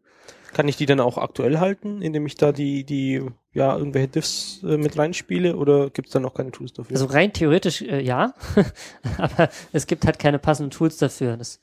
[0.53, 4.61] Kann ich die dann auch aktuell halten, indem ich da die, die, ja, irgendwelche Diffs
[4.63, 6.95] äh, mit reinspiele oder gibt es da noch keine Tools dafür?
[6.95, 8.33] Also rein theoretisch äh, ja,
[9.17, 11.37] aber es gibt halt keine passenden Tools dafür.
[11.37, 11.59] Das,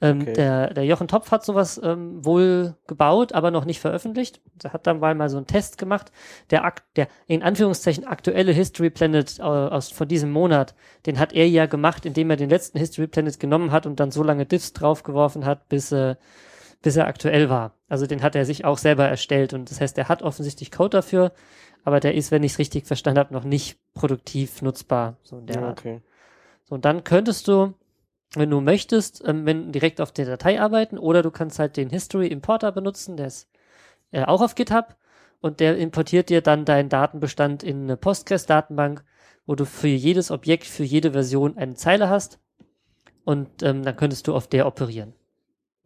[0.00, 0.34] ähm, Okay.
[0.34, 4.40] der, der Jochen Topf hat sowas ähm, wohl gebaut, aber noch nicht veröffentlicht.
[4.62, 6.12] Er hat dann mal, mal so einen Test gemacht.
[6.50, 10.74] Der, der in Anführungszeichen aktuelle History Planet äh, aus, von diesem Monat,
[11.06, 14.10] den hat er ja gemacht, indem er den letzten History Planet genommen hat und dann
[14.10, 16.16] so lange Diffs draufgeworfen hat, bis, äh,
[16.82, 17.74] bis er aktuell war.
[17.88, 20.90] Also den hat er sich auch selber erstellt und das heißt, er hat offensichtlich Code
[20.90, 21.32] dafür,
[21.84, 25.16] aber der ist, wenn ich es richtig verstanden habe, noch nicht produktiv nutzbar.
[25.22, 25.78] So in der Ja, Art.
[25.78, 26.00] okay.
[26.64, 27.74] So, und dann könntest du,
[28.34, 31.90] wenn du möchtest, ähm, wenn direkt auf der Datei arbeiten oder du kannst halt den
[31.90, 33.48] History Importer benutzen, der ist
[34.10, 34.96] äh, auch auf GitHub
[35.40, 39.04] und der importiert dir dann deinen Datenbestand in eine Postgres-Datenbank,
[39.46, 42.40] wo du für jedes Objekt, für jede Version eine Zeile hast
[43.24, 45.14] und ähm, dann könntest du auf der operieren.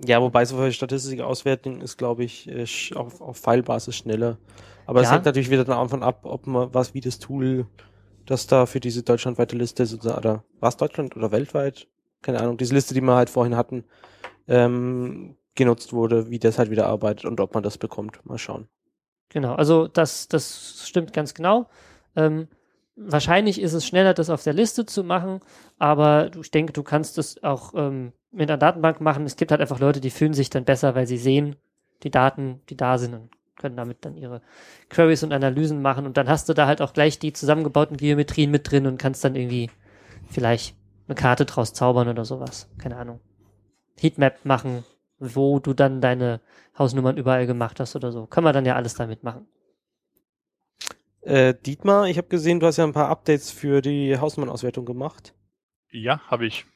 [0.07, 2.65] Ja, wobei so für statistische Auswertung ist, glaube ich, äh,
[2.95, 4.39] auf, auf Filebasis schneller.
[4.87, 5.15] Aber es Ja.
[5.15, 7.67] hängt natürlich wieder davon ab, ob man was wie das Tool,
[8.27, 11.87] das da für diese deutschlandweite Liste sozusagen, oder was Deutschland oder weltweit,
[12.23, 13.85] keine Ahnung, diese Liste, die wir halt vorhin hatten,
[14.49, 18.25] ähm, genutzt wurde, wie das halt wieder arbeitet und ob man das bekommt.
[18.25, 18.69] Mal schauen.
[19.29, 21.69] Genau, also das, das stimmt ganz genau.
[22.17, 22.49] Ähm,
[23.01, 25.41] wahrscheinlich ist es schneller, das auf der Liste zu machen,
[25.79, 29.25] aber ich denke, du kannst es auch ähm, mit einer Datenbank machen.
[29.25, 31.57] Es gibt halt einfach Leute, die fühlen sich dann besser, weil sie sehen
[32.03, 34.41] die Daten, die da sind und können damit dann ihre
[34.89, 38.51] Queries und Analysen machen und dann hast du da halt auch gleich die zusammengebauten Geometrien
[38.51, 39.71] mit drin und kannst dann irgendwie
[40.29, 40.77] vielleicht
[41.09, 42.69] eine Karte draus zaubern oder sowas.
[42.79, 43.21] Keine Ahnung.
[43.99, 44.85] Heatmap machen,
[45.19, 46.41] wo du dann deine
[46.79, 48.27] Hausnummern überall gemacht hast oder so.
[48.27, 49.47] Kann man dann ja alles damit machen.
[51.23, 55.35] Äh, Dietmar, ich habe gesehen, du hast ja ein paar Updates für die Hausnummernauswertung gemacht.
[55.91, 56.67] Ja, habe ich.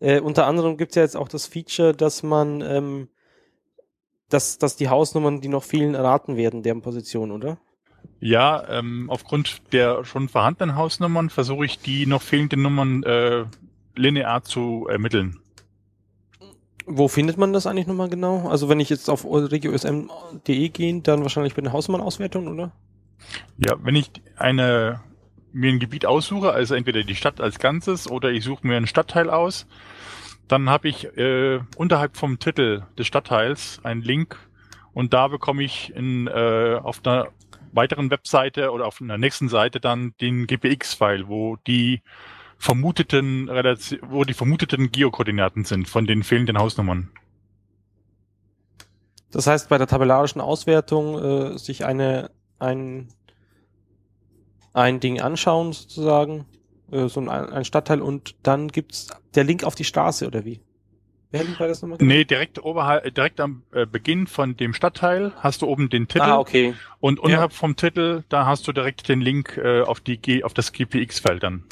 [0.00, 3.08] Äh, unter anderem gibt's ja jetzt auch das Feature, dass man, ähm,
[4.28, 7.58] dass, dass die Hausnummern, die noch fehlen, erraten werden, deren Position, oder?
[8.20, 13.44] Ja, ähm, aufgrund der schon vorhandenen Hausnummern versuche ich die noch fehlenden Nummern äh,
[13.96, 15.40] linear zu ermitteln.
[16.86, 18.48] Wo findet man das eigentlich nochmal genau?
[18.48, 22.72] Also wenn ich jetzt auf regiosm.de gehe, dann wahrscheinlich bei den Hausnummernauswertungen, oder?
[23.58, 25.00] Ja, wenn ich eine
[25.52, 28.88] mir ein Gebiet aussuche, also entweder die Stadt als Ganzes oder ich suche mir einen
[28.88, 29.66] Stadtteil aus,
[30.48, 34.36] dann habe ich äh, unterhalb vom Titel des Stadtteils einen Link
[34.92, 37.28] und da bekomme ich in, äh, auf einer
[37.72, 42.02] weiteren Webseite oder auf einer nächsten Seite dann den GPX-File, wo die
[42.58, 43.48] vermuteten
[44.02, 47.10] wo die vermuteten Geokoordinaten sind von den fehlenden Hausnummern.
[49.30, 52.30] Das heißt, bei der tabellarischen Auswertung äh, sich eine,
[52.64, 53.08] ein,
[54.72, 56.46] ein Ding anschauen, sozusagen,
[56.90, 60.60] äh, so ein, ein Stadtteil und dann gibt's der Link auf die Straße, oder wie?
[61.30, 61.98] Wer war das nochmal?
[62.00, 66.22] Nee, direkt oberhalb, direkt am äh, Beginn von dem Stadtteil hast du oben den Titel
[66.22, 66.74] Ah, okay.
[67.00, 70.54] und unterhalb vom Titel, da hast du direkt den Link äh, auf die G, auf
[70.54, 71.64] das GPX-Feld dann.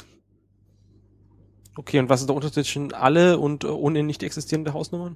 [1.75, 5.15] Okay, und was ist der Unterschied zwischen alle und äh, ohne nicht existierende Hausnummern?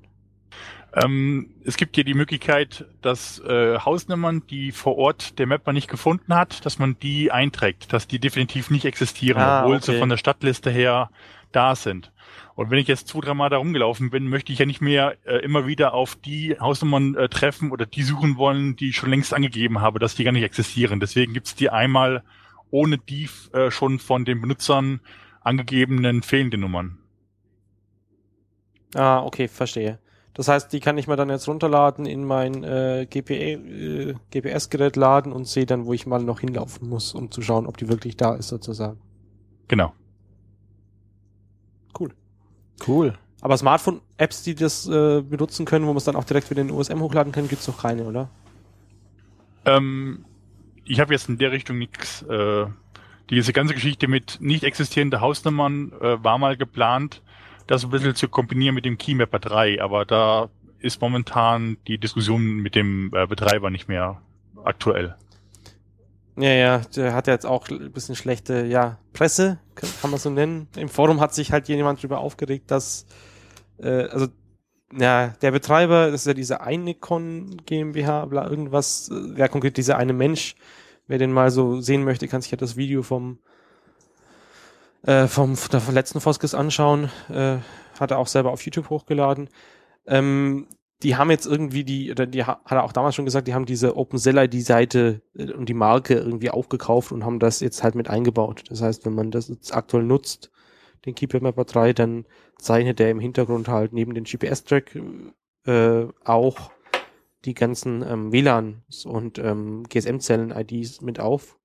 [0.93, 5.89] Ähm, es gibt hier die Möglichkeit, dass äh, Hausnummern, die vor Ort der Mapper nicht
[5.89, 9.91] gefunden hat, dass man die einträgt, dass die definitiv nicht existieren, Ah, obwohl okay.
[9.93, 11.09] sie von der Stadtliste her
[11.51, 12.11] da sind.
[12.55, 15.37] Und wenn ich jetzt zwei, dreimal da rumgelaufen bin, möchte ich ja nicht mehr äh,
[15.39, 19.33] immer wieder auf die Hausnummern äh, treffen oder die suchen wollen, die ich schon längst
[19.33, 20.99] angegeben habe, dass die gar nicht existieren.
[20.99, 22.23] Deswegen gibt's die einmal
[22.71, 25.01] ohne die äh, schon von den Benutzern
[25.41, 26.97] angegebenen fehlenden Nummern.
[28.95, 29.99] Ah, okay, verstehe.
[30.37, 34.95] Das heißt, die kann ich mir dann jetzt runterladen, in mein äh, GPA, äh, GPS-Gerät
[34.95, 37.89] laden und sehe dann, wo ich mal noch hinlaufen muss, um zu schauen, ob die
[37.89, 38.99] wirklich da ist, sozusagen.
[39.67, 39.93] Genau.
[41.99, 42.11] Cool.
[42.87, 43.13] Cool.
[43.41, 46.67] Aber Smartphone-Apps, die das äh, benutzen können, wo man es dann auch direkt wieder in
[46.67, 48.29] den USM hochladen kann, gibt's noch keine, oder?
[49.65, 50.23] Ähm,
[50.85, 52.21] ich habe jetzt in der Richtung nichts.
[52.21, 52.67] Äh,
[53.31, 57.23] diese ganze Geschichte mit nicht existierenden Hausnummern äh, war mal geplant,
[57.67, 60.49] das ein bisschen zu kombinieren mit dem Keymapper 3, aber da
[60.79, 64.21] ist momentan die Diskussion mit dem äh, Betreiber nicht mehr
[64.63, 65.15] aktuell.
[66.39, 70.19] Ja, ja, der hat ja jetzt auch ein bisschen schlechte, ja, Presse, kann, kann man
[70.19, 70.67] so nennen.
[70.75, 73.07] Im Forum hat sich halt jemand drüber aufgeregt, dass,
[73.79, 74.27] äh, also,
[74.95, 79.97] ja, der Betreiber, das ist ja diese Einekon GmbH, bla, irgendwas, äh, ja, konkret dieser
[79.97, 80.55] eine Mensch,
[81.07, 83.39] wer den mal so sehen möchte, kann sich ja das Video vom,
[85.07, 87.57] äh, vom, der letzten Foskes anschauen, äh,
[87.99, 89.49] hat er auch selber auf YouTube hochgeladen.
[90.05, 90.67] Ähm,
[91.01, 93.53] die haben jetzt irgendwie die, oder die ha- hat er auch damals schon gesagt, die
[93.53, 98.09] haben diese OpenSell-ID-Seite äh, und die Marke irgendwie aufgekauft und haben das jetzt halt mit
[98.09, 98.65] eingebaut.
[98.69, 100.51] Das heißt, wenn man das jetzt aktuell nutzt,
[101.05, 102.25] den Keeper Mapper 3, dann
[102.59, 104.99] zeichnet der im Hintergrund halt neben den GPS-Track
[105.65, 106.71] äh, auch
[107.45, 111.57] die ganzen ähm, WLANs und ähm, GSM-Zellen-IDs mit auf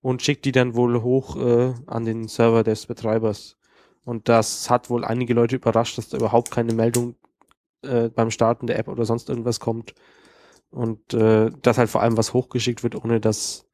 [0.00, 3.56] und schickt die dann wohl hoch äh, an den Server des Betreibers.
[4.04, 7.16] Und das hat wohl einige Leute überrascht, dass da überhaupt keine Meldung
[7.82, 9.94] äh, beim Starten der App oder sonst irgendwas kommt.
[10.70, 13.66] Und äh, dass halt vor allem was hochgeschickt wird, ohne dass,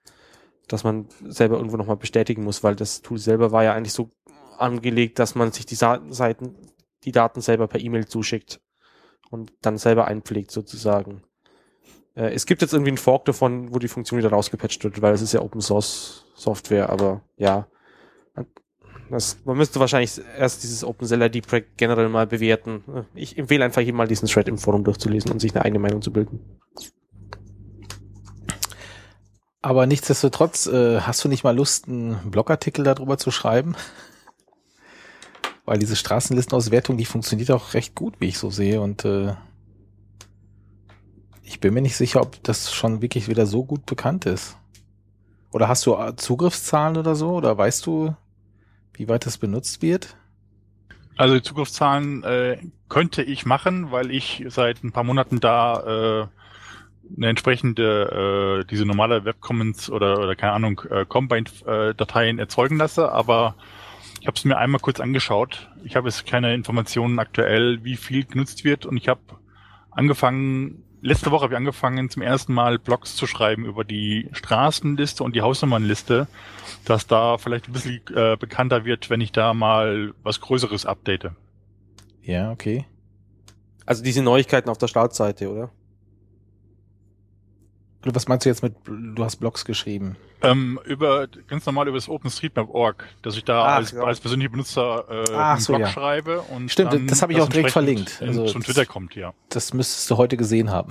[0.68, 4.10] dass man selber irgendwo nochmal bestätigen muss, weil das Tool selber war ja eigentlich so
[4.59, 6.56] angelegt, dass man sich die Sa Seiten,
[7.05, 8.60] die Daten selber per E-Mail zuschickt
[9.30, 11.22] und dann selber einpflegt sozusagen.
[12.15, 15.15] Äh, es gibt jetzt irgendwie einen Fork davon, wo die Funktion wieder rausgepatcht wird, weil
[15.15, 17.66] es ist ja Open Source Software, aber ja.
[19.11, 23.07] Das, man müsste wahrscheinlich erst dieses OpenCell-ID-Projekt generell mal bewerten.
[23.15, 26.01] Ich empfehle einfach jedem mal diesen Thread im Forum durchzulesen und sich eine eigene Meinung
[26.01, 26.41] zu bilden.
[29.61, 33.77] Aber nichtsdestotrotz, äh, hast du nicht mal Lust, einen Blogartikel darüber zu schreiben?
[35.65, 38.81] Weil diese Straßenlistenauswertung, die funktioniert auch recht gut, wie ich so sehe.
[38.81, 39.35] Und äh,
[41.45, 44.57] ich bin mir nicht sicher, ob das schon wirklich wieder so gut bekannt ist.
[45.53, 47.31] Oder hast du äh, Zugriffszahlen oder so?
[47.33, 48.16] Oder weißt du,
[48.95, 50.16] wie weit das benutzt wird?
[51.16, 52.59] Also die Zugriffszahlen äh,
[52.89, 56.27] könnte ich machen, weil ich seit ein paar Monaten da äh,
[57.16, 63.55] eine entsprechende, äh, diese normale Webcommons oder, oder keine Ahnung, äh, Combine-Dateien erzeugen lasse, aber
[64.21, 65.71] ich habe es mir einmal kurz angeschaut.
[65.85, 69.21] Ich habe jetzt keine Informationen aktuell, wie viel genutzt wird und ich habe
[69.91, 75.22] angefangen, letzte Woche habe ich angefangen, zum ersten Mal Blogs zu schreiben über die Straßenliste
[75.22, 76.26] und die Hausnummernliste,
[76.85, 81.31] dass da vielleicht ein bisschen äh, bekannter wird, wenn ich da mal was Größeres update.
[82.22, 82.86] Ja, okay.
[83.86, 85.70] Also diese Neuigkeiten auf der Startseite, oder?
[88.12, 90.16] Was meinst du jetzt mit, du hast Blogs geschrieben?
[90.43, 94.02] Ähm, über ganz normal über das OpenStreetMap.org, dass ich da Ach, als, ja.
[94.02, 95.89] als persönlicher Benutzer äh, Ach einen so, Blog ja.
[95.93, 98.20] schreibe und Stimmt, dann das habe ich auch direkt verlinkt.
[98.20, 99.32] in- Also zum das- Twitter kommt, ja.
[99.48, 100.90] Das müsstest du heute gesehen haben.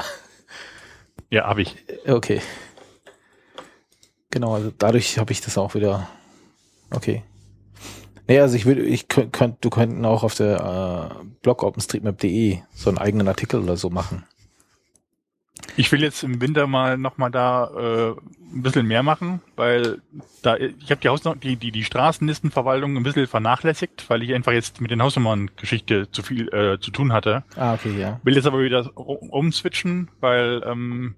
[1.30, 1.76] Ja, habe ich.
[2.08, 2.42] Okay.
[4.32, 6.08] Genau, also dadurch habe ich das auch wieder.
[6.92, 7.24] Okay.
[8.28, 12.60] Nee, also ich würde, ich könnt, könnt, du könnten auch auf der äh, Blog openstreetmap.de
[12.74, 14.24] so einen eigenen Artikel oder so machen.
[15.76, 18.16] Ich will jetzt im Winter mal nochmal da äh,
[18.54, 20.02] ein bisschen mehr machen, weil
[20.42, 24.52] da ich habe die Hausnummer, die, die, die Straßenlistenverwaltung ein bisschen vernachlässigt, weil ich einfach
[24.52, 27.44] jetzt mit den Hausnummern-Geschichte zu viel äh, zu tun hatte.
[27.56, 28.20] Ah, okay, ja.
[28.24, 31.16] Will jetzt aber wieder umswitchen, weil ähm,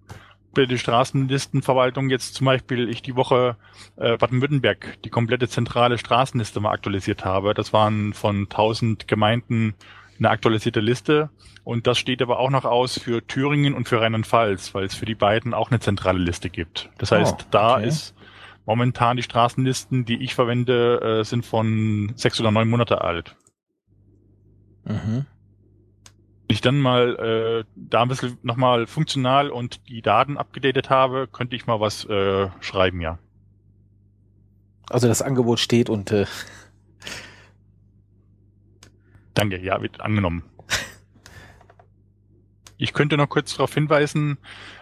[0.56, 3.58] bei der Straßenlistenverwaltung jetzt zum Beispiel ich die Woche
[3.98, 7.54] äh, Baden-Württemberg die komplette zentrale Straßenliste mal aktualisiert habe.
[7.54, 9.76] Das waren von 1000 Gemeinden
[10.18, 11.30] eine aktualisierte Liste
[11.64, 15.06] und das steht aber auch noch aus für Thüringen und für Rheinland-Pfalz, weil es für
[15.06, 16.90] die beiden auch eine zentrale Liste gibt.
[16.98, 17.88] Das heißt, Oh, da okay.
[17.88, 18.16] ist
[18.66, 23.36] momentan die Straßenlisten, die ich verwende, äh, sind von sechs oder neun Monate alt.
[24.86, 25.26] Mhm.
[26.48, 31.28] Wenn ich dann mal äh, da ein bisschen nochmal funktional und die Daten abgedatet habe,
[31.28, 33.18] könnte ich mal was äh, schreiben, ja.
[34.90, 36.28] Also das Angebot steht und äh,
[39.36, 40.44] Danke, ja, wird angenommen.
[42.78, 44.38] Ich könnte noch kurz darauf hinweisen,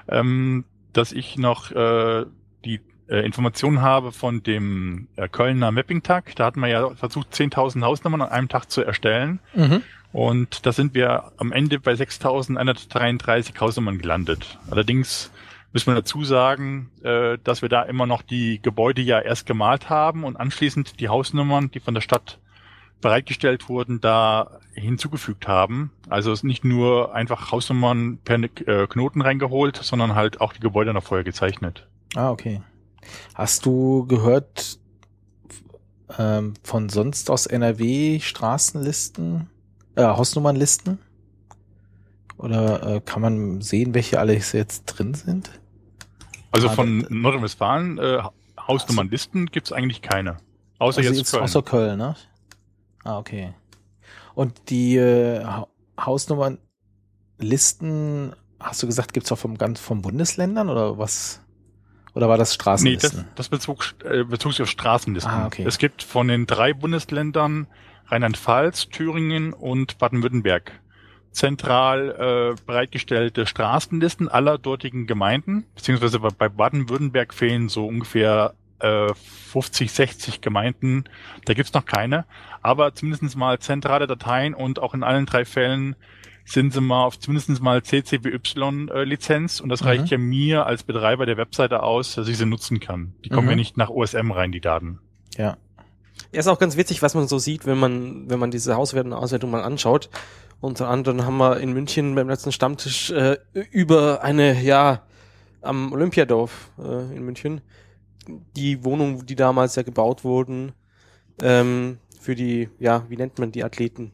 [0.07, 2.25] ähm, dass ich noch äh,
[2.65, 6.35] die äh, Informationen habe von dem äh, Kölner Mapping-Tag.
[6.35, 9.39] Da hatten wir ja versucht, 10.000 Hausnummern an einem Tag zu erstellen.
[9.53, 9.83] mhm.
[10.11, 14.59] Und da sind wir am Ende bei 6.133 Hausnummern gelandet.
[14.69, 15.31] Allerdings
[15.71, 19.89] müssen wir dazu sagen, äh, dass wir da immer noch die Gebäude ja erst gemalt
[19.89, 22.37] haben und anschließend die Hausnummern, die von der Stadt
[23.03, 25.91] bereitgestellt wurden, da hinzugefügt haben.
[26.09, 30.59] Also es ist nicht nur einfach Hausnummern per äh, Knoten reingeholt, sondern halt auch die
[30.59, 31.87] Gebäude noch vorher gezeichnet.
[32.15, 32.61] Ah, okay.
[33.35, 34.79] Hast du gehört
[36.17, 39.49] ähm, von sonst aus NRW Straßenlisten,
[39.95, 40.97] äh, Hausnummernlisten?
[42.37, 45.51] Oder äh, kann man sehen, welche alle jetzt drin sind?
[46.51, 48.23] Also Ah, von Nordrhein-Westfalen äh,
[48.59, 50.37] Hausnummernlisten gibt's eigentlich keine.
[50.79, 51.43] Außer also jetzt, Köln.
[51.43, 52.15] Außer Köln, ne?
[53.03, 53.53] Ah, okay.
[54.35, 55.67] Und die äh, Ha-
[55.99, 61.39] Hausnummernlisten, hast du gesagt, gibt's auch vom ganz vom Bundesländern oder was?
[62.15, 63.25] Oder war das Nee, Straßenlisten?
[63.35, 65.31] das, das bezog, äh, bezog sich auf Straßenlisten.
[65.31, 65.63] Ah, okay.
[65.67, 67.67] Es gibt von den drei Bundesländern
[68.07, 70.71] Rheinland-Pfalz, Thüringen und Baden-Württemberg
[71.31, 79.13] zentral äh, bereitgestellte Straßenlisten aller dortigen Gemeinden, beziehungsweise bei, bei Baden-Württemberg fehlen so ungefähr äh,
[79.15, 81.05] 50, 60 Gemeinden.
[81.45, 82.25] Da gibt's noch keine,
[82.61, 85.95] aber zumindest mal zentrale Dateien und auch in allen drei Fällen
[86.45, 89.87] sind sie mal auf zumindest mal CCBY-Lizenz und das Mhm.
[89.87, 93.13] reicht ja mir als Betreiber der Webseite aus, dass ich sie nutzen kann.
[93.23, 93.51] Die kommen Mhm.
[93.51, 94.99] ja nicht nach OSM rein, die Daten.
[95.37, 95.57] Ja.
[96.31, 99.13] Ja, ist auch ganz witzig, was man so sieht, wenn man, wenn man diese Hauswertung
[99.13, 100.09] Auswertung mal anschaut.
[100.61, 103.37] Unter anderem haben wir in München beim letzten Stammtisch äh,
[103.71, 105.01] über eine, ja,
[105.61, 107.61] am Olympiadorf äh, in München,
[108.55, 110.73] die Wohnungen, die damals ja gebaut wurden,
[111.41, 114.11] ähm, für die, ja, wie nennt man die Athleten?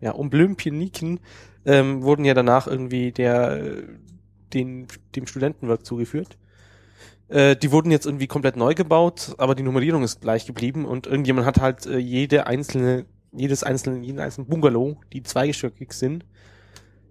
[0.00, 1.20] Ja, Olympioniken,
[1.64, 3.82] ähm, wurden ja danach irgendwie der, äh,
[4.52, 6.38] den, dem Studentenwerk zugeführt.
[7.28, 11.06] Äh, die wurden jetzt irgendwie komplett neu gebaut, aber die Nummerierung ist gleich geblieben und
[11.06, 16.24] irgendjemand hat halt äh, jede einzelne, jedes einzelne, jeden einzelnen Bungalow, die zweigestöckig sind,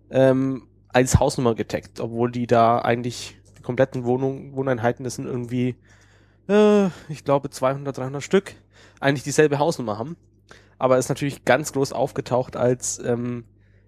[0.10, 5.76] ähm, als Hausnummer getaggt, obwohl die da eigentlich die kompletten Wohnungen, Wohneinheiten, das sind irgendwie,
[6.50, 8.56] äh, ich glaube 200, 300 Stück,
[9.00, 10.18] eigentlich dieselbe Hausnummer haben.
[10.78, 13.46] Aber ist natürlich ganz groß aufgetaucht als, ähm,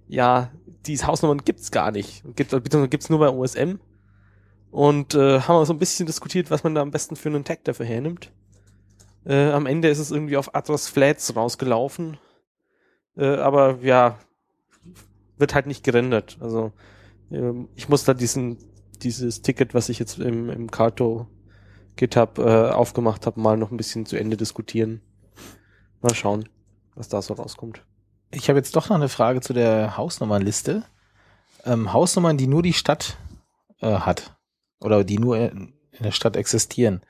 [0.08, 0.52] ja,
[0.86, 2.24] diese Hausnummern gibt's gar nicht.
[2.36, 3.80] Gibt, beziehungsweise gibt's nur bei OSM.
[4.72, 7.44] Und äh, haben wir so ein bisschen diskutiert, was man da am besten für einen
[7.44, 8.32] Tag dafür hernimmt.
[9.26, 12.18] Äh, am Ende ist es irgendwie auf Atlas Flats rausgelaufen.
[13.18, 14.18] Äh, aber ja,
[15.38, 16.38] wird halt nicht gerendert.
[16.40, 16.72] Also
[17.32, 18.58] ähm, ich muss da diesen,
[19.02, 21.28] dieses Ticket, was ich jetzt im, im Kato
[22.02, 25.02] GitHub äh, aufgemacht habe, mal noch ein bisschen zu Ende diskutieren.
[26.02, 26.50] Mal schauen,
[26.96, 27.86] was da so rauskommt.
[28.32, 30.84] Ich habe jetzt doch noch eine Frage zu der Hausnummernliste.
[31.64, 33.20] Ähm, Hausnummern, die nur die Stadt
[33.82, 34.36] äh, hat
[34.80, 37.02] oder die nur in, der Stadt existieren.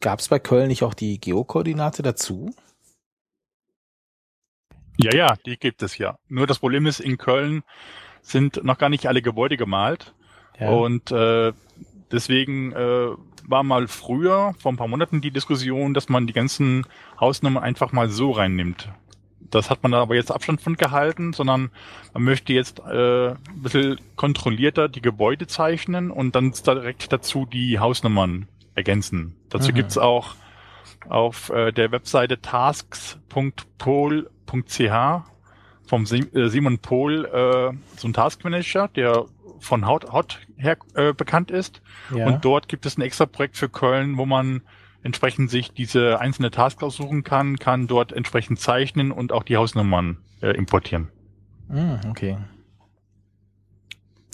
[0.00, 2.50] Gab es bei Köln nicht auch die Geokoordinate dazu?
[4.98, 6.18] Ja, ja, die gibt es ja.
[6.28, 7.62] Nur das Problem ist, in Köln
[8.20, 10.14] sind noch gar nicht alle Gebäude gemalt.
[10.60, 10.68] Ja.
[10.68, 11.54] Und äh,
[12.12, 13.08] deswegen äh,
[13.46, 16.86] war mal früher, vor ein paar Monaten, die Diskussion, dass man die ganzen
[17.18, 18.90] Hausnummern einfach mal so reinnimmt.
[19.50, 21.70] Das hat man aber jetzt Abstand von gehalten, sondern
[22.12, 27.78] man möchte jetzt äh, ein bisschen kontrollierter die Gebäude zeichnen und dann direkt dazu die
[27.78, 29.34] Hausnummern ergänzen.
[29.48, 29.76] Dazu Mhm.
[29.76, 30.34] gibt's auch
[31.08, 33.18] auf äh, der Webseite tasks.pol.ch
[35.86, 39.24] vom äh, Simon Pohl äh, so ein Taskmanager, der
[39.60, 41.82] von Haut, Haut her äh, bekannt ist.
[42.14, 42.26] Ja.
[42.26, 44.62] Und dort gibt es ein extra Projekt für Köln, wo man
[45.02, 50.18] entsprechend sich diese einzelne Task aussuchen kann, kann dort entsprechend zeichnen und auch die Hausnummern
[50.42, 51.08] äh, importieren.
[51.68, 52.38] Hm, okay.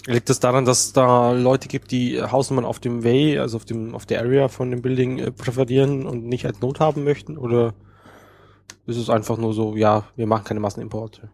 [0.07, 3.95] Liegt es daran, dass da Leute gibt, die Hausnummern auf dem Way, also auf dem
[3.95, 7.39] auf der Area von dem Building äh, präferieren und nicht als Not haben möchten?
[7.39, 7.75] Oder
[8.87, 11.31] ist es einfach nur so, ja, wir machen keine Massenimporte?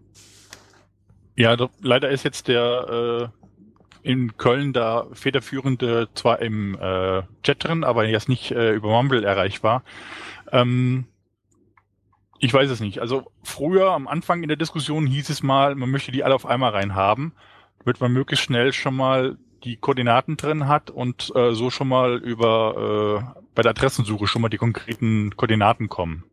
[1.37, 3.40] Ja, leider ist jetzt der äh,
[4.03, 9.25] in Köln da federführende zwar im äh, Chat drin, aber jetzt nicht äh, über Mumble
[9.25, 9.83] erreichbar.
[10.53, 11.07] Ähm,
[12.39, 13.01] ich weiß es nicht.
[13.01, 16.47] Also früher am Anfang in der Diskussion hieß es mal, man möchte die alle auf
[16.47, 17.33] einmal reinhaben,
[17.81, 22.17] damit man möglichst schnell schon mal die Koordinaten drin hat und äh, so schon mal
[22.17, 26.25] über äh, bei der Adressensuche schon mal die konkreten Koordinaten kommen.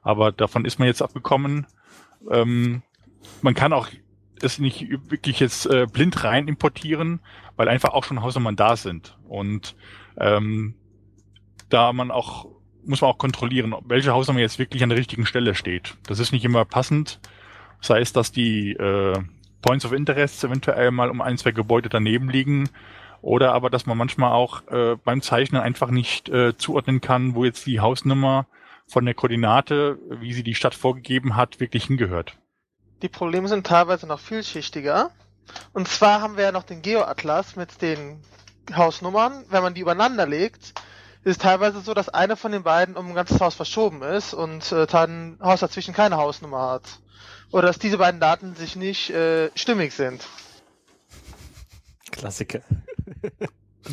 [0.00, 1.66] Aber davon ist man jetzt abgekommen.
[2.30, 2.82] Ähm,
[3.42, 3.88] man kann auch
[4.44, 7.20] es nicht wirklich jetzt äh, blind rein importieren,
[7.56, 9.16] weil einfach auch schon Hausnummern da sind.
[9.28, 9.76] Und
[10.18, 10.74] ähm,
[11.68, 12.46] da man auch,
[12.84, 15.96] muss man auch kontrollieren, welche Hausnummer jetzt wirklich an der richtigen Stelle steht.
[16.06, 17.20] Das ist nicht immer passend.
[17.80, 19.18] Sei es, dass die äh,
[19.62, 22.68] Points of Interest eventuell mal um ein, zwei Gebäude daneben liegen.
[23.22, 27.44] Oder aber, dass man manchmal auch äh, beim Zeichnen einfach nicht äh, zuordnen kann, wo
[27.44, 28.46] jetzt die Hausnummer
[28.86, 32.36] von der Koordinate, wie sie die Stadt vorgegeben hat, wirklich hingehört.
[33.02, 35.10] Die Probleme sind teilweise noch vielschichtiger.
[35.72, 38.20] Und zwar haben wir ja noch den Geoatlas mit den
[38.72, 39.44] Hausnummern.
[39.50, 40.72] Wenn man die übereinander legt,
[41.24, 44.34] ist es teilweise so, dass eine von den beiden um ein ganzes Haus verschoben ist
[44.34, 47.00] und äh, ein Haus dazwischen keine Hausnummer hat.
[47.50, 50.26] Oder dass diese beiden Daten sich nicht äh, stimmig sind.
[52.10, 52.60] Klassiker.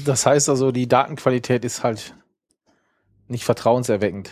[0.06, 2.14] Das heißt also, die Datenqualität ist halt
[3.28, 4.30] nicht vertrauenserweckend.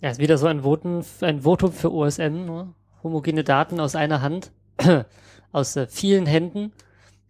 [0.00, 2.72] Ja, ist wieder so ein Voten, ein Votum für OSM, ne?
[3.02, 4.52] Homogene Daten aus einer Hand,
[5.52, 6.72] aus äh, vielen Händen,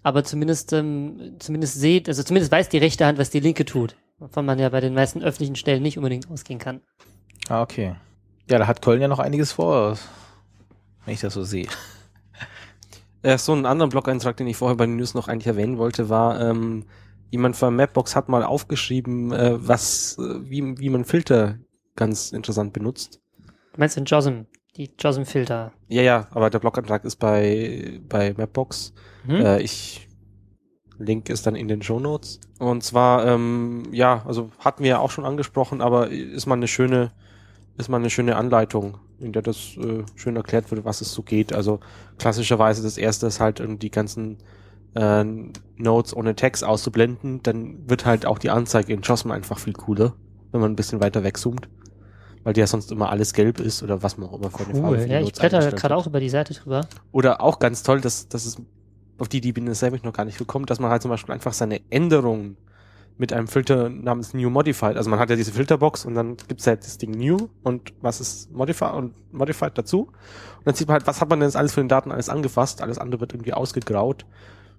[0.03, 3.97] aber zumindest, ähm, zumindest seht, also zumindest weiß die rechte Hand, was die linke tut,
[4.19, 6.81] wovon man ja bei den meisten öffentlichen Stellen nicht unbedingt ausgehen kann.
[7.49, 7.95] Ah, okay.
[8.51, 9.97] Ja, da hat Köln ja noch einiges vor,
[11.05, 11.69] wenn ich das so sehe.
[13.23, 16.09] Äh, so einen anderen Blog-Eintrag, den ich vorher bei den News noch eigentlich erwähnen wollte,
[16.09, 16.87] war, ähm,
[17.31, 21.59] jemand von Mapbox hat mal aufgeschrieben, äh, was, äh, wie, wie man Filter
[21.95, 23.21] ganz interessant benutzt.
[23.73, 24.47] Du meinst den JOSM,
[24.77, 25.73] die JOSM-Filter.
[25.89, 28.93] Ja, ja, aber der Blog-Eintrag ist bei, bei Mapbox.
[29.27, 29.41] Hm?
[29.41, 30.09] Äh, ich
[30.99, 32.41] Link ist dann in den Show Notes.
[32.59, 36.69] Und zwar, ähm, ja, also hatten wir ja auch schon angesprochen, aber ist mal eine
[36.69, 37.13] schöne,
[37.77, 41.23] ist mal eine schöne Anleitung, in der das äh, schön erklärt wird, was es so
[41.23, 41.53] geht.
[41.53, 41.81] Also
[42.19, 44.39] klassischerweise das erste ist halt irgendwie die ganzen
[44.95, 45.25] äh,
[45.77, 50.15] Notes ohne Text auszublenden, dann wird halt auch die Anzeige in JOSM einfach viel cooler,
[50.53, 51.69] wenn man ein bisschen weiter wegzoomt.
[52.45, 54.99] Weil die ja sonst immer alles gelb ist oder was man auch immer Farbe Cool,
[54.99, 56.83] für die ja, ich blätter gerade auch über die Seite drüber.
[57.13, 58.57] Oder auch ganz toll, dass, dass es,
[59.19, 61.35] auf die, die bin ich selber noch gar nicht gekommen, dass man halt zum Beispiel
[61.35, 62.57] einfach seine Änderungen
[63.19, 66.67] mit einem Filter namens New Modified, also man hat ja diese Filterbox und dann gibt's
[66.67, 70.07] halt das Ding New und was ist Modified und Modified dazu.
[70.07, 72.29] Und dann sieht man halt, was hat man denn jetzt alles für den Daten alles
[72.29, 74.27] angefasst, alles andere wird irgendwie ausgegraut.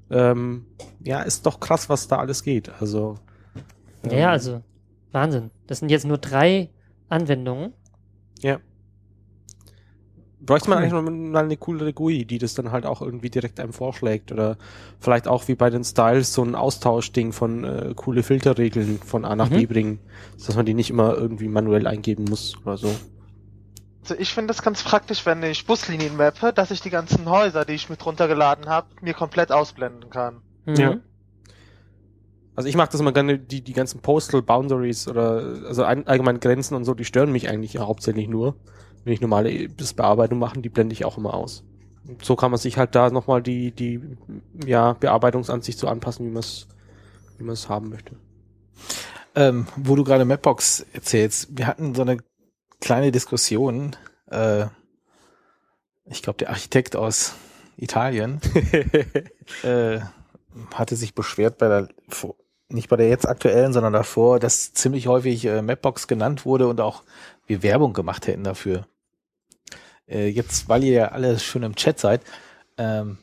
[0.09, 0.65] Ähm,
[1.03, 2.69] ja, ist doch krass, was da alles geht.
[2.81, 3.15] Also
[4.03, 4.61] ähm, ja, also
[5.11, 5.51] Wahnsinn.
[5.67, 6.69] Das sind jetzt nur drei
[7.09, 7.73] Anwendungen.
[8.41, 8.59] Ja.
[10.41, 13.59] bräuchte man eigentlich noch mal eine coolere GUI, die das dann halt auch irgendwie direkt
[13.59, 14.57] einem vorschlägt oder
[14.99, 19.35] vielleicht auch wie bei den Styles so ein Austauschding von äh, coole Filterregeln von A
[19.35, 19.55] nach Mhm.
[19.55, 19.99] B bringen,
[20.45, 22.93] dass man die nicht immer irgendwie manuell eingeben muss oder so.
[24.01, 27.63] Also ich finde das ganz praktisch, wenn ich Buslinien mappe, dass ich die ganzen Häuser,
[27.63, 30.41] die ich mit runtergeladen habe, mir komplett ausblenden kann.
[30.65, 30.75] Mhm.
[30.75, 30.97] Ja.
[32.55, 36.39] Also ich mag das immer gerne, die, die ganzen Postal Boundaries oder also ein, allgemein
[36.39, 38.55] Grenzen und so, die stören mich eigentlich hauptsächlich nur.
[39.03, 41.63] Wenn ich normale Bearbeitung machen, die blende ich auch immer aus.
[42.07, 44.01] Und so kann man sich halt da nochmal die, die
[44.65, 46.67] ja, Bearbeitungsansicht so anpassen, wie man es
[47.37, 48.15] wie man es haben möchte.
[49.35, 52.17] Ähm, wo du gerade Mapbox erzählst, wir hatten so eine
[52.79, 53.95] kleine Diskussion.
[54.29, 54.67] Äh,
[56.05, 57.35] ich glaube, der Architekt aus
[57.77, 58.39] Italien
[59.63, 59.99] äh,
[60.73, 61.89] hatte sich beschwert bei der,
[62.73, 66.81] nicht bei der jetzt aktuellen, sondern davor, dass ziemlich häufig äh, Mapbox genannt wurde und
[66.81, 67.03] auch
[67.45, 68.85] wir Werbung gemacht hätten dafür.
[70.07, 72.21] Äh, jetzt, weil ihr ja alle schön im Chat seid,
[72.77, 73.17] ähm,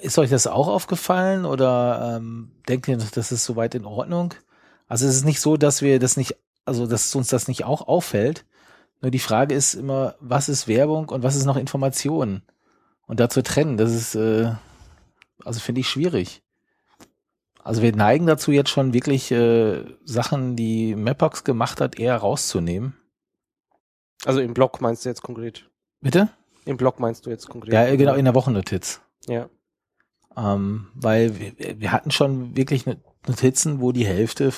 [0.00, 4.34] ist euch das auch aufgefallen oder ähm, denkt ihr, das ist soweit in Ordnung?
[4.86, 7.86] Also es ist nicht so, dass wir das nicht, also dass uns das nicht auch
[7.86, 8.44] auffällt.
[9.00, 12.42] Nur die Frage ist immer, was ist Werbung und was ist noch Information?
[13.06, 14.52] Und dazu trennen, das ist, äh,
[15.44, 16.42] also finde ich schwierig.
[17.62, 22.96] Also wir neigen dazu jetzt schon wirklich äh, Sachen, die Mapbox gemacht hat, eher rauszunehmen.
[24.24, 25.68] Also im Blog meinst du jetzt konkret?
[26.00, 26.28] Bitte?
[26.64, 27.72] Im Blog meinst du jetzt konkret?
[27.72, 29.00] Ja, genau, in der Wochennotiz.
[29.26, 29.48] Ja.
[30.36, 32.84] Ähm, weil wir, wir hatten schon wirklich
[33.26, 34.52] Notizen, wo die Hälfte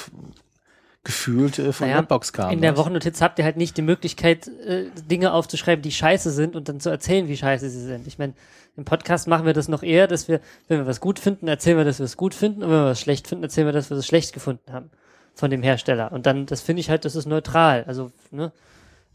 [1.05, 2.53] gefühlt äh, von Naja, Mapbox kam.
[2.53, 2.77] In der?
[2.77, 6.81] Wochennotiz habt ihr halt nicht die Möglichkeit, äh, Dinge aufzuschreiben, die scheiße sind und dann
[6.81, 8.07] zu erzählen, wie scheiße sie sind.
[8.07, 8.35] Ich meine,
[8.77, 11.77] im Podcast machen wir das noch eher, dass wir, wenn wir was gut finden, erzählen
[11.77, 13.91] wir, dass wir es gut finden und wenn wir was schlecht finden, erzählen wir, dass
[13.91, 14.91] wir es schlecht gefunden haben
[15.35, 16.13] von dem Hersteller.
[16.13, 17.85] Und dann, das finde ich halt, das ist neutral.
[17.87, 18.53] Also, ne,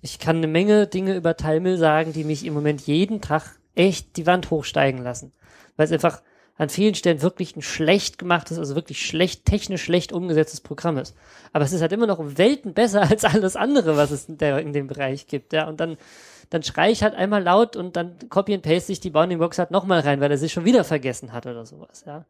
[0.01, 4.17] ich kann eine Menge Dinge über Teilmill sagen, die mich im Moment jeden Tag echt
[4.17, 5.31] die Wand hochsteigen lassen.
[5.75, 6.21] Weil es einfach
[6.57, 11.15] an vielen Stellen wirklich ein schlecht gemachtes, also wirklich schlecht, technisch schlecht umgesetztes Programm ist.
[11.53, 14.37] Aber es ist halt immer noch um Welten besser als alles andere, was es in,
[14.37, 15.67] der, in dem Bereich gibt, ja.
[15.67, 15.97] Und dann,
[16.49, 19.59] dann schrei ich halt einmal laut und dann copy and paste ich die Bounding Box
[19.59, 22.25] halt nochmal rein, weil er sich schon wieder vergessen hat oder sowas, ja.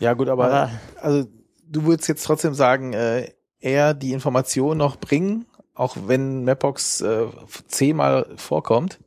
[0.00, 1.26] Ja, gut, aber, Aber- also
[1.66, 3.30] du würdest jetzt trotzdem sagen, äh,
[3.60, 7.26] eher die Information noch bringen, auch wenn Mapbox äh,
[7.68, 8.98] zehnmal vorkommt,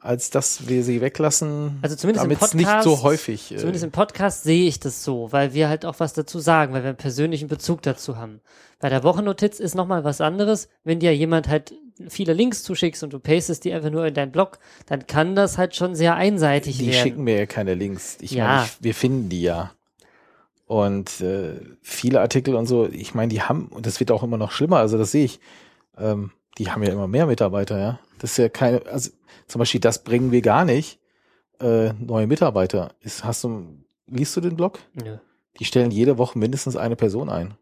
[0.00, 3.52] als dass wir sie weglassen, Also zumindest im es nicht Podcast- so häufig.
[3.52, 6.72] Äh, Zumindest im Podcast sehe ich das so, weil wir halt auch was dazu sagen,
[6.72, 8.40] weil wir einen persönlichen Bezug dazu haben.
[8.78, 10.68] Bei der Wochennotiz ist nochmal was anderes.
[10.84, 11.74] Wenn dir jemand halt
[12.08, 15.58] viele Links zuschickst und du pastest die einfach nur in deinen Blog, dann kann das
[15.58, 17.02] halt schon sehr einseitig die werden.
[17.02, 18.16] schicken mir ja keine Links.
[18.22, 18.46] Ich Ja.
[18.46, 19.72] meine, ich, wir finden die ja.
[20.66, 24.36] Und äh, viele Artikel und so, ich meine, die haben, und das wird auch immer
[24.38, 25.40] noch schlimmer, also das sehe ich,
[25.98, 27.98] ähm, die haben ja immer mehr Mitarbeiter, ja.
[28.20, 29.10] Das ist ja keine, also
[29.50, 30.98] zum Beispiel, das bringen wir gar nicht.
[31.60, 32.92] Äh, neue Mitarbeiter.
[33.00, 33.66] Ist, hast du,
[34.06, 34.78] liest du den Blog?
[34.94, 35.18] Nö.
[35.58, 37.54] Die stellen jede Woche mindestens eine Person ein.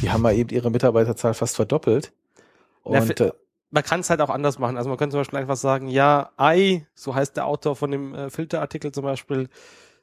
[0.00, 2.12] Die haben mal eben ihre Mitarbeiterzahl fast verdoppelt.
[2.86, 3.32] Ja, Und für- äh,
[3.70, 4.76] Man kann es halt auch anders machen.
[4.76, 8.14] Also man könnte zum Beispiel einfach sagen, ja, I, so heißt der Autor von dem
[8.14, 9.48] äh, Filterartikel zum Beispiel,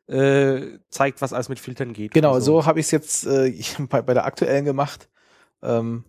[0.07, 2.13] äh, zeigt, was alles mit Filtern geht.
[2.13, 3.53] Genau, oder so habe ich es jetzt äh,
[3.89, 5.09] bei, bei der aktuellen gemacht.
[5.63, 6.03] Ähm,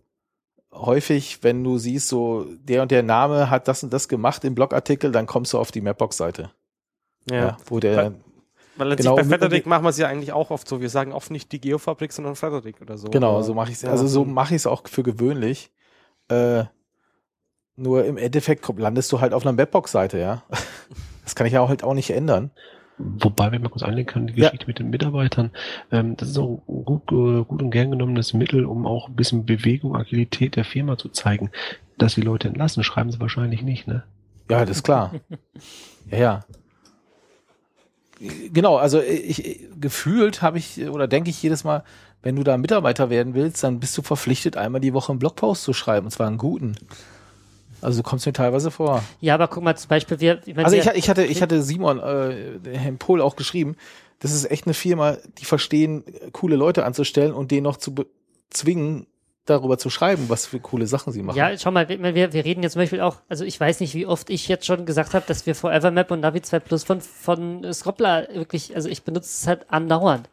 [0.75, 4.55] häufig, wenn du siehst, so der und der Name hat das und das gemacht im
[4.55, 6.51] Blogartikel, dann kommst du auf die Mapbox-Seite.
[7.31, 7.37] Ja.
[7.37, 7.57] Ja.
[7.67, 8.15] wo der, Weil-
[8.77, 10.81] Weil letztlich Genau, bei Frederick machen wir es ja eigentlich auch oft so.
[10.81, 13.09] Wir sagen oft nicht die Geofabrik, sondern Frederick oder so.
[13.09, 13.83] genau, Aber- so mache ich es.
[13.83, 15.71] ja, Also so mache ich es auch für gewöhnlich.
[16.29, 16.65] Äh,
[17.77, 20.43] nur im Endeffekt landest du halt auf einer Mapbox-Seite, ja.
[21.25, 22.51] Das kann ich ja auch halt auch nicht ändern.
[22.99, 24.49] Wobei, wenn man kurz einlegen kann, die Ja.
[24.49, 25.51] Geschichte mit den Mitarbeitern,
[25.91, 29.17] ähm, das ist auch ein gut, äh, gut und gern genommenes Mittel, um auch ein
[29.17, 31.51] bisschen Bewegung, Agilität der Firma zu zeigen.
[31.99, 34.05] Dass die Leute entlassen, schreiben sie wahrscheinlich nicht, ne?
[34.51, 35.13] Ja, das ist klar.
[36.11, 36.45] ja, ja.
[38.53, 41.83] Genau, also ich gefühlt habe ich oder denke ich jedes Mal,
[42.23, 45.65] wenn du da Mitarbeiter werden willst, dann bist du verpflichtet, einmal die Woche einen Blogpost
[45.65, 46.77] zu schreiben, und zwar einen guten.
[47.85, 49.03] Also du kommst mir teilweise vor.
[49.21, 52.59] Ja, aber guck mal, zum Beispiel, wir, Also ich, ich hatte, ich hatte Simon, äh,
[52.77, 53.77] Herrn Pohl auch geschrieben,
[54.21, 57.95] das ist echt eine Firma, die verstehen, coole Leute anzustellen und denen noch zu
[58.51, 59.07] zwingen,
[59.47, 61.37] darüber zu schreiben, was für coole Sachen sie machen.
[61.37, 64.07] Ja, schau mal, wir, wir reden jetzt zum Beispiel auch, also ich weiß nicht, wie
[64.07, 67.01] oft ich jetzt schon gesagt habe, dass wir Forever Map und Navi 2 Plus von,
[67.03, 70.31] von Scroppler wirklich, also ich benutze es halt andauernd.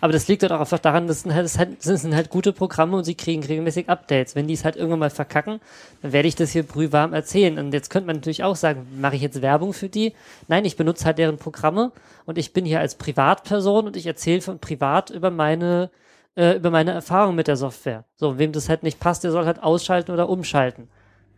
[0.00, 2.30] Aber das liegt halt auch einfach daran, dass sind halt, das halt, das sind halt
[2.30, 4.34] gute Programme und sie kriegen regelmäßig Updates.
[4.34, 5.60] Wenn die es halt irgendwann mal verkacken,
[6.02, 7.58] dann werde ich das hier brühwarm erzählen.
[7.58, 10.14] Und jetzt könnte man natürlich auch sagen, mache ich jetzt Werbung für die?
[10.48, 11.92] Nein, ich benutze halt deren Programme
[12.24, 15.90] und ich bin hier als Privatperson und ich erzähle von privat über meine
[16.36, 18.04] äh, über meine Erfahrung mit der Software.
[18.16, 20.88] So, wem das halt nicht passt, der soll halt ausschalten oder umschalten.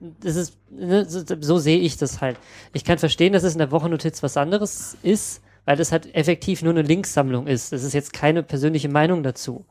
[0.01, 2.37] das ist, ne, so, so sehe ich das halt.
[2.73, 6.63] Ich kann verstehen, dass es in der Wochennotiz was anderes ist, weil das halt effektiv
[6.63, 7.73] nur eine Linksammlung ist.
[7.73, 9.65] Das ist jetzt keine persönliche Meinung dazu.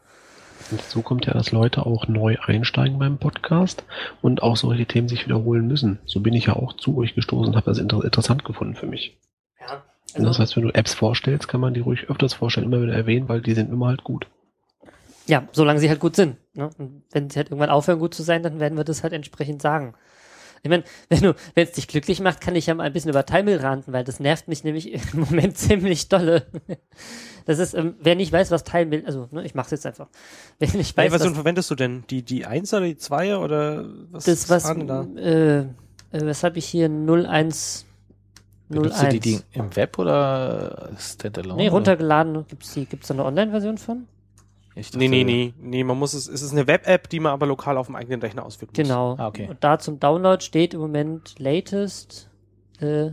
[0.69, 3.83] Und dazu kommt ja, dass Leute auch neu einsteigen beim Podcast
[4.21, 5.99] und auch solche Themen sich wiederholen müssen.
[6.05, 8.85] So bin ich ja auch zu euch gestoßen und habe das inter interessant gefunden für
[8.85, 9.17] mich.
[9.59, 9.83] Ja.
[10.15, 12.81] Und das Also, heißt, wenn du Apps vorstellst, kann man die ruhig öfters vorstellen, immer
[12.81, 14.27] wieder erwähnen, weil die sind immer halt gut.
[15.27, 16.37] ja, solange sie halt gut sind.
[16.53, 16.69] Ne?
[16.77, 19.61] Und wenn sie halt irgendwann aufhören, gut zu sein, dann werden wir das halt entsprechend
[19.61, 19.93] sagen.
[20.63, 23.09] Ich meine, wenn du, wenn es dich glücklich macht, kann ich ja mal ein bisschen
[23.09, 26.45] über Timel ranten, weil das nervt mich nämlich im Moment ziemlich dolle.
[27.45, 30.07] Das ist, ähm, wer nicht weiß, was Timel, also ne, ich mach's jetzt einfach.
[30.59, 32.03] Wer nicht Welche weiß, Version was, verwendest du denn?
[32.09, 34.25] Die, die 1 oder die 2 oder was?
[34.25, 35.07] das was, denn da?
[35.17, 35.65] äh, äh,
[36.11, 37.85] was habe ich hier 01
[38.69, 39.23] Benutzt du die 01.
[39.23, 41.61] Ding im Web oder Standalone?
[41.61, 42.45] Nee, runtergeladen.
[42.47, 44.07] Gibt's die, gibt's da eine Online-Version von?
[44.75, 47.33] Ich dachte- Nee, nee, nee, nee, man muss es, es ist eine Web-App, die man
[47.33, 48.77] aber lokal auf dem eigenen Rechner ausführen muss.
[48.87, 49.15] Genau.
[49.17, 49.47] Ah, okay.
[49.49, 52.29] Und da zum Download steht im Moment latest
[52.79, 53.11] äh,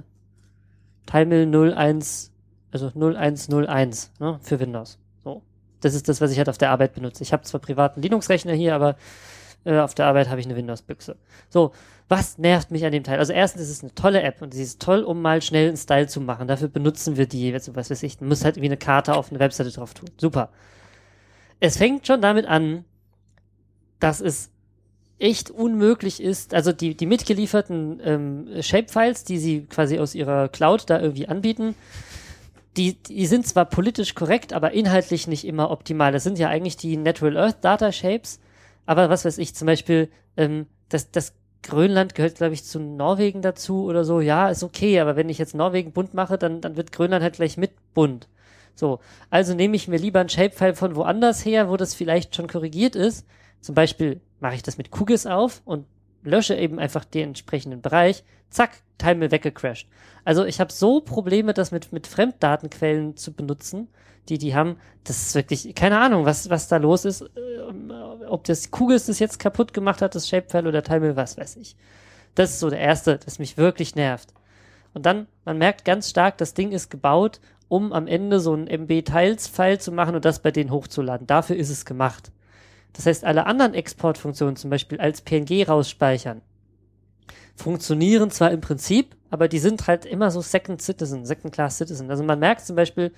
[1.06, 2.32] Timel 01,
[2.70, 4.98] also 0101 ne, für Windows.
[5.24, 5.42] So.
[5.80, 7.22] Das ist das, was ich halt auf der Arbeit benutze.
[7.22, 8.96] Ich habe zwar privaten Linux-Rechner hier, aber
[9.64, 11.16] äh, auf der Arbeit habe ich eine Windows-Büchse.
[11.48, 11.72] So,
[12.08, 13.18] was nervt mich an dem Teil?
[13.18, 15.76] Also erstens ist es eine tolle App und sie ist toll, um mal schnell einen
[15.76, 16.46] Style zu machen.
[16.48, 19.30] Dafür benutzen wir die, also was weiß ich, man muss halt irgendwie eine Karte auf
[19.30, 20.08] eine Webseite drauf tun.
[20.18, 20.50] Super.
[21.60, 22.84] Es fängt schon damit an,
[23.98, 24.50] dass es
[25.18, 30.88] echt unmöglich ist, also die, die mitgelieferten ähm, Shapefiles, die sie quasi aus ihrer Cloud
[30.88, 31.74] da irgendwie anbieten,
[32.76, 36.12] die, die sind zwar politisch korrekt, aber inhaltlich nicht immer optimal.
[36.12, 38.38] Das sind ja eigentlich die Natural Earth Data Shapes,
[38.86, 43.42] aber was weiß ich, zum Beispiel, ähm, das, das Grönland gehört, glaube ich, zu Norwegen
[43.42, 44.20] dazu oder so.
[44.20, 47.34] Ja, ist okay, aber wenn ich jetzt Norwegen bunt mache, dann, dann wird Grönland halt
[47.34, 48.28] gleich mit bunt.
[48.78, 52.46] So, also nehme ich mir lieber ein Shapefile von woanders her, wo das vielleicht schon
[52.46, 53.26] korrigiert ist.
[53.60, 55.84] Zum Beispiel mache ich das mit QGIS auf und
[56.22, 58.22] lösche eben einfach den entsprechenden Bereich.
[58.50, 59.88] Zack, Time weggecrashed.
[60.24, 63.88] Also ich habe so Probleme, das mit, mit Fremddatenquellen zu benutzen,
[64.28, 64.76] die die haben.
[65.02, 67.22] Das ist wirklich, keine Ahnung, was, was da los ist.
[67.68, 67.92] Ähm,
[68.28, 71.74] Ob das QGIS das jetzt kaputt gemacht hat, das Shapefile oder Time, was weiß ich.
[72.36, 74.32] Das ist so der erste, das mich wirklich nervt.
[74.94, 78.66] Und dann, man merkt ganz stark, das Ding ist gebaut, um am Ende so ein
[78.66, 81.26] MB-Tiles-File zu machen und das bei denen hochzuladen.
[81.26, 82.32] Dafür ist es gemacht.
[82.94, 86.40] Das heißt, alle anderen Exportfunktionen, zum Beispiel als PNG rausspeichern,
[87.54, 92.10] funktionieren zwar im Prinzip, aber die sind halt immer so Second Citizen, Second Class Citizen.
[92.10, 93.12] Also man merkt zum Beispiel,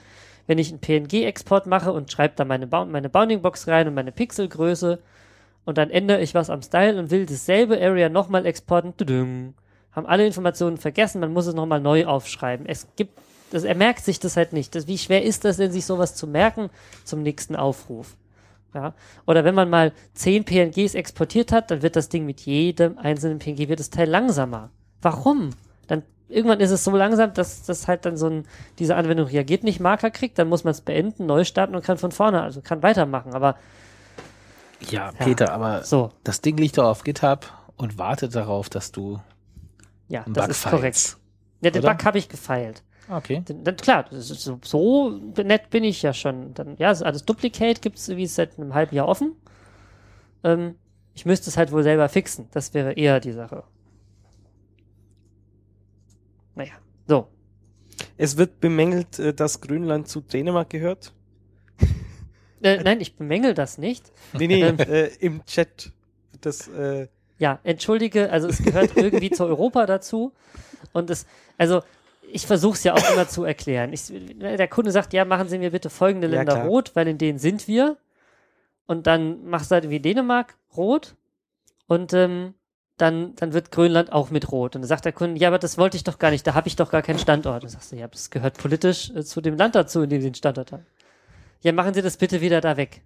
[0.46, 4.12] wenn ich einen PNG-Export mache und schreibe da meine, Bound meine Bounding-Box rein und meine
[4.12, 5.00] Pixelgröße
[5.64, 9.54] und dann ändere ich was am Style und will dasselbe Area nochmal exporten,
[9.92, 12.66] haben alle Informationen vergessen, man muss es nochmal neu aufschreiben.
[12.66, 13.18] Es gibt,
[13.50, 14.74] das, er merkt sich das halt nicht.
[14.74, 16.70] Das, wie schwer ist das denn, sich sowas zu merken
[17.04, 18.16] zum nächsten Aufruf?
[18.74, 18.94] Ja.
[19.26, 23.38] Oder wenn man mal zehn PNGs exportiert hat, dann wird das Ding mit jedem einzelnen
[23.40, 24.70] PNG wird das Teil langsamer.
[25.02, 25.50] Warum?
[25.88, 28.46] Dann irgendwann ist es so langsam, dass das halt dann so ein,
[28.78, 31.98] diese Anwendung reagiert nicht Marker kriegt, dann muss man es beenden, neu starten und kann
[31.98, 33.34] von vorne, also kann weitermachen.
[33.34, 33.56] Aber
[34.88, 39.20] Ja, Peter, aber so, das Ding liegt doch auf GitHub und wartet darauf, dass du
[40.08, 40.82] ja, einen das Bug ist korrekt.
[40.96, 41.18] feilst.
[41.62, 41.94] Ja, den oder?
[41.94, 42.82] Bug habe ich gefeilt.
[43.10, 43.42] Okay.
[43.44, 45.10] Dann, dann, klar, ist so, so
[45.42, 46.54] nett bin ich ja schon.
[46.54, 49.34] Dann, ja, also alles Duplicate gibt's wie seit einem halben Jahr offen.
[50.44, 50.76] Ähm,
[51.14, 52.48] ich müsste es halt wohl selber fixen.
[52.52, 53.64] Das wäre eher die Sache.
[56.54, 56.72] Naja,
[57.06, 57.28] so.
[58.16, 61.12] Es wird bemängelt, äh, dass Grönland zu Dänemark gehört.
[62.62, 64.12] Äh, nein, ich bemängel das nicht.
[64.34, 64.78] Nee, nee, Ähm.
[64.78, 65.92] äh, im Chat.
[66.42, 67.08] Das, äh,
[67.38, 70.34] Ja, entschuldige, also es gehört irgendwie zu Europa dazu.
[70.92, 71.24] Und es,
[71.56, 71.80] also
[72.32, 73.92] ich versuche es ja auch immer zu erklären.
[73.92, 76.66] Ich, der Kunde sagt, ja, machen Sie mir bitte folgende Ja, Länder klar.
[76.66, 77.96] rot, weil in denen sind wir.
[78.86, 81.14] Und dann machst du halt wie Dänemark rot.
[81.86, 82.54] Und ähm,
[82.96, 84.76] dann, dann wird Grönland auch mit rot.
[84.76, 86.68] Und dann sagt der Kunde, ja, aber das wollte ich doch gar nicht, da habe
[86.68, 87.62] ich doch gar keinen Standort.
[87.62, 90.28] Dann sagst du, ja, das gehört politisch äh, zu dem Land dazu, in dem Sie
[90.28, 90.86] einen Standort haben.
[91.62, 93.02] Ja, machen Sie das bitte wieder da weg.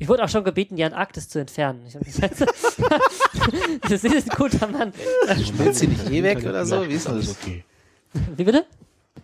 [0.00, 1.84] Ich wurde auch schon gebeten, die Antarktis zu entfernen.
[1.84, 2.40] Gesagt,
[3.82, 4.94] das ist ein guter Mann.
[5.58, 6.88] Willst du nicht eh weg oder so?
[6.88, 7.28] Wie ist das?
[7.28, 7.64] okay.
[8.34, 8.64] Wie bitte?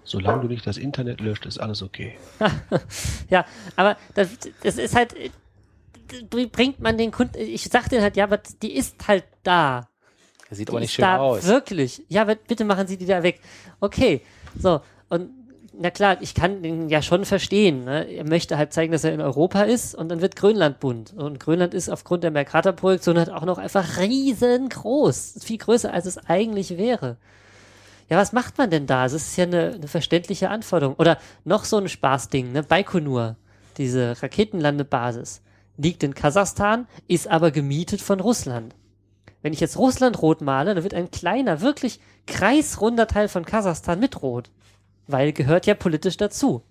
[0.04, 2.18] Solange du nicht das Internet löscht, ist alles okay.
[3.30, 4.28] Ja, aber das,
[4.62, 5.14] das ist halt,
[6.08, 9.88] das bringt man den Kunden, ich sag denen halt, ja, aber die ist halt da.
[10.50, 11.44] Das sieht Die aber nicht ist schön da aus.
[11.44, 12.02] Wirklich.
[12.08, 13.40] Ja, bitte machen Sie die da weg.
[13.80, 14.20] Okay.
[14.60, 14.82] So.
[15.08, 15.30] Und
[15.78, 17.84] na klar, ich kann ihn ja schon verstehen.
[17.84, 18.04] Ne?
[18.04, 21.12] Er möchte halt zeigen, dass er in Europa ist und dann wird Grönland bunt.
[21.14, 25.38] Und Grönland ist aufgrund der Mercator-Projektion halt auch noch einfach riesengroß.
[25.42, 27.16] Viel größer, als es eigentlich wäre.
[28.08, 29.04] Ja, was macht man denn da?
[29.04, 30.94] Das ist ja eine, eine verständliche Anforderung.
[30.96, 32.62] Oder noch so ein Spaßding, ne?
[32.62, 33.36] Baikonur,
[33.76, 35.42] diese Raketenlandebasis,
[35.76, 38.74] liegt in Kasachstan, ist aber gemietet von Russland.
[39.42, 44.00] Wenn ich jetzt Russland rot male, dann wird ein kleiner, wirklich kreisrunder Teil von Kasachstan
[44.00, 44.50] mit rot.
[45.06, 46.62] Weil gehört ja politisch dazu.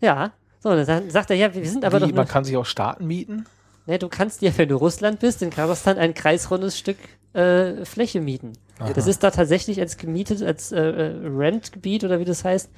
[0.00, 0.32] Ja.
[0.60, 3.06] So, dann sagt er, ja, wir sind aber Wie, doch man kann sich auch Staaten
[3.06, 3.46] mieten.
[3.86, 6.98] ne, du kannst dir, wenn du Russland bist, in Kasachstan ein kreisrundes Stück
[7.34, 8.52] äh, Fläche mieten.
[8.94, 12.70] Das ist da tatsächlich als gemietet, als äh, äh, Rentgebiet oder wie das heißt,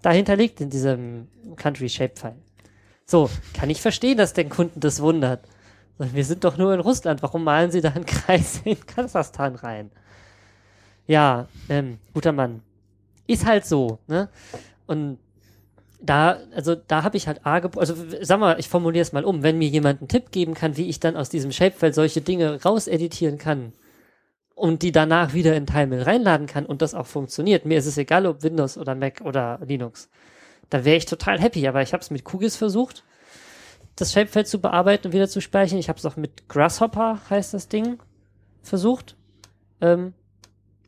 [0.00, 2.36] da hinterlegt in diesem Country Shape File.
[3.04, 5.44] So, kann ich verstehen, dass den Kunden das wundert.
[5.98, 9.90] Wir sind doch nur in Russland, warum malen sie da einen Kreis in Kasachstan rein?
[11.06, 12.62] Ja, ähm, guter Mann.
[13.26, 14.28] Ist halt so, ne?
[14.86, 15.18] Und
[16.00, 19.42] da, also da habe ich halt arge, also sag mal, ich formuliere es mal um,
[19.42, 22.60] wenn mir jemand einen Tipp geben kann, wie ich dann aus diesem Shapefile solche Dinge
[22.62, 23.72] rauseditieren kann
[24.54, 27.98] und die danach wieder in Timel reinladen kann und das auch funktioniert, mir ist es
[27.98, 30.10] egal, ob Windows oder Mac oder Linux,
[30.70, 33.04] da wäre ich total happy, aber ich habe es mit QGIS versucht,
[33.96, 35.78] das Shapefile zu bearbeiten und wieder zu speichern.
[35.78, 37.98] Ich habe es auch mit Grasshopper, heißt das Ding,
[38.62, 39.16] versucht.
[39.80, 40.14] Ähm,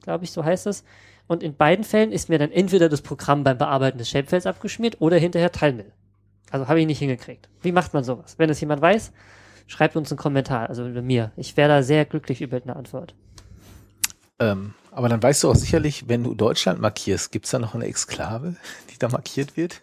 [0.02, 0.84] Glaube ich, so heißt es.
[1.26, 5.00] Und in beiden Fällen ist mir dann entweder das Programm beim Bearbeiten des Shapefiles abgeschmiert
[5.00, 5.92] oder hinterher Teilmill.
[6.50, 7.48] Also habe ich nicht hingekriegt.
[7.62, 8.34] Wie macht man sowas?
[8.38, 9.12] Wenn es jemand weiß,
[9.66, 11.32] schreibt uns einen Kommentar, also mir.
[11.36, 13.14] Ich wäre da sehr glücklich über eine Antwort.
[14.38, 17.86] Ähm, aber dann weißt du auch sicherlich, wenn du Deutschland markierst, gibt's da noch eine
[17.86, 18.56] Exklave,
[18.90, 19.82] die da markiert wird?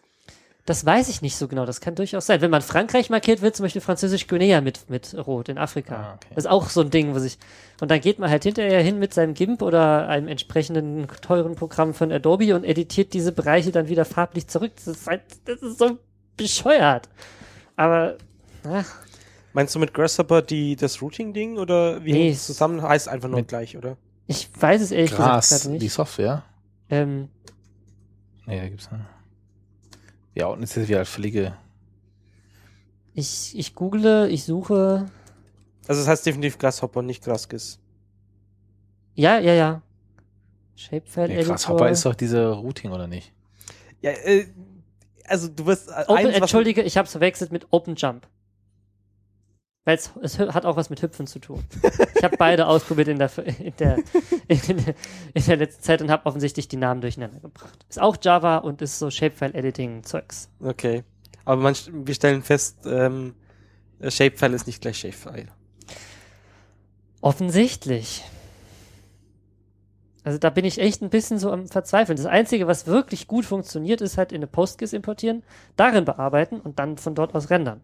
[0.72, 2.40] Das weiß ich nicht so genau, das kann durchaus sein.
[2.40, 5.96] Wenn man Frankreich markiert, wird zum Beispiel Französisch-Guinea mit, mit Rot in Afrika.
[5.96, 6.30] Ah, okay.
[6.34, 7.38] Das ist auch so ein Ding, wo sich.
[7.82, 11.94] Und dann geht man halt hinterher hin mit seinem GIMP oder einem entsprechenden teuren Programm
[11.94, 14.72] von Adobe und editiert diese Bereiche dann wieder farblich zurück.
[14.78, 15.98] Das ist, halt, das ist so
[16.38, 17.10] bescheuert.
[17.76, 18.16] Aber,
[18.64, 18.86] ach,
[19.52, 22.82] Meinst du mit Grasshopper die, das Routing-Ding oder wie Nee, hängt es zusammen?
[22.82, 23.98] Heißt einfach nur mit- gleich, oder?
[24.28, 25.94] ich weiß es ehrlich Gras, gesagt gerade die nicht.
[25.94, 26.44] Software.
[26.90, 27.28] Ähm,
[28.46, 29.06] Nee, da gibt's eine.
[30.36, 31.56] Ja, und jetzt ist wieder völlige.
[33.14, 35.06] ich, ich google, ich suche.
[35.88, 37.80] Also es heißt definitiv Grasshopper, nicht Graskis.
[39.16, 39.82] Ja, ja, ja.
[40.76, 41.56] Shapefile Nee, Editor.
[41.56, 43.34] Grasshopper ist doch diese Routing, oder nicht?
[44.02, 44.48] Ja, äh,
[45.26, 48.28] also du wirst äh, Open, eins, Entschuldige, ich habe es verwechselt mit Open Jump.
[49.84, 51.64] Weil es, es hat auch was mit Hüpfen zu tun.
[52.16, 53.98] Ich habe beide ausprobiert in der, in, der,
[54.48, 54.96] in, der,
[55.34, 57.84] in der letzten Zeit und habe offensichtlich die Namen durcheinander gebracht.
[57.90, 60.50] Ist auch Java und ist so Shapefile-Editing-Zeugs.
[60.60, 61.04] Okay.
[61.46, 63.34] Aber man, wir stellen fest, ähm,
[64.00, 65.48] äh, Shapefile ist nicht gleich Shapefile.
[67.22, 68.24] Offensichtlich.
[70.24, 72.18] Also da bin ich echt ein bisschen so am Verzweifeln.
[72.18, 75.42] Das Einzige, was wirklich gut funktioniert, ist halt in eine PostGIS importieren,
[75.76, 77.82] darin bearbeiten und dann von dort aus rendern.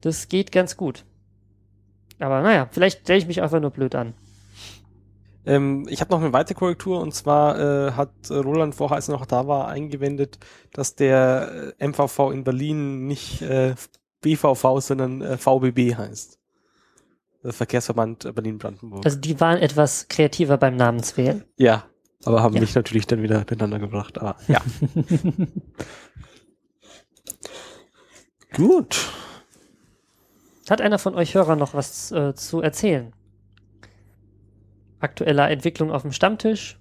[0.00, 1.04] Das geht ganz gut.
[2.18, 4.14] Aber naja, vielleicht stelle ich mich einfach nur blöd an.
[5.46, 9.12] Ähm, ich habe noch eine weitere Korrektur und zwar äh, hat Roland vorher, als er
[9.14, 10.38] noch da war, eingewendet,
[10.72, 13.74] dass der äh, MVV in Berlin nicht äh,
[14.20, 16.38] BVV, sondern äh, VBB heißt.
[17.44, 19.04] Der Verkehrsverband äh, Berlin-Brandenburg.
[19.06, 21.44] Also die waren etwas kreativer beim Namenswählen.
[21.56, 21.84] ja,
[22.24, 22.60] aber haben Ja.
[22.60, 24.18] mich natürlich dann wieder miteinander gebracht.
[24.18, 24.60] Aber ja.
[28.56, 29.08] Gut.
[30.70, 33.12] Hat einer von euch Hörern noch was äh, zu erzählen?
[35.00, 36.78] Aktueller Entwicklung auf dem Stammtisch?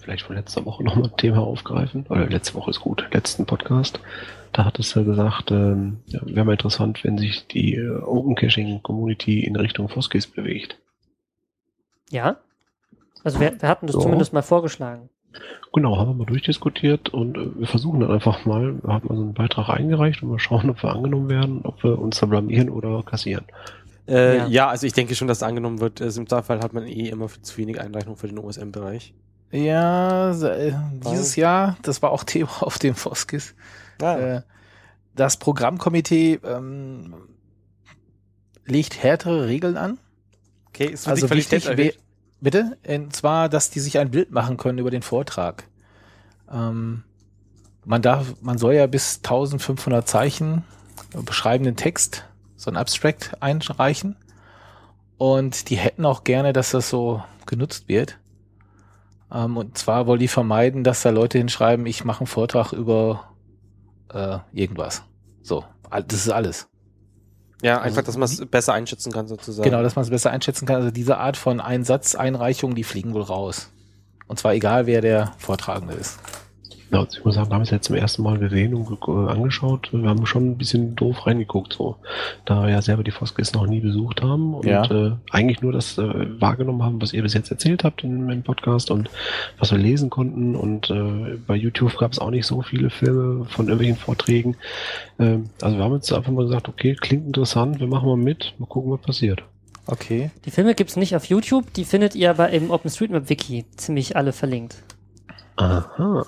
[0.00, 2.06] Vielleicht von letzter Woche nochmal ein Thema aufgreifen.
[2.08, 4.00] Oder letzte Woche ist gut, letzten Podcast.
[4.52, 8.34] Da hat es ja gesagt, ähm, ja, wäre mal interessant, wenn sich die äh, Open
[8.34, 10.78] Caching Community in Richtung Foskis bewegt.
[12.10, 12.38] Ja?
[13.22, 14.00] Also wir, wir hatten das So.
[14.00, 15.10] zumindest mal vorgeschlagen.
[15.72, 19.22] Genau, haben wir mal durchdiskutiert und äh, wir versuchen dann einfach mal, wir haben also
[19.22, 22.70] einen Beitrag eingereicht und mal schauen, ob wir angenommen werden, ob wir uns da blamieren
[22.70, 23.44] oder kassieren.
[24.08, 24.46] Äh, Ja.
[24.46, 24.68] ja.
[24.68, 26.00] also ich denke schon, dass angenommen wird.
[26.00, 29.12] Also Im Zweifel hat man eh immer viel zu wenig Einreichung für den OSM-Bereich.
[29.50, 30.72] Ja, äh,
[31.10, 33.54] dieses Jahr, das war auch Thema auf dem Foskis.
[34.00, 34.42] Äh,
[35.14, 37.14] das Programmkomitee ähm,
[38.64, 39.98] legt härtere Regeln an.
[40.68, 41.98] okay, ist Also die Qualität wichtig?
[42.40, 45.64] Bitte, und zwar, dass die sich ein Bild machen können über den Vortrag.
[46.50, 47.04] Ähm,
[47.84, 50.64] man darf, man soll ja bis 1500 Zeichen
[51.24, 52.24] beschreibenden Text,
[52.56, 54.16] so ein Abstract einreichen.
[55.16, 58.18] Und die hätten auch gerne, dass das so genutzt wird.
[59.32, 63.34] Ähm, und zwar wollen die vermeiden, dass da Leute hinschreiben, ich mache einen Vortrag über
[64.12, 65.02] äh, irgendwas.
[65.42, 66.68] So, das ist alles.
[67.62, 69.68] Ja, also einfach, dass man es besser einschätzen kann sozusagen.
[69.68, 70.76] Genau, dass man es besser einschätzen kann.
[70.76, 73.70] Also diese Art von Einsatzeinreichungen, die fliegen wohl raus.
[74.26, 76.18] Und zwar egal, wer der Vortragende ist.
[76.90, 79.90] Ja, ich muss sagen, wir haben es jetzt zum ersten Mal gesehen und äh, angeschaut.
[79.92, 81.96] Wir haben schon ein bisschen doof reingeguckt, so.
[82.46, 84.84] Da wir ja selber die Foskis noch nie besucht haben und Ja.
[84.90, 88.42] äh, eigentlich nur das äh, wahrgenommen haben, was ihr bis jetzt erzählt habt im, im
[88.42, 89.10] Podcast und
[89.58, 90.56] was wir lesen konnten.
[90.56, 94.56] Und äh, bei YouTube gab es auch nicht so viele Filme von irgendwelchen Vorträgen.
[95.18, 98.54] Ähm, also wir haben jetzt einfach mal gesagt, okay, klingt interessant, wir machen mal mit,
[98.58, 99.42] mal gucken, was passiert.
[99.86, 100.30] Okay.
[100.46, 104.76] Die Filme gibt's nicht auf YouTube, die findet ihr aber im OpenStreetMap-Wiki ziemlich alle verlinkt.
[105.56, 106.24] Aha.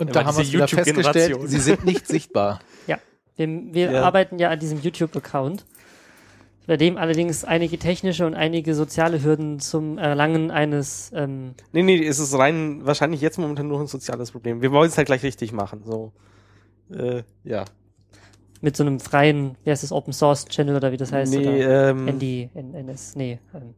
[0.00, 2.60] Und Ja, da haben wir wieder festgestellt, sie sind nicht sichtbar.
[3.36, 4.02] Wir, wir Ja.
[4.02, 5.64] arbeiten ja an diesem YouTube-Account,
[6.66, 12.06] bei dem allerdings einige technische und einige soziale Hürden zum Erlangen eines ähm, Nee, nee,
[12.06, 14.60] es ist rein, wahrscheinlich jetzt momentan nur ein soziales Problem.
[14.60, 16.12] Wir wollen es halt gleich richtig machen, so.
[16.92, 17.64] Äh, ja.
[18.60, 21.32] mit so einem freien, wie heißt das, Open Source Channel oder wie das heißt?
[21.32, 23.74] nee, oder ähm, ND, N, NS, nee, ähm,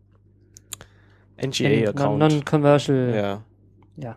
[1.41, 2.18] NGA-Account.
[2.18, 3.15] Non-Commercial.
[3.15, 3.42] ja.
[3.97, 4.17] ja.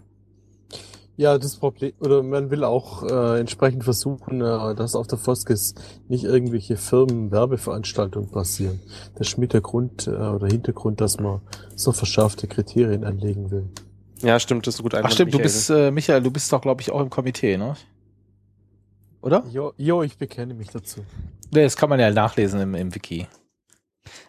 [1.18, 5.74] Ja, das Problem, oder man will auch äh, entsprechend versuchen, äh, dass auf der Foskis
[6.10, 8.82] nicht irgendwelche Firmen-Werbeveranstaltungen passieren.
[9.16, 11.40] Das ist mit der Grund äh, oder Hintergrund, dass man
[11.76, 13.70] so verschärfte Kriterien anlegen will.
[14.22, 14.94] ja, stimmt, das ist gut.
[14.94, 17.76] Ach stimmt, du bist, äh, Michael, du bist doch, glaube ich, auch im Komitee, ne?
[19.22, 19.44] Oder?
[19.52, 21.00] Jo, jo, ich bekenne mich dazu.
[21.52, 23.28] Nee, das kann man ja nachlesen im, im Wiki.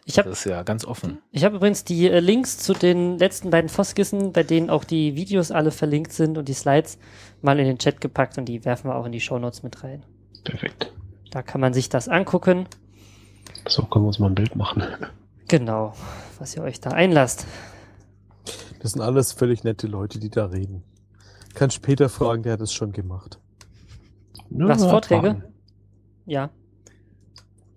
[0.05, 1.19] Ich habe Das ist ja ganz offen.
[1.33, 5.17] ich hab übrigens die äh, Links zu den letzten beiden Foskissen, bei denen auch die
[5.17, 6.99] Videos alle verlinkt sind und die Slides
[7.43, 10.05] mal in den Chat gepackt und die werfen wir auch in die Shownotes mit rein.
[10.45, 10.93] Perfekt.
[11.31, 12.67] Da kann man sich das angucken.
[13.69, 14.83] So können wir uns mal ein Bild machen.
[15.49, 15.93] Genau,
[16.39, 17.47] was ihr euch da einlasst.
[18.81, 20.83] Das sind alles völlig nette Leute, die da reden.
[21.55, 23.39] Kann später fragen, der hat es schon gemacht.
[24.51, 25.31] Ja, Was, Vorträge?
[25.31, 25.55] abwarten.
[26.27, 26.51] Ja,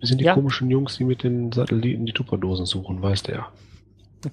[0.00, 0.34] Wir sind die Ja.
[0.34, 3.46] komischen Jungs, die mit den Satelliten die Tupperdosen suchen, weiß der.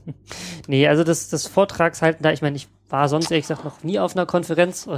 [0.68, 4.00] nee, also das, das Vortragshalten da, ich meine, ich war sonst ehrlich gesagt noch nie
[4.00, 4.90] auf einer Konferenz.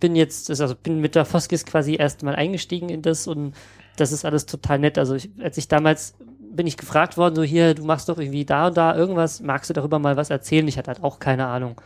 [0.00, 3.54] Bin jetzt, also bin mit der Foskis quasi erst mal eingestiegen in das und
[3.96, 4.96] das ist alles total nett.
[4.96, 6.14] Also ich, als ich damals
[6.52, 9.68] bin ich gefragt worden, so hier, du machst doch irgendwie da und da irgendwas, magst
[9.68, 10.66] du darüber mal was erzählen?
[10.68, 11.80] Ich hatte halt auch keine Ahnung.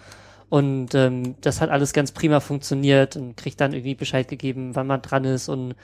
[0.55, 4.87] Und ähm, das hat alles ganz prima funktioniert und kriegt dann irgendwie Bescheid gegeben, wann
[4.87, 5.75] man dran ist und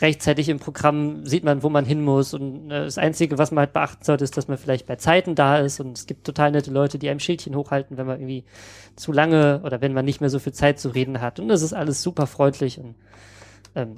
[0.00, 2.34] rechtzeitig im Programm sieht man, wo man hin muss.
[2.34, 5.36] Und äh, das Einzige, was man halt beachten sollte, ist, dass man vielleicht bei Zeiten
[5.36, 5.78] da ist.
[5.78, 8.42] Und es gibt total nette Leute, die einem Schildchen hochhalten, wenn man irgendwie
[8.96, 11.38] zu lange oder wenn man nicht mehr so viel Zeit zu reden hat.
[11.38, 12.96] Und das ist alles super freundlich und
[13.76, 13.94] ähm,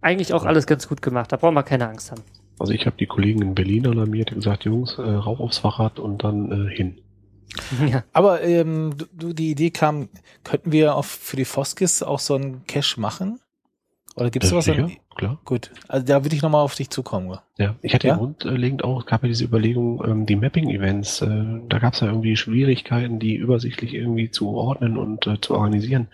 [0.00, 1.30] eigentlich auch alles ganz gut gemacht.
[1.30, 2.22] Da braucht man keine Angst haben.
[2.58, 5.98] Also ich habe die Kollegen in Berlin alarmiert und gesagt, Jungs, äh, rauf aufs Fahrrad
[5.98, 7.02] und dann äh, hin.
[7.88, 8.04] ja.
[8.12, 10.08] Aber ähm, du, du, die Idee kam,
[10.44, 13.40] könnten wir auch für die Foskis auch so einen Cache machen?
[14.16, 14.68] Oder gibt es Äh, sowas?
[14.68, 15.38] an- klar.
[15.44, 17.38] Gut, also da würde ich nochmal auf dich zukommen.
[17.58, 18.14] Ja, ich hatte Ja?
[18.14, 22.06] ja grundlegend auch, gab ja diese Überlegung, ähm, die Mapping-Events, äh, da gab es ja
[22.08, 26.08] irgendwie Schwierigkeiten, die übersichtlich irgendwie zu ordnen und äh, zu organisieren.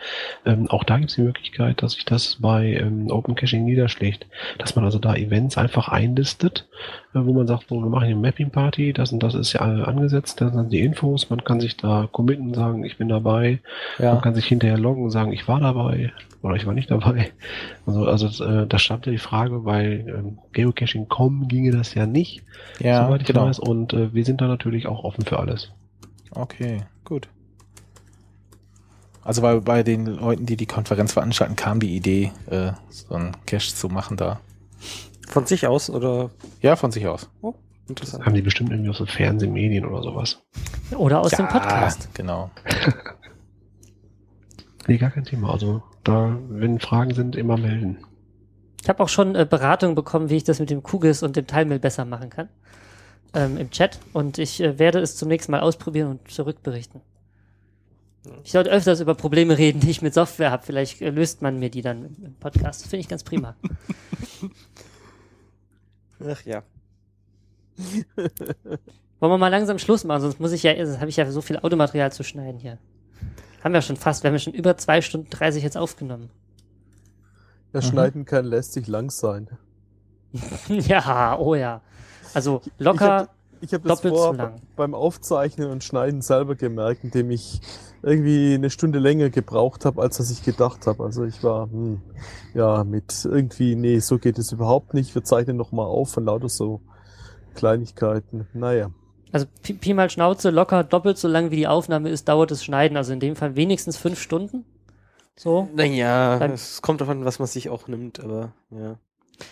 [0.45, 4.27] Ähm, auch da gibt es die Möglichkeit, dass sich das bei ähm, Open Caching niederschlägt,
[4.59, 6.69] dass man also da Events einfach einlistet,
[7.15, 9.83] äh, wo man sagt, so, wir machen eine Mapping-Party, das und das ist ja äh,
[9.85, 13.61] angesetzt, das sind die Infos, man kann sich da committen, sagen, ich bin dabei,
[13.99, 14.21] man Ja.
[14.21, 16.13] kann sich hinterher loggen und sagen, ich war dabei
[16.43, 17.31] oder ich war nicht dabei.
[17.87, 22.43] Also, also äh, da stand ja die Frage, bei ähm, Geocaching.com ginge das ja nicht,
[22.79, 23.47] Ja, soweit ich genau.
[23.47, 23.59] weiß.
[23.59, 25.73] Und äh, wir sind da natürlich auch offen für alles.
[26.31, 27.29] Okay, gut.
[29.23, 33.33] Also bei, bei den Leuten, die die Konferenz veranstalten, kam die Idee, äh, so einen
[33.47, 34.41] Cache zu machen da.
[35.29, 36.31] Von sich aus oder
[36.63, 37.29] Ja, von sich aus.
[37.89, 38.25] interessant?
[38.25, 40.41] Haben die bestimmt irgendwie aus so Fernsehmedien oder sowas.
[40.97, 42.09] Oder aus ja, dem Podcast.
[42.15, 42.51] Genau.
[44.89, 45.51] Nee, gar kein Thema.
[45.51, 47.99] Also da, wenn Fragen sind, immer melden.
[48.87, 51.49] Ich habe auch schon äh, Beratung bekommen, wie ich das mit dem Kugis und dem
[51.49, 52.49] Teilmail besser machen kann.
[53.35, 53.99] Ähm, Im Chat.
[54.13, 57.01] Und ich äh, werde es zum nächsten Mal ausprobieren und zurückberichten.
[58.45, 60.63] Ich sollte öfters über Probleme reden, die ich mit Software habe.
[60.65, 62.83] Vielleicht äh, löst man mir die dann im, Podcast.
[62.83, 63.57] Das finde ich ganz prima.
[66.25, 66.63] Ach ja.
[69.19, 71.41] Wollen wir mal langsam Schluss machen, sonst muss ich ja, sonst habe ich ja so
[71.41, 72.79] viel Automaterial zu schneiden hier.
[73.65, 76.31] Haben wir schon fast, wir haben ja schon über zwei Stunden 30 jetzt aufgenommen.
[77.83, 77.93] Ja, Mhm.
[77.93, 79.49] schneiden kann lästig lang sein.
[80.69, 81.81] ja, oh ja.
[82.35, 83.29] Also locker,
[83.61, 87.61] Ich habe das Doppelt vor, beim Aufzeichnen und Schneiden selber gemerkt, indem ich
[88.03, 91.03] irgendwie eine Stunde länger gebraucht habe, als was ich gedacht habe.
[91.05, 92.03] Also ich war hm,
[92.55, 95.15] ja mit irgendwie, nee, so geht es überhaupt nicht.
[95.15, 96.81] Wir zeichnen noch mal auf von lauter so
[97.55, 98.47] Kleinigkeiten.
[98.53, 98.91] Naja.
[99.33, 102.63] also Pi, Pi mal Schnauze, locker doppelt so lang wie die Aufnahme ist, dauert das
[102.65, 102.97] Schneiden.
[102.97, 104.65] Also in dem Fall wenigstens fünf Stunden.
[105.39, 105.69] So.
[105.75, 108.97] Naja, Dann- es kommt davon, was man sich auch nimmt, aber ja.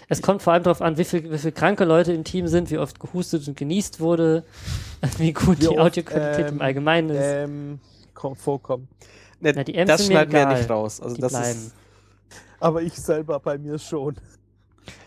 [0.09, 2.71] Es kommt vor allem darauf an, wie viel, wie viel kranke Leute im Team sind,
[2.71, 4.45] wie oft gehustet und genießt wurde,
[5.19, 7.21] wie gut Wie die Audioqualität ähm, im Allgemeinen ist.
[7.23, 7.81] Ähm,
[8.15, 8.89] kommt vorkommen.
[9.41, 11.03] Ne, Na, die M's das schneiden wir ja nicht raus.
[11.03, 11.49] Also Die das bleiben.
[11.51, 11.75] ist.
[12.61, 14.17] Aber ich selber bei mir schon.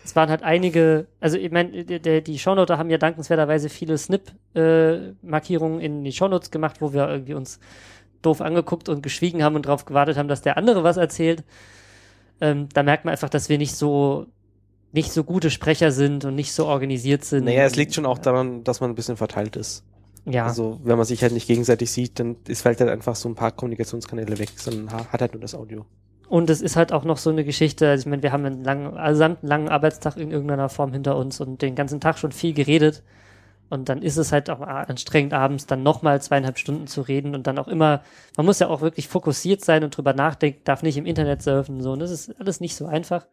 [0.04, 3.98] Es waren halt einige, also ich meine, die, die- die Shownoter haben ja dankenswerterweise viele
[3.98, 7.58] Snip-Markierungen in die Shownotes gemacht, wo wir irgendwie uns
[8.22, 11.44] doof angeguckt und geschwiegen haben und darauf gewartet haben, dass der andere was erzählt.
[12.40, 14.26] Ähm, da merkt man einfach, dass wir nicht so
[14.90, 17.44] nicht so gute Sprecher sind und nicht so organisiert sind.
[17.44, 19.84] Naja, es liegt schon auch daran, dass man ein bisschen verteilt ist.
[20.24, 23.28] Ja, Also, wenn man sich halt nicht gegenseitig sieht, dann es fällt halt einfach so
[23.28, 25.84] ein paar Kommunikationskanäle weg, sondern ha- hat halt nur das Audio.
[26.28, 28.64] und es ist halt auch noch so eine Geschichte, also ich meine, wir haben einen
[28.64, 32.32] langen, allesamt einen langen Arbeitstag in irgendeiner Form hinter uns und den ganzen Tag schon
[32.32, 33.02] viel geredet.
[33.70, 37.46] Und dann ist es halt auch anstrengend, abends dann nochmal zweieinhalb Stunden zu reden und
[37.46, 38.02] dann auch immer,
[38.36, 41.76] man muss ja auch wirklich fokussiert sein und drüber nachdenken, darf nicht im Internet surfen
[41.76, 41.92] und so.
[41.92, 43.26] Und das ist alles nicht so einfach.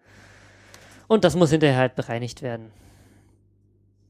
[1.08, 2.72] Und das muss hinterher halt bereinigt werden.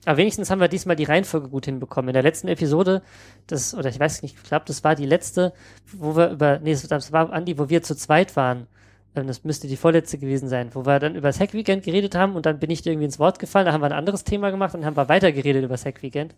[0.06, 2.10] Aber wenigstens haben wir diesmal die Reihenfolge gut hinbekommen.
[2.10, 3.02] In der letzten Episode,
[3.48, 5.54] das, oder ich weiß nicht, ich glaube, das war die letzte,
[5.92, 8.68] wo wir über, nee, das war Andi, wo wir zu zweit waren.
[9.16, 12.35] Ähm, Das müsste die vorletzte gewesen sein, wo wir dann über das Hack-Weekend geredet haben
[12.35, 14.52] und dann bin ich dir irgendwie ins Wort gefallen, da haben wir ein anderes Thema
[14.52, 16.35] gemacht und dann haben wir weiter geredet über das Hack-Weekend.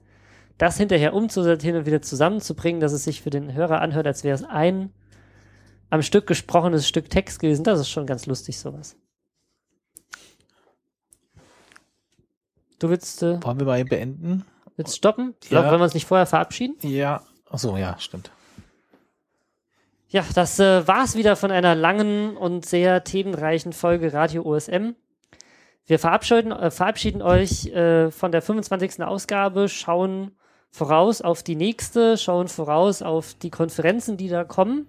[0.58, 4.36] Das hinterher umzusortieren und wieder zusammenzubringen, dass es sich für den Hörer anhört, als wäre
[4.36, 4.92] es ein
[5.90, 8.98] am Stück gesprochenes Stück Text gewesen, das ist schon ganz lustig, sowas.
[12.80, 14.46] Du willst, äh, Wollen wir mal beenden?
[14.76, 15.34] willst stoppen?
[15.50, 15.66] Ja.
[15.66, 16.76] Wollen wir uns nicht vorher verabschieden?
[16.82, 17.24] Ja.
[17.50, 18.32] Achso, ja, stimmt.
[20.10, 24.92] Ja, das äh, war's wieder von einer langen und sehr themenreichen Folge Radio OSM.
[25.86, 29.04] Wir verabschieden, äh, verabschieden euch äh, von der 25.
[29.04, 30.32] Ausgabe, schauen
[30.72, 34.88] voraus auf die nächste, schauen voraus auf die Konferenzen, die da kommen.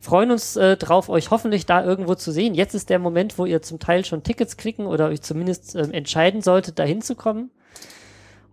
[0.00, 2.54] Freuen uns äh, drauf, euch hoffentlich da irgendwo zu sehen.
[2.54, 5.92] Jetzt ist der Moment, wo ihr zum Teil schon Tickets klicken oder euch zumindest ähm,
[5.92, 7.52] entscheiden solltet, da hinzukommen.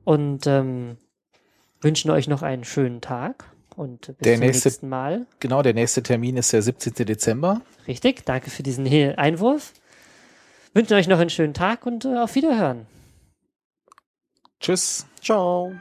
[0.04, 0.98] Und ähm,
[1.82, 3.46] wünschen euch noch einen schönen Tag
[3.80, 5.26] und bis Der zum nächste- nächsten Mal.
[5.40, 7.06] Genau, der nächste Termin ist der 17.
[7.06, 7.62] Dezember.
[7.88, 8.86] Richtig, danke für diesen
[9.18, 9.74] Einwurf.
[10.74, 12.86] Wünschen euch noch einen schönen Tag und äh, auf Wiederhören.
[14.60, 15.08] Tschüss.
[15.22, 15.74] Ciao.